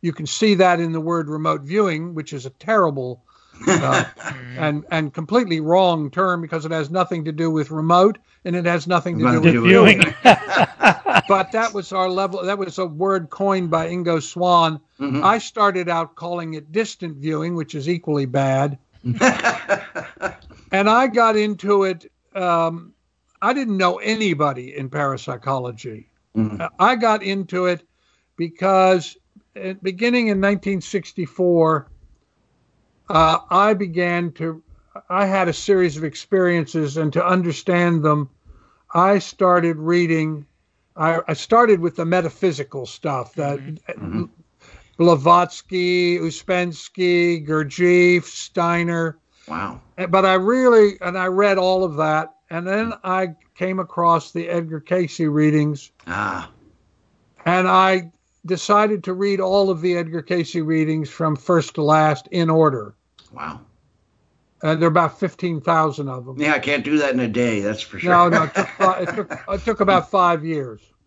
you 0.00 0.12
can 0.12 0.26
see 0.26 0.54
that 0.54 0.80
in 0.80 0.92
the 0.92 1.00
word 1.00 1.28
remote 1.28 1.62
viewing, 1.62 2.14
which 2.14 2.32
is 2.32 2.46
a 2.46 2.50
terrible 2.50 3.22
uh, 3.66 4.04
and 4.56 4.84
and 4.90 5.12
completely 5.12 5.60
wrong 5.60 6.10
term 6.10 6.40
because 6.40 6.64
it 6.64 6.70
has 6.70 6.90
nothing 6.90 7.24
to 7.24 7.32
do 7.32 7.50
with 7.50 7.70
remote 7.70 8.18
and 8.44 8.56
it 8.56 8.64
has 8.64 8.86
nothing 8.86 9.18
to 9.18 9.24
do 9.24 9.32
Nothing 9.32 9.54
with 9.54 9.64
Viewing. 9.64 10.00
but 10.22 11.52
that 11.52 11.72
was 11.74 11.92
our 11.92 12.08
level 12.08 12.42
that 12.44 12.58
was 12.58 12.78
a 12.78 12.86
word 12.86 13.28
coined 13.30 13.70
by 13.70 13.88
Ingo 13.88 14.22
Swann. 14.22 14.80
Mhm. 14.98 15.22
I 15.22 15.38
started 15.38 15.88
out 15.88 16.14
calling 16.14 16.54
it 16.54 16.72
distant 16.72 17.16
viewing, 17.16 17.54
which 17.54 17.74
is 17.74 17.88
equally 17.88 18.26
bad. 18.26 18.78
and 20.72 20.88
I 20.88 21.06
got 21.06 21.36
into 21.36 21.84
it. 21.84 22.10
Um, 22.34 22.92
I 23.42 23.52
didn't 23.52 23.76
know 23.76 23.96
anybody 23.98 24.76
in 24.76 24.90
parapsychology. 24.90 26.06
Mhm. 26.36 26.68
I 26.78 26.96
got 26.96 27.22
into 27.22 27.66
it 27.66 27.82
because, 28.36 29.16
uh, 29.56 29.74
beginning 29.82 30.28
in 30.28 30.40
1964, 30.40 31.88
uh, 33.08 33.38
I 33.50 33.74
began 33.74 34.32
to. 34.32 34.62
I 35.08 35.24
had 35.26 35.48
a 35.48 35.52
series 35.52 35.96
of 35.96 36.04
experiences, 36.04 36.96
and 36.96 37.12
to 37.12 37.24
understand 37.24 38.02
them, 38.02 38.28
I 38.92 39.18
started 39.18 39.76
reading. 39.76 40.46
I, 40.96 41.20
I 41.28 41.32
started 41.34 41.80
with 41.80 41.96
the 41.96 42.04
metaphysical 42.04 42.86
stuff 42.86 43.34
that 43.34 43.60
Mhm. 43.60 44.28
Blavatsky, 45.00 46.18
Ouspensky, 46.18 47.46
Gurdjieff, 47.46 48.24
Steiner. 48.24 49.16
wow. 49.48 49.80
But 49.96 50.26
I 50.26 50.34
really, 50.34 50.98
and 51.00 51.16
I 51.16 51.26
read 51.26 51.56
all 51.56 51.84
of 51.84 51.96
that, 51.96 52.34
and 52.50 52.66
then 52.66 52.92
I 53.02 53.28
came 53.54 53.78
across 53.78 54.32
the 54.32 54.46
Edgar 54.46 54.78
Cayce 54.80 55.20
readings, 55.20 55.90
Ah, 56.06 56.50
and 57.46 57.66
I 57.66 58.12
decided 58.44 59.02
to 59.04 59.14
read 59.14 59.40
all 59.40 59.70
of 59.70 59.80
the 59.80 59.96
Edgar 59.96 60.20
Cayce 60.20 60.54
readings 60.56 61.08
from 61.08 61.34
first 61.34 61.74
to 61.76 61.82
last 61.82 62.28
in 62.30 62.50
order. 62.50 62.94
wow. 63.32 63.60
And 64.62 64.78
there 64.82 64.88
are 64.88 64.90
about 64.92 65.18
15,000 65.18 66.08
of 66.10 66.26
them. 66.26 66.38
Yeah, 66.38 66.52
I 66.52 66.58
can't 66.58 66.84
do 66.84 66.98
that 66.98 67.14
in 67.14 67.20
a 67.20 67.28
day. 67.28 67.60
That's 67.60 67.80
for 67.80 67.98
sure. 67.98 68.10
No, 68.10 68.28
no, 68.28 68.42
it 68.42 68.54
took, 68.54 68.68
it, 68.78 69.14
took, 69.14 69.32
it 69.48 69.64
took 69.64 69.80
about 69.80 70.10
five 70.10 70.44
years 70.44 70.82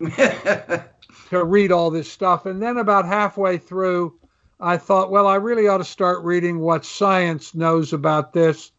to 1.30 1.44
read 1.44 1.72
all 1.72 1.90
this 1.90 2.10
stuff. 2.10 2.46
And 2.46 2.62
then 2.62 2.76
about 2.76 3.06
halfway 3.06 3.58
through, 3.58 4.14
I 4.60 4.76
thought, 4.76 5.10
well, 5.10 5.26
I 5.26 5.36
really 5.36 5.68
ought 5.68 5.78
to 5.78 5.84
start 5.84 6.24
reading 6.24 6.60
what 6.60 6.84
science 6.84 7.54
knows 7.54 7.92
about 7.92 8.32
this. 8.32 8.72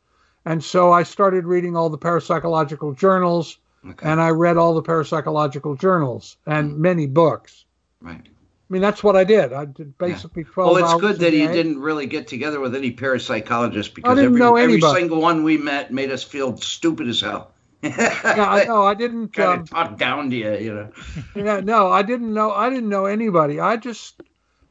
And 0.45 0.63
so 0.63 0.91
I 0.91 1.03
started 1.03 1.45
reading 1.45 1.75
all 1.75 1.89
the 1.89 1.97
parapsychological 1.97 2.97
journals, 2.97 3.57
okay. 3.87 4.09
and 4.09 4.21
I 4.21 4.29
read 4.29 4.57
all 4.57 4.75
the 4.75 4.83
parapsychological 4.83 5.79
journals 5.79 6.37
and 6.45 6.71
hmm. 6.71 6.81
many 6.81 7.07
books. 7.07 7.65
right. 8.01 8.21
I 8.67 8.73
mean, 8.73 8.81
that's 8.81 9.03
what 9.03 9.15
I 9.15 9.23
did. 9.23 9.53
I 9.53 9.65
did 9.65 9.95
basically 9.99 10.43
12 10.43 10.73
Well, 10.73 10.83
it's 10.83 10.99
good 10.99 11.19
that 11.19 11.33
you 11.33 11.47
didn't 11.47 11.79
really 11.79 12.07
get 12.07 12.27
together 12.27 12.59
with 12.59 12.73
any 12.73 12.91
parapsychologists 12.91 13.93
because 13.93 14.17
didn't 14.17 14.41
every, 14.41 14.63
every 14.63 14.81
single 14.81 15.21
one 15.21 15.43
we 15.43 15.57
met 15.57 15.93
made 15.93 16.09
us 16.09 16.23
feel 16.23 16.57
stupid 16.57 17.07
as 17.07 17.21
hell. 17.21 17.51
Yeah, 17.85 18.49
I 18.49 18.65
know. 18.65 18.83
I 18.83 18.93
didn't. 18.93 19.33
kind 19.33 19.59
Um, 19.59 19.65
talk 19.65 19.97
down 19.97 20.29
to 20.29 20.35
you, 20.35 20.53
you 20.57 20.73
know. 20.73 20.91
yeah, 21.35 21.59
no, 21.59 21.91
I 21.91 22.01
didn't 22.01 22.33
know. 22.33 22.51
I 22.51 22.69
didn't 22.69 22.89
know 22.89 23.05
anybody. 23.05 23.59
I 23.59 23.77
just, 23.77 24.21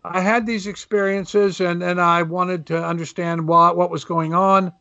I 0.05 0.21
had 0.21 0.47
these 0.47 0.67
experiences, 0.67 1.61
and 1.61 1.83
and 1.83 2.01
I 2.01 2.23
wanted 2.23 2.67
to 2.67 2.85
understand 2.85 3.47
what 3.47 3.77
what 3.77 3.91
was 3.91 4.05
going 4.05 4.35
on, 4.35 4.73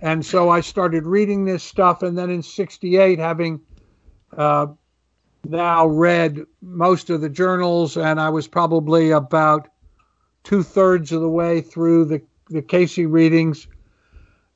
and 0.00 0.24
so 0.24 0.48
I 0.48 0.60
started 0.60 1.06
reading 1.06 1.44
this 1.44 1.62
stuff. 1.62 2.02
And 2.02 2.18
then 2.18 2.30
in 2.30 2.42
'68, 2.42 3.18
having 3.18 3.60
uh, 4.36 4.66
now 5.44 5.86
read 5.86 6.40
most 6.60 7.10
of 7.10 7.20
the 7.20 7.30
journals, 7.30 7.96
and 7.96 8.20
I 8.20 8.30
was 8.30 8.48
probably 8.48 9.10
about 9.10 9.68
two 10.42 10.62
thirds 10.62 11.12
of 11.12 11.20
the 11.20 11.28
way 11.28 11.60
through 11.60 12.06
the 12.06 12.22
the 12.48 12.62
Cayce 12.62 12.98
readings, 12.98 13.68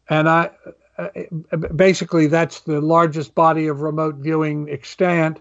and 0.08 0.28
I. 0.28 0.50
Uh, 0.96 1.08
uh, 1.50 1.56
basically, 1.56 2.26
that's 2.26 2.60
the 2.60 2.80
largest 2.80 3.34
body 3.34 3.66
of 3.66 3.80
remote 3.80 4.16
viewing 4.16 4.68
extant. 4.70 5.40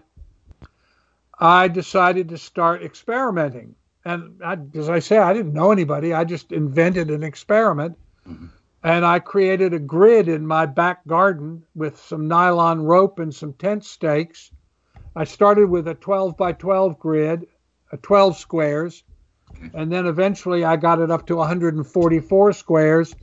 I 1.38 1.68
decided 1.68 2.28
to 2.30 2.38
start 2.38 2.82
experimenting. 2.82 3.74
And 4.04 4.40
I, 4.44 4.58
as 4.74 4.88
I 4.88 4.98
say, 4.98 5.18
I 5.18 5.32
didn't 5.32 5.54
know 5.54 5.72
anybody. 5.72 6.12
I 6.12 6.24
just 6.24 6.52
invented 6.52 7.10
an 7.10 7.22
experiment. 7.22 7.96
Mm-hmm. 8.28 8.46
And 8.82 9.06
I 9.06 9.18
created 9.18 9.72
a 9.72 9.78
grid 9.78 10.28
in 10.28 10.46
my 10.46 10.66
back 10.66 11.06
garden 11.06 11.62
with 11.74 11.98
some 11.98 12.28
nylon 12.28 12.82
rope 12.82 13.18
and 13.18 13.34
some 13.34 13.54
tent 13.54 13.84
stakes. 13.84 14.50
I 15.16 15.24
started 15.24 15.70
with 15.70 15.88
a 15.88 15.94
12 15.94 16.36
by 16.36 16.52
12 16.52 16.98
grid, 16.98 17.46
a 17.92 17.96
12 17.96 18.36
squares. 18.36 19.04
And 19.72 19.90
then 19.90 20.06
eventually 20.06 20.64
I 20.64 20.76
got 20.76 21.00
it 21.00 21.10
up 21.10 21.26
to 21.26 21.36
144 21.36 22.52
squares 22.52 23.14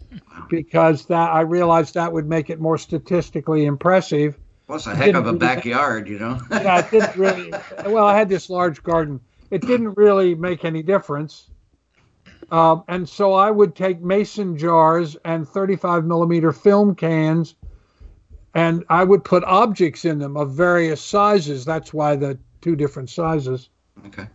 because 0.49 1.05
that 1.05 1.31
I 1.31 1.41
realized 1.41 1.93
that 1.93 2.11
would 2.11 2.27
make 2.27 2.49
it 2.49 2.59
more 2.59 2.77
statistically 2.77 3.65
impressive 3.65 4.37
Well, 4.67 4.77
it's 4.77 4.87
a 4.87 4.95
heck 4.95 5.15
of 5.15 5.27
a 5.27 5.33
backyard, 5.33 6.07
you 6.07 6.19
know. 6.19 6.39
yeah, 6.51 6.79
it 6.79 6.91
didn't 6.91 7.15
really. 7.15 7.53
Well, 7.85 8.05
I 8.05 8.17
had 8.17 8.29
this 8.29 8.49
large 8.49 8.83
garden. 8.83 9.19
It 9.49 9.61
didn't 9.61 9.97
really 9.97 10.35
make 10.35 10.65
any 10.65 10.81
difference. 10.81 11.49
Um, 12.51 12.83
and 12.89 13.07
so 13.07 13.33
I 13.33 13.49
would 13.49 13.75
take 13.75 14.01
mason 14.01 14.57
jars 14.57 15.15
and 15.23 15.47
35 15.47 16.05
millimeter 16.05 16.51
film 16.51 16.95
cans, 16.95 17.55
and 18.53 18.83
I 18.89 19.05
would 19.05 19.23
put 19.23 19.43
objects 19.45 20.03
in 20.03 20.19
them 20.19 20.35
of 20.35 20.51
various 20.51 21.01
sizes. 21.01 21.63
That's 21.63 21.93
why 21.93 22.17
the 22.17 22.37
two 22.59 22.75
different 22.75 23.09
sizes. 23.09 23.69
okay. 24.07 24.27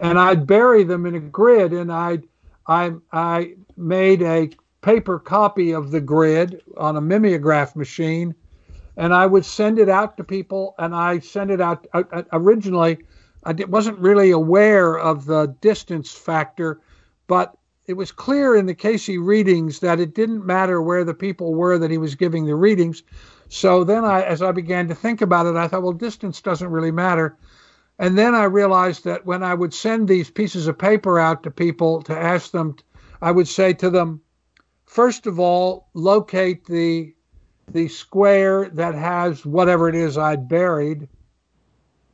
And 0.00 0.18
I'd 0.18 0.46
bury 0.46 0.82
them 0.82 1.04
in 1.06 1.14
a 1.14 1.20
grid, 1.20 1.72
and 1.72 1.92
I, 1.92 2.20
I, 2.66 2.94
I 3.12 3.54
made 3.76 4.22
a 4.22 4.50
paper 4.80 5.18
copy 5.18 5.72
of 5.72 5.90
the 5.90 6.00
grid 6.00 6.62
on 6.78 6.96
a 6.96 7.00
mimeograph 7.00 7.76
machine, 7.76 8.34
and 8.96 9.12
I 9.12 9.26
would 9.26 9.44
send 9.44 9.78
it 9.78 9.90
out 9.90 10.16
to 10.16 10.24
people. 10.24 10.74
And 10.78 10.94
I 10.94 11.18
sent 11.18 11.50
it 11.50 11.60
out 11.60 11.86
uh, 11.92 12.04
uh, 12.12 12.22
originally. 12.32 12.98
I 13.44 13.52
wasn't 13.68 13.98
really 13.98 14.30
aware 14.30 14.98
of 14.98 15.26
the 15.26 15.54
distance 15.60 16.12
factor, 16.12 16.80
but 17.26 17.56
it 17.86 17.94
was 17.94 18.12
clear 18.12 18.56
in 18.56 18.66
the 18.66 18.74
Cayce 18.74 19.08
readings 19.08 19.80
that 19.80 20.00
it 20.00 20.14
didn't 20.14 20.46
matter 20.46 20.80
where 20.80 21.04
the 21.04 21.14
people 21.14 21.54
were 21.54 21.78
that 21.78 21.90
he 21.90 21.98
was 21.98 22.14
giving 22.14 22.46
the 22.46 22.54
readings. 22.54 23.02
So 23.48 23.84
then, 23.84 24.04
I, 24.04 24.22
as 24.22 24.42
I 24.42 24.52
began 24.52 24.88
to 24.88 24.94
think 24.94 25.20
about 25.22 25.46
it, 25.46 25.56
I 25.56 25.66
thought, 25.66 25.82
well, 25.82 25.92
distance 25.92 26.40
doesn't 26.40 26.70
really 26.70 26.92
matter. 26.92 27.36
And 28.00 28.16
then 28.16 28.34
I 28.34 28.44
realized 28.44 29.04
that 29.04 29.26
when 29.26 29.42
I 29.42 29.52
would 29.52 29.74
send 29.74 30.08
these 30.08 30.30
pieces 30.30 30.66
of 30.66 30.78
paper 30.78 31.18
out 31.18 31.42
to 31.42 31.50
people 31.50 32.00
to 32.04 32.16
ask 32.16 32.50
them, 32.50 32.76
I 33.20 33.30
would 33.30 33.46
say 33.46 33.74
to 33.74 33.90
them, 33.90 34.22
first 34.86 35.26
of 35.26 35.38
all, 35.38 35.88
locate 35.92 36.64
the 36.64 37.14
the 37.68 37.86
square 37.88 38.70
that 38.70 38.94
has 38.94 39.44
whatever 39.44 39.88
it 39.88 39.94
is 39.94 40.16
I'd 40.16 40.48
buried. 40.48 41.08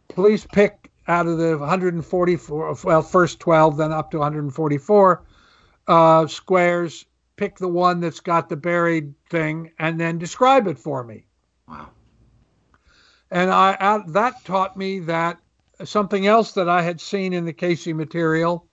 Please 0.08 0.44
pick 0.52 0.90
out 1.08 1.28
of 1.28 1.38
the 1.38 1.56
144, 1.56 2.76
well, 2.84 3.00
first 3.00 3.40
12, 3.40 3.76
then 3.78 3.92
up 3.92 4.10
to 4.10 4.18
144 4.18 5.22
uh, 5.86 6.26
squares, 6.26 7.06
pick 7.36 7.56
the 7.56 7.68
one 7.68 8.00
that's 8.00 8.20
got 8.20 8.48
the 8.50 8.56
buried 8.56 9.14
thing, 9.30 9.70
and 9.78 9.98
then 9.98 10.18
describe 10.18 10.66
it 10.66 10.78
for 10.78 11.04
me. 11.04 11.24
Wow. 11.68 11.88
And 13.30 13.50
I, 13.50 13.76
I 13.80 14.02
that 14.08 14.44
taught 14.44 14.76
me 14.76 14.98
that 15.00 15.38
something 15.84 16.26
else 16.26 16.52
that 16.52 16.68
I 16.68 16.82
had 16.82 17.00
seen 17.00 17.32
in 17.32 17.44
the 17.44 17.52
Cayce 17.52 17.86
material. 17.86 18.66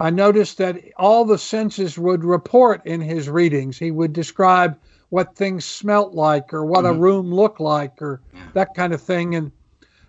I 0.00 0.10
noticed 0.10 0.58
that 0.58 0.80
all 0.96 1.24
the 1.24 1.38
senses 1.38 1.98
would 1.98 2.24
report 2.24 2.86
in 2.86 3.00
his 3.00 3.28
readings. 3.28 3.78
He 3.78 3.90
would 3.90 4.12
describe 4.12 4.78
what 5.08 5.36
things 5.36 5.64
smelt 5.64 6.14
like 6.14 6.52
or 6.52 6.64
what 6.64 6.84
a 6.84 6.88
mm-hmm. 6.88 7.00
room 7.00 7.34
looked 7.34 7.60
like 7.60 8.00
or 8.02 8.20
that 8.52 8.74
kind 8.74 8.92
of 8.92 9.00
thing. 9.00 9.34
And 9.34 9.52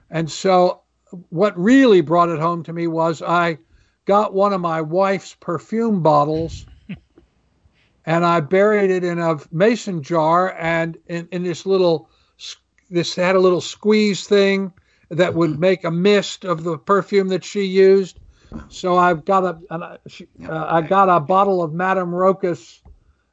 and 0.09 0.29
so 0.29 0.81
what 1.29 1.57
really 1.57 2.01
brought 2.01 2.29
it 2.29 2.39
home 2.39 2.63
to 2.63 2.73
me 2.73 2.87
was 2.87 3.21
I 3.21 3.57
got 4.05 4.33
one 4.33 4.53
of 4.53 4.61
my 4.61 4.81
wife's 4.81 5.35
perfume 5.35 6.01
bottles 6.01 6.65
and 8.05 8.25
I 8.25 8.39
buried 8.41 8.91
it 8.91 9.03
in 9.03 9.19
a 9.19 9.37
mason 9.51 10.03
jar 10.03 10.55
and 10.57 10.97
in, 11.07 11.27
in 11.31 11.43
this 11.43 11.65
little 11.65 12.09
this 12.89 13.15
had 13.15 13.35
a 13.35 13.39
little 13.39 13.61
squeeze 13.61 14.25
thing 14.25 14.73
that 15.09 15.33
would 15.33 15.59
make 15.59 15.83
a 15.83 15.91
mist 15.91 16.45
of 16.45 16.63
the 16.63 16.77
perfume 16.77 17.29
that 17.29 17.43
she 17.43 17.63
used. 17.63 18.19
So 18.69 18.95
I've 18.95 19.25
got 19.25 19.43
a 19.45 19.59
and 19.69 19.83
I, 19.83 19.97
uh, 20.47 20.65
I 20.69 20.81
got 20.81 21.09
a 21.09 21.19
bottle 21.19 21.61
of 21.63 21.73
Madame 21.73 22.13
Roca's 22.13 22.81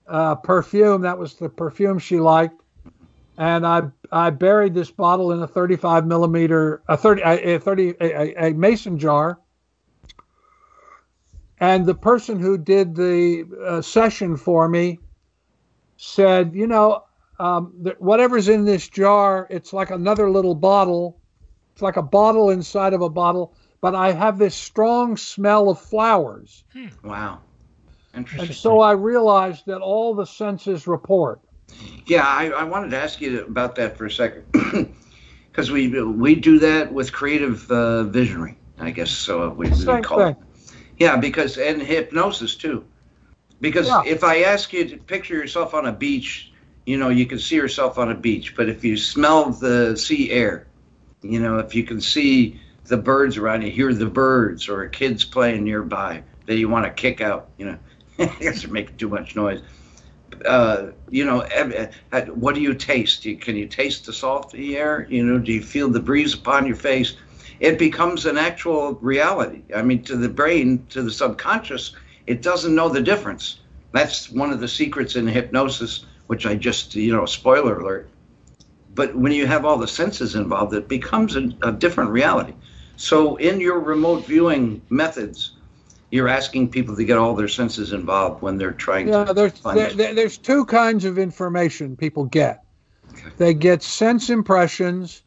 uh, 0.06 0.34
perfume. 0.36 1.02
That 1.02 1.18
was 1.18 1.34
the 1.34 1.48
perfume 1.48 1.98
she 1.98 2.18
liked, 2.20 2.60
and 3.38 3.66
I 3.66 3.82
I 4.12 4.30
buried 4.30 4.74
this 4.74 4.90
bottle 4.90 5.32
in 5.32 5.42
a 5.42 5.46
35 5.48 6.06
millimeter 6.06 6.82
a 6.88 6.96
30 6.96 7.22
a, 7.22 7.54
a 7.56 7.58
30 7.60 7.94
a, 8.00 8.04
a- 8.04 8.48
a 8.50 8.54
mason 8.54 8.98
jar. 8.98 9.38
And 11.58 11.86
the 11.86 11.94
person 11.94 12.38
who 12.38 12.58
did 12.58 12.94
the 12.94 13.46
uh, 13.66 13.80
session 13.80 14.36
for 14.36 14.68
me 14.68 15.00
said, 15.96 16.54
you 16.54 16.66
know, 16.66 17.04
um, 17.38 17.72
th- 17.82 17.96
whatever's 17.98 18.48
in 18.48 18.66
this 18.66 18.86
jar, 18.88 19.46
it's 19.48 19.72
like 19.72 19.90
another 19.90 20.30
little 20.30 20.54
bottle. 20.54 21.18
It's 21.76 21.82
like 21.82 21.98
a 21.98 22.02
bottle 22.02 22.48
inside 22.48 22.94
of 22.94 23.02
a 23.02 23.10
bottle, 23.10 23.52
but 23.82 23.94
I 23.94 24.12
have 24.12 24.38
this 24.38 24.54
strong 24.54 25.18
smell 25.18 25.68
of 25.68 25.78
flowers. 25.78 26.64
Wow. 27.04 27.40
Interesting. 28.14 28.48
And 28.48 28.56
so 28.56 28.80
I 28.80 28.92
realized 28.92 29.66
that 29.66 29.82
all 29.82 30.14
the 30.14 30.24
senses 30.24 30.86
report. 30.86 31.42
Yeah, 32.06 32.24
I, 32.24 32.48
I 32.48 32.64
wanted 32.64 32.92
to 32.92 32.98
ask 32.98 33.20
you 33.20 33.44
about 33.44 33.74
that 33.74 33.98
for 33.98 34.06
a 34.06 34.10
second, 34.10 34.46
because 35.52 35.70
we 35.70 35.88
we 36.02 36.34
do 36.34 36.58
that 36.60 36.94
with 36.94 37.12
creative 37.12 37.70
uh, 37.70 38.04
visionary, 38.04 38.56
I 38.78 38.90
guess. 38.90 39.10
So 39.10 39.50
we, 39.50 39.68
we 39.68 39.98
call 40.00 40.24
thing. 40.24 40.30
it. 40.30 40.36
Yeah, 40.96 41.16
because 41.16 41.58
and 41.58 41.82
hypnosis 41.82 42.54
too, 42.56 42.86
because 43.60 43.88
Yeah. 43.88 44.02
if 44.06 44.24
I 44.24 44.44
ask 44.44 44.72
you 44.72 44.88
to 44.88 44.96
picture 44.96 45.34
yourself 45.34 45.74
on 45.74 45.84
a 45.84 45.92
beach, 45.92 46.52
you 46.86 46.96
know 46.96 47.10
you 47.10 47.26
can 47.26 47.38
see 47.38 47.56
yourself 47.56 47.98
on 47.98 48.10
a 48.10 48.14
beach, 48.14 48.54
but 48.56 48.70
if 48.70 48.82
you 48.82 48.96
smell 48.96 49.50
the 49.50 49.94
sea 49.94 50.30
air, 50.30 50.66
you 51.22 51.40
know 51.40 51.58
if 51.58 51.74
you 51.74 51.84
can 51.84 52.00
see 52.00 52.60
the 52.84 52.96
birds 52.96 53.36
around 53.36 53.62
you, 53.62 53.70
hear 53.70 53.92
the 53.92 54.06
birds 54.06 54.68
or 54.68 54.86
kids 54.88 55.24
playing 55.24 55.64
nearby 55.64 56.22
that 56.46 56.56
you 56.56 56.68
want 56.68 56.84
to 56.84 56.90
kick 56.90 57.20
out, 57.20 57.48
you 57.58 57.66
know, 57.66 57.78
guess 58.38 58.62
they're 58.62 58.70
making 58.70 58.96
too 58.96 59.08
much 59.08 59.34
noise 59.34 59.60
uh, 60.44 60.90
you 61.10 61.24
know, 61.24 61.40
uh, 62.12 62.20
what 62.26 62.54
do 62.54 62.60
you 62.60 62.74
taste? 62.74 63.22
Can 63.40 63.56
you 63.56 63.66
taste 63.66 64.06
the 64.06 64.12
salty 64.12 64.76
air? 64.76 65.06
You 65.08 65.24
know, 65.24 65.38
do 65.38 65.52
you 65.52 65.62
feel 65.62 65.88
the 65.88 66.00
breeze 66.00 66.34
upon 66.34 66.66
your 66.66 66.76
face? 66.76 67.16
It 67.60 67.78
becomes 67.78 68.26
an 68.26 68.36
actual 68.36 68.94
reality. 68.94 69.62
I 69.74 69.82
mean, 69.82 70.02
to 70.04 70.16
the 70.16 70.28
brain, 70.28 70.86
to 70.90 71.02
the 71.02 71.10
subconscious, 71.10 71.94
it 72.26 72.42
doesn't 72.42 72.74
know 72.74 72.88
the 72.88 73.00
difference. 73.00 73.60
That's 73.92 74.30
one 74.30 74.50
of 74.50 74.60
the 74.60 74.68
secrets 74.68 75.16
in 75.16 75.26
hypnosis, 75.26 76.04
which 76.26 76.44
I 76.44 76.54
just, 76.54 76.94
you 76.94 77.12
know, 77.12 77.24
spoiler 77.24 77.78
alert, 77.80 78.10
but 78.96 79.14
when 79.14 79.32
you 79.32 79.46
have 79.46 79.64
all 79.64 79.76
the 79.78 79.86
senses 79.86 80.34
involved, 80.34 80.74
it 80.74 80.88
becomes 80.88 81.36
a, 81.36 81.50
a 81.62 81.70
different 81.70 82.10
reality. 82.10 82.54
So 82.96 83.36
in 83.36 83.60
your 83.60 83.78
remote 83.78 84.26
viewing 84.26 84.82
methods, 84.88 85.52
you're 86.10 86.28
asking 86.28 86.70
people 86.70 86.96
to 86.96 87.04
get 87.04 87.18
all 87.18 87.34
their 87.34 87.48
senses 87.48 87.92
involved 87.92 88.42
when 88.42 88.56
they're 88.56 88.72
trying 88.72 89.08
Yeah, 89.08 89.24
to 89.24 89.34
there's 89.34 89.58
find 89.58 89.78
there, 89.78 89.92
there- 89.92 90.14
there's 90.14 90.38
two 90.38 90.64
kinds 90.64 91.04
of 91.04 91.18
information 91.18 91.96
people 91.96 92.24
get. 92.24 92.62
They 93.38 93.52
get 93.54 93.82
sense 93.82 94.30
impressions, 94.30 95.22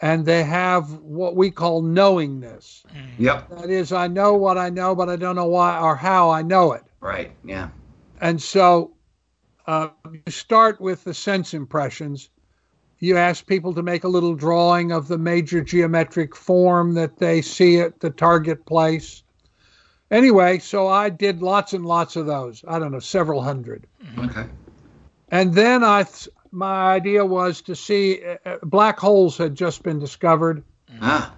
and 0.00 0.24
they 0.24 0.42
have 0.44 0.92
what 1.00 1.36
we 1.36 1.50
call 1.50 1.82
knowingness. 1.82 2.84
Yep. 3.18 3.50
That 3.50 3.70
is, 3.70 3.92
I 3.92 4.06
know 4.08 4.34
what 4.34 4.56
I 4.56 4.70
know, 4.70 4.94
but 4.94 5.10
I 5.10 5.16
don't 5.16 5.36
know 5.36 5.46
why 5.46 5.78
or 5.78 5.94
how 5.94 6.30
I 6.30 6.42
know 6.42 6.72
it. 6.72 6.82
Right. 7.00 7.32
Yeah. 7.44 7.68
And 8.20 8.40
so 8.40 8.92
uh, 9.66 9.88
you 10.10 10.32
start 10.32 10.80
with 10.80 11.04
the 11.04 11.14
sense 11.14 11.52
impressions. 11.54 12.30
You 13.00 13.16
ask 13.16 13.46
people 13.46 13.72
to 13.74 13.82
make 13.82 14.04
a 14.04 14.08
little 14.08 14.34
drawing 14.34 14.92
of 14.92 15.08
the 15.08 15.16
major 15.18 15.62
geometric 15.62 16.36
form 16.36 16.94
that 16.94 17.18
they 17.18 17.40
see 17.40 17.80
at 17.80 18.00
the 18.00 18.10
target 18.10 18.66
place. 18.66 19.22
Anyway, 20.10 20.58
so 20.58 20.86
I 20.88 21.08
did 21.08 21.40
lots 21.42 21.72
and 21.72 21.86
lots 21.86 22.16
of 22.16 22.26
those. 22.26 22.62
I 22.68 22.78
don't 22.78 22.92
know, 22.92 22.98
several 22.98 23.42
hundred. 23.42 23.86
Okay. 24.18 24.44
And 25.30 25.54
then 25.54 25.82
I, 25.84 26.02
th- 26.02 26.28
my 26.50 26.92
idea 26.92 27.24
was 27.24 27.62
to 27.62 27.74
see 27.76 28.20
uh, 28.24 28.36
uh, 28.44 28.56
black 28.64 28.98
holes 28.98 29.38
had 29.38 29.54
just 29.54 29.82
been 29.82 29.98
discovered, 30.00 30.64
Ah. 31.00 31.32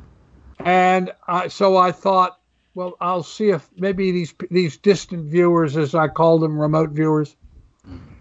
and 0.61 1.13
I, 1.29 1.49
so 1.49 1.77
I 1.77 1.93
thought, 1.93 2.41
well, 2.75 2.97
I'll 3.03 3.23
see 3.23 3.51
if 3.51 3.69
maybe 3.77 4.11
these 4.11 4.33
these 4.51 4.79
distant 4.79 5.27
viewers, 5.27 5.77
as 5.77 5.95
I 5.95 6.09
call 6.09 6.39
them, 6.39 6.59
remote 6.59 6.91
viewers, 6.91 7.37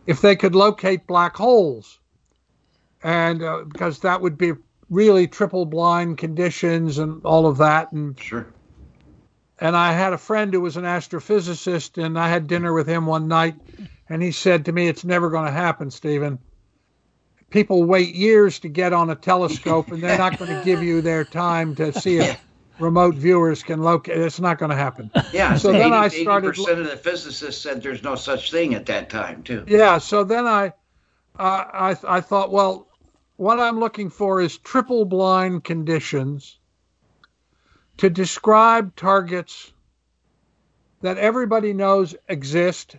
if 0.05 0.19
they 0.19 0.35
could 0.35 0.53
locate 0.53 1.07
black 1.07 1.37
holes, 1.37 2.00
and 3.03 3.41
uh, 3.43 3.63
because 3.67 3.99
that 3.99 4.21
would 4.21 4.37
be 4.37 4.53
really 4.89 5.27
triple 5.27 5.65
blind 5.65 6.17
conditions 6.17 6.97
and 6.97 7.23
all 7.25 7.47
of 7.47 7.57
that, 7.57 7.91
and 7.91 8.19
Sure. 8.19 8.45
and 9.59 9.75
I 9.75 9.93
had 9.93 10.13
a 10.13 10.17
friend 10.17 10.53
who 10.53 10.61
was 10.61 10.77
an 10.77 10.83
astrophysicist, 10.83 12.03
and 12.03 12.17
I 12.19 12.27
had 12.29 12.47
dinner 12.47 12.73
with 12.73 12.87
him 12.87 13.05
one 13.05 13.27
night, 13.27 13.55
and 14.09 14.21
he 14.21 14.31
said 14.31 14.65
to 14.65 14.71
me, 14.71 14.87
"It's 14.87 15.05
never 15.05 15.29
going 15.29 15.45
to 15.45 15.51
happen, 15.51 15.89
Stephan. 15.91 16.39
People 17.49 17.83
wait 17.83 18.15
years 18.15 18.59
to 18.59 18.69
get 18.69 18.93
on 18.93 19.09
a 19.09 19.15
telescope, 19.15 19.91
and 19.91 20.01
they're 20.01 20.17
not 20.17 20.37
going 20.37 20.51
to 20.57 20.63
give 20.63 20.81
you 20.81 21.01
their 21.01 21.25
time 21.25 21.75
to 21.75 21.91
see 21.91 22.17
if 22.17 22.41
remote 22.79 23.15
viewers 23.15 23.61
can 23.61 23.81
locate. 23.81 24.17
It's 24.17 24.39
not 24.39 24.57
going 24.57 24.71
to 24.71 24.75
happen." 24.77 25.11
Yeah. 25.33 25.55
So 25.55 25.71
then 25.71 25.91
I 25.93 26.07
started- 26.07 26.49
percent 26.55 26.79
of 26.79 26.89
the 26.89 26.97
physicists 26.97 27.61
said 27.61 27.81
there's 27.83 28.03
no 28.03 28.15
such 28.15 28.51
thing 28.51 28.73
at 28.73 28.85
that 28.87 29.09
time, 29.09 29.43
too. 29.43 29.63
Yeah. 29.67 29.97
So 29.97 30.23
then 30.23 30.45
I, 30.47 30.67
uh, 31.37 31.65
I, 31.93 31.97
I 32.07 32.21
thought, 32.21 32.51
well, 32.51 32.87
what 33.41 33.59
I'm 33.59 33.79
looking 33.79 34.11
for 34.11 34.39
is 34.39 34.59
triple 34.59 35.03
blind 35.03 35.63
conditions 35.63 36.59
to 37.97 38.07
describe 38.07 38.95
targets 38.95 39.73
that 41.01 41.17
everybody 41.17 41.73
knows 41.73 42.13
exist, 42.29 42.97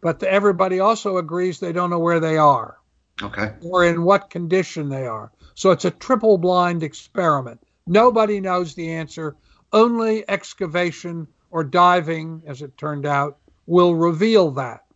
but 0.00 0.20
that 0.20 0.30
everybody 0.30 0.80
also 0.80 1.18
agrees 1.18 1.60
they 1.60 1.72
don't 1.72 1.90
know 1.90 1.98
where 1.98 2.20
they 2.20 2.38
are 2.38 2.78
Okay. 3.22 3.52
or 3.60 3.84
in 3.84 4.02
what 4.02 4.30
condition 4.30 4.88
they 4.88 5.06
are. 5.06 5.30
So 5.54 5.72
it's 5.72 5.84
a 5.84 5.90
triple 5.90 6.38
blind 6.38 6.82
experiment. 6.82 7.60
Nobody 7.86 8.40
knows 8.40 8.74
the 8.74 8.92
answer. 8.92 9.36
Only 9.74 10.24
excavation 10.26 11.28
or 11.50 11.64
diving, 11.64 12.44
as 12.46 12.62
it 12.62 12.78
turned 12.78 13.04
out, 13.04 13.36
will 13.66 13.94
reveal 13.94 14.52
that. 14.52 14.86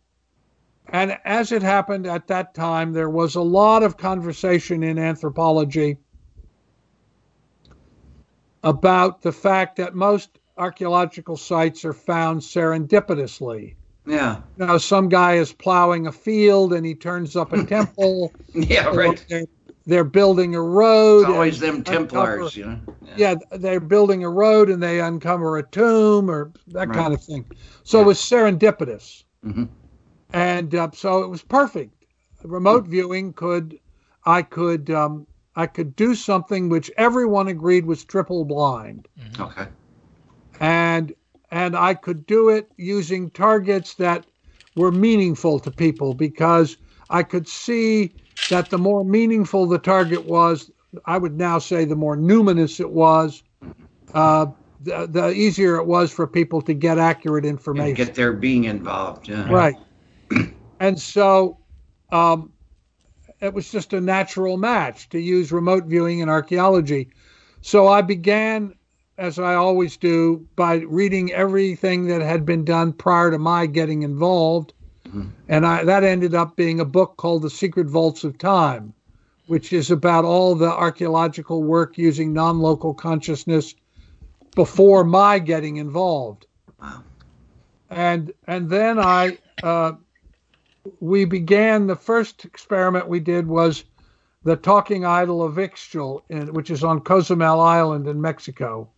And 0.89 1.17
as 1.25 1.51
it 1.51 1.61
happened 1.61 2.07
at 2.07 2.27
that 2.27 2.53
time, 2.53 2.93
there 2.93 3.09
was 3.09 3.35
a 3.35 3.41
lot 3.41 3.83
of 3.83 3.97
conversation 3.97 4.83
in 4.83 4.97
anthropology 4.97 5.97
about 8.63 9.21
the 9.21 9.31
fact 9.31 9.75
that 9.77 9.95
most 9.95 10.39
archaeological 10.57 11.37
sites 11.37 11.85
are 11.85 11.93
found 11.93 12.41
serendipitously. 12.41 13.75
Yeah. 14.05 14.41
You 14.57 14.65
know, 14.65 14.77
some 14.77 15.09
guy 15.09 15.35
is 15.35 15.51
plowing 15.53 16.07
a 16.07 16.11
field 16.11 16.73
and 16.73 16.85
he 16.85 16.95
turns 16.95 17.35
up 17.35 17.53
a 17.53 17.63
temple. 17.65 18.33
Yeah. 18.53 18.87
Right. 18.87 19.23
They're, 19.29 19.45
they're 19.85 20.03
building 20.03 20.55
a 20.55 20.61
road. 20.61 21.21
It's 21.21 21.29
always 21.29 21.59
them 21.59 21.77
uncover- 21.77 21.97
Templars, 21.97 22.55
you 22.57 22.65
know. 22.65 22.79
Yeah, 23.15 23.35
they're 23.51 23.79
building 23.79 24.23
a 24.23 24.29
road 24.29 24.69
and 24.69 24.81
they 24.81 24.99
uncover 25.01 25.57
a 25.57 25.63
tomb 25.63 26.29
or 26.29 26.51
that 26.67 26.87
Right. 26.89 26.97
kind 26.97 27.13
of 27.13 27.23
thing. 27.23 27.45
So 27.83 27.97
Yeah. 27.97 28.03
it 28.03 28.07
was 28.07 28.17
serendipitous. 28.19 29.23
Mhm. 29.45 29.67
And 30.33 30.73
uh, 30.75 30.89
so 30.93 31.23
it 31.23 31.29
was 31.29 31.43
perfect. 31.43 31.93
Remote 32.43 32.87
viewing 32.87 33.33
could, 33.33 33.79
I 34.25 34.41
could, 34.41 34.89
um, 34.89 35.25
I 35.55 35.67
could 35.67 35.95
do 35.95 36.15
something 36.15 36.69
which 36.69 36.91
everyone 36.97 37.47
agreed 37.47 37.85
was 37.85 38.03
triple 38.03 38.45
blind, 38.45 39.07
Okay. 39.39 39.67
and 40.59 41.13
and 41.49 41.75
I 41.75 41.93
could 41.93 42.25
do 42.27 42.49
it 42.49 42.69
using 42.77 43.29
targets 43.31 43.95
that 43.95 44.25
were 44.75 44.91
meaningful 44.91 45.59
to 45.59 45.71
people 45.71 46.13
because 46.13 46.77
I 47.09 47.23
could 47.23 47.47
see 47.47 48.13
that 48.49 48.69
the 48.69 48.77
more 48.77 49.03
meaningful 49.03 49.65
the 49.65 49.79
target 49.79 50.25
was, 50.25 50.69
I 51.05 51.17
would 51.17 51.37
now 51.37 51.57
say 51.59 51.85
the 51.85 51.95
more 51.95 52.17
numinous 52.17 52.79
it 52.79 52.91
was, 52.91 53.43
uh, 54.13 54.47
the, 54.81 55.07
the 55.07 55.31
easier 55.31 55.77
it 55.77 55.85
was 55.87 56.11
for 56.11 56.27
people 56.27 56.61
to 56.61 56.73
get 56.73 56.97
accurate 56.99 57.45
And 57.45 57.51
information. 57.57 57.95
get 57.95 58.15
their 58.15 58.33
being 58.33 58.65
involved. 58.65 59.27
Yeah. 59.29 59.51
Right. 59.51 59.77
And 60.79 60.99
so 60.99 61.57
um, 62.11 62.51
it 63.39 63.53
was 63.53 63.71
just 63.71 63.93
a 63.93 64.01
natural 64.01 64.57
match 64.57 65.09
to 65.09 65.19
use 65.19 65.51
remote 65.51 65.85
viewing 65.85 66.19
in 66.19 66.29
archaeology. 66.29 67.09
So 67.61 67.87
I 67.87 68.01
began, 68.01 68.73
as 69.17 69.39
I 69.39 69.55
always 69.55 69.97
do, 69.97 70.47
by 70.55 70.75
reading 70.77 71.31
everything 71.33 72.07
that 72.07 72.21
had 72.21 72.45
been 72.45 72.63
done 72.65 72.93
prior 72.93 73.31
to 73.31 73.37
my 73.37 73.65
getting 73.65 74.03
involved. 74.03 74.73
And 75.47 75.65
I, 75.65 75.83
that 75.85 76.03
ended 76.03 76.35
up 76.35 76.55
being 76.55 76.79
a 76.79 76.85
book 76.85 77.15
called 77.17 77.41
The 77.41 77.49
Secret 77.49 77.87
Vaults 77.87 78.23
of 78.23 78.37
Time, 78.37 78.93
which 79.47 79.71
is 79.71 79.89
about 79.89 80.25
all 80.25 80.53
the 80.53 80.71
archaeological 80.71 81.63
work 81.63 81.97
using 81.97 82.33
non 82.33 82.59
local 82.59 82.93
consciousness 82.93 83.73
before 84.55 85.03
my 85.03 85.39
getting 85.39 85.77
involved. 85.77 86.45
Wow. 86.81 87.03
And, 87.89 88.33
and 88.47 88.69
then 88.69 88.99
I, 88.99 89.37
uh, 89.63 89.93
we 90.99 91.25
began 91.25 91.87
the 91.87 91.95
first 91.95 92.45
experiment 92.45 93.07
we 93.07 93.19
did 93.19 93.47
was 93.47 93.83
the 94.43 94.55
talking 94.55 95.05
idol 95.05 95.43
of 95.43 95.55
Ixchel, 95.55 96.51
which 96.51 96.69
is 96.69 96.83
on 96.83 97.01
Cozumel 97.01 97.59
Island 97.59 98.07
in 98.07 98.21
Mexico, 98.21 98.89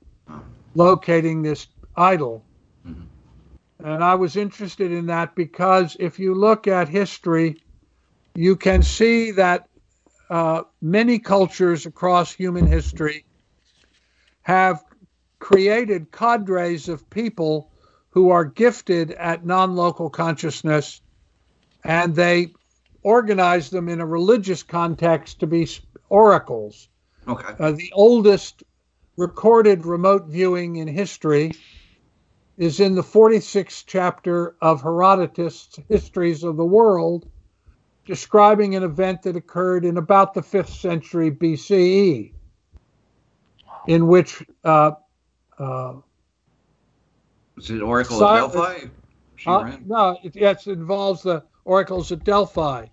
locating 0.75 1.41
this 1.41 1.67
idol. 1.95 2.43
And 2.85 4.03
I 4.03 4.15
was 4.15 4.35
interested 4.35 4.91
in 4.91 5.05
that 5.07 5.35
because 5.35 5.95
if 5.99 6.19
you 6.19 6.35
look 6.35 6.67
at 6.67 6.89
history, 6.89 7.63
you 8.35 8.55
can 8.55 8.83
see 8.83 9.31
that 9.31 9.67
uh, 10.29 10.63
many 10.81 11.17
cultures 11.17 11.85
across 11.85 12.31
human 12.31 12.67
history 12.67 13.25
have 14.41 14.83
created 15.39 16.11
cadres 16.11 16.89
of 16.89 17.09
people 17.09 17.71
who 18.11 18.29
are 18.29 18.45
gifted 18.45 19.11
at 19.11 19.45
non 19.45 19.75
local 19.75 20.09
consciousness 20.09 21.01
and 21.83 22.15
they 22.15 22.53
organize 23.03 23.69
them 23.69 23.89
in 23.89 24.01
a 24.01 24.05
religious 24.05 24.63
context 24.63 25.39
to 25.39 25.47
be 25.47 25.67
oracles. 26.09 26.89
Okay. 27.27 27.53
Uh, 27.59 27.71
the 27.71 27.91
oldest 27.93 28.63
recorded 29.17 29.85
remote 29.85 30.27
viewing 30.27 30.77
in 30.77 30.87
history 30.87 31.51
is 32.57 32.79
in 32.79 32.95
the 32.95 33.01
46th 33.01 33.83
chapter 33.85 34.55
of 34.61 34.81
Herodotus' 34.81 35.79
Histories 35.87 36.43
of 36.43 36.57
the 36.57 36.65
World, 36.65 37.25
describing 38.05 38.75
an 38.75 38.83
event 38.83 39.21
that 39.23 39.35
occurred 39.35 39.85
in 39.85 39.97
about 39.97 40.33
the 40.33 40.41
5th 40.41 40.69
century 40.69 41.31
BCE, 41.31 42.33
in 43.87 44.07
which 44.07 44.43
uh, 44.65 44.91
uh, 45.57 45.93
Is 47.57 47.69
it 47.69 47.81
Oracle 47.81 48.23
of 48.23 48.53
Delphi? 48.53 48.87
She 49.37 49.49
Uh, 49.49 49.77
no, 49.85 50.17
it, 50.21 50.35
yes, 50.35 50.67
it 50.67 50.73
involves 50.73 51.23
the 51.23 51.43
oracles 51.69 52.11
at 52.11 52.23
Delphi, 52.23 52.87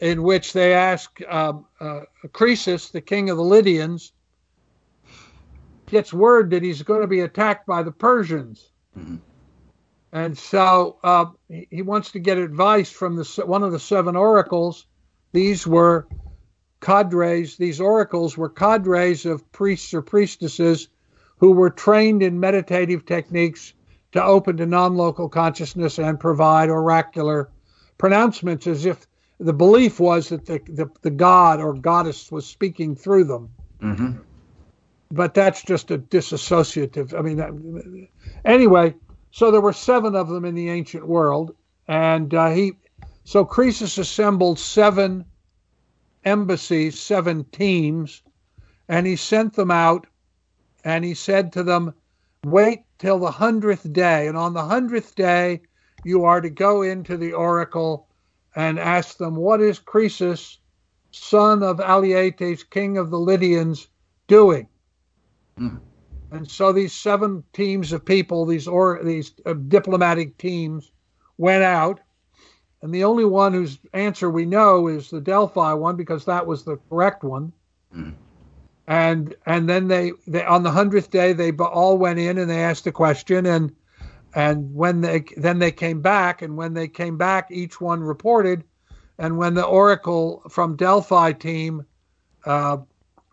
in 0.00 0.24
which 0.24 0.52
they 0.52 0.74
ask 0.74 1.20
um, 1.28 1.64
uh, 1.80 2.00
Croesus, 2.32 2.90
the 2.90 3.00
king 3.00 3.30
of 3.30 3.36
the 3.36 3.44
Lydians, 3.44 4.12
gets 5.86 6.12
word 6.12 6.50
that 6.50 6.64
he's 6.64 6.82
going 6.82 7.02
to 7.02 7.06
be 7.06 7.20
attacked 7.20 7.66
by 7.66 7.84
the 7.84 7.92
Persians, 7.92 8.72
Mhm. 8.98 9.20
and 10.12 10.36
so 10.36 10.96
uh, 11.04 11.26
he, 11.48 11.68
he 11.70 11.82
wants 11.82 12.10
to 12.12 12.18
get 12.18 12.36
advice 12.36 12.90
from 12.90 13.14
the 13.14 13.24
one 13.46 13.62
of 13.62 13.70
the 13.70 13.78
seven 13.78 14.16
oracles. 14.16 14.86
These 15.32 15.64
were 15.64 16.08
cadres; 16.80 17.56
these 17.58 17.80
oracles 17.80 18.36
were 18.36 18.48
cadres 18.48 19.24
of 19.24 19.50
priests 19.52 19.94
or 19.94 20.02
priestesses 20.02 20.88
who 21.36 21.52
were 21.52 21.70
trained 21.70 22.24
in 22.24 22.40
meditative 22.40 23.06
techniques 23.06 23.72
to 24.12 24.24
open 24.24 24.56
to 24.56 24.66
non-local 24.66 25.28
consciousness 25.28 25.98
and 26.00 26.18
provide 26.18 26.70
oracular 26.70 27.50
pronouncements 27.98 28.66
as 28.66 28.86
if 28.86 29.06
the 29.38 29.52
belief 29.52 30.00
was 30.00 30.28
that 30.30 30.46
the, 30.46 30.60
the, 30.68 30.88
the 31.02 31.10
god 31.10 31.60
or 31.60 31.74
goddess 31.74 32.30
was 32.32 32.46
speaking 32.46 32.94
through 32.94 33.24
them. 33.24 33.48
hmm 33.80 34.10
But 35.10 35.34
that's 35.34 35.62
just 35.62 35.90
a 35.90 35.98
disassociative. 35.98 37.16
I 37.16 37.22
mean, 37.22 37.36
that, 37.36 38.08
anyway, 38.44 38.94
so 39.30 39.50
there 39.50 39.60
were 39.60 39.72
seven 39.72 40.14
of 40.14 40.28
them 40.28 40.44
in 40.44 40.54
the 40.54 40.70
ancient 40.70 41.06
world, 41.06 41.54
and 41.86 42.32
uh, 42.34 42.50
he, 42.50 42.72
so 43.24 43.44
Croesus 43.44 43.98
assembled 43.98 44.58
seven 44.58 45.24
embassies, 46.24 46.98
seven 46.98 47.44
teams, 47.44 48.22
and 48.88 49.06
he 49.06 49.16
sent 49.16 49.54
them 49.54 49.70
out, 49.70 50.06
and 50.84 51.04
he 51.04 51.14
said 51.14 51.52
to 51.52 51.62
them, 51.62 51.94
"Wait 52.44 52.80
till 52.98 53.18
the 53.18 53.30
hundredth 53.30 53.92
day, 53.92 54.26
and 54.26 54.36
on 54.36 54.54
the 54.54 54.64
hundredth 54.64 55.14
day, 55.14 55.60
you 56.04 56.24
are 56.24 56.40
to 56.40 56.50
go 56.50 56.82
into 56.82 57.16
the 57.16 57.32
oracle 57.32 58.08
and 58.56 58.78
ask 58.78 59.16
them, 59.16 59.36
what 59.36 59.60
is 59.60 59.78
Croesus, 59.78 60.58
son 61.10 61.62
of 61.62 61.78
Alyattes, 61.78 62.68
king 62.68 62.98
of 62.98 63.10
the 63.10 63.18
Lydians, 63.18 63.88
doing?" 64.26 64.68
And 66.30 66.48
so 66.50 66.72
these 66.72 66.92
seven 66.92 67.42
teams 67.52 67.92
of 67.92 68.04
people, 68.04 68.44
these 68.46 68.68
or 68.68 69.02
these 69.02 69.32
uh, 69.46 69.54
diplomatic 69.54 70.36
teams, 70.38 70.92
went 71.38 71.62
out, 71.62 72.00
and 72.82 72.92
the 72.94 73.04
only 73.04 73.24
one 73.24 73.52
whose 73.52 73.78
answer 73.92 74.30
we 74.30 74.44
know 74.44 74.88
is 74.88 75.10
the 75.10 75.20
Delphi 75.20 75.72
one 75.72 75.96
because 75.96 76.24
that 76.26 76.46
was 76.46 76.64
the 76.64 76.78
correct 76.88 77.24
one. 77.24 77.52
Mhm. 77.94 78.14
And 78.86 79.34
and 79.46 79.68
then 79.68 79.88
they, 79.88 80.12
they 80.26 80.44
on 80.44 80.62
the 80.62 80.70
hundredth 80.70 81.10
day 81.10 81.32
they 81.32 81.52
all 81.52 81.98
went 81.98 82.18
in 82.18 82.38
and 82.38 82.48
they 82.48 82.62
asked 82.62 82.84
the 82.84 82.92
question 82.92 83.46
and 83.46 83.74
and 84.34 84.74
when 84.74 85.00
they 85.00 85.24
then 85.36 85.58
they 85.58 85.72
came 85.72 86.00
back 86.00 86.42
and 86.42 86.56
when 86.56 86.74
they 86.74 86.88
came 86.88 87.16
back 87.16 87.48
each 87.50 87.80
one 87.80 88.00
reported 88.00 88.64
and 89.18 89.36
when 89.36 89.54
the 89.54 89.64
oracle 89.64 90.42
from 90.48 90.76
Delphi 90.76 91.32
team 91.32 91.84
uh, 92.44 92.78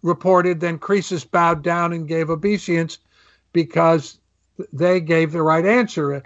reported, 0.01 0.59
then 0.59 0.79
Croesus 0.79 1.23
bowed 1.23 1.63
down 1.63 1.93
and 1.93 2.07
gave 2.07 2.29
obeisance 2.29 2.99
because 3.53 4.19
they 4.73 4.99
gave 4.99 5.31
the 5.31 5.41
right 5.43 5.65
answer. 5.65 6.23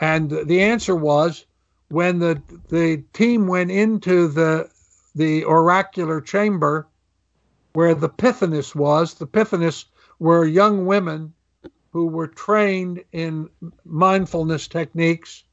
And 0.00 0.30
the 0.30 0.62
answer 0.62 0.96
was 0.96 1.44
when 1.88 2.18
the 2.18 2.40
the 2.68 3.04
team 3.12 3.46
went 3.46 3.70
into 3.70 4.28
the 4.28 4.70
the 5.14 5.44
oracular 5.44 6.20
chamber 6.20 6.88
where 7.74 7.94
the 7.94 8.08
Pythoness 8.08 8.74
was, 8.74 9.14
the 9.14 9.26
Pythoness 9.26 9.84
were 10.18 10.44
young 10.44 10.86
women 10.86 11.34
who 11.92 12.06
were 12.06 12.26
trained 12.26 13.04
in 13.12 13.48
mindfulness 13.84 14.66
techniques 14.66 15.44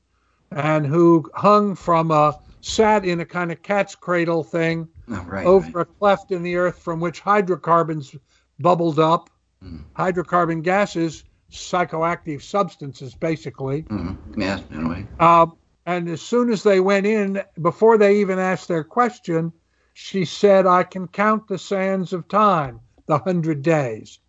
and 0.51 0.85
who 0.85 1.29
hung 1.35 1.75
from 1.75 2.11
a 2.11 2.37
sat 2.61 3.05
in 3.05 3.19
a 3.19 3.25
kind 3.25 3.51
of 3.51 3.61
cat's 3.61 3.95
cradle 3.95 4.43
thing 4.43 4.87
Oh, 5.11 5.23
right. 5.27 5.45
over 5.45 5.65
right. 5.79 5.81
a 5.81 5.85
cleft 5.85 6.31
in 6.31 6.43
the 6.43 6.55
earth 6.55 6.79
from 6.79 6.99
which 6.99 7.19
hydrocarbons 7.19 8.15
bubbled 8.59 8.99
up. 8.99 9.29
Mm. 9.63 9.83
Hydrocarbon 9.97 10.61
gases, 10.63 11.23
psychoactive 11.51 12.41
substances, 12.41 13.15
basically. 13.15 13.83
Mhm. 13.83 14.17
Yeah, 14.37 14.59
in 14.71 14.85
a 14.85 14.89
way. 14.89 15.07
Um, 15.19 15.53
and 15.85 16.07
as 16.09 16.21
soon 16.21 16.51
as 16.51 16.63
they 16.63 16.79
went 16.79 17.05
in, 17.05 17.41
before 17.61 17.97
they 17.97 18.19
even 18.19 18.39
asked 18.39 18.67
their 18.67 18.83
question, 18.83 19.51
she 19.93 20.23
said, 20.25 20.65
I 20.67 20.83
can 20.83 21.07
count 21.07 21.47
the 21.47 21.57
sands 21.57 22.13
of 22.13 22.27
time, 22.27 22.79
the 23.07 23.17
hundred 23.17 23.61
days. 23.61 24.19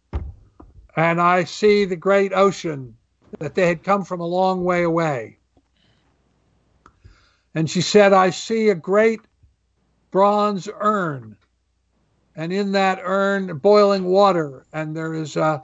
And 0.96 1.20
I 1.20 1.44
see 1.44 1.84
the 1.84 1.96
great 1.96 2.32
ocean 2.32 2.96
that 3.38 3.54
they 3.54 3.66
had 3.66 3.82
come 3.84 4.04
from 4.04 4.20
a 4.20 4.26
long 4.26 4.64
way 4.64 4.82
away. 4.82 5.38
And 7.54 7.68
she 7.68 7.80
said, 7.80 8.12
I 8.12 8.30
see 8.30 8.68
a 8.68 8.74
great 8.74 9.20
bronze 10.10 10.68
urn. 10.80 11.36
And 12.36 12.52
in 12.52 12.72
that 12.72 13.00
urn, 13.02 13.58
boiling 13.58 14.04
water, 14.04 14.64
and 14.72 14.96
there 14.96 15.14
is 15.14 15.36
a, 15.36 15.62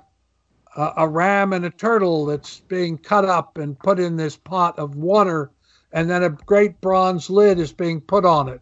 a, 0.77 0.93
a 0.99 1.09
ram 1.09 1.53
and 1.53 1.65
a 1.65 1.71
turtle 1.71 2.27
that's 2.27 2.61
being 2.61 2.99
cut 2.99 3.25
up 3.25 3.57
and 3.57 3.79
put 3.79 3.99
in 3.99 4.17
this 4.17 4.37
pot 4.37 4.79
of 4.79 4.97
water, 4.97 5.51
and 5.93 6.11
then 6.11 6.23
a 6.23 6.31
great 6.31 6.81
bronze 6.81 7.31
lid 7.31 7.59
is 7.59 7.73
being 7.73 8.01
put 8.01 8.25
on 8.25 8.49
it. 8.49 8.61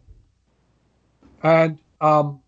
And 1.41 1.79
um, 1.99 2.41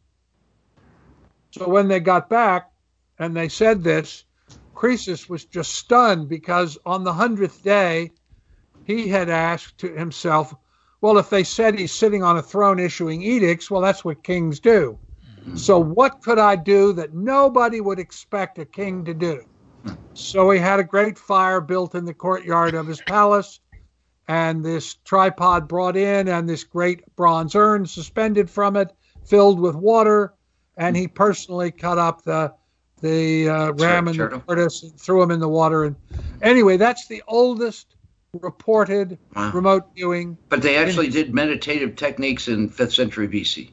so 1.51 1.67
when 1.67 1.87
they 1.87 1.99
got 1.99 2.29
back 2.29 2.71
and 3.19 3.35
they 3.35 3.49
said 3.49 3.83
this, 3.83 4.25
Croesus 4.75 5.27
was 5.27 5.45
just 5.45 5.73
stunned 5.73 6.29
because 6.29 6.77
on 6.85 7.03
the 7.03 7.13
hundredth 7.13 7.63
day, 7.63 8.11
he 8.83 9.07
had 9.07 9.29
asked 9.29 9.79
to 9.79 9.91
himself, 9.91 10.53
well, 11.01 11.17
if 11.17 11.29
they 11.29 11.43
said 11.43 11.77
he's 11.77 11.91
sitting 11.91 12.23
on 12.23 12.37
a 12.37 12.41
throne 12.41 12.79
issuing 12.79 13.21
edicts, 13.21 13.69
well, 13.69 13.81
that's 13.81 14.05
what 14.05 14.23
kings 14.23 14.59
do. 14.59 14.97
Mm-hmm. 15.41 15.55
So, 15.55 15.79
what 15.79 16.21
could 16.21 16.39
I 16.39 16.55
do 16.55 16.93
that 16.93 17.13
nobody 17.13 17.81
would 17.81 17.99
expect 17.99 18.59
a 18.59 18.65
king 18.65 19.05
to 19.05 19.13
do? 19.13 19.43
So, 20.13 20.49
he 20.51 20.59
had 20.59 20.79
a 20.79 20.83
great 20.83 21.17
fire 21.17 21.61
built 21.61 21.95
in 21.95 22.05
the 22.05 22.13
courtyard 22.13 22.73
of 22.73 22.87
his 22.87 23.01
palace, 23.01 23.59
and 24.27 24.63
this 24.63 24.95
tripod 25.05 25.67
brought 25.67 25.97
in, 25.97 26.27
and 26.27 26.47
this 26.47 26.63
great 26.63 27.03
bronze 27.15 27.55
urn 27.55 27.85
suspended 27.85 28.49
from 28.49 28.75
it, 28.75 28.91
filled 29.25 29.59
with 29.59 29.75
water, 29.75 30.33
and 30.77 30.95
he 30.95 31.07
personally 31.07 31.71
cut 31.71 31.97
up 31.97 32.23
the 32.23 32.53
the 33.01 33.49
uh, 33.49 33.71
ram 33.73 34.07
and 34.07 34.19
the 34.19 34.41
tortoise 34.47 34.83
and 34.83 34.99
threw 34.99 35.21
them 35.21 35.31
in 35.31 35.39
the 35.39 35.47
water. 35.49 35.85
And 35.85 35.95
anyway, 36.41 36.77
that's 36.77 37.07
the 37.07 37.23
oldest 37.27 37.95
reported 38.33 39.17
Wow. 39.35 39.51
remote 39.51 39.83
viewing. 39.95 40.37
But 40.49 40.61
they 40.61 40.77
actually 40.77 41.09
did 41.09 41.33
meditative 41.33 41.95
techniques 41.95 42.47
in 42.47 42.69
5th 42.69 42.93
century 42.93 43.27
BC. 43.27 43.71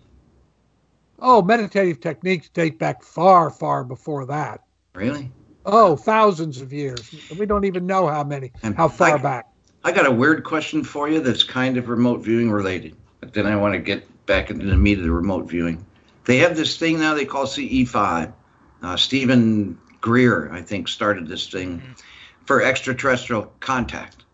Oh, 1.19 1.43
meditative 1.43 2.01
techniques 2.01 2.49
date 2.49 2.79
back 2.79 3.03
far, 3.03 3.51
far 3.51 3.85
before 3.85 4.27
that. 4.27 4.61
Really? 4.95 5.31
Oh, 5.65 5.97
thousands 5.97 6.61
of 6.61 6.73
years. 6.73 7.15
We 7.35 7.47
don't 7.47 7.65
even 7.65 7.87
know 7.87 8.07
how 8.07 8.25
many, 8.25 8.53
And 8.63 8.75
how 8.75 8.89
far 8.89 9.17
I- 9.19 9.23
back. 9.23 9.47
I 9.87 9.93
got 9.93 10.07
a 10.07 10.11
weird 10.11 10.45
question 10.45 10.83
for 10.83 11.09
you 11.11 11.21
that's 11.21 11.43
kind 11.43 11.77
of 11.77 11.91
remote 11.91 12.23
viewing 12.23 12.51
related, 12.51 12.97
but 13.21 13.35
then 13.35 13.47
I 13.47 13.55
want 13.57 13.75
to 13.75 13.79
get 13.79 14.03
back 14.25 14.51
into 14.51 14.65
the 14.65 14.77
meat 14.77 14.97
of 14.99 15.05
the 15.05 15.11
remote 15.11 15.47
viewing. 15.47 15.85
They 16.25 16.39
have 16.39 16.57
this 16.57 16.79
thing 16.79 16.99
now 16.99 17.13
they 17.15 17.27
call 17.27 17.45
CE5. 17.45 18.33
Uh, 18.85 18.97
Steven 18.97 19.79
Greer, 20.01 20.53
I 20.53 20.61
think, 20.61 20.89
started 20.89 21.27
this 21.27 21.49
thing 21.49 21.83
for 22.45 22.63
extraterrestrial 22.63 23.51
contact, 23.61 24.25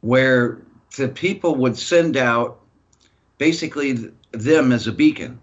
where 0.00 0.62
the 0.96 1.08
people 1.08 1.54
would 1.56 1.76
send 1.76 2.16
out 2.16 2.60
basically 3.36 3.94
th- 3.94 4.12
them 4.32 4.72
as 4.72 4.86
a 4.86 4.92
beacon. 4.92 5.38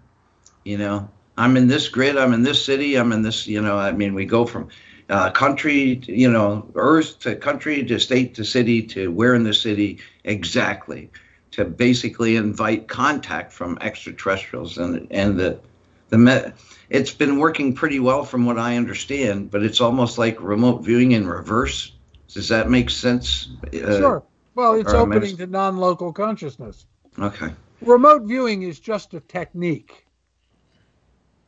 You 0.64 0.78
know, 0.78 1.08
I'm 1.38 1.56
in 1.56 1.68
this 1.68 1.88
grid, 1.88 2.16
I'm 2.16 2.32
in 2.32 2.42
this 2.42 2.64
city, 2.64 2.96
I'm 2.96 3.12
in 3.12 3.22
this, 3.22 3.46
you 3.46 3.62
know, 3.62 3.78
I 3.78 3.92
mean, 3.92 4.14
we 4.14 4.24
go 4.24 4.44
from 4.44 4.68
uh, 5.08 5.30
country, 5.30 5.96
to, 5.96 6.12
you 6.12 6.30
know, 6.30 6.68
earth 6.74 7.20
to 7.20 7.36
country 7.36 7.84
to 7.84 8.00
state 8.00 8.34
to 8.34 8.44
city 8.44 8.82
to 8.82 9.12
where 9.12 9.34
in 9.34 9.44
the 9.44 9.54
city 9.54 9.98
exactly 10.24 11.10
to 11.52 11.64
basically 11.64 12.34
invite 12.34 12.88
contact 12.88 13.52
from 13.52 13.78
extraterrestrials 13.80 14.76
and 14.76 15.06
and 15.12 15.38
the 15.38 15.60
the 16.08 16.52
it's 16.94 17.12
been 17.12 17.38
working 17.38 17.74
pretty 17.74 17.98
well 17.98 18.24
from 18.24 18.46
what 18.46 18.56
I 18.56 18.76
understand, 18.76 19.50
but 19.50 19.64
it's 19.64 19.80
almost 19.80 20.16
like 20.16 20.40
remote 20.40 20.84
viewing 20.84 21.12
in 21.12 21.26
reverse. 21.26 21.92
Does 22.28 22.48
that 22.48 22.70
make 22.70 22.88
sense? 22.88 23.48
Uh, 23.66 23.98
sure. 23.98 24.22
Well, 24.54 24.74
it's 24.74 24.92
opening 24.94 25.36
to 25.38 25.46
non 25.48 25.76
local 25.76 26.12
consciousness. 26.12 26.86
Okay. 27.18 27.52
Remote 27.80 28.22
viewing 28.22 28.62
is 28.62 28.78
just 28.78 29.12
a 29.14 29.20
technique, 29.20 30.06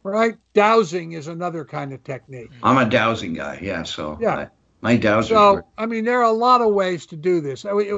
right? 0.02 0.36
Dowsing 0.52 1.12
is 1.12 1.28
another 1.28 1.64
kind 1.64 1.92
of 1.92 2.02
technique. 2.02 2.50
I'm 2.64 2.78
a 2.78 2.90
dowsing 2.90 3.34
guy, 3.34 3.60
yeah. 3.62 3.84
So 3.84 4.18
Yeah. 4.20 4.34
I- 4.36 4.48
my 4.80 4.96
dowsers 4.96 5.28
So, 5.28 5.54
were 5.54 5.64
I 5.78 5.86
mean, 5.86 6.04
there 6.04 6.20
are 6.20 6.24
a 6.24 6.32
lot 6.32 6.60
of 6.60 6.72
ways 6.72 7.06
to 7.06 7.16
do 7.16 7.40
this. 7.40 7.64
We, 7.64 7.92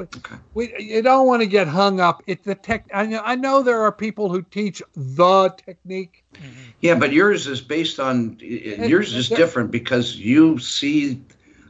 we, 0.53 0.73
you 0.79 1.01
don't 1.01 1.27
want 1.27 1.41
to 1.41 1.47
get 1.47 1.67
hung 1.67 1.99
up. 1.99 2.23
It 2.27 2.43
the 2.43 2.55
tech. 2.55 2.89
I 2.93 3.05
know, 3.05 3.21
I 3.23 3.35
know 3.35 3.61
there 3.61 3.81
are 3.81 3.91
people 3.91 4.29
who 4.29 4.41
teach 4.41 4.81
the 4.95 5.49
technique. 5.65 6.23
Mm-hmm. 6.35 6.69
Yeah, 6.81 6.95
but 6.95 7.11
yours 7.11 7.47
is 7.47 7.61
based 7.61 7.99
on 7.99 8.37
yours 8.39 9.13
is 9.13 9.29
different 9.29 9.71
because 9.71 10.15
you 10.15 10.59
see. 10.59 11.21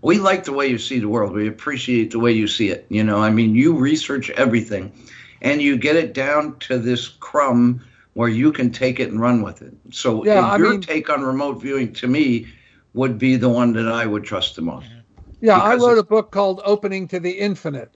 We 0.02 0.18
like 0.18 0.46
the 0.46 0.54
way 0.54 0.68
you 0.68 0.78
see 0.78 1.00
the 1.00 1.10
world. 1.10 1.34
We 1.34 1.50
appreciate 1.50 2.12
the 2.12 2.20
way 2.20 2.32
you 2.32 2.48
see 2.48 2.70
it. 2.70 2.86
You 2.88 3.04
know, 3.04 3.18
I 3.18 3.30
mean, 3.32 3.54
you 3.54 3.76
research 3.76 4.30
everything, 4.30 4.94
and 5.42 5.62
you 5.62 5.76
get 5.76 5.98
it 5.98 6.14
down 6.14 6.58
to 6.60 6.78
this 6.78 7.10
crumb 7.10 7.82
where 8.14 8.30
you 8.30 8.54
can 8.54 8.72
take 8.72 9.02
it 9.02 9.12
and 9.12 9.20
run 9.20 9.42
with 9.42 9.62
it. 9.62 9.74
So 9.92 10.24
Yeah, 10.24 10.56
your 10.56 10.72
mean- 10.72 10.82
take 10.82 11.10
on 11.10 11.22
remote 11.22 11.62
viewing 11.62 11.92
to 11.94 12.08
me 12.08 12.48
would 12.94 13.18
be 13.18 13.36
the 13.36 13.50
one 13.50 13.74
that 13.74 13.88
I 13.88 14.06
would 14.06 14.24
trust 14.24 14.56
the 14.56 14.62
most. 14.62 14.86
Mm-hmm. 14.86 14.99
Yeah, 15.42 15.62
I 15.62 15.74
Because 15.76 15.88
wrote 15.88 15.98
a 15.98 16.04
book 16.04 16.32
called 16.32 16.62
Opening 16.66 17.08
to 17.10 17.20
the 17.20 17.32
Infinite. 17.32 17.92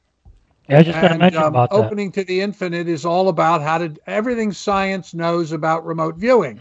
Yeah, 0.70 0.80
I 0.80 0.84
just 0.84 1.02
going 1.02 1.14
to 1.14 1.20
mention 1.20 1.42
um, 1.42 1.48
about 1.48 1.72
that. 1.72 1.76
opening 1.76 2.12
to 2.14 2.24
the 2.24 2.40
infinite 2.40 2.88
is 2.88 3.06
all 3.06 3.28
about 3.28 3.62
how 3.62 3.80
to 3.80 3.94
everything 4.08 4.54
science 4.54 5.14
knows 5.14 5.52
about 5.52 5.86
remote 5.86 6.16
viewing. 6.16 6.58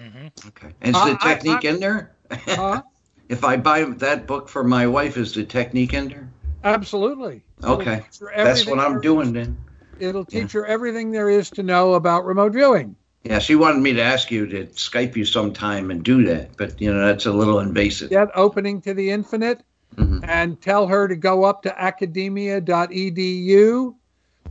Okay, 0.49 0.69
is 0.83 0.97
I- 0.97 1.11
the 1.11 1.19
technique 1.19 1.65
I- 1.65 1.69
in 1.69 1.81
there? 1.81 2.13
Huh? 2.31 2.83
if 3.29 3.45
I 3.45 3.57
buy 3.57 3.85
that 3.85 4.27
book 4.27 4.49
for 4.49 4.65
my 4.65 4.87
wife, 4.89 5.17
is 5.17 5.35
the 5.35 5.45
technique 5.45 5.95
in 5.95 6.09
there? 6.09 6.29
Absolutely. 6.65 7.43
Okay, 7.63 8.03
that's 8.37 8.67
what 8.67 8.81
I'm 8.81 9.01
doing 9.01 9.33
then. 9.33 9.57
it'll 10.01 10.25
teach 10.25 10.53
her 10.53 10.67
everything 10.67 11.13
there 11.13 11.31
is 11.31 11.51
to 11.51 11.63
know 11.63 11.95
about 11.95 12.25
remote 12.25 12.53
viewing. 12.53 12.97
Yeah, 13.23 13.39
she 13.39 13.55
wanted 13.55 13.83
me 13.83 13.93
to 13.93 14.03
ask 14.03 14.33
you 14.33 14.47
to 14.47 14.67
Skype 14.67 15.15
you 15.15 15.25
sometime 15.25 15.93
and 15.93 16.03
do 16.03 16.25
that, 16.25 16.57
but 16.57 16.81
you 16.81 16.93
know 16.93 17.07
that's 17.07 17.27
a 17.27 17.33
little 17.33 17.61
invasive. 17.61 18.11
Get 18.11 18.31
opening 18.35 18.81
to 18.81 18.95
the 18.95 19.11
infinite 19.11 19.63
Mhm. 19.97 20.25
and 20.27 20.61
tell 20.61 20.87
her 20.87 21.09
to 21.09 21.17
go 21.17 21.45
up 21.45 21.63
to 21.63 21.83
academia.edu 21.83 23.95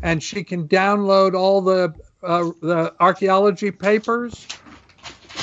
and 0.03 0.23
she 0.23 0.43
can 0.43 0.67
download 0.67 1.35
all 1.35 1.61
the 1.61 1.93
uh, 2.23 2.51
the 2.61 2.93
archaeology 2.99 3.71
papers. 3.71 4.47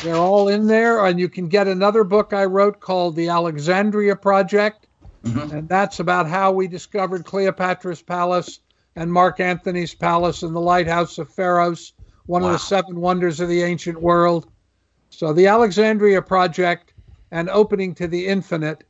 They're 0.04 0.14
all 0.14 0.46
in 0.48 0.68
there, 0.68 1.04
and 1.04 1.18
you 1.18 1.28
can 1.28 1.48
get 1.48 1.66
another 1.66 2.04
book 2.04 2.32
I 2.32 2.44
wrote 2.44 2.78
called 2.78 3.16
The 3.16 3.28
Alexandria 3.30 4.14
Project, 4.14 4.86
Mhm. 5.24 5.52
and 5.52 5.68
that's 5.68 5.98
about 5.98 6.28
how 6.28 6.52
we 6.52 6.68
discovered 6.68 7.24
Cleopatra's 7.24 8.00
Palace 8.00 8.60
and 8.94 9.12
Mark 9.12 9.40
Antony's 9.40 9.92
Palace 9.94 10.44
and 10.44 10.54
the 10.54 10.60
Lighthouse 10.60 11.18
of 11.18 11.28
Pharos, 11.28 11.94
one 12.26 12.44
of 12.44 12.52
the 12.52 12.58
seven 12.58 13.00
wonders 13.00 13.40
of 13.40 13.48
the 13.48 13.62
ancient 13.62 14.00
world. 14.00 14.46
So, 15.10 15.32
The 15.32 15.48
Alexandria 15.48 16.22
Project 16.22 16.92
and 17.32 17.50
Opening 17.50 17.92
to 17.96 18.06
the 18.06 18.28
Infinite 18.28 18.84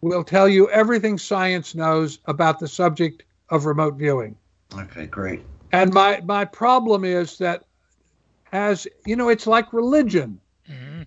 will 0.00 0.24
tell 0.24 0.48
you 0.48 0.68
everything 0.70 1.18
science 1.18 1.74
knows 1.74 2.18
about 2.26 2.58
the 2.58 2.68
subject 2.68 3.24
of 3.50 3.66
remote 3.66 3.94
viewing. 3.94 4.36
Okay, 4.74 5.06
great. 5.06 5.42
And 5.72 5.92
my 5.92 6.20
my 6.24 6.44
problem 6.44 7.04
is 7.04 7.38
that 7.38 7.64
as 8.52 8.86
you 9.04 9.16
know, 9.16 9.28
it's 9.28 9.46
like 9.46 9.72
religion. 9.72 10.40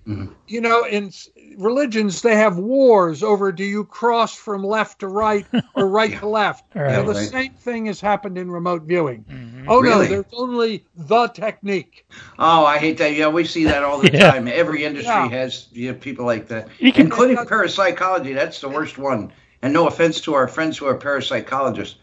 Mhm. 0.08 0.30
You 0.48 0.62
know, 0.62 0.84
in 0.84 1.12
religions 1.58 2.22
they 2.24 2.36
have 2.36 2.58
wars 2.58 3.22
over 3.22 3.52
do 3.52 3.64
you 3.64 3.84
cross 3.84 4.36
from 4.36 4.64
left 4.64 5.00
to 5.02 5.08
right 5.08 5.46
or 5.76 5.88
right 5.88 6.18
to 6.20 6.28
left. 6.28 6.64
Right. 6.74 6.92
Now, 6.92 7.04
the 7.04 7.14
Right. 7.14 7.30
same 7.30 7.54
thing 7.54 7.86
has 7.86 8.02
happened 8.02 8.38
in 8.38 8.50
remote 8.50 8.84
viewing. 8.84 9.26
Mhm. 9.30 9.66
Oh 9.68 9.76
no, 9.76 9.82
Really? 9.82 10.08
there's 10.08 10.26
only 10.34 10.86
the 10.96 11.28
technique. 11.28 12.06
Oh, 12.40 12.66
I 12.66 12.80
hate 12.80 12.98
that. 12.98 13.14
Yeah, 13.14 13.28
we 13.28 13.46
see 13.46 13.66
that 13.66 13.84
all 13.84 14.00
the 14.00 14.12
Yeah. 14.14 14.32
time. 14.32 14.48
Every 14.48 14.84
industry 14.86 15.10
Yeah. 15.14 15.28
has 15.30 15.68
you 15.72 15.92
know, 15.92 15.98
people 15.98 16.26
like 16.26 16.48
that, 16.48 16.70
You 16.80 16.92
can- 16.92 17.06
including 17.06 17.38
parapsychology. 17.46 18.34
That's 18.34 18.60
the 18.60 18.70
worst 18.70 18.98
one. 18.98 19.32
And 19.62 19.72
no 19.72 19.86
offense 19.88 20.20
to 20.22 20.34
our 20.34 20.48
friends 20.48 20.80
who 20.80 20.88
are 20.88 20.98
parapsychologists, 20.98 21.96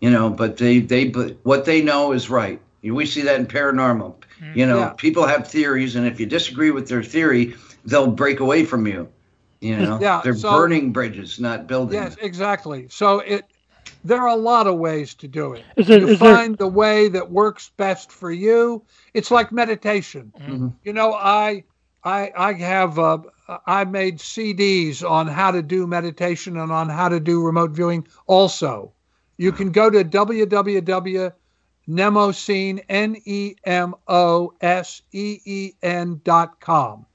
you 0.00 0.10
know, 0.10 0.28
but 0.28 0.58
they 0.58 0.80
they 0.80 1.06
but 1.06 1.36
what 1.44 1.64
they 1.64 1.80
know 1.80 2.12
is 2.12 2.28
right. 2.28 2.60
We 2.82 3.06
see 3.06 3.22
that 3.22 3.38
in 3.40 3.46
paranormal. 3.46 4.14
You 4.54 4.66
know, 4.66 4.78
Yeah. 4.78 4.88
people 4.90 5.26
have 5.26 5.48
theories, 5.48 5.96
and 5.96 6.06
if 6.06 6.20
you 6.20 6.26
disagree 6.26 6.70
with 6.70 6.88
their 6.88 7.02
theory, 7.02 7.54
they'll 7.84 8.06
break 8.06 8.40
away 8.40 8.64
from 8.64 8.86
you. 8.86 9.08
You 9.60 9.76
know, 9.76 9.98
Yeah, 10.00 10.20
they're 10.22 10.36
so- 10.36 10.50
burning 10.56 10.92
bridges, 10.92 11.40
not 11.40 11.66
building. 11.66 11.94
Yes, 12.00 12.16
exactly. 12.20 12.86
So 12.90 13.18
it 13.20 13.44
there 14.04 14.20
are 14.22 14.28
a 14.28 14.36
lot 14.36 14.66
of 14.68 14.76
ways 14.76 15.14
to 15.14 15.26
do 15.26 15.54
it. 15.54 15.64
Is 15.76 15.86
there- 15.88 15.98
you 15.98 16.08
is 16.08 16.18
there- 16.20 16.36
find 16.36 16.56
the 16.56 16.68
way 16.68 17.08
that 17.08 17.30
works 17.32 17.70
best 17.76 18.12
for 18.12 18.30
you. 18.30 18.82
It's 19.14 19.30
like 19.30 19.50
meditation. 19.50 20.32
Mhm. 20.40 20.72
You 20.84 20.92
know, 20.92 21.14
I 21.14 21.64
I 22.04 22.30
I 22.36 22.52
have 22.52 22.98
uh, 23.00 23.18
I 23.66 23.84
made 23.84 24.18
CDs 24.20 25.02
on 25.02 25.26
how 25.26 25.50
to 25.50 25.62
do 25.62 25.86
meditation 25.88 26.56
and 26.58 26.70
on 26.70 26.88
how 26.88 27.08
to 27.08 27.18
do 27.18 27.42
remote 27.44 27.72
viewing. 27.72 28.06
Also, 28.26 28.92
you 29.36 29.50
can 29.50 29.72
go 29.72 29.90
to 29.90 30.04
www.nemoseen 30.04 31.32
n 31.88 33.16
e 33.24 33.54
m 33.64 33.94
o 34.06 34.54
s 34.60 35.02
e 35.12 35.40
e 35.44 35.72
n 35.82 36.20
dot 36.22 36.60
com. 36.60 37.06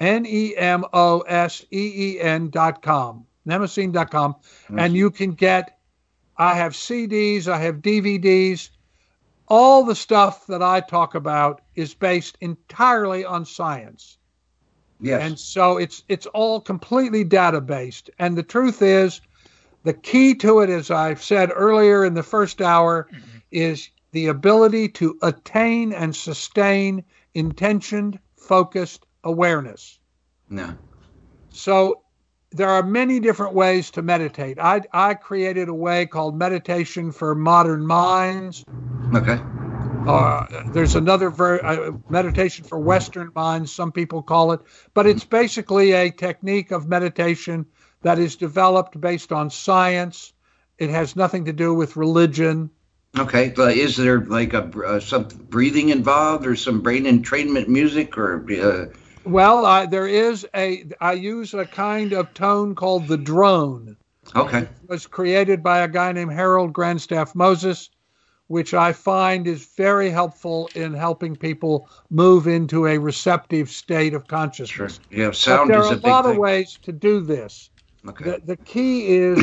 N 0.00 0.26
E 0.26 0.56
M 0.56 0.84
O 0.92 1.20
S 1.20 1.64
E 1.70 1.92
E 1.94 2.20
N 2.20 2.48
dot 2.48 2.82
com, 2.82 3.24
nemoseen 3.46 3.92
dot 3.92 4.10
com, 4.10 4.34
and 4.76 4.94
you 4.94 5.10
can 5.10 5.32
get. 5.32 5.78
I 6.36 6.54
have 6.54 6.72
CDs, 6.72 7.46
I 7.46 7.58
have 7.58 7.76
DVDs. 7.76 8.70
All 9.48 9.84
the 9.84 9.94
stuff 9.94 10.46
that 10.46 10.62
I 10.62 10.80
talk 10.80 11.14
about 11.14 11.60
is 11.74 11.94
based 11.94 12.38
entirely 12.40 13.24
on 13.24 13.44
science, 13.44 14.16
Yes. 14.98 15.22
and 15.22 15.38
so 15.38 15.76
it's 15.76 16.02
it's 16.08 16.26
all 16.26 16.60
completely 16.60 17.22
data 17.22 17.60
based. 17.60 18.10
And 18.18 18.36
the 18.36 18.42
truth 18.42 18.82
is, 18.82 19.20
the 19.84 19.92
key 19.92 20.34
to 20.36 20.60
it, 20.60 20.70
as 20.70 20.90
I've 20.90 21.22
said 21.22 21.50
earlier 21.54 22.04
in 22.04 22.14
the 22.14 22.22
first 22.22 22.62
hour, 22.62 23.08
mm-hmm. 23.12 23.38
is 23.50 23.90
the 24.12 24.28
ability 24.28 24.88
to 24.88 25.18
attain 25.22 25.92
and 25.92 26.14
sustain 26.14 27.04
intentioned, 27.34 28.18
focused 28.36 29.06
awareness. 29.24 29.98
no. 30.48 30.74
So 31.50 32.02
there 32.50 32.68
are 32.68 32.82
many 32.82 33.20
different 33.20 33.54
ways 33.54 33.90
to 33.92 34.02
meditate. 34.02 34.58
I, 34.58 34.82
I 34.92 35.14
created 35.14 35.68
a 35.68 35.74
way 35.74 36.06
called 36.06 36.36
meditation 36.36 37.12
for 37.12 37.34
modern 37.34 37.86
minds. 37.86 38.64
Okay. 39.14 39.38
Uh, 40.06 40.46
there's 40.72 40.96
another 40.96 41.30
ver- 41.30 41.64
uh, 41.64 41.92
meditation 42.10 42.64
for 42.64 42.78
Western 42.78 43.30
minds, 43.34 43.72
some 43.72 43.92
people 43.92 44.22
call 44.22 44.52
it, 44.52 44.60
but 44.94 45.06
it's 45.06 45.24
basically 45.24 45.92
a 45.92 46.10
technique 46.10 46.72
of 46.72 46.88
meditation 46.88 47.66
that 48.02 48.18
is 48.18 48.36
developed 48.36 49.00
based 49.00 49.32
on 49.32 49.48
science. 49.48 50.32
It 50.78 50.90
has 50.90 51.14
nothing 51.14 51.44
to 51.44 51.52
do 51.52 51.72
with 51.72 51.96
religion. 51.96 52.70
Okay. 53.18 53.52
But 53.54 53.76
is 53.76 53.96
there 53.96 54.20
like 54.20 54.54
a 54.54 54.64
uh, 54.86 55.00
some 55.00 55.28
breathing 55.50 55.90
involved, 55.90 56.46
or 56.46 56.56
some 56.56 56.80
brain 56.80 57.04
entrainment 57.04 57.68
music, 57.68 58.16
or 58.16 58.44
uh, 58.50 58.86
Well, 59.24 59.86
there 59.88 60.06
is 60.06 60.46
a, 60.54 60.84
I 61.00 61.12
use 61.12 61.54
a 61.54 61.66
kind 61.66 62.12
of 62.12 62.32
tone 62.34 62.74
called 62.74 63.08
the 63.08 63.18
drone. 63.18 63.96
okay? 64.34 64.60
It 64.60 64.68
was 64.88 65.06
created 65.06 65.62
by 65.62 65.80
a 65.80 65.88
guy 65.88 66.12
named 66.12 66.32
Harold 66.32 66.72
Grandstaff 66.72 67.34
Moses, 67.34 67.90
which 68.48 68.72
I 68.74 68.92
find 68.92 69.46
is 69.46 69.64
very 69.76 70.08
helpful 70.10 70.70
in 70.74 70.94
helping 70.94 71.36
people 71.36 71.88
move 72.10 72.46
into 72.46 72.86
a 72.86 72.98
receptive 72.98 73.68
state 73.70 74.14
of 74.14 74.22
Sure. 74.22 74.38
consciousness. 74.38 75.00
Yeah. 75.10 75.26
But 75.28 75.36
Sound 75.36 75.70
there 75.70 75.80
is 75.80 75.90
are 75.90 75.94
a 75.94 75.98
a 75.98 76.08
lot 76.08 76.22
thing. 76.24 76.32
of 76.32 76.38
ways 76.38 76.78
to 76.82 76.92
do 76.92 77.20
this. 77.20 77.70
Okay. 78.08 78.24
The, 78.24 78.40
the 78.44 78.56
key 78.56 79.06
is 79.08 79.38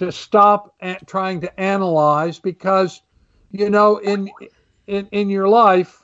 to 0.00 0.10
stop 0.10 0.74
a- 0.80 0.96
trying 1.04 1.42
to 1.42 1.60
analyze 1.60 2.38
because, 2.38 3.02
you 3.50 3.68
know, 3.68 3.98
in, 3.98 4.30
in, 4.86 5.06
in 5.12 5.28
your 5.28 5.46
life, 5.46 6.02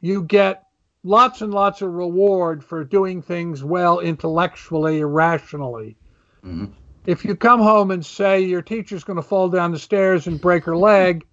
you 0.00 0.22
get 0.22 0.62
lots 1.02 1.42
and 1.42 1.52
lots 1.52 1.82
of 1.82 1.92
reward 1.92 2.62
for 2.62 2.84
doing 2.84 3.20
things 3.20 3.64
well 3.64 3.98
intellectually 3.98 5.02
rationally. 5.02 5.96
Mhm. 6.46 6.70
If 7.04 7.24
you 7.24 7.34
come 7.34 7.60
home 7.60 7.90
and 7.90 8.06
say 8.06 8.40
your 8.40 8.62
teacher's 8.62 9.02
going 9.02 9.16
to 9.16 9.22
fall 9.22 9.48
down 9.48 9.72
the 9.72 9.78
stairs 9.78 10.28
and 10.28 10.40
break 10.40 10.62
her 10.62 10.76
leg, 10.76 11.26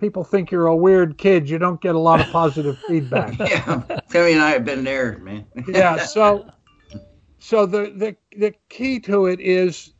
people 0.00 0.24
think 0.24 0.50
you're 0.50 0.66
a 0.68 0.74
weird 0.74 1.18
kid. 1.18 1.46
You 1.46 1.58
don't 1.58 1.80
get 1.82 1.94
a 1.94 1.98
lot 1.98 2.22
of 2.22 2.32
positive 2.32 2.78
feedback. 2.88 3.38
Yeah, 3.38 3.82
Tammy 4.08 4.32
and 4.32 4.40
I 4.40 4.50
have 4.52 4.64
been 4.64 4.82
there, 4.82 5.18
man. 5.18 5.44
yeah 5.68 5.98
so 5.98 6.46
so 7.38 7.66
the, 7.66 7.92
the 7.94 8.16
the 8.38 8.54
key 8.70 8.98
to 9.00 9.26
it 9.26 9.40
is 9.40 9.92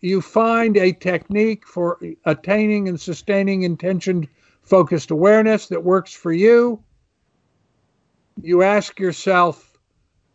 you 0.00 0.20
find 0.20 0.76
a 0.76 0.92
technique 0.92 1.66
for 1.66 1.98
attaining 2.24 2.88
and 2.88 3.00
sustaining 3.00 3.62
intention 3.62 4.28
focused 4.62 5.10
awareness 5.10 5.68
that 5.68 5.84
works 5.84 6.12
for 6.12 6.32
you. 6.32 6.82
You 8.42 8.62
ask 8.62 8.98
yourself 8.98 9.76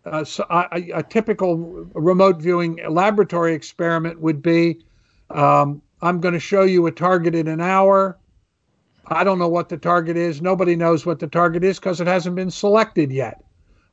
uh, 0.05 0.23
so 0.23 0.45
a, 0.49 0.91
a 0.95 1.03
typical 1.03 1.57
remote 1.93 2.37
viewing 2.37 2.79
laboratory 2.89 3.53
experiment 3.53 4.19
would 4.19 4.41
be 4.41 4.79
um, 5.29 5.79
i'm 6.01 6.19
going 6.19 6.33
to 6.33 6.39
show 6.39 6.63
you 6.63 6.87
a 6.87 6.91
target 6.91 7.35
in 7.35 7.47
an 7.47 7.61
hour. 7.61 8.17
I 9.07 9.23
don't 9.23 9.39
know 9.39 9.49
what 9.49 9.69
the 9.69 9.77
target 9.77 10.15
is. 10.15 10.41
Nobody 10.41 10.75
knows 10.75 11.05
what 11.05 11.19
the 11.19 11.27
target 11.27 11.63
is 11.63 11.79
because 11.79 11.99
it 11.99 12.07
hasn't 12.07 12.35
been 12.35 12.49
selected 12.49 13.11
yet. 13.11 13.43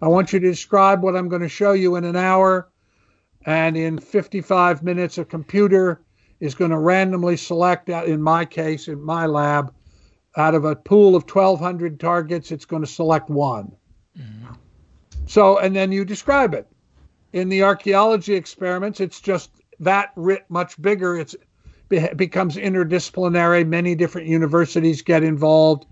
I 0.00 0.08
want 0.08 0.32
you 0.32 0.38
to 0.38 0.48
describe 0.48 1.02
what 1.02 1.16
I'm 1.16 1.28
going 1.28 1.42
to 1.42 1.48
show 1.48 1.72
you 1.72 1.96
in 1.96 2.04
an 2.04 2.14
hour. 2.14 2.68
And 3.46 3.76
in 3.76 3.98
55 3.98 4.82
minutes, 4.82 5.18
a 5.18 5.24
computer 5.24 6.02
is 6.40 6.54
going 6.54 6.70
to 6.70 6.78
randomly 6.78 7.36
select, 7.36 7.90
uh, 7.90 8.04
in 8.04 8.22
my 8.22 8.44
case, 8.44 8.88
in 8.88 9.02
my 9.02 9.26
lab, 9.26 9.72
out 10.36 10.54
of 10.54 10.64
a 10.64 10.76
pool 10.76 11.16
of 11.16 11.24
1,200 11.24 11.98
targets, 11.98 12.52
it's 12.52 12.64
going 12.64 12.82
to 12.82 12.88
select 12.88 13.28
one. 13.28 13.72
Mm-hmm. 14.18 14.54
So, 15.26 15.58
and 15.58 15.74
then 15.74 15.92
you 15.92 16.04
describe 16.04 16.54
it. 16.54 16.66
In 17.32 17.48
the 17.48 17.62
archaeology 17.62 18.34
experiments, 18.34 19.00
it's 19.00 19.20
just 19.20 19.50
that 19.80 20.12
writ 20.16 20.44
much 20.48 20.80
bigger. 20.80 21.18
It's 21.18 21.36
be- 21.88 22.08
becomes 22.16 22.56
interdisciplinary. 22.56 23.66
Many 23.66 23.94
different 23.94 24.28
universities 24.28 25.02
get 25.02 25.22
involved, 25.22 25.86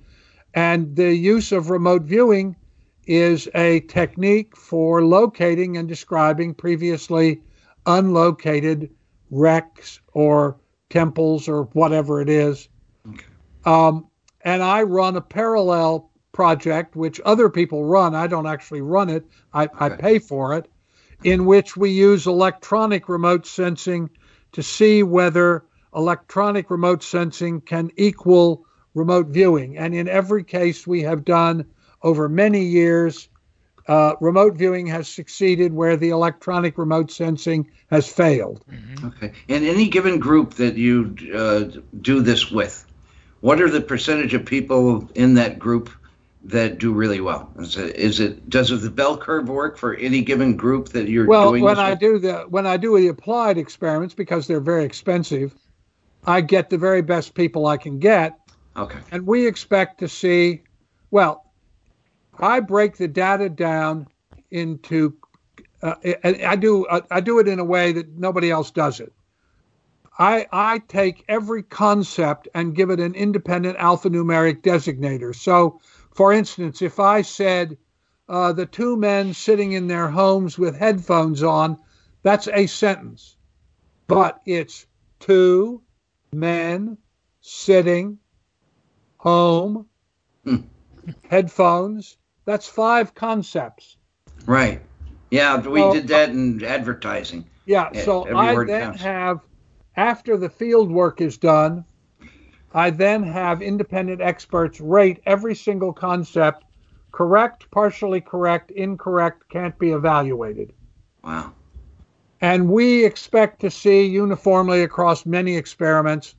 and 0.54 0.96
the 0.96 1.14
use 1.14 1.52
of 1.52 1.70
remote 1.70 2.02
viewing 2.02 2.56
is 3.06 3.48
a 3.54 3.80
technique 3.80 4.56
for 4.56 5.04
locating 5.04 5.76
and 5.76 5.88
describing 5.88 6.54
previously 6.54 7.40
unlocated 7.86 8.90
wrecks 9.30 10.00
or 10.12 10.56
temples 10.90 11.48
or 11.48 11.64
whatever 11.72 12.20
it 12.20 12.28
is. 12.28 12.68
Um, 13.64 14.06
and 14.42 14.62
I 14.62 14.82
run 14.82 15.16
a 15.16 15.20
parallel 15.20 16.10
project, 16.32 16.96
which 16.96 17.20
other 17.24 17.48
people 17.48 17.84
run. 17.84 18.14
I 18.14 18.26
don't 18.26 18.46
actually 18.46 18.82
run 18.82 19.08
it, 19.08 19.24
I, 19.52 19.68
I 19.78 19.88
pay 19.88 20.18
for 20.18 20.54
it, 20.54 20.68
in 21.24 21.46
which 21.46 21.76
we 21.76 21.90
use 21.90 22.26
electronic 22.26 23.08
remote 23.08 23.46
sensing 23.46 24.10
to 24.52 24.62
see 24.62 25.02
whether 25.02 25.64
electronic 25.94 26.70
remote 26.70 27.02
sensing 27.02 27.60
can 27.60 27.90
equal 27.96 28.64
remote 28.94 29.28
viewing. 29.28 29.78
And 29.78 29.94
in 29.94 30.08
every 30.08 30.44
case 30.44 30.86
we 30.86 31.02
have 31.02 31.24
done 31.24 31.64
over 32.02 32.28
many 32.28 32.62
years, 32.64 33.28
uh, 33.88 34.14
remote 34.20 34.54
viewing 34.56 34.86
has 34.88 35.08
succeeded 35.08 35.72
where 35.72 35.96
the 35.96 36.10
electronic 36.10 36.76
remote 36.78 37.10
sensing 37.10 37.70
has 37.90 38.08
failed. 38.08 38.64
Okay. 39.04 39.32
In 39.48 39.64
any 39.64 39.88
given 39.88 40.18
group 40.18 40.54
that 40.54 40.76
you 40.76 41.16
uh, 41.34 41.64
do 42.00 42.20
this 42.20 42.50
with, 42.50 42.84
what 43.40 43.60
are 43.60 43.70
the 43.70 43.80
percentage 43.80 44.34
of 44.34 44.44
people 44.44 45.08
in 45.14 45.34
that 45.34 45.58
group 45.58 45.90
that 46.44 46.78
do 46.78 46.92
really 46.92 47.20
well? 47.20 47.50
Is 47.58 47.76
it, 47.76 47.96
is 47.96 48.20
it 48.20 48.48
does 48.50 48.68
the 48.68 48.90
bell 48.90 49.16
curve 49.16 49.48
work 49.48 49.78
for 49.78 49.94
any 49.94 50.22
given 50.22 50.56
group 50.56 50.88
that 50.90 51.08
you're 51.08 51.26
Well, 51.26 51.50
doing 51.50 51.62
when 51.62 51.78
I 51.78 51.90
with? 51.90 52.00
do 52.00 52.18
the 52.18 52.34
when 52.48 52.66
I 52.66 52.76
do 52.76 52.98
the 52.98 53.08
applied 53.08 53.58
experiments 53.58 54.14
because 54.14 54.46
they're 54.46 54.60
very 54.60 54.84
expensive, 54.84 55.54
I 56.26 56.40
get 56.40 56.70
the 56.70 56.78
very 56.78 57.02
best 57.02 57.34
people 57.34 57.66
I 57.66 57.76
can 57.76 57.98
get, 57.98 58.38
Okay. 58.76 58.98
and 59.12 59.26
we 59.26 59.46
expect 59.46 60.00
to 60.00 60.08
see. 60.08 60.62
Well, 61.12 61.44
I 62.40 62.60
break 62.60 62.96
the 62.96 63.08
data 63.08 63.48
down 63.48 64.06
into. 64.50 65.16
Uh, 65.82 65.94
I, 66.24 66.56
do 66.56 66.86
I 67.10 67.20
do 67.20 67.38
it 67.38 67.48
in 67.48 67.58
a 67.58 67.64
way 67.64 67.92
that 67.92 68.16
nobody 68.16 68.50
else 68.50 68.70
does 68.70 69.00
it. 69.00 69.12
I 70.18 70.46
I 70.50 70.78
take 70.78 71.24
every 71.28 71.62
concept 71.62 72.48
and 72.54 72.74
give 72.74 72.90
it 72.90 73.00
an 73.00 73.14
independent 73.14 73.78
alphanumeric 73.78 74.62
designator. 74.62 75.34
So, 75.34 75.80
for 76.14 76.32
instance, 76.32 76.80
if 76.80 76.98
I 76.98 77.22
said 77.22 77.76
uh, 78.28 78.52
the 78.52 78.66
two 78.66 78.96
men 78.96 79.34
sitting 79.34 79.72
in 79.72 79.86
their 79.86 80.08
homes 80.08 80.58
with 80.58 80.76
headphones 80.76 81.42
on, 81.42 81.78
that's 82.22 82.48
a 82.48 82.66
sentence. 82.66 83.36
But 84.08 84.40
it's 84.46 84.86
two 85.20 85.82
men 86.32 86.98
sitting 87.40 88.18
home, 89.18 89.86
Hmm. 90.44 90.56
headphones. 91.28 92.16
That's 92.46 92.66
five 92.66 93.14
concepts. 93.14 93.96
Right. 94.46 94.80
Yeah, 95.30 95.60
we 95.60 95.80
Well, 95.82 95.92
did 95.92 96.08
that 96.08 96.30
in 96.30 96.64
advertising. 96.64 97.44
Yeah, 97.66 97.90
Yeah, 97.92 98.04
so 98.04 98.34
I 98.34 98.54
then 98.64 98.92
counts. 98.92 99.02
have, 99.02 99.40
after 99.96 100.36
the 100.36 100.48
field 100.48 100.90
work 100.90 101.20
is 101.20 101.36
done, 101.36 101.84
I 102.72 102.90
then 102.90 103.24
have 103.24 103.60
independent 103.60 104.20
experts 104.20 104.80
rate 104.80 105.20
every 105.26 105.54
single 105.54 105.92
concept 105.92 106.64
correct, 107.10 107.70
partially 107.70 108.20
correct, 108.20 108.70
incorrect, 108.70 109.48
can't 109.48 109.76
be 109.78 109.90
evaluated. 109.90 110.72
Wow. 111.24 111.52
And 112.42 112.68
we 112.68 113.04
expect 113.04 113.62
to 113.62 113.70
see 113.70 114.04
uniformly 114.04 114.82
across 114.82 115.24
many 115.24 115.56
experiments 115.56 116.34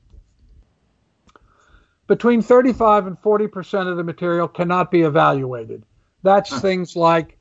between 2.06 2.40
35 2.40 3.08
and 3.08 3.20
40% 3.20 3.90
of 3.90 3.96
the 3.96 4.04
material 4.04 4.48
cannot 4.48 4.90
be 4.90 5.02
evaluated. 5.02 5.82
That's 6.22 6.50
Huh. 6.50 6.60
things 6.60 6.96
like, 6.96 7.38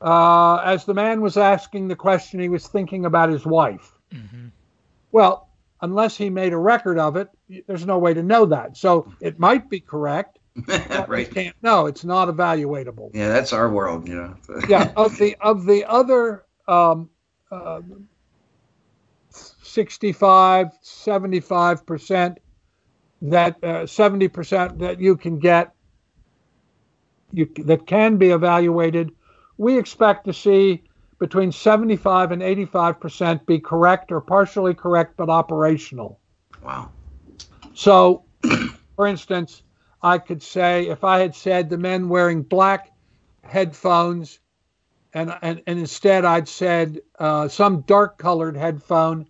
uh, 0.00 0.56
as 0.56 0.84
the 0.84 0.94
man 0.94 1.20
was 1.20 1.36
asking 1.36 1.88
the 1.88 1.96
question, 1.96 2.40
he 2.40 2.48
was 2.48 2.66
thinking 2.66 3.04
about 3.04 3.30
his 3.30 3.46
wife. 3.46 3.98
Well, 5.12 5.48
unless 5.82 6.16
he 6.16 6.30
made 6.30 6.52
a 6.52 6.58
record 6.58 6.98
of 6.98 7.16
it, 7.16 7.28
there's 7.66 7.86
no 7.86 7.98
way 7.98 8.14
to 8.14 8.22
know 8.22 8.46
that. 8.46 8.76
So 8.76 9.12
it 9.20 9.38
might 9.38 9.68
be 9.68 9.80
correct. 9.80 10.38
right. 11.08 11.30
can't 11.30 11.56
know. 11.62 11.86
It's 11.86 12.04
not 12.04 12.28
evaluatable 12.28 13.10
Yeah, 13.14 13.28
that's 13.28 13.52
our 13.52 13.70
world, 13.70 14.08
you 14.08 14.16
know. 14.16 14.36
yeah 14.68 14.92
of 14.96 15.16
the 15.16 15.36
of 15.40 15.64
the 15.64 15.84
other 15.84 16.44
um, 16.68 17.08
uh, 17.50 17.80
65 19.30 20.68
75 20.82 21.86
percent 21.86 22.38
that 23.22 23.62
uh, 23.62 23.86
70 23.86 24.28
percent 24.28 24.78
that 24.80 25.00
you 25.00 25.16
can 25.16 25.38
get 25.38 25.72
you 27.32 27.48
that 27.64 27.86
can 27.86 28.16
be 28.16 28.30
evaluated 28.30 29.12
we 29.58 29.78
expect 29.78 30.24
to 30.26 30.32
see 30.32 30.82
between 31.18 31.52
75 31.52 32.32
and 32.32 32.42
85 32.42 33.00
percent 33.00 33.46
be 33.46 33.58
correct 33.58 34.12
or 34.12 34.20
partially 34.20 34.74
correct 34.74 35.16
but 35.16 35.28
operational 35.30 36.20
Wow. 36.62 36.90
so, 37.74 38.24
for 38.96 39.06
instance, 39.06 39.62
I 40.02 40.18
could 40.18 40.42
say 40.42 40.88
if 40.88 41.04
I 41.04 41.18
had 41.20 41.34
said 41.34 41.68
the 41.70 41.78
men 41.78 42.08
wearing 42.08 42.42
black 42.42 42.90
headphones, 43.44 44.40
and 45.12 45.34
and, 45.42 45.62
and 45.66 45.78
instead 45.78 46.24
I'd 46.24 46.48
said 46.48 47.00
uh, 47.18 47.48
some 47.48 47.82
dark 47.82 48.18
colored 48.18 48.56
headphone, 48.56 49.26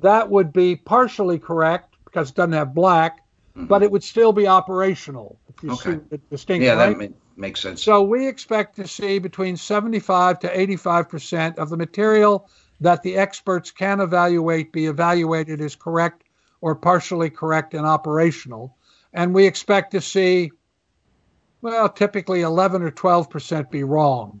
that 0.00 0.30
would 0.30 0.52
be 0.52 0.76
partially 0.76 1.38
correct 1.38 1.96
because 2.04 2.30
it 2.30 2.36
doesn't 2.36 2.52
have 2.52 2.74
black, 2.74 3.20
but 3.68 3.82
it 3.82 3.90
would 3.90 4.04
still 4.04 4.32
be 4.32 4.46
operational. 4.46 5.40
If 5.48 5.62
you 5.62 5.70
Mm-hmm. 5.70 5.88
Okay. 5.88 5.90
see 5.92 6.00
the 6.10 6.18
distinction, 6.30 6.64
Yeah, 6.64 6.74
right? 6.74 6.96
that 6.96 6.98
ma- 6.98 7.16
makes 7.36 7.60
sense. 7.60 7.82
So 7.82 8.02
we 8.02 8.26
expect 8.26 8.76
to 8.76 8.86
see 8.86 9.18
between 9.18 9.56
75 9.56 10.40
to 10.40 10.60
85 10.60 11.08
percent 11.08 11.58
of 11.58 11.70
the 11.70 11.76
material 11.76 12.48
that 12.80 13.02
the 13.02 13.16
experts 13.16 13.70
can 13.70 14.00
evaluate 14.00 14.72
be 14.72 14.86
evaluated 14.86 15.60
as 15.60 15.76
correct 15.76 16.24
or 16.60 16.74
partially 16.74 17.30
correct 17.30 17.74
and 17.74 17.86
operational. 17.86 18.76
And 19.12 19.34
we 19.34 19.46
expect 19.46 19.92
to 19.92 20.00
see, 20.00 20.52
well, 21.60 21.88
typically 21.88 22.42
11 22.42 22.82
or 22.82 22.90
12 22.90 23.30
percent 23.30 23.70
be 23.70 23.84
wrong. 23.84 24.40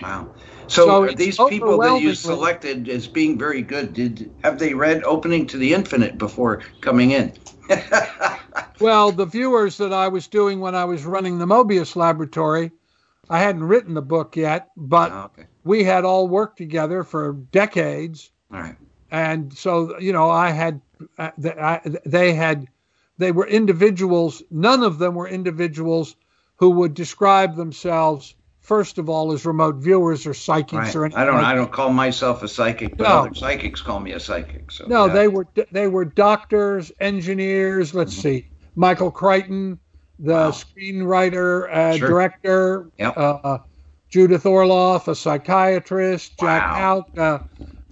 Wow. 0.00 0.34
So, 0.66 0.86
So 0.86 1.02
are 1.02 1.12
these 1.12 1.36
people 1.36 1.78
that 1.78 2.00
you 2.00 2.14
selected 2.14 2.88
as 2.88 3.06
being 3.06 3.38
very 3.38 3.60
good, 3.60 3.92
did 3.92 4.32
have 4.42 4.58
they 4.58 4.72
read 4.72 5.02
Opening 5.04 5.46
to 5.48 5.58
the 5.58 5.74
Infinite 5.74 6.16
before 6.16 6.62
coming 6.80 7.10
in? 7.10 7.34
Well, 8.80 9.12
the 9.12 9.26
viewers 9.26 9.76
that 9.78 9.92
I 9.92 10.08
was 10.08 10.26
doing 10.28 10.60
when 10.60 10.74
I 10.74 10.84
was 10.84 11.04
running 11.04 11.38
the 11.38 11.46
Mobius 11.46 11.96
laboratory, 11.96 12.72
I 13.28 13.38
hadn't 13.40 13.64
written 13.64 13.94
the 13.94 14.02
book 14.02 14.36
yet, 14.36 14.70
but 14.76 15.12
Oh, 15.12 15.30
okay. 15.34 15.46
we 15.64 15.84
had 15.84 16.04
all 16.04 16.26
worked 16.28 16.56
together 16.58 17.04
for 17.04 17.32
decades. 17.52 18.30
All 18.52 18.60
right. 18.60 18.76
and 19.12 19.52
so 19.52 19.98
you 20.00 20.12
know 20.12 20.28
i 20.30 20.50
had 20.50 20.80
uh, 21.18 21.30
th- 21.40 21.56
I, 21.56 21.80
they 22.04 22.32
had 22.34 22.66
they 23.18 23.30
were 23.32 23.46
individuals 23.46 24.42
none 24.50 24.82
of 24.82 24.98
them 24.98 25.14
were 25.14 25.28
individuals 25.28 26.16
who 26.56 26.70
would 26.70 26.94
describe 26.94 27.54
themselves 27.56 28.34
first 28.60 28.98
of 28.98 29.08
all 29.08 29.30
as 29.32 29.46
remote 29.46 29.76
viewers 29.76 30.26
or 30.26 30.34
psychics 30.34 30.72
Right. 30.74 30.96
or 30.96 31.04
anything 31.04 31.22
I 31.22 31.24
don't. 31.26 31.34
like 31.36 31.44
I 31.44 31.54
don't 31.54 31.70
call 31.72 31.90
myself 31.92 32.42
a 32.42 32.48
psychic, 32.48 32.96
but 32.96 33.04
No. 33.08 33.18
other 33.20 33.34
psychics 33.34 33.80
call 33.82 34.00
me 34.00 34.12
a 34.12 34.20
psychic. 34.20 34.70
So 34.72 34.84
no 34.88 35.06
yeah. 35.06 35.12
they 35.12 35.28
were 35.28 35.46
they 35.70 35.86
were 35.86 36.04
doctors 36.04 36.90
engineers 37.00 37.94
let's 37.94 38.16
see 38.16 38.48
michael 38.76 39.10
crichton 39.10 39.78
the 40.18 40.32
Wow. 40.34 40.50
screenwriter 40.50 41.72
uh, 41.74 41.96
Sure. 41.96 42.08
director 42.08 42.90
Yep. 42.98 43.14
uh, 43.16 43.58
judith 44.10 44.44
orloff 44.44 45.08
a 45.08 45.14
psychiatrist 45.14 46.38
jack 46.38 46.62
Wow. 46.72 47.04
Houck, 47.14 47.18
uh, 47.18 47.38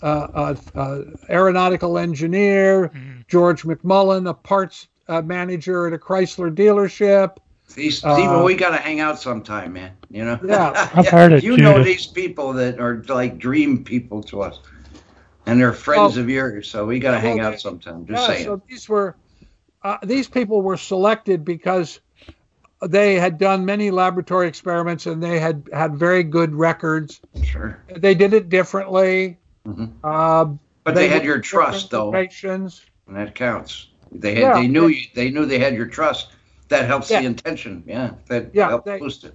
uh, 0.03 0.29
uh, 0.35 0.55
uh, 0.79 1.01
aeronautical 1.31 1.99
engineer 1.99 2.91
george 3.29 3.63
mcmullen 3.63 4.29
a 4.29 4.35
parts 4.35 4.89
uh, 5.09 5.23
manager 5.23 5.87
at 5.87 5.93
a 5.93 5.99
chrysler 5.99 6.55
dealership 6.55 7.37
These, 7.75 8.05
Uh, 8.05 8.43
we 8.45 8.55
got 8.55 8.71
to 8.71 8.77
hang 8.79 9.01
out 9.01 9.19
sometime, 9.21 9.75
man. 9.75 9.93
You 10.11 10.25
know. 10.25 10.39
Yeah. 10.43 10.89
I've 10.95 11.09
heard 11.09 11.33
it, 11.33 11.45
You 11.45 11.57
know 11.59 11.83
these 11.83 12.07
people 12.07 12.53
that 12.55 12.79
are 12.81 13.03
like 13.09 13.37
dream 13.39 13.85
people 13.85 14.23
to 14.25 14.41
us, 14.43 14.61
and 15.47 15.61
they're 15.61 15.73
friends 15.75 16.15
Well- 16.17 16.25
of 16.25 16.31
yours. 16.31 16.71
So 16.71 16.87
we 16.87 16.99
got 16.99 17.13
to 17.13 17.21
hang 17.21 17.41
out 17.41 17.61
sometime. 17.61 18.07
Just 18.07 18.23
yeah, 18.23 18.27
saying. 18.35 18.45
so 18.45 18.63
these 18.69 18.89
were 18.89 19.17
uh, 19.83 19.99
these 20.03 20.29
people 20.29 20.63
were 20.63 20.77
selected 20.77 21.45
because 21.45 22.01
they 22.87 23.17
had 23.17 23.39
done 23.39 23.65
many 23.65 23.91
laboratory 23.91 24.47
experiments 24.49 25.07
and 25.07 25.23
they 25.23 25.39
had 25.39 25.69
had 25.73 25.97
very 25.97 26.23
good 26.23 26.55
records. 26.55 27.21
sure. 27.45 27.81
They 27.89 28.15
did 28.15 28.33
it 28.35 28.49
differently. 28.49 29.39
Mm-hmm. 29.67 29.87
Uh, 30.05 30.57
But 30.85 30.95
they, 30.95 31.09
had 31.09 31.25
your 31.25 31.41
trust, 31.41 31.91
though, 31.91 32.13
and 32.15 33.17
that 33.17 33.35
counts. 33.35 33.89
They 34.13 34.35
had. 34.35 34.41
Yeah. 34.41 34.55
They 34.55 34.69
knew. 34.69 34.87
You, 34.89 35.07
they 35.15 35.31
knew 35.31 35.45
they 35.45 35.59
had 35.59 35.75
your 35.75 35.87
trust. 35.87 36.29
That 36.69 36.87
helps 36.87 37.11
Yeah. 37.11 37.21
the 37.21 37.27
intention. 37.27 37.83
Yeah. 37.87 38.13
That 38.29 38.55
Yeah, 38.55 38.69
helped 38.69 38.87
they- 38.87 38.99
boost 38.99 39.25
it. 39.25 39.35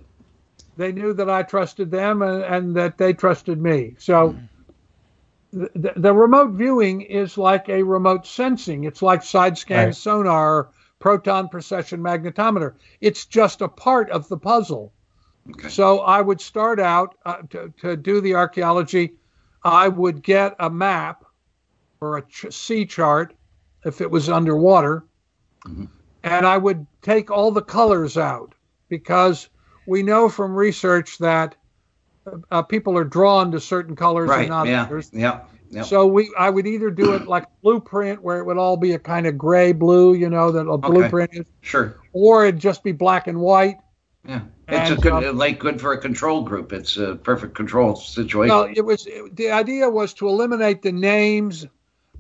They 0.76 0.92
knew 0.92 1.14
that 1.14 1.30
I 1.30 1.44
trusted 1.44 1.92
them 1.92 2.24
and, 2.24 2.44
and 2.44 2.76
that 2.76 2.98
they 2.98 3.14
trusted 3.14 3.62
me. 3.62 3.94
So 4.00 4.36
the, 5.54 5.94
the 5.96 6.14
remote 6.14 6.52
viewing 6.52 7.02
is 7.02 7.38
like 7.38 7.70
a 7.70 7.84
remote 7.84 8.26
sensing. 8.26 8.84
It's 8.86 9.02
like 9.02 9.24
side 9.24 9.58
scan 9.58 9.86
Right. 9.88 9.96
sonar, 9.96 10.70
proton 11.00 11.50
precession 11.50 12.02
magnetometer. 12.02 12.74
It's 13.02 13.26
just 13.26 13.62
a 13.62 13.68
part 13.68 14.10
of 14.10 14.28
the 14.30 14.38
puzzle. 14.38 14.94
Okay. 15.52 15.70
So 15.70 16.00
I 16.00 16.22
would 16.22 16.40
start 16.42 16.80
out 16.80 17.16
uh, 17.26 17.38
to, 17.50 17.74
to 17.82 17.96
do 17.98 18.22
the 18.22 18.36
archaeology. 18.36 19.14
I 19.64 19.88
would 19.90 20.24
get 20.24 20.56
a 20.60 20.70
map 20.70 21.24
or 22.02 22.18
a 22.18 22.22
ch- 22.24 22.52
sea 22.52 22.86
chart 22.86 23.34
if 23.86 24.02
it 24.02 24.10
was 24.10 24.30
underwater, 24.30 25.06
Mhm. 25.68 25.88
and 26.24 26.46
I 26.46 26.58
would 26.58 26.86
take 27.02 27.30
all 27.32 27.52
the 27.52 27.62
colors 27.62 28.18
out 28.18 28.56
because 28.90 29.50
we 29.88 30.04
know 30.04 30.30
from 30.30 30.56
research 30.56 31.18
that 31.20 31.56
uh, 32.52 32.62
people 32.62 32.98
are 32.98 33.04
drawn 33.04 33.52
to 33.52 33.60
certain 33.60 33.96
colors 33.96 34.30
Right. 34.30 34.42
and 34.42 34.50
not 34.50 34.68
Yeah. 34.68 34.84
others. 34.84 35.10
Yeah. 35.14 35.42
Yep. 35.70 35.86
So 35.86 36.06
we, 36.06 36.32
I 36.38 36.50
would 36.52 36.68
either 36.68 36.92
do 36.92 37.14
it 37.16 37.28
like 37.28 37.46
blueprint, 37.64 38.22
where 38.22 38.38
it 38.40 38.46
would 38.46 38.58
all 38.58 38.78
be 38.78 38.94
a 38.94 39.00
kind 39.00 39.26
of 39.26 39.38
gray 39.40 39.72
blue, 39.72 40.14
you 40.14 40.30
know, 40.30 40.52
that 40.52 40.68
a 40.68 40.78
blueprint 40.78 41.32
is, 41.34 41.46
Sure. 41.62 41.96
or 42.14 42.46
it'd 42.46 42.60
just 42.62 42.84
be 42.84 42.92
black 42.92 43.28
and 43.28 43.40
white. 43.40 43.78
Yeah. 44.28 44.42
It's 44.68 44.92
And, 44.92 45.00
a 45.00 45.02
good, 45.02 45.12
um, 45.26 45.38
like 45.38 45.60
good 45.60 45.82
for 45.82 45.92
a 45.94 45.98
control 45.98 46.44
group. 46.44 46.72
It's 46.74 46.96
a 46.98 47.16
perfect 47.16 47.56
control 47.56 47.96
situation. 47.96 48.56
Well, 48.56 48.70
it 48.74 48.86
was 48.86 49.08
the 49.34 49.50
idea 49.52 49.90
was 49.90 50.14
to 50.16 50.28
eliminate 50.30 50.82
the 50.84 50.92
names 50.92 51.66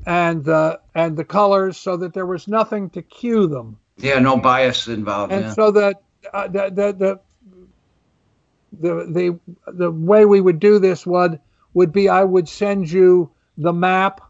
and 0.06 0.44
the 0.44 0.80
and 0.96 1.16
the 1.16 1.24
colors, 1.24 1.78
so 1.78 1.96
that 1.98 2.14
there 2.14 2.26
was 2.26 2.48
nothing 2.48 2.90
to 2.90 3.02
cue 3.02 3.48
them, 3.48 3.78
yeah, 3.98 4.20
no 4.20 4.36
bias 4.36 4.88
involved. 4.90 5.32
and 5.32 5.46
yeah. 5.46 5.54
so 5.54 5.72
that 5.72 6.02
uh, 6.34 6.48
the, 6.50 6.70
the 6.70 6.92
the 6.94 7.20
the 8.80 9.06
the 9.06 9.40
the 9.72 9.92
way 9.92 10.26
we 10.26 10.42
would 10.42 10.60
do 10.60 10.80
this 10.80 11.06
would 11.06 11.40
would 11.74 11.92
be 11.92 12.10
I 12.10 12.24
would 12.24 12.48
send 12.48 12.92
you 12.92 13.32
the 13.58 13.74
map, 13.74 14.22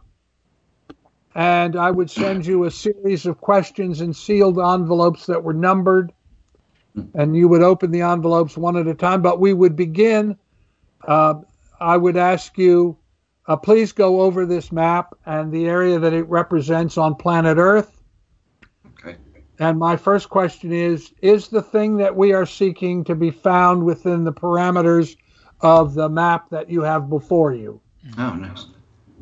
and 1.36 1.76
I 1.76 1.92
would 1.92 2.10
send 2.10 2.46
you 2.46 2.66
a 2.66 2.72
series 2.72 3.26
of 3.26 3.42
questions 3.42 4.02
in 4.02 4.14
sealed 4.14 4.60
envelopes 4.60 5.26
that 5.28 5.44
were 5.44 5.54
numbered, 5.54 6.12
and 7.14 7.36
you 7.36 7.48
would 7.48 7.64
open 7.64 7.92
the 7.92 8.02
envelopes 8.02 8.58
one 8.58 8.78
at 8.78 8.88
a 8.88 8.94
time. 8.94 9.22
But 9.22 9.40
we 9.40 9.54
would 9.54 9.76
begin. 9.76 10.38
Uh, 11.08 11.36
I 11.80 11.98
would 11.98 12.16
ask 12.16 12.58
you, 12.58 12.98
uh, 13.48 13.58
please 13.58 13.92
go 13.92 14.22
over 14.22 14.46
this 14.46 14.72
map 14.72 15.14
and 15.26 15.52
the 15.52 15.66
area 15.66 16.00
that 16.00 16.14
it 16.14 16.30
represents 16.30 16.98
on 16.98 17.16
planet 17.16 17.58
Earth. 17.58 18.03
Okay. 19.56 19.70
And 19.70 19.78
my 19.80 19.96
first 19.96 20.30
question 20.30 20.72
is 20.72 21.14
Is 21.22 21.48
the 21.48 21.62
thing 21.62 21.98
that 21.98 22.16
we 22.16 22.34
are 22.34 22.46
seeking 22.46 23.04
to 23.06 23.16
be 23.16 23.32
found 23.32 23.84
within 23.84 24.24
the 24.24 24.34
parameters 24.34 25.16
of 25.62 25.94
the 25.94 26.10
map 26.10 26.50
that 26.50 26.70
you 26.70 26.82
have 26.82 27.10
before 27.10 27.54
you? 27.54 27.80
Oh, 28.18 28.34
nice. 28.34 28.66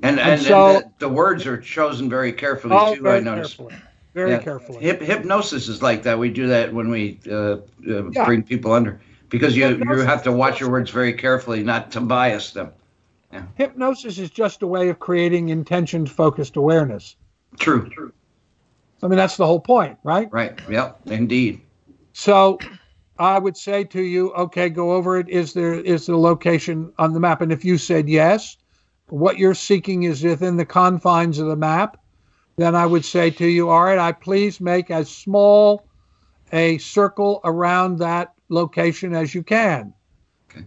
And 0.04 0.20
And 0.20 0.32
and, 0.32 0.42
so- 0.42 0.68
and 0.68 0.86
the, 0.86 0.92
the 1.00 1.10
words 1.10 1.46
are 1.46 1.58
chosen 1.58 2.10
very 2.10 2.34
carefully 2.34 2.76
Oh, 2.78 2.96
too. 2.96 3.02
I 3.02 3.12
very 3.12 3.22
noticed. 3.24 3.58
carefully. 3.58 3.82
Very 4.14 4.32
Yeah. 4.32 4.40
carefully. 4.40 4.80
Hip, 4.84 5.02
hypnosis 5.02 5.70
is 5.70 5.82
like 5.82 6.04
that. 6.04 6.18
We 6.20 6.30
do 6.30 6.48
that 6.48 6.74
when 6.74 6.90
we 6.90 7.20
uh, 7.30 7.34
uh, 7.34 7.60
Yeah. 8.12 8.26
bring 8.26 8.44
people 8.44 8.74
under 8.74 9.00
because 9.30 9.56
you 9.56 9.68
you 9.68 10.00
have 10.00 10.24
to 10.24 10.32
watch 10.32 10.60
your 10.60 10.70
words 10.70 10.90
very 10.92 11.14
carefully, 11.14 11.64
not 11.64 11.92
to 11.92 12.02
bias 12.02 12.52
them. 12.52 12.72
Hypnosis 13.56 14.18
is 14.18 14.30
just 14.30 14.62
a 14.64 14.68
way 14.68 14.90
of 14.90 15.00
creating 15.00 15.48
intention 15.50 16.06
focused 16.06 16.58
awareness. 16.58 17.16
True. 17.58 17.88
True. 17.90 18.12
I 19.04 19.08
mean, 19.08 19.18
that's 19.18 19.38
the 19.38 19.46
whole 19.46 19.60
point, 19.60 19.98
right? 20.04 20.28
Right. 20.32 20.60
Yep. 20.70 21.02
Indeed. 21.08 21.62
So 22.14 22.60
I 23.18 23.40
would 23.40 23.58
say 23.58 23.84
to 23.86 24.02
you, 24.02 24.32
okay, 24.34 24.70
go 24.70 24.92
over 24.94 25.18
it. 25.18 25.30
Is 25.30 25.54
there 25.54 25.74
is 25.74 26.06
the 26.06 26.18
location 26.18 26.92
on 26.98 27.14
the 27.14 27.20
map? 27.20 27.42
And 27.42 27.52
if 27.52 27.64
you 27.64 27.78
said 27.78 28.10
yes, 28.10 28.58
what 29.10 29.38
you're 29.38 29.54
seeking 29.54 30.04
is 30.04 30.24
within 30.24 30.58
the 30.58 30.66
confines 30.66 31.40
of 31.40 31.48
the 31.48 31.56
map, 31.56 31.98
then 32.58 32.76
I 32.76 32.86
would 32.86 33.06
say 33.06 33.30
to 33.32 33.46
you, 33.46 33.70
all 33.70 33.84
right, 33.84 34.00
I 34.00 34.12
please 34.12 34.62
make 34.62 34.92
as 34.92 35.10
small 35.10 35.88
a 36.52 36.78
circle 36.80 37.42
around 37.44 38.00
that 38.00 38.34
location 38.50 39.16
as 39.16 39.34
you 39.34 39.44
can. 39.44 39.94
Okay. 40.50 40.66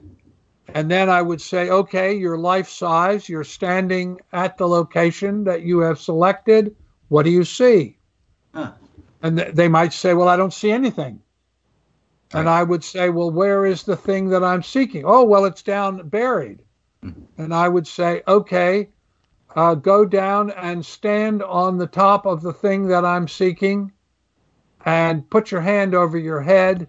And 0.75 0.91
then 0.91 1.11
I 1.11 1.23
would 1.23 1.41
say, 1.41 1.71
okay, 1.71 2.15
you're 2.15 2.39
life 2.39 2.69
size, 2.69 3.29
you're 3.29 3.45
standing 3.45 4.21
at 4.33 4.57
the 4.59 4.67
location 4.67 5.45
that 5.45 5.63
you 5.63 5.81
have 5.81 6.01
selected. 6.01 6.75
What 7.09 7.25
do 7.25 7.31
you 7.31 7.45
see? 7.45 7.99
Huh. 8.55 8.73
And 9.23 9.37
th- 9.37 9.55
they 9.55 9.69
might 9.69 9.93
say, 9.93 10.15
well, 10.15 10.29
I 10.29 10.37
don't 10.37 10.53
see 10.53 10.71
anything. 10.71 11.21
And 12.33 12.49
I 12.49 12.63
would 12.63 12.83
say, 12.83 13.11
well, 13.11 13.31
where 13.31 13.65
is 13.65 13.85
the 13.85 13.97
thing 13.97 14.31
that 14.31 14.43
I'm 14.43 14.63
seeking? 14.63 15.05
Oh, 15.07 15.25
well, 15.25 15.45
it's 15.45 15.63
down 15.63 16.09
buried. 16.09 16.61
And 17.39 17.55
I 17.55 17.69
would 17.69 17.87
say, 17.87 18.23
okay, 18.27 18.89
uh, 19.55 19.75
go 19.77 20.05
down 20.05 20.51
and 20.51 20.85
stand 20.85 21.43
on 21.43 21.79
the 21.79 21.87
top 21.87 22.27
of 22.27 22.43
the 22.43 22.53
thing 22.53 22.89
that 22.89 23.05
I'm 23.05 23.29
seeking 23.29 23.93
and 24.85 25.29
put 25.31 25.51
your 25.51 25.61
hand 25.61 25.95
over 25.95 26.19
your 26.19 26.41
head. 26.41 26.89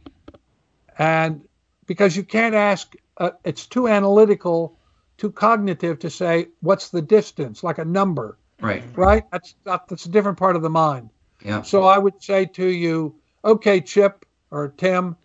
And 0.97 1.47
because 1.85 2.15
you 2.17 2.23
can't 2.23 2.55
ask, 2.55 2.95
uh, 3.17 3.31
it's 3.43 3.67
too 3.67 3.87
analytical, 3.87 4.79
too 5.17 5.31
cognitive 5.31 5.99
to 5.99 6.09
say, 6.09 6.47
what's 6.61 6.89
the 6.89 7.01
distance, 7.01 7.63
like 7.63 7.77
a 7.77 7.85
number, 7.85 8.37
Right. 8.61 8.83
right? 8.95 9.23
That's, 9.31 9.55
that's 9.63 10.05
a 10.05 10.09
different 10.09 10.39
part 10.39 10.55
of 10.55 10.61
the 10.61 10.69
mind. 10.69 11.09
Yeah. 11.45 11.61
So 11.61 11.84
I 11.84 11.99
would 11.99 12.22
say 12.23 12.45
to 12.45 12.65
you, 12.65 13.15
okay, 13.43 13.80
Chip 13.80 14.26
or 14.49 14.73
Tim, 14.77 15.15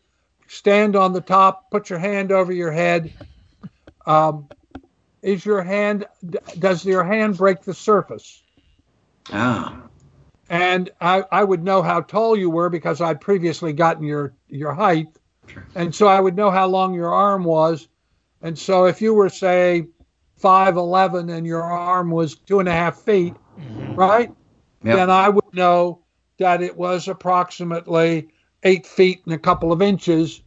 stand 0.49 0.95
on 0.95 1.15
the 1.15 1.21
top, 1.23 1.71
put 1.71 1.89
your 1.89 1.99
hand 1.99 2.31
over 2.31 2.53
your 2.53 2.71
head. 2.71 3.13
Um, 4.07 4.47
is 5.23 5.47
your 5.47 5.63
hand, 5.63 6.05
does 6.59 6.85
your 6.85 7.05
hand 7.05 7.39
break 7.39 7.63
the 7.63 7.73
surface? 7.73 8.43
Ah. 9.33 9.83
And 10.51 10.91
I, 11.01 11.25
I 11.33 11.43
would 11.43 11.65
know 11.65 11.81
how 11.81 12.03
tall 12.03 12.37
you 12.37 12.51
were 12.51 12.69
because 12.69 13.01
I'd 13.01 13.21
previously 13.21 13.73
gotten 13.73 14.03
your, 14.05 14.35
your 14.49 14.75
height. 14.75 15.07
And 15.75 15.95
so 15.95 16.07
I 16.07 16.21
would 16.21 16.37
know 16.37 16.51
how 16.51 16.67
long 16.67 16.93
your 16.93 17.15
arm 17.15 17.45
was. 17.45 17.89
And 18.43 18.59
so 18.59 18.85
if 18.85 19.01
you 19.01 19.15
were, 19.15 19.31
say, 19.31 19.87
5'11 20.43 21.33
and 21.33 21.47
your 21.47 21.63
arm 21.63 22.11
was 22.11 22.35
two 22.35 22.61
and 22.61 22.69
a 22.69 22.73
half 22.73 22.99
feet, 22.99 23.35
right? 23.95 24.31
Yep. 24.83 24.97
then 24.97 25.11
I 25.11 25.29
would 25.29 25.53
know 25.53 26.01
that 26.41 26.63
it 26.63 26.75
was 26.75 27.07
approximately 27.07 28.29
eight 28.63 28.87
feet 28.87 29.21
and 29.27 29.35
a 29.35 29.39
couple 29.39 29.73
of 29.73 29.83
inches 29.83 30.43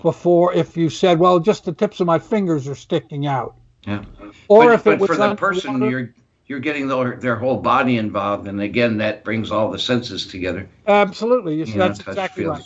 before 0.00 0.54
if 0.54 0.76
you 0.76 0.88
said, 0.88 1.18
well, 1.18 1.40
just 1.40 1.64
the 1.64 1.72
tips 1.72 1.98
of 2.00 2.06
my 2.06 2.20
fingers 2.20 2.68
are 2.68 2.74
sticking 2.76 3.26
out. 3.26 3.56
Yeah. 3.84 4.04
Or 4.46 4.66
but 4.66 4.74
if 4.74 4.80
it 4.80 4.84
but 4.84 5.00
was 5.00 5.08
for 5.08 5.16
the 5.16 5.34
person, 5.34 5.74
underwater- 5.74 5.90
you're 5.98 6.14
you're 6.46 6.60
getting 6.60 6.86
their, 6.86 7.16
their 7.16 7.36
whole 7.36 7.58
body 7.58 7.96
involved, 7.96 8.46
and 8.46 8.60
again, 8.60 8.98
that 8.98 9.24
brings 9.24 9.50
all 9.50 9.70
the 9.70 9.78
senses 9.78 10.26
together. 10.26 10.68
Absolutely. 10.86 11.56
You 11.56 11.66
see, 11.66 11.72
You 11.72 11.78
that's 11.78 11.98
touch, 11.98 12.08
exactly 12.08 12.44
right. 12.44 12.62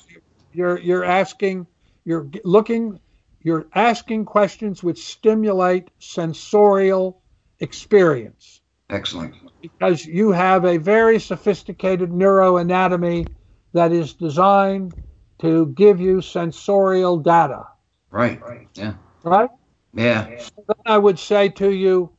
You're 0.52 0.78
you're 0.78 1.04
asking, 1.04 1.66
you're 2.04 2.26
looking, 2.44 2.98
you're 3.42 3.66
asking 3.74 4.24
questions 4.24 4.82
which 4.82 5.04
stimulate 5.04 5.90
sensorial 6.00 7.22
experience 7.60 8.60
Excellent. 8.90 9.34
Because 9.60 10.04
you 10.04 10.32
have 10.32 10.64
a 10.64 10.76
very 10.76 11.18
sophisticated 11.18 12.10
neuroanatomy 12.10 13.26
that 13.72 13.92
is 13.92 14.14
designed 14.14 14.94
to 15.40 15.66
give 15.74 16.00
you 16.00 16.20
sensorial 16.20 17.18
data. 17.18 17.64
Right. 18.10 18.40
right. 18.40 18.68
Yeah. 18.74 18.94
Right? 19.22 19.50
Yeah. 19.92 20.26
Then 20.26 20.76
I 20.86 20.98
would 20.98 21.18
say 21.18 21.48
to 21.50 21.70
you, 21.70 22.12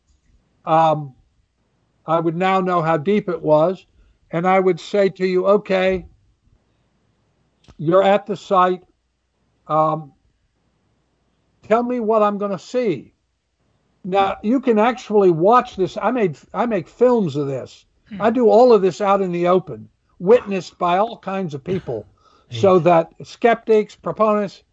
um, 0.66 1.16
I 2.06 2.20
would 2.20 2.36
now 2.36 2.62
know 2.62 2.82
how 2.82 2.98
deep 2.98 3.30
it 3.30 3.42
was, 3.42 3.86
and 4.32 4.48
I 4.48 4.60
would 4.60 4.80
say 4.80 5.10
to 5.10 5.26
you, 5.26 5.48
okay, 5.48 6.06
you're 7.78 8.04
at 8.04 8.26
the 8.26 8.36
site. 8.36 8.84
Um, 9.68 10.14
tell 11.64 11.84
me 11.84 12.00
what 12.00 12.24
I'm 12.24 12.38
going 12.38 12.52
to 12.52 12.60
see. 12.60 13.14
Now 14.08 14.38
you 14.42 14.62
can 14.62 14.80
actually 14.80 15.32
watch 15.32 15.76
this. 15.76 15.98
I 16.02 16.12
made 16.12 16.38
I 16.54 16.66
make 16.66 16.88
films 16.88 17.36
of 17.36 17.48
this. 17.48 17.86
Hmm. 18.08 18.22
I 18.22 18.30
do 18.30 18.50
all 18.50 18.72
of 18.72 18.82
this 18.82 19.02
out 19.02 19.22
in 19.22 19.34
the 19.34 19.48
open, 19.50 19.90
witnessed 20.18 20.78
by 20.78 20.98
all 20.98 21.18
kinds 21.18 21.54
of 21.54 21.62
people, 21.62 22.08
so 22.50 22.80
that 22.80 23.12
skeptics, 23.24 23.98
proponents, 23.98 24.64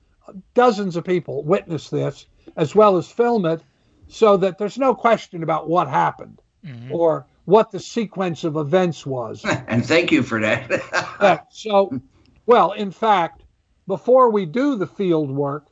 dozens 0.54 0.94
of 0.94 1.04
people 1.04 1.42
witness 1.42 1.90
this 1.90 2.26
as 2.56 2.76
well 2.76 2.96
as 2.96 3.10
film 3.10 3.44
it, 3.44 3.60
so 4.06 4.36
that 4.36 4.56
there's 4.56 4.78
no 4.78 4.94
question 4.94 5.42
about 5.42 5.68
what 5.68 5.88
happened 5.88 6.40
mm-hmm. 6.64 6.92
or 6.92 7.26
what 7.44 7.72
the 7.72 7.80
sequence 7.80 8.44
of 8.44 8.56
events 8.56 9.04
was. 9.04 9.44
And 9.66 9.84
thank 9.84 10.12
you 10.12 10.22
for 10.22 10.40
that. 10.40 10.70
Yeah, 11.20 11.40
so, 11.50 12.00
well, 12.46 12.72
in 12.72 12.92
fact, 12.92 13.42
before 13.86 14.30
we 14.30 14.46
do 14.46 14.76
the 14.76 14.86
field 14.86 15.30
work, 15.30 15.66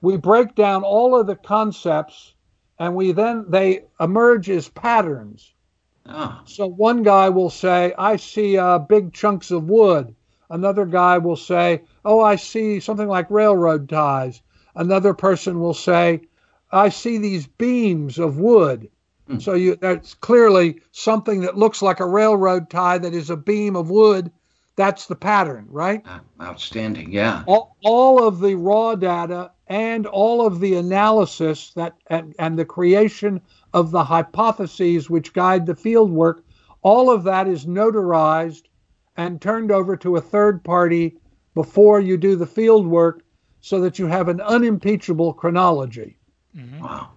we 0.00 0.16
break 0.16 0.54
down 0.54 0.82
all 0.82 1.18
of 1.20 1.26
the 1.26 1.36
concepts 1.36 2.34
and 2.78 2.94
we 2.94 3.12
then 3.12 3.44
they 3.48 3.84
emerge 4.00 4.48
as 4.50 4.68
patterns. 4.68 5.52
oh, 6.08 6.40
So 6.44 6.66
one 6.66 7.02
guy 7.02 7.28
will 7.28 7.50
say, 7.50 7.94
I 7.98 8.16
see 8.16 8.56
uh, 8.56 8.78
big 8.78 9.12
chunks 9.12 9.50
of 9.50 9.68
wood. 9.68 10.14
Another 10.50 10.86
guy 10.86 11.18
will 11.18 11.36
say, 11.36 11.82
Oh, 12.04 12.20
I 12.20 12.36
see 12.36 12.80
something 12.80 13.08
like 13.08 13.30
railroad 13.30 13.88
ties. 13.88 14.40
Another 14.74 15.12
person 15.12 15.60
will 15.60 15.74
say, 15.74 16.22
I 16.70 16.88
see 16.90 17.18
these 17.18 17.46
beams 17.46 18.18
of 18.18 18.38
wood. 18.38 18.88
So 19.40 19.52
you 19.52 19.76
that's 19.76 20.14
clearly 20.14 20.80
something 20.90 21.42
that 21.42 21.56
looks 21.56 21.82
like 21.82 22.00
a 22.00 22.06
railroad 22.06 22.70
tie 22.70 22.96
that 22.98 23.12
is 23.12 23.28
a 23.28 23.36
beam 23.36 23.76
of 23.76 23.90
wood. 23.90 24.30
That's 24.76 25.06
the 25.06 25.16
pattern, 25.16 25.66
right? 25.68 26.02
ah, 26.06 26.20
outstanding. 26.40 27.12
Yeah. 27.12 27.42
all, 27.46 27.76
all 27.84 28.26
of 28.26 28.40
the 28.40 28.54
raw 28.54 28.94
data 28.94 29.50
and 29.68 30.06
all 30.06 30.46
of 30.46 30.60
the 30.60 30.74
analysis 30.74 31.72
that 31.74 31.94
and, 32.08 32.34
and 32.38 32.58
the 32.58 32.64
creation 32.64 33.40
of 33.74 33.90
the 33.90 34.04
hypotheses 34.04 35.08
which 35.10 35.32
guide 35.32 35.66
the 35.66 35.76
field 35.76 36.10
work 36.10 36.44
all 36.82 37.10
of 37.10 37.24
that 37.24 37.48
is 37.48 37.66
notarized 37.66 38.62
and 39.16 39.40
turned 39.40 39.70
over 39.70 39.96
to 39.96 40.16
a 40.16 40.20
third 40.20 40.62
party 40.62 41.16
before 41.54 42.00
you 42.00 42.16
do 42.16 42.36
the 42.36 42.46
field 42.46 42.86
work 42.86 43.22
so 43.60 43.80
that 43.80 43.98
you 43.98 44.06
have 44.06 44.28
an 44.28 44.40
unimpeachable 44.40 45.34
chronology. 45.34 46.16
Mm-hmm. 46.56 46.80
Wow. 46.80 47.10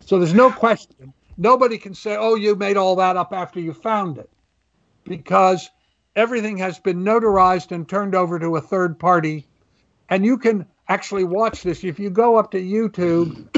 so 0.00 0.18
there's 0.18 0.34
no 0.34 0.50
question. 0.50 1.12
Nobody 1.38 1.78
can 1.78 1.94
say, 1.94 2.16
"Oh, 2.16 2.34
you 2.34 2.54
made 2.56 2.76
all 2.76 2.96
that 2.96 3.16
up 3.16 3.32
after 3.32 3.60
you 3.60 3.72
found 3.72 4.18
it," 4.18 4.28
because 5.04 5.70
everything 6.14 6.58
has 6.58 6.78
been 6.78 7.04
notarized 7.04 7.72
and 7.72 7.88
turned 7.88 8.14
over 8.14 8.38
to 8.38 8.56
a 8.56 8.60
third 8.60 8.98
party, 8.98 9.46
and 10.10 10.26
you 10.26 10.36
can 10.36 10.66
actually 10.88 11.24
watch 11.24 11.62
this 11.62 11.84
if 11.84 11.98
you 11.98 12.10
go 12.10 12.36
up 12.36 12.50
to 12.52 12.60
YouTube 12.60 13.48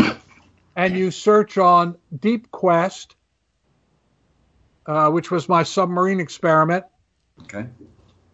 and 0.77 0.97
you 0.97 1.11
search 1.11 1.59
on 1.59 1.97
Deep 2.21 2.51
Quest, 2.51 3.17
uh, 4.87 5.11
which 5.11 5.31
was 5.31 5.49
my 5.49 5.63
submarine 5.63 6.21
experiment, 6.21 6.85
Okay. 7.43 7.67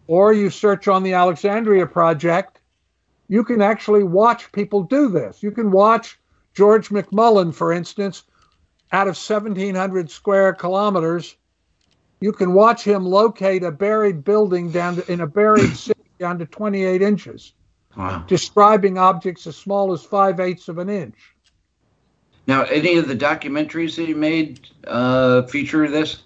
or 0.07 0.33
you 0.33 0.49
search 0.49 0.87
on 0.87 1.03
the 1.03 1.13
Alexandria 1.13 1.87
Project, 1.87 2.59
you 3.27 3.43
can 3.43 3.61
actually 3.61 4.03
watch 4.03 4.51
people 4.51 4.83
do 4.83 5.07
this. 5.07 5.41
You 5.41 5.51
can 5.51 5.71
watch 5.71 6.19
George 6.53 6.89
McMullen, 6.89 7.53
for 7.53 7.71
instance, 7.71 8.23
out 8.91 9.07
of 9.07 9.15
1,700 9.15 10.11
square 10.11 10.53
kilometers. 10.53 11.37
You 12.19 12.33
can 12.33 12.53
watch 12.53 12.83
him 12.83 13.05
locate 13.05 13.63
a 13.63 13.71
buried 13.71 14.23
building 14.23 14.69
down 14.69 14.97
to, 14.97 15.11
in 15.11 15.21
a 15.21 15.27
buried 15.27 15.75
city 15.75 16.01
down 16.19 16.37
to 16.39 16.45
28 16.45 17.01
inches, 17.01 17.53
Wow. 17.97 18.23
describing 18.27 18.97
objects 18.97 19.47
as 19.47 19.57
small 19.57 19.91
as 19.91 20.03
five 20.03 20.39
eighths 20.39 20.69
of 20.69 20.77
an 20.77 20.89
inch. 20.89 21.15
Now, 22.47 22.63
any 22.63 22.97
of 22.97 23.07
the 23.07 23.15
documentaries 23.15 23.95
that 23.97 24.07
you 24.07 24.15
made 24.15 24.67
uh, 24.87 25.43
feature 25.43 25.87
this? 25.87 26.23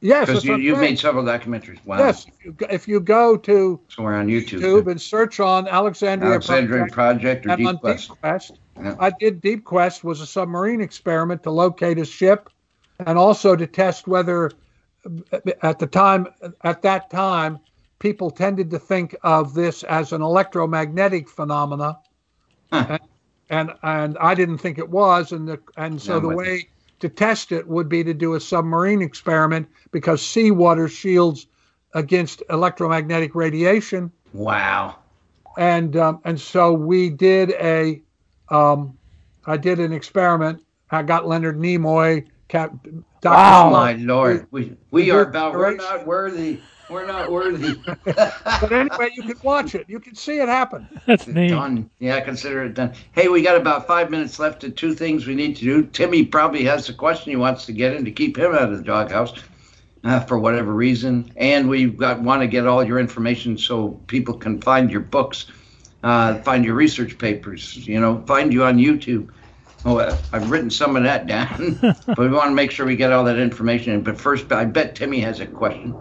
Yes, 0.00 0.26
Because 0.26 0.44
you, 0.44 0.56
you've 0.56 0.78
made 0.78 0.98
several 0.98 1.24
documentaries. 1.24 1.84
Wow. 1.86 1.98
Yes, 1.98 2.26
if 2.26 2.44
you, 2.44 2.52
go- 2.52 2.66
if 2.68 2.88
you 2.88 3.00
go 3.00 3.36
to 3.38 3.80
somewhere 3.88 4.14
on 4.16 4.26
YouTube. 4.28 4.60
YouTube 4.60 4.90
and 4.90 5.00
search 5.00 5.40
on 5.40 5.66
Alexandria, 5.68 6.32
Alexandrian 6.32 6.88
Project, 6.88 7.44
Project 7.44 7.60
or 7.60 7.64
Deep 7.72 7.80
Quest. 7.80 8.08
Deep 8.08 8.20
Quest, 8.20 8.58
Yeah. 8.76 8.94
I 8.98 9.10
did 9.10 9.40
Deep 9.40 9.64
Quest 9.64 10.04
was 10.04 10.20
a 10.20 10.26
submarine 10.26 10.80
experiment 10.80 11.42
to 11.44 11.50
locate 11.50 11.98
a 11.98 12.04
ship, 12.04 12.50
and 12.98 13.18
also 13.18 13.56
to 13.56 13.66
test 13.66 14.06
whether, 14.06 14.50
at 15.62 15.78
the 15.78 15.86
time, 15.86 16.26
at 16.62 16.82
that 16.82 17.10
time, 17.10 17.58
people 17.98 18.30
tended 18.30 18.70
to 18.70 18.78
think 18.78 19.16
of 19.22 19.54
this 19.54 19.82
as 19.84 20.12
an 20.12 20.22
electromagnetic 20.22 21.28
phenomena, 21.28 21.98
Huh. 22.72 22.98
and, 22.98 23.00
and 23.50 23.72
and 23.82 24.18
I 24.18 24.34
didn't 24.34 24.58
think 24.58 24.78
it 24.78 24.88
was, 24.88 25.32
and 25.32 25.48
the 25.48 25.60
and 25.76 26.00
so 26.00 26.16
I'm 26.16 26.22
the 26.22 26.28
way 26.28 26.68
to 27.00 27.08
test 27.08 27.52
it 27.52 27.66
would 27.66 27.88
be 27.88 28.02
to 28.04 28.14
do 28.14 28.34
a 28.34 28.40
submarine 28.40 29.02
experiment 29.02 29.68
because 29.92 30.24
seawater 30.24 30.88
shields 30.88 31.46
against 31.94 32.42
electromagnetic 32.50 33.34
radiation 33.34 34.10
Wow. 34.32 34.96
and 35.56 35.96
um, 35.96 36.20
and 36.24 36.40
so 36.40 36.72
we 36.72 37.10
did 37.10 37.50
a 37.52 38.02
um, 38.50 38.96
I 39.46 39.56
did 39.56 39.78
an 39.80 39.92
experiment. 39.92 40.62
I 40.90 41.02
got 41.02 41.26
Leonard 41.26 41.58
Nimoy, 41.58 42.26
Cap, 42.48 42.72
Dr. 43.22 43.34
Wow. 43.34 43.68
Oh 43.68 43.70
my 43.70 43.92
Lord. 43.94 44.46
We 44.50 44.66
we 44.70 44.76
we 44.90 45.10
are 45.10 45.22
about 45.22 45.54
we're 45.54 45.74
not 45.76 46.06
worthy. 46.06 46.60
We're 46.88 47.06
not 47.06 47.30
worthy. 47.30 47.80
But 48.04 48.72
anyway, 48.72 49.10
you 49.14 49.22
can 49.22 49.36
watch 49.42 49.74
it. 49.74 49.86
You 49.88 50.00
can 50.00 50.14
see 50.14 50.38
it 50.38 50.48
happen. 50.48 50.88
That's 51.04 51.26
neat. 51.26 51.50
done. 51.50 51.90
Yeah, 51.98 52.20
consider 52.20 52.64
it 52.64 52.74
done. 52.74 52.94
Hey, 53.12 53.28
we 53.28 53.42
got 53.42 53.56
about 53.56 53.86
five 53.86 54.10
minutes 54.10 54.38
left 54.38 54.60
to 54.60 54.70
two 54.70 54.94
things 54.94 55.26
we 55.26 55.34
need 55.34 55.56
to 55.56 55.64
do. 55.64 55.84
Timmy 55.84 56.24
probably 56.24 56.64
has 56.64 56.88
a 56.88 56.94
question 56.94 57.30
he 57.30 57.36
wants 57.36 57.66
to 57.66 57.72
get 57.72 57.94
in 57.94 58.04
to 58.06 58.10
keep 58.10 58.38
him 58.38 58.54
out 58.54 58.72
of 58.72 58.78
the 58.78 58.84
doghouse 58.84 59.34
uh, 60.04 60.20
for 60.20 60.38
whatever 60.38 60.72
reason. 60.72 61.30
And 61.36 61.68
we've 61.68 61.96
got 61.96 62.22
want 62.22 62.42
to 62.42 62.46
get 62.46 62.66
all 62.66 62.82
your 62.82 62.98
information 62.98 63.58
so 63.58 64.00
people 64.06 64.34
can 64.34 64.60
find 64.62 64.90
your 64.90 65.02
books, 65.02 65.46
uh, 66.02 66.38
find 66.42 66.64
your 66.64 66.74
research 66.74 67.18
papers, 67.18 67.86
you 67.86 68.00
know, 68.00 68.22
find 68.26 68.52
you 68.52 68.64
on 68.64 68.78
YouTube. 68.78 69.28
Oh, 69.84 69.98
uh, 69.98 70.16
I've 70.32 70.50
written 70.50 70.70
some 70.70 70.96
of 70.96 71.02
that 71.02 71.26
down, 71.26 71.78
but 72.06 72.18
we 72.18 72.28
want 72.28 72.50
to 72.50 72.54
make 72.54 72.70
sure 72.70 72.86
we 72.86 72.96
get 72.96 73.12
all 73.12 73.24
that 73.24 73.38
information 73.38 73.92
in. 73.92 74.02
But 74.02 74.18
first, 74.18 74.50
I 74.50 74.64
bet 74.64 74.94
Timmy 74.94 75.20
has 75.20 75.40
a 75.40 75.46
question. 75.46 75.94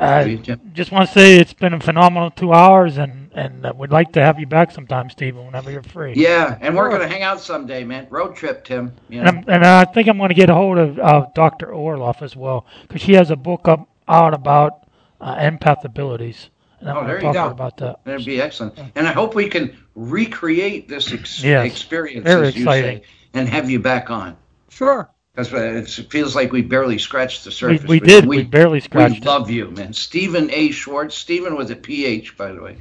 Uh, 0.00 0.24
Do 0.24 0.30
you, 0.30 0.38
Tim? 0.38 0.60
just 0.72 0.90
want 0.92 1.06
to 1.08 1.12
say 1.12 1.36
it's 1.36 1.52
been 1.52 1.74
a 1.74 1.80
phenomenal 1.80 2.30
two 2.30 2.52
hours, 2.52 2.96
and 2.96 3.30
and 3.34 3.64
uh, 3.66 3.72
we'd 3.76 3.90
like 3.90 4.12
to 4.12 4.22
have 4.22 4.40
you 4.40 4.46
back 4.46 4.70
sometime, 4.72 5.08
Stephan, 5.10 5.44
whenever 5.46 5.70
you're 5.70 5.82
free. 5.82 6.14
Yeah, 6.16 6.56
and 6.60 6.74
we're 6.76 6.88
going 6.88 7.02
to 7.02 7.08
hang 7.08 7.22
out 7.22 7.40
someday, 7.40 7.84
man. 7.84 8.06
Road 8.10 8.34
trip, 8.34 8.64
Tim. 8.64 8.92
You 9.08 9.20
And, 9.20 9.24
know? 9.36 9.42
I'm, 9.42 9.48
and 9.56 9.64
I 9.64 9.84
think 9.84 10.08
I'm 10.08 10.16
going 10.18 10.30
to 10.30 10.34
get 10.34 10.50
a 10.50 10.54
hold 10.54 10.78
of 10.78 10.98
uh, 10.98 11.26
Dr. 11.34 11.66
Orloff 11.68 12.22
as 12.22 12.34
well, 12.34 12.66
because 12.82 13.02
she 13.02 13.12
has 13.14 13.30
a 13.30 13.36
book 13.36 13.68
up 13.68 13.88
out 14.08 14.34
about 14.34 14.84
uh, 15.20 15.36
empath 15.36 15.84
abilities. 15.84 16.48
And 16.80 16.88
I'm 16.88 16.96
Oh, 16.96 17.06
there 17.06 17.20
to 17.20 17.26
you 17.26 17.32
go. 17.34 17.48
about 17.50 17.76
that. 17.76 18.00
That'd 18.04 18.24
be 18.26 18.40
excellent. 18.40 18.78
And 18.96 19.06
I 19.06 19.12
hope 19.12 19.34
we 19.34 19.48
can 19.48 19.76
recreate 19.94 20.88
this 20.88 21.12
ex- 21.12 21.44
Yes. 21.44 21.66
experience, 21.66 22.24
Very 22.24 22.48
as 22.48 22.56
you 22.56 22.62
exciting. 22.62 22.98
say, 23.00 23.04
and 23.34 23.48
have 23.48 23.68
you 23.70 23.78
back 23.78 24.10
on. 24.10 24.36
Sure. 24.70 25.08
Because 25.34 25.98
it 25.98 26.10
feels 26.10 26.34
like 26.34 26.52
we 26.52 26.62
barely 26.62 26.98
scratched 26.98 27.44
the 27.44 27.52
surface. 27.52 27.86
we 27.86 28.00
but 28.00 28.08
did. 28.08 28.26
We 28.26 28.42
barely 28.42 28.80
scratched 28.80 29.12
We 29.12 29.18
it. 29.18 29.24
love 29.24 29.50
you, 29.50 29.70
man. 29.70 29.92
Stephan 29.92 30.50
A. 30.50 30.70
Schwartz. 30.70 31.16
Stephan 31.16 31.56
with 31.56 31.70
a 31.70 31.76
PH, 31.76 32.36
by 32.36 32.52
the 32.52 32.60
way. 32.60 32.76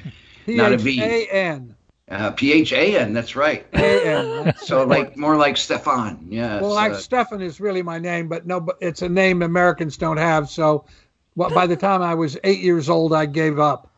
P 0.46 0.56
Not 0.56 0.72
a 0.72 0.76
H 0.76 0.82
V. 0.82 1.02
A 1.02 1.28
N. 1.32 1.76
Uh, 2.10 2.32
P-H-A-N, 2.32 3.14
that's 3.14 3.36
right. 3.36 3.68
A 3.74 4.08
N. 4.08 4.54
So 4.64 4.84
like 4.84 5.16
more 5.16 5.36
like 5.36 5.58
Stefan. 5.58 6.26
Yeah. 6.30 6.60
Well, 6.60 6.72
so- 6.72 6.76
like 6.76 6.96
Stefan 6.96 7.40
is 7.42 7.60
really 7.60 7.84
my 7.84 8.00
name, 8.00 8.28
but 8.28 8.48
no, 8.48 8.60
but 8.60 8.78
it's 8.82 9.04
a 9.04 9.10
name 9.10 9.44
Americans 9.44 9.96
don't 9.96 10.18
have. 10.18 10.50
So, 10.50 10.86
well, 11.36 11.52
by 11.52 11.68
the 11.68 11.76
time 11.76 12.02
I 12.02 12.16
was 12.16 12.36
eight 12.44 12.62
years 12.62 12.90
old, 12.90 13.14
I 13.14 13.28
gave 13.28 13.60
up. 13.60 13.89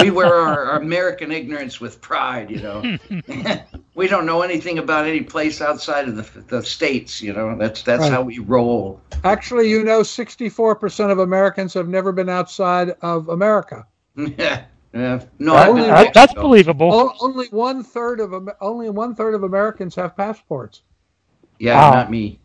We 0.00 0.10
wear 0.10 0.34
our, 0.34 0.64
our 0.66 0.80
American 0.80 1.32
ignorance 1.32 1.80
with 1.80 2.00
pride, 2.00 2.50
you 2.50 2.60
know. 2.60 2.98
we 3.94 4.08
don't 4.08 4.26
know 4.26 4.42
anything 4.42 4.78
about 4.78 5.06
any 5.06 5.20
place 5.22 5.60
outside 5.60 6.08
of 6.08 6.16
the, 6.16 6.40
the 6.42 6.62
states, 6.62 7.20
you 7.22 7.32
know. 7.32 7.56
That's 7.56 7.82
that's 7.82 8.02
Right. 8.02 8.12
how 8.12 8.22
we 8.22 8.38
roll. 8.38 9.00
Actually, 9.24 9.68
you 9.70 9.82
know, 9.84 10.00
64% 10.00 11.10
of 11.10 11.18
Americans 11.18 11.74
have 11.74 11.88
never 11.88 12.12
been 12.12 12.28
outside 12.28 12.90
of 13.02 13.28
America. 13.28 13.86
yeah. 14.16 14.64
Yeah. 14.94 15.22
No, 15.38 15.52
That- 15.52 15.68
I've 15.68 15.74
been 15.74 15.84
to 15.84 15.90
that- 15.90 16.14
that's 16.14 16.30
Mexico. 16.32 16.40
believable. 16.42 16.90
O- 16.94 17.12
Only 17.20 17.46
one 17.48 17.84
third 17.84 18.20
of 18.20 18.32
only 18.62 18.88
one 18.88 19.14
third 19.14 19.34
of 19.34 19.42
Americans 19.42 19.94
have 19.96 20.16
passports. 20.16 20.80
Yeah, 21.58 21.74
Wow. 21.78 21.90
not 21.94 22.10
me. 22.10 22.40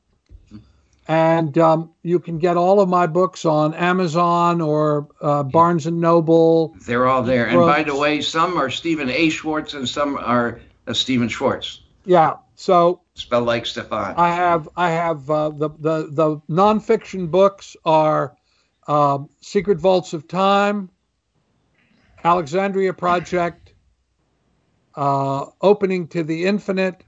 And 1.08 1.58
um, 1.58 1.92
you 2.04 2.20
can 2.20 2.38
get 2.38 2.58
all 2.58 2.82
of 2.82 2.90
my 2.90 3.08
books 3.08 3.46
on 3.46 3.74
Amazon 3.74 4.60
or 4.60 5.08
uh, 5.22 5.44
Barnes 5.44 5.88
and 5.88 6.02
Noble. 6.02 6.76
They're 6.86 7.08
all 7.08 7.24
there. 7.24 7.48
And 7.48 7.62
by 7.62 7.84
the 7.84 7.96
way, 7.96 8.20
some 8.20 8.58
are 8.58 8.70
Stephan 8.70 9.10
A. 9.10 9.30
Schwartz 9.30 9.74
and 9.74 9.88
some 9.88 10.18
are 10.18 10.60
uh, 10.88 10.94
Stephan 10.94 11.30
Schwartz, 11.30 11.82
Yeah. 12.06 12.36
So 12.56 13.02
spelled 13.14 13.46
like 13.46 13.66
Stefan. 13.66 14.16
I 14.18 14.34
have 14.34 14.68
I 14.76 14.90
have 14.90 15.30
uh, 15.30 15.50
the 15.50 15.70
the 15.70 16.08
the 16.10 16.42
nonfiction 16.50 17.30
books 17.30 17.76
are 17.86 18.36
um, 18.88 19.30
Secret 19.42 19.80
Vaults 19.80 20.14
of 20.14 20.28
Time, 20.28 20.90
Alexandria 22.24 22.94
Project, 22.94 23.74
uh, 24.96 25.46
Opening 25.62 26.08
to 26.08 26.24
the 26.24 26.46
Infinite, 26.46 27.04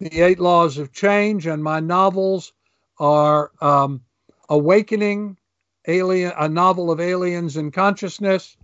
The 0.00 0.20
Eight 0.20 0.40
Laws 0.40 0.78
of 0.78 0.92
Change, 0.92 1.46
and 1.46 1.62
my 1.62 1.80
novels 1.80 2.52
are 2.98 3.52
um, 3.60 4.00
Awakening, 4.48 5.36
Alien, 5.86 6.32
a 6.36 6.48
novel 6.48 6.90
of 6.90 7.00
aliens 7.00 7.56
and 7.56 7.72
consciousness, 7.72 8.56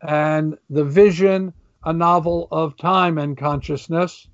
and 0.00 0.56
The 0.70 0.84
Vision, 0.84 1.52
a 1.84 1.92
novel 1.92 2.48
of 2.50 2.76
time 2.76 3.18
and 3.18 3.36
consciousness. 3.36 4.26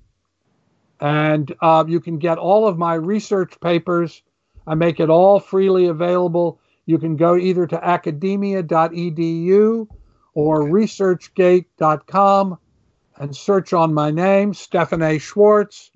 And 0.99 1.53
uh, 1.61 1.85
you 1.87 1.99
can 1.99 2.19
get 2.19 2.37
all 2.37 2.67
of 2.67 2.77
my 2.77 2.93
research 2.93 3.59
papers. 3.59 4.21
I 4.67 4.75
make 4.75 4.99
it 4.99 5.09
all 5.09 5.39
freely 5.39 5.87
available. 5.87 6.59
You 6.85 6.97
can 6.97 7.15
go 7.15 7.37
either 7.37 7.65
to 7.67 7.83
academia.edu 7.83 9.87
or 10.33 10.61
researchgate.com 10.61 12.57
and 13.17 13.35
search 13.35 13.73
on 13.73 13.93
my 13.93 14.11
name, 14.11 14.53
Stephan 14.53 15.01
A. 15.01 15.19
Schwartz, 15.19 15.91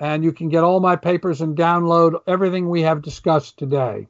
and 0.00 0.24
you 0.24 0.32
can 0.32 0.48
get 0.48 0.64
all 0.64 0.80
my 0.80 0.96
papers 0.96 1.40
and 1.40 1.56
download 1.56 2.20
everything 2.26 2.68
we 2.68 2.82
have 2.82 3.02
discussed 3.02 3.58
today. 3.58 4.08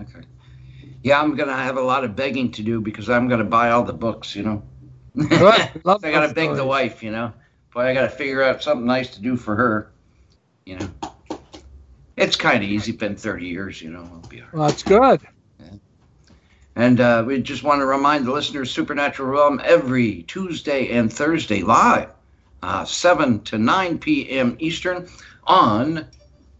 Okay. 0.00 0.26
Yeah, 1.02 1.20
I'm 1.20 1.36
gonna 1.36 1.56
have 1.56 1.76
a 1.76 1.82
lot 1.82 2.04
of 2.04 2.16
begging 2.16 2.50
to 2.52 2.62
do 2.62 2.80
because 2.80 3.08
I'm 3.08 3.28
gonna 3.28 3.44
buy 3.44 3.70
all 3.70 3.84
the 3.84 3.92
books. 3.92 4.34
You 4.34 4.42
know. 4.42 4.62
Love 5.84 6.04
I 6.04 6.10
gotta 6.10 6.26
those 6.26 6.34
beg 6.34 6.54
the 6.54 6.64
wife. 6.64 7.02
You 7.02 7.10
know. 7.10 7.32
Boy, 7.72 7.82
I 7.82 7.94
gotta 7.94 8.10
figure 8.10 8.42
out 8.42 8.62
something 8.62 8.86
nice 8.86 9.14
to 9.14 9.22
do 9.22 9.36
for 9.36 9.56
her. 9.56 9.90
You 10.64 10.78
know. 10.78 10.90
It's 12.16 12.36
kind 12.36 12.62
of 12.62 12.68
easy. 12.68 12.92
Been 12.92 13.16
30 13.16 13.46
years. 13.46 13.80
You 13.80 13.90
know. 13.90 14.08
I'll 14.12 14.28
be 14.28 14.40
all 14.40 14.46
right. 14.46 14.54
Well, 14.54 14.68
that's 14.68 14.82
good. 14.82 15.20
And 16.76 17.00
uh, 17.00 17.24
we 17.26 17.40
just 17.40 17.62
want 17.62 17.80
to 17.80 17.86
remind 17.86 18.26
the 18.26 18.32
listeners 18.32 18.70
Supernatural 18.70 19.30
Realm 19.30 19.62
every 19.64 20.24
Tuesday 20.24 20.90
and 20.90 21.10
Thursday 21.10 21.62
live, 21.62 22.10
uh, 22.62 22.84
7 22.84 23.40
to 23.44 23.56
9 23.56 23.98
p.m. 23.98 24.56
Eastern 24.58 25.08
on 25.44 26.06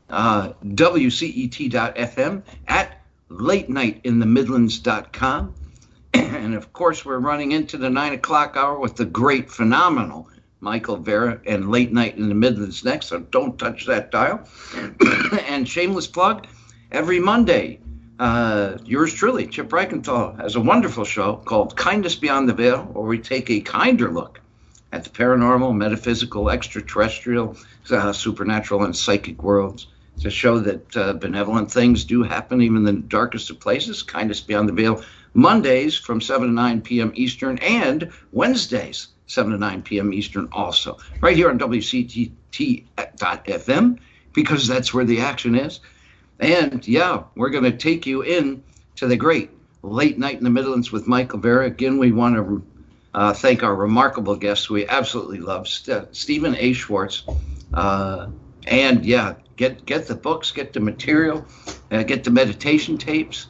uh, 0.08 0.54
WCET.FM 0.64 2.42
at 2.66 3.02
late 3.28 3.68
night 3.68 4.00
in 4.04 4.18
the 4.18 4.24
Midlands.com. 4.24 5.54
And 6.36 6.54
of 6.54 6.72
course, 6.72 7.04
we're 7.04 7.18
running 7.18 7.52
into 7.52 7.76
the 7.76 7.90
9 7.90 8.12
o'clock 8.12 8.56
hour 8.56 8.78
with 8.78 8.96
the 8.96 9.04
great, 9.04 9.50
phenomenal 9.50 10.28
Michael 10.60 10.96
Vara 10.96 11.40
and 11.46 11.70
Late 11.70 11.92
Night 11.92 12.16
in 12.16 12.28
the 12.28 12.34
Midlands 12.34 12.84
next. 12.84 13.06
So 13.06 13.18
don't 13.18 13.58
touch 13.58 13.86
that 13.86 14.10
dial. 14.10 14.48
and 15.48 15.68
shameless 15.68 16.06
plug 16.06 16.46
every 16.92 17.18
Monday 17.18 17.80
uh, 18.18 18.78
yours 18.84 19.12
truly, 19.12 19.46
Chip 19.46 19.68
Reichenthal, 19.68 20.40
has 20.40 20.56
a 20.56 20.60
wonderful 20.60 21.04
show 21.04 21.36
called 21.36 21.76
Kindness 21.76 22.14
Beyond 22.14 22.48
the 22.48 22.54
Veil, 22.54 22.82
where 22.84 23.04
we 23.04 23.18
take 23.18 23.50
a 23.50 23.60
kinder 23.60 24.10
look 24.10 24.40
at 24.92 25.04
the 25.04 25.10
paranormal, 25.10 25.76
metaphysical, 25.76 26.48
extraterrestrial, 26.48 27.56
uh, 27.90 28.12
supernatural, 28.12 28.84
and 28.84 28.96
psychic 28.96 29.42
worlds 29.42 29.88
to 30.20 30.30
show 30.30 30.58
that 30.60 30.96
uh, 30.96 31.12
benevolent 31.12 31.70
things 31.70 32.04
do 32.04 32.22
happen 32.22 32.62
even 32.62 32.78
in 32.78 32.84
the 32.84 32.92
darkest 32.92 33.50
of 33.50 33.60
places. 33.60 34.02
Kindness 34.02 34.40
Beyond 34.40 34.70
the 34.70 34.72
Veil, 34.72 35.02
Mondays 35.36 35.96
from 35.96 36.20
7 36.20 36.48
to 36.48 36.54
9 36.54 36.80
p.m. 36.80 37.12
Eastern, 37.14 37.58
and 37.58 38.10
Wednesdays, 38.32 39.08
7 39.26 39.52
to 39.52 39.58
9 39.58 39.82
p.m. 39.82 40.14
Eastern, 40.14 40.48
also. 40.50 40.96
Right 41.20 41.36
here 41.36 41.50
on 41.50 41.58
WCTT.FM, 41.58 43.98
because 44.32 44.66
that's 44.66 44.94
where 44.94 45.04
the 45.04 45.20
action 45.20 45.54
is. 45.54 45.80
And 46.40 46.88
yeah, 46.88 47.24
we're 47.34 47.50
going 47.50 47.64
to 47.64 47.76
take 47.76 48.06
you 48.06 48.22
in 48.22 48.64
to 48.96 49.06
the 49.06 49.16
great 49.16 49.50
late 49.82 50.18
night 50.18 50.38
in 50.38 50.44
the 50.44 50.50
Midlands 50.50 50.90
with 50.90 51.06
Michael 51.06 51.38
Vara. 51.38 51.66
Again, 51.66 51.98
we 51.98 52.12
want 52.12 52.36
to 52.36 52.64
uh, 53.12 53.34
thank 53.34 53.62
our 53.62 53.74
remarkable 53.74 54.36
guests 54.36 54.70
we 54.70 54.86
absolutely 54.86 55.40
love, 55.40 55.68
St- 55.68 56.16
Stephan 56.16 56.56
A. 56.56 56.72
Schwartz. 56.72 57.24
Uh, 57.74 58.28
and 58.66 59.04
yeah, 59.04 59.34
get 59.56 59.84
get 59.84 60.06
the 60.06 60.14
books, 60.14 60.50
get 60.50 60.72
the 60.72 60.80
material, 60.80 61.44
uh, 61.90 62.02
get 62.02 62.24
the 62.24 62.30
meditation 62.30 62.96
tapes, 62.98 63.48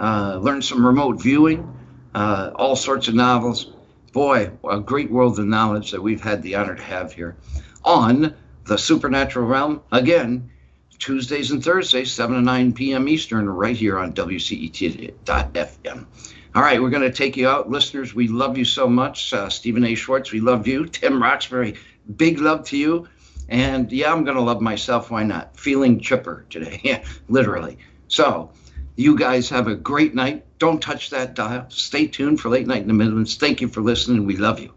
uh, 0.00 0.38
learn 0.40 0.62
some 0.62 0.84
remote 0.84 1.20
viewing, 1.20 1.76
uh, 2.14 2.50
all 2.54 2.76
sorts 2.76 3.08
of 3.08 3.14
novels. 3.14 3.72
Boy, 4.12 4.50
a 4.68 4.80
great 4.80 5.10
world 5.10 5.38
of 5.38 5.46
knowledge 5.46 5.90
that 5.90 6.02
we've 6.02 6.20
had 6.20 6.42
the 6.42 6.54
honor 6.54 6.74
to 6.74 6.82
have 6.82 7.12
here 7.12 7.36
on 7.84 8.34
the 8.64 8.78
supernatural 8.78 9.46
realm. 9.46 9.82
Again, 9.92 10.50
Tuesdays 10.98 11.50
and 11.50 11.62
Thursdays, 11.62 12.12
7 12.12 12.36
to 12.36 12.42
9 12.42 12.72
p.m. 12.72 13.08
Eastern, 13.08 13.48
right 13.48 13.76
here 13.76 13.98
on 13.98 14.12
WCET.FM. 14.12 16.06
All 16.54 16.62
right, 16.62 16.80
we're 16.80 16.90
going 16.90 17.02
to 17.02 17.12
take 17.12 17.36
you 17.36 17.48
out. 17.48 17.70
Listeners, 17.70 18.14
we 18.14 18.26
love 18.26 18.58
you 18.58 18.64
so 18.64 18.88
much. 18.88 19.32
Uh, 19.32 19.48
Stephan 19.48 19.84
A. 19.84 19.94
Schwartz, 19.94 20.32
we 20.32 20.40
love 20.40 20.66
you. 20.66 20.86
Tim 20.86 21.22
Roxbury, 21.22 21.76
big 22.16 22.40
love 22.40 22.64
to 22.66 22.76
you. 22.76 23.06
And 23.48 23.92
yeah, 23.92 24.12
I'm 24.12 24.24
going 24.24 24.36
to 24.36 24.42
love 24.42 24.60
myself. 24.60 25.10
Why 25.10 25.22
not? 25.22 25.56
Feeling 25.56 26.00
chipper 26.00 26.44
today. 26.50 27.02
Literally. 27.28 27.78
So, 28.08 28.50
you 28.98 29.16
guys 29.16 29.48
have 29.48 29.68
a 29.68 29.76
great 29.76 30.12
night. 30.12 30.44
Don't 30.58 30.82
touch 30.82 31.10
that 31.10 31.34
dial. 31.34 31.66
Stay 31.68 32.08
tuned 32.08 32.40
for 32.40 32.48
Late 32.48 32.66
Night 32.66 32.82
in 32.82 32.88
the 32.88 32.94
Midlands. 32.94 33.36
Thank 33.36 33.60
you 33.60 33.68
for 33.68 33.80
listening. 33.80 34.26
We 34.26 34.36
love 34.36 34.58
you. 34.58 34.74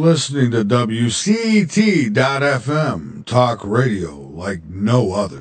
listening 0.00 0.50
to 0.50 0.64
WCT.FM, 0.64 2.14
talk 3.26 3.60
radio 3.62 4.16
like 4.16 4.64
no 4.64 5.12
other. 5.12 5.36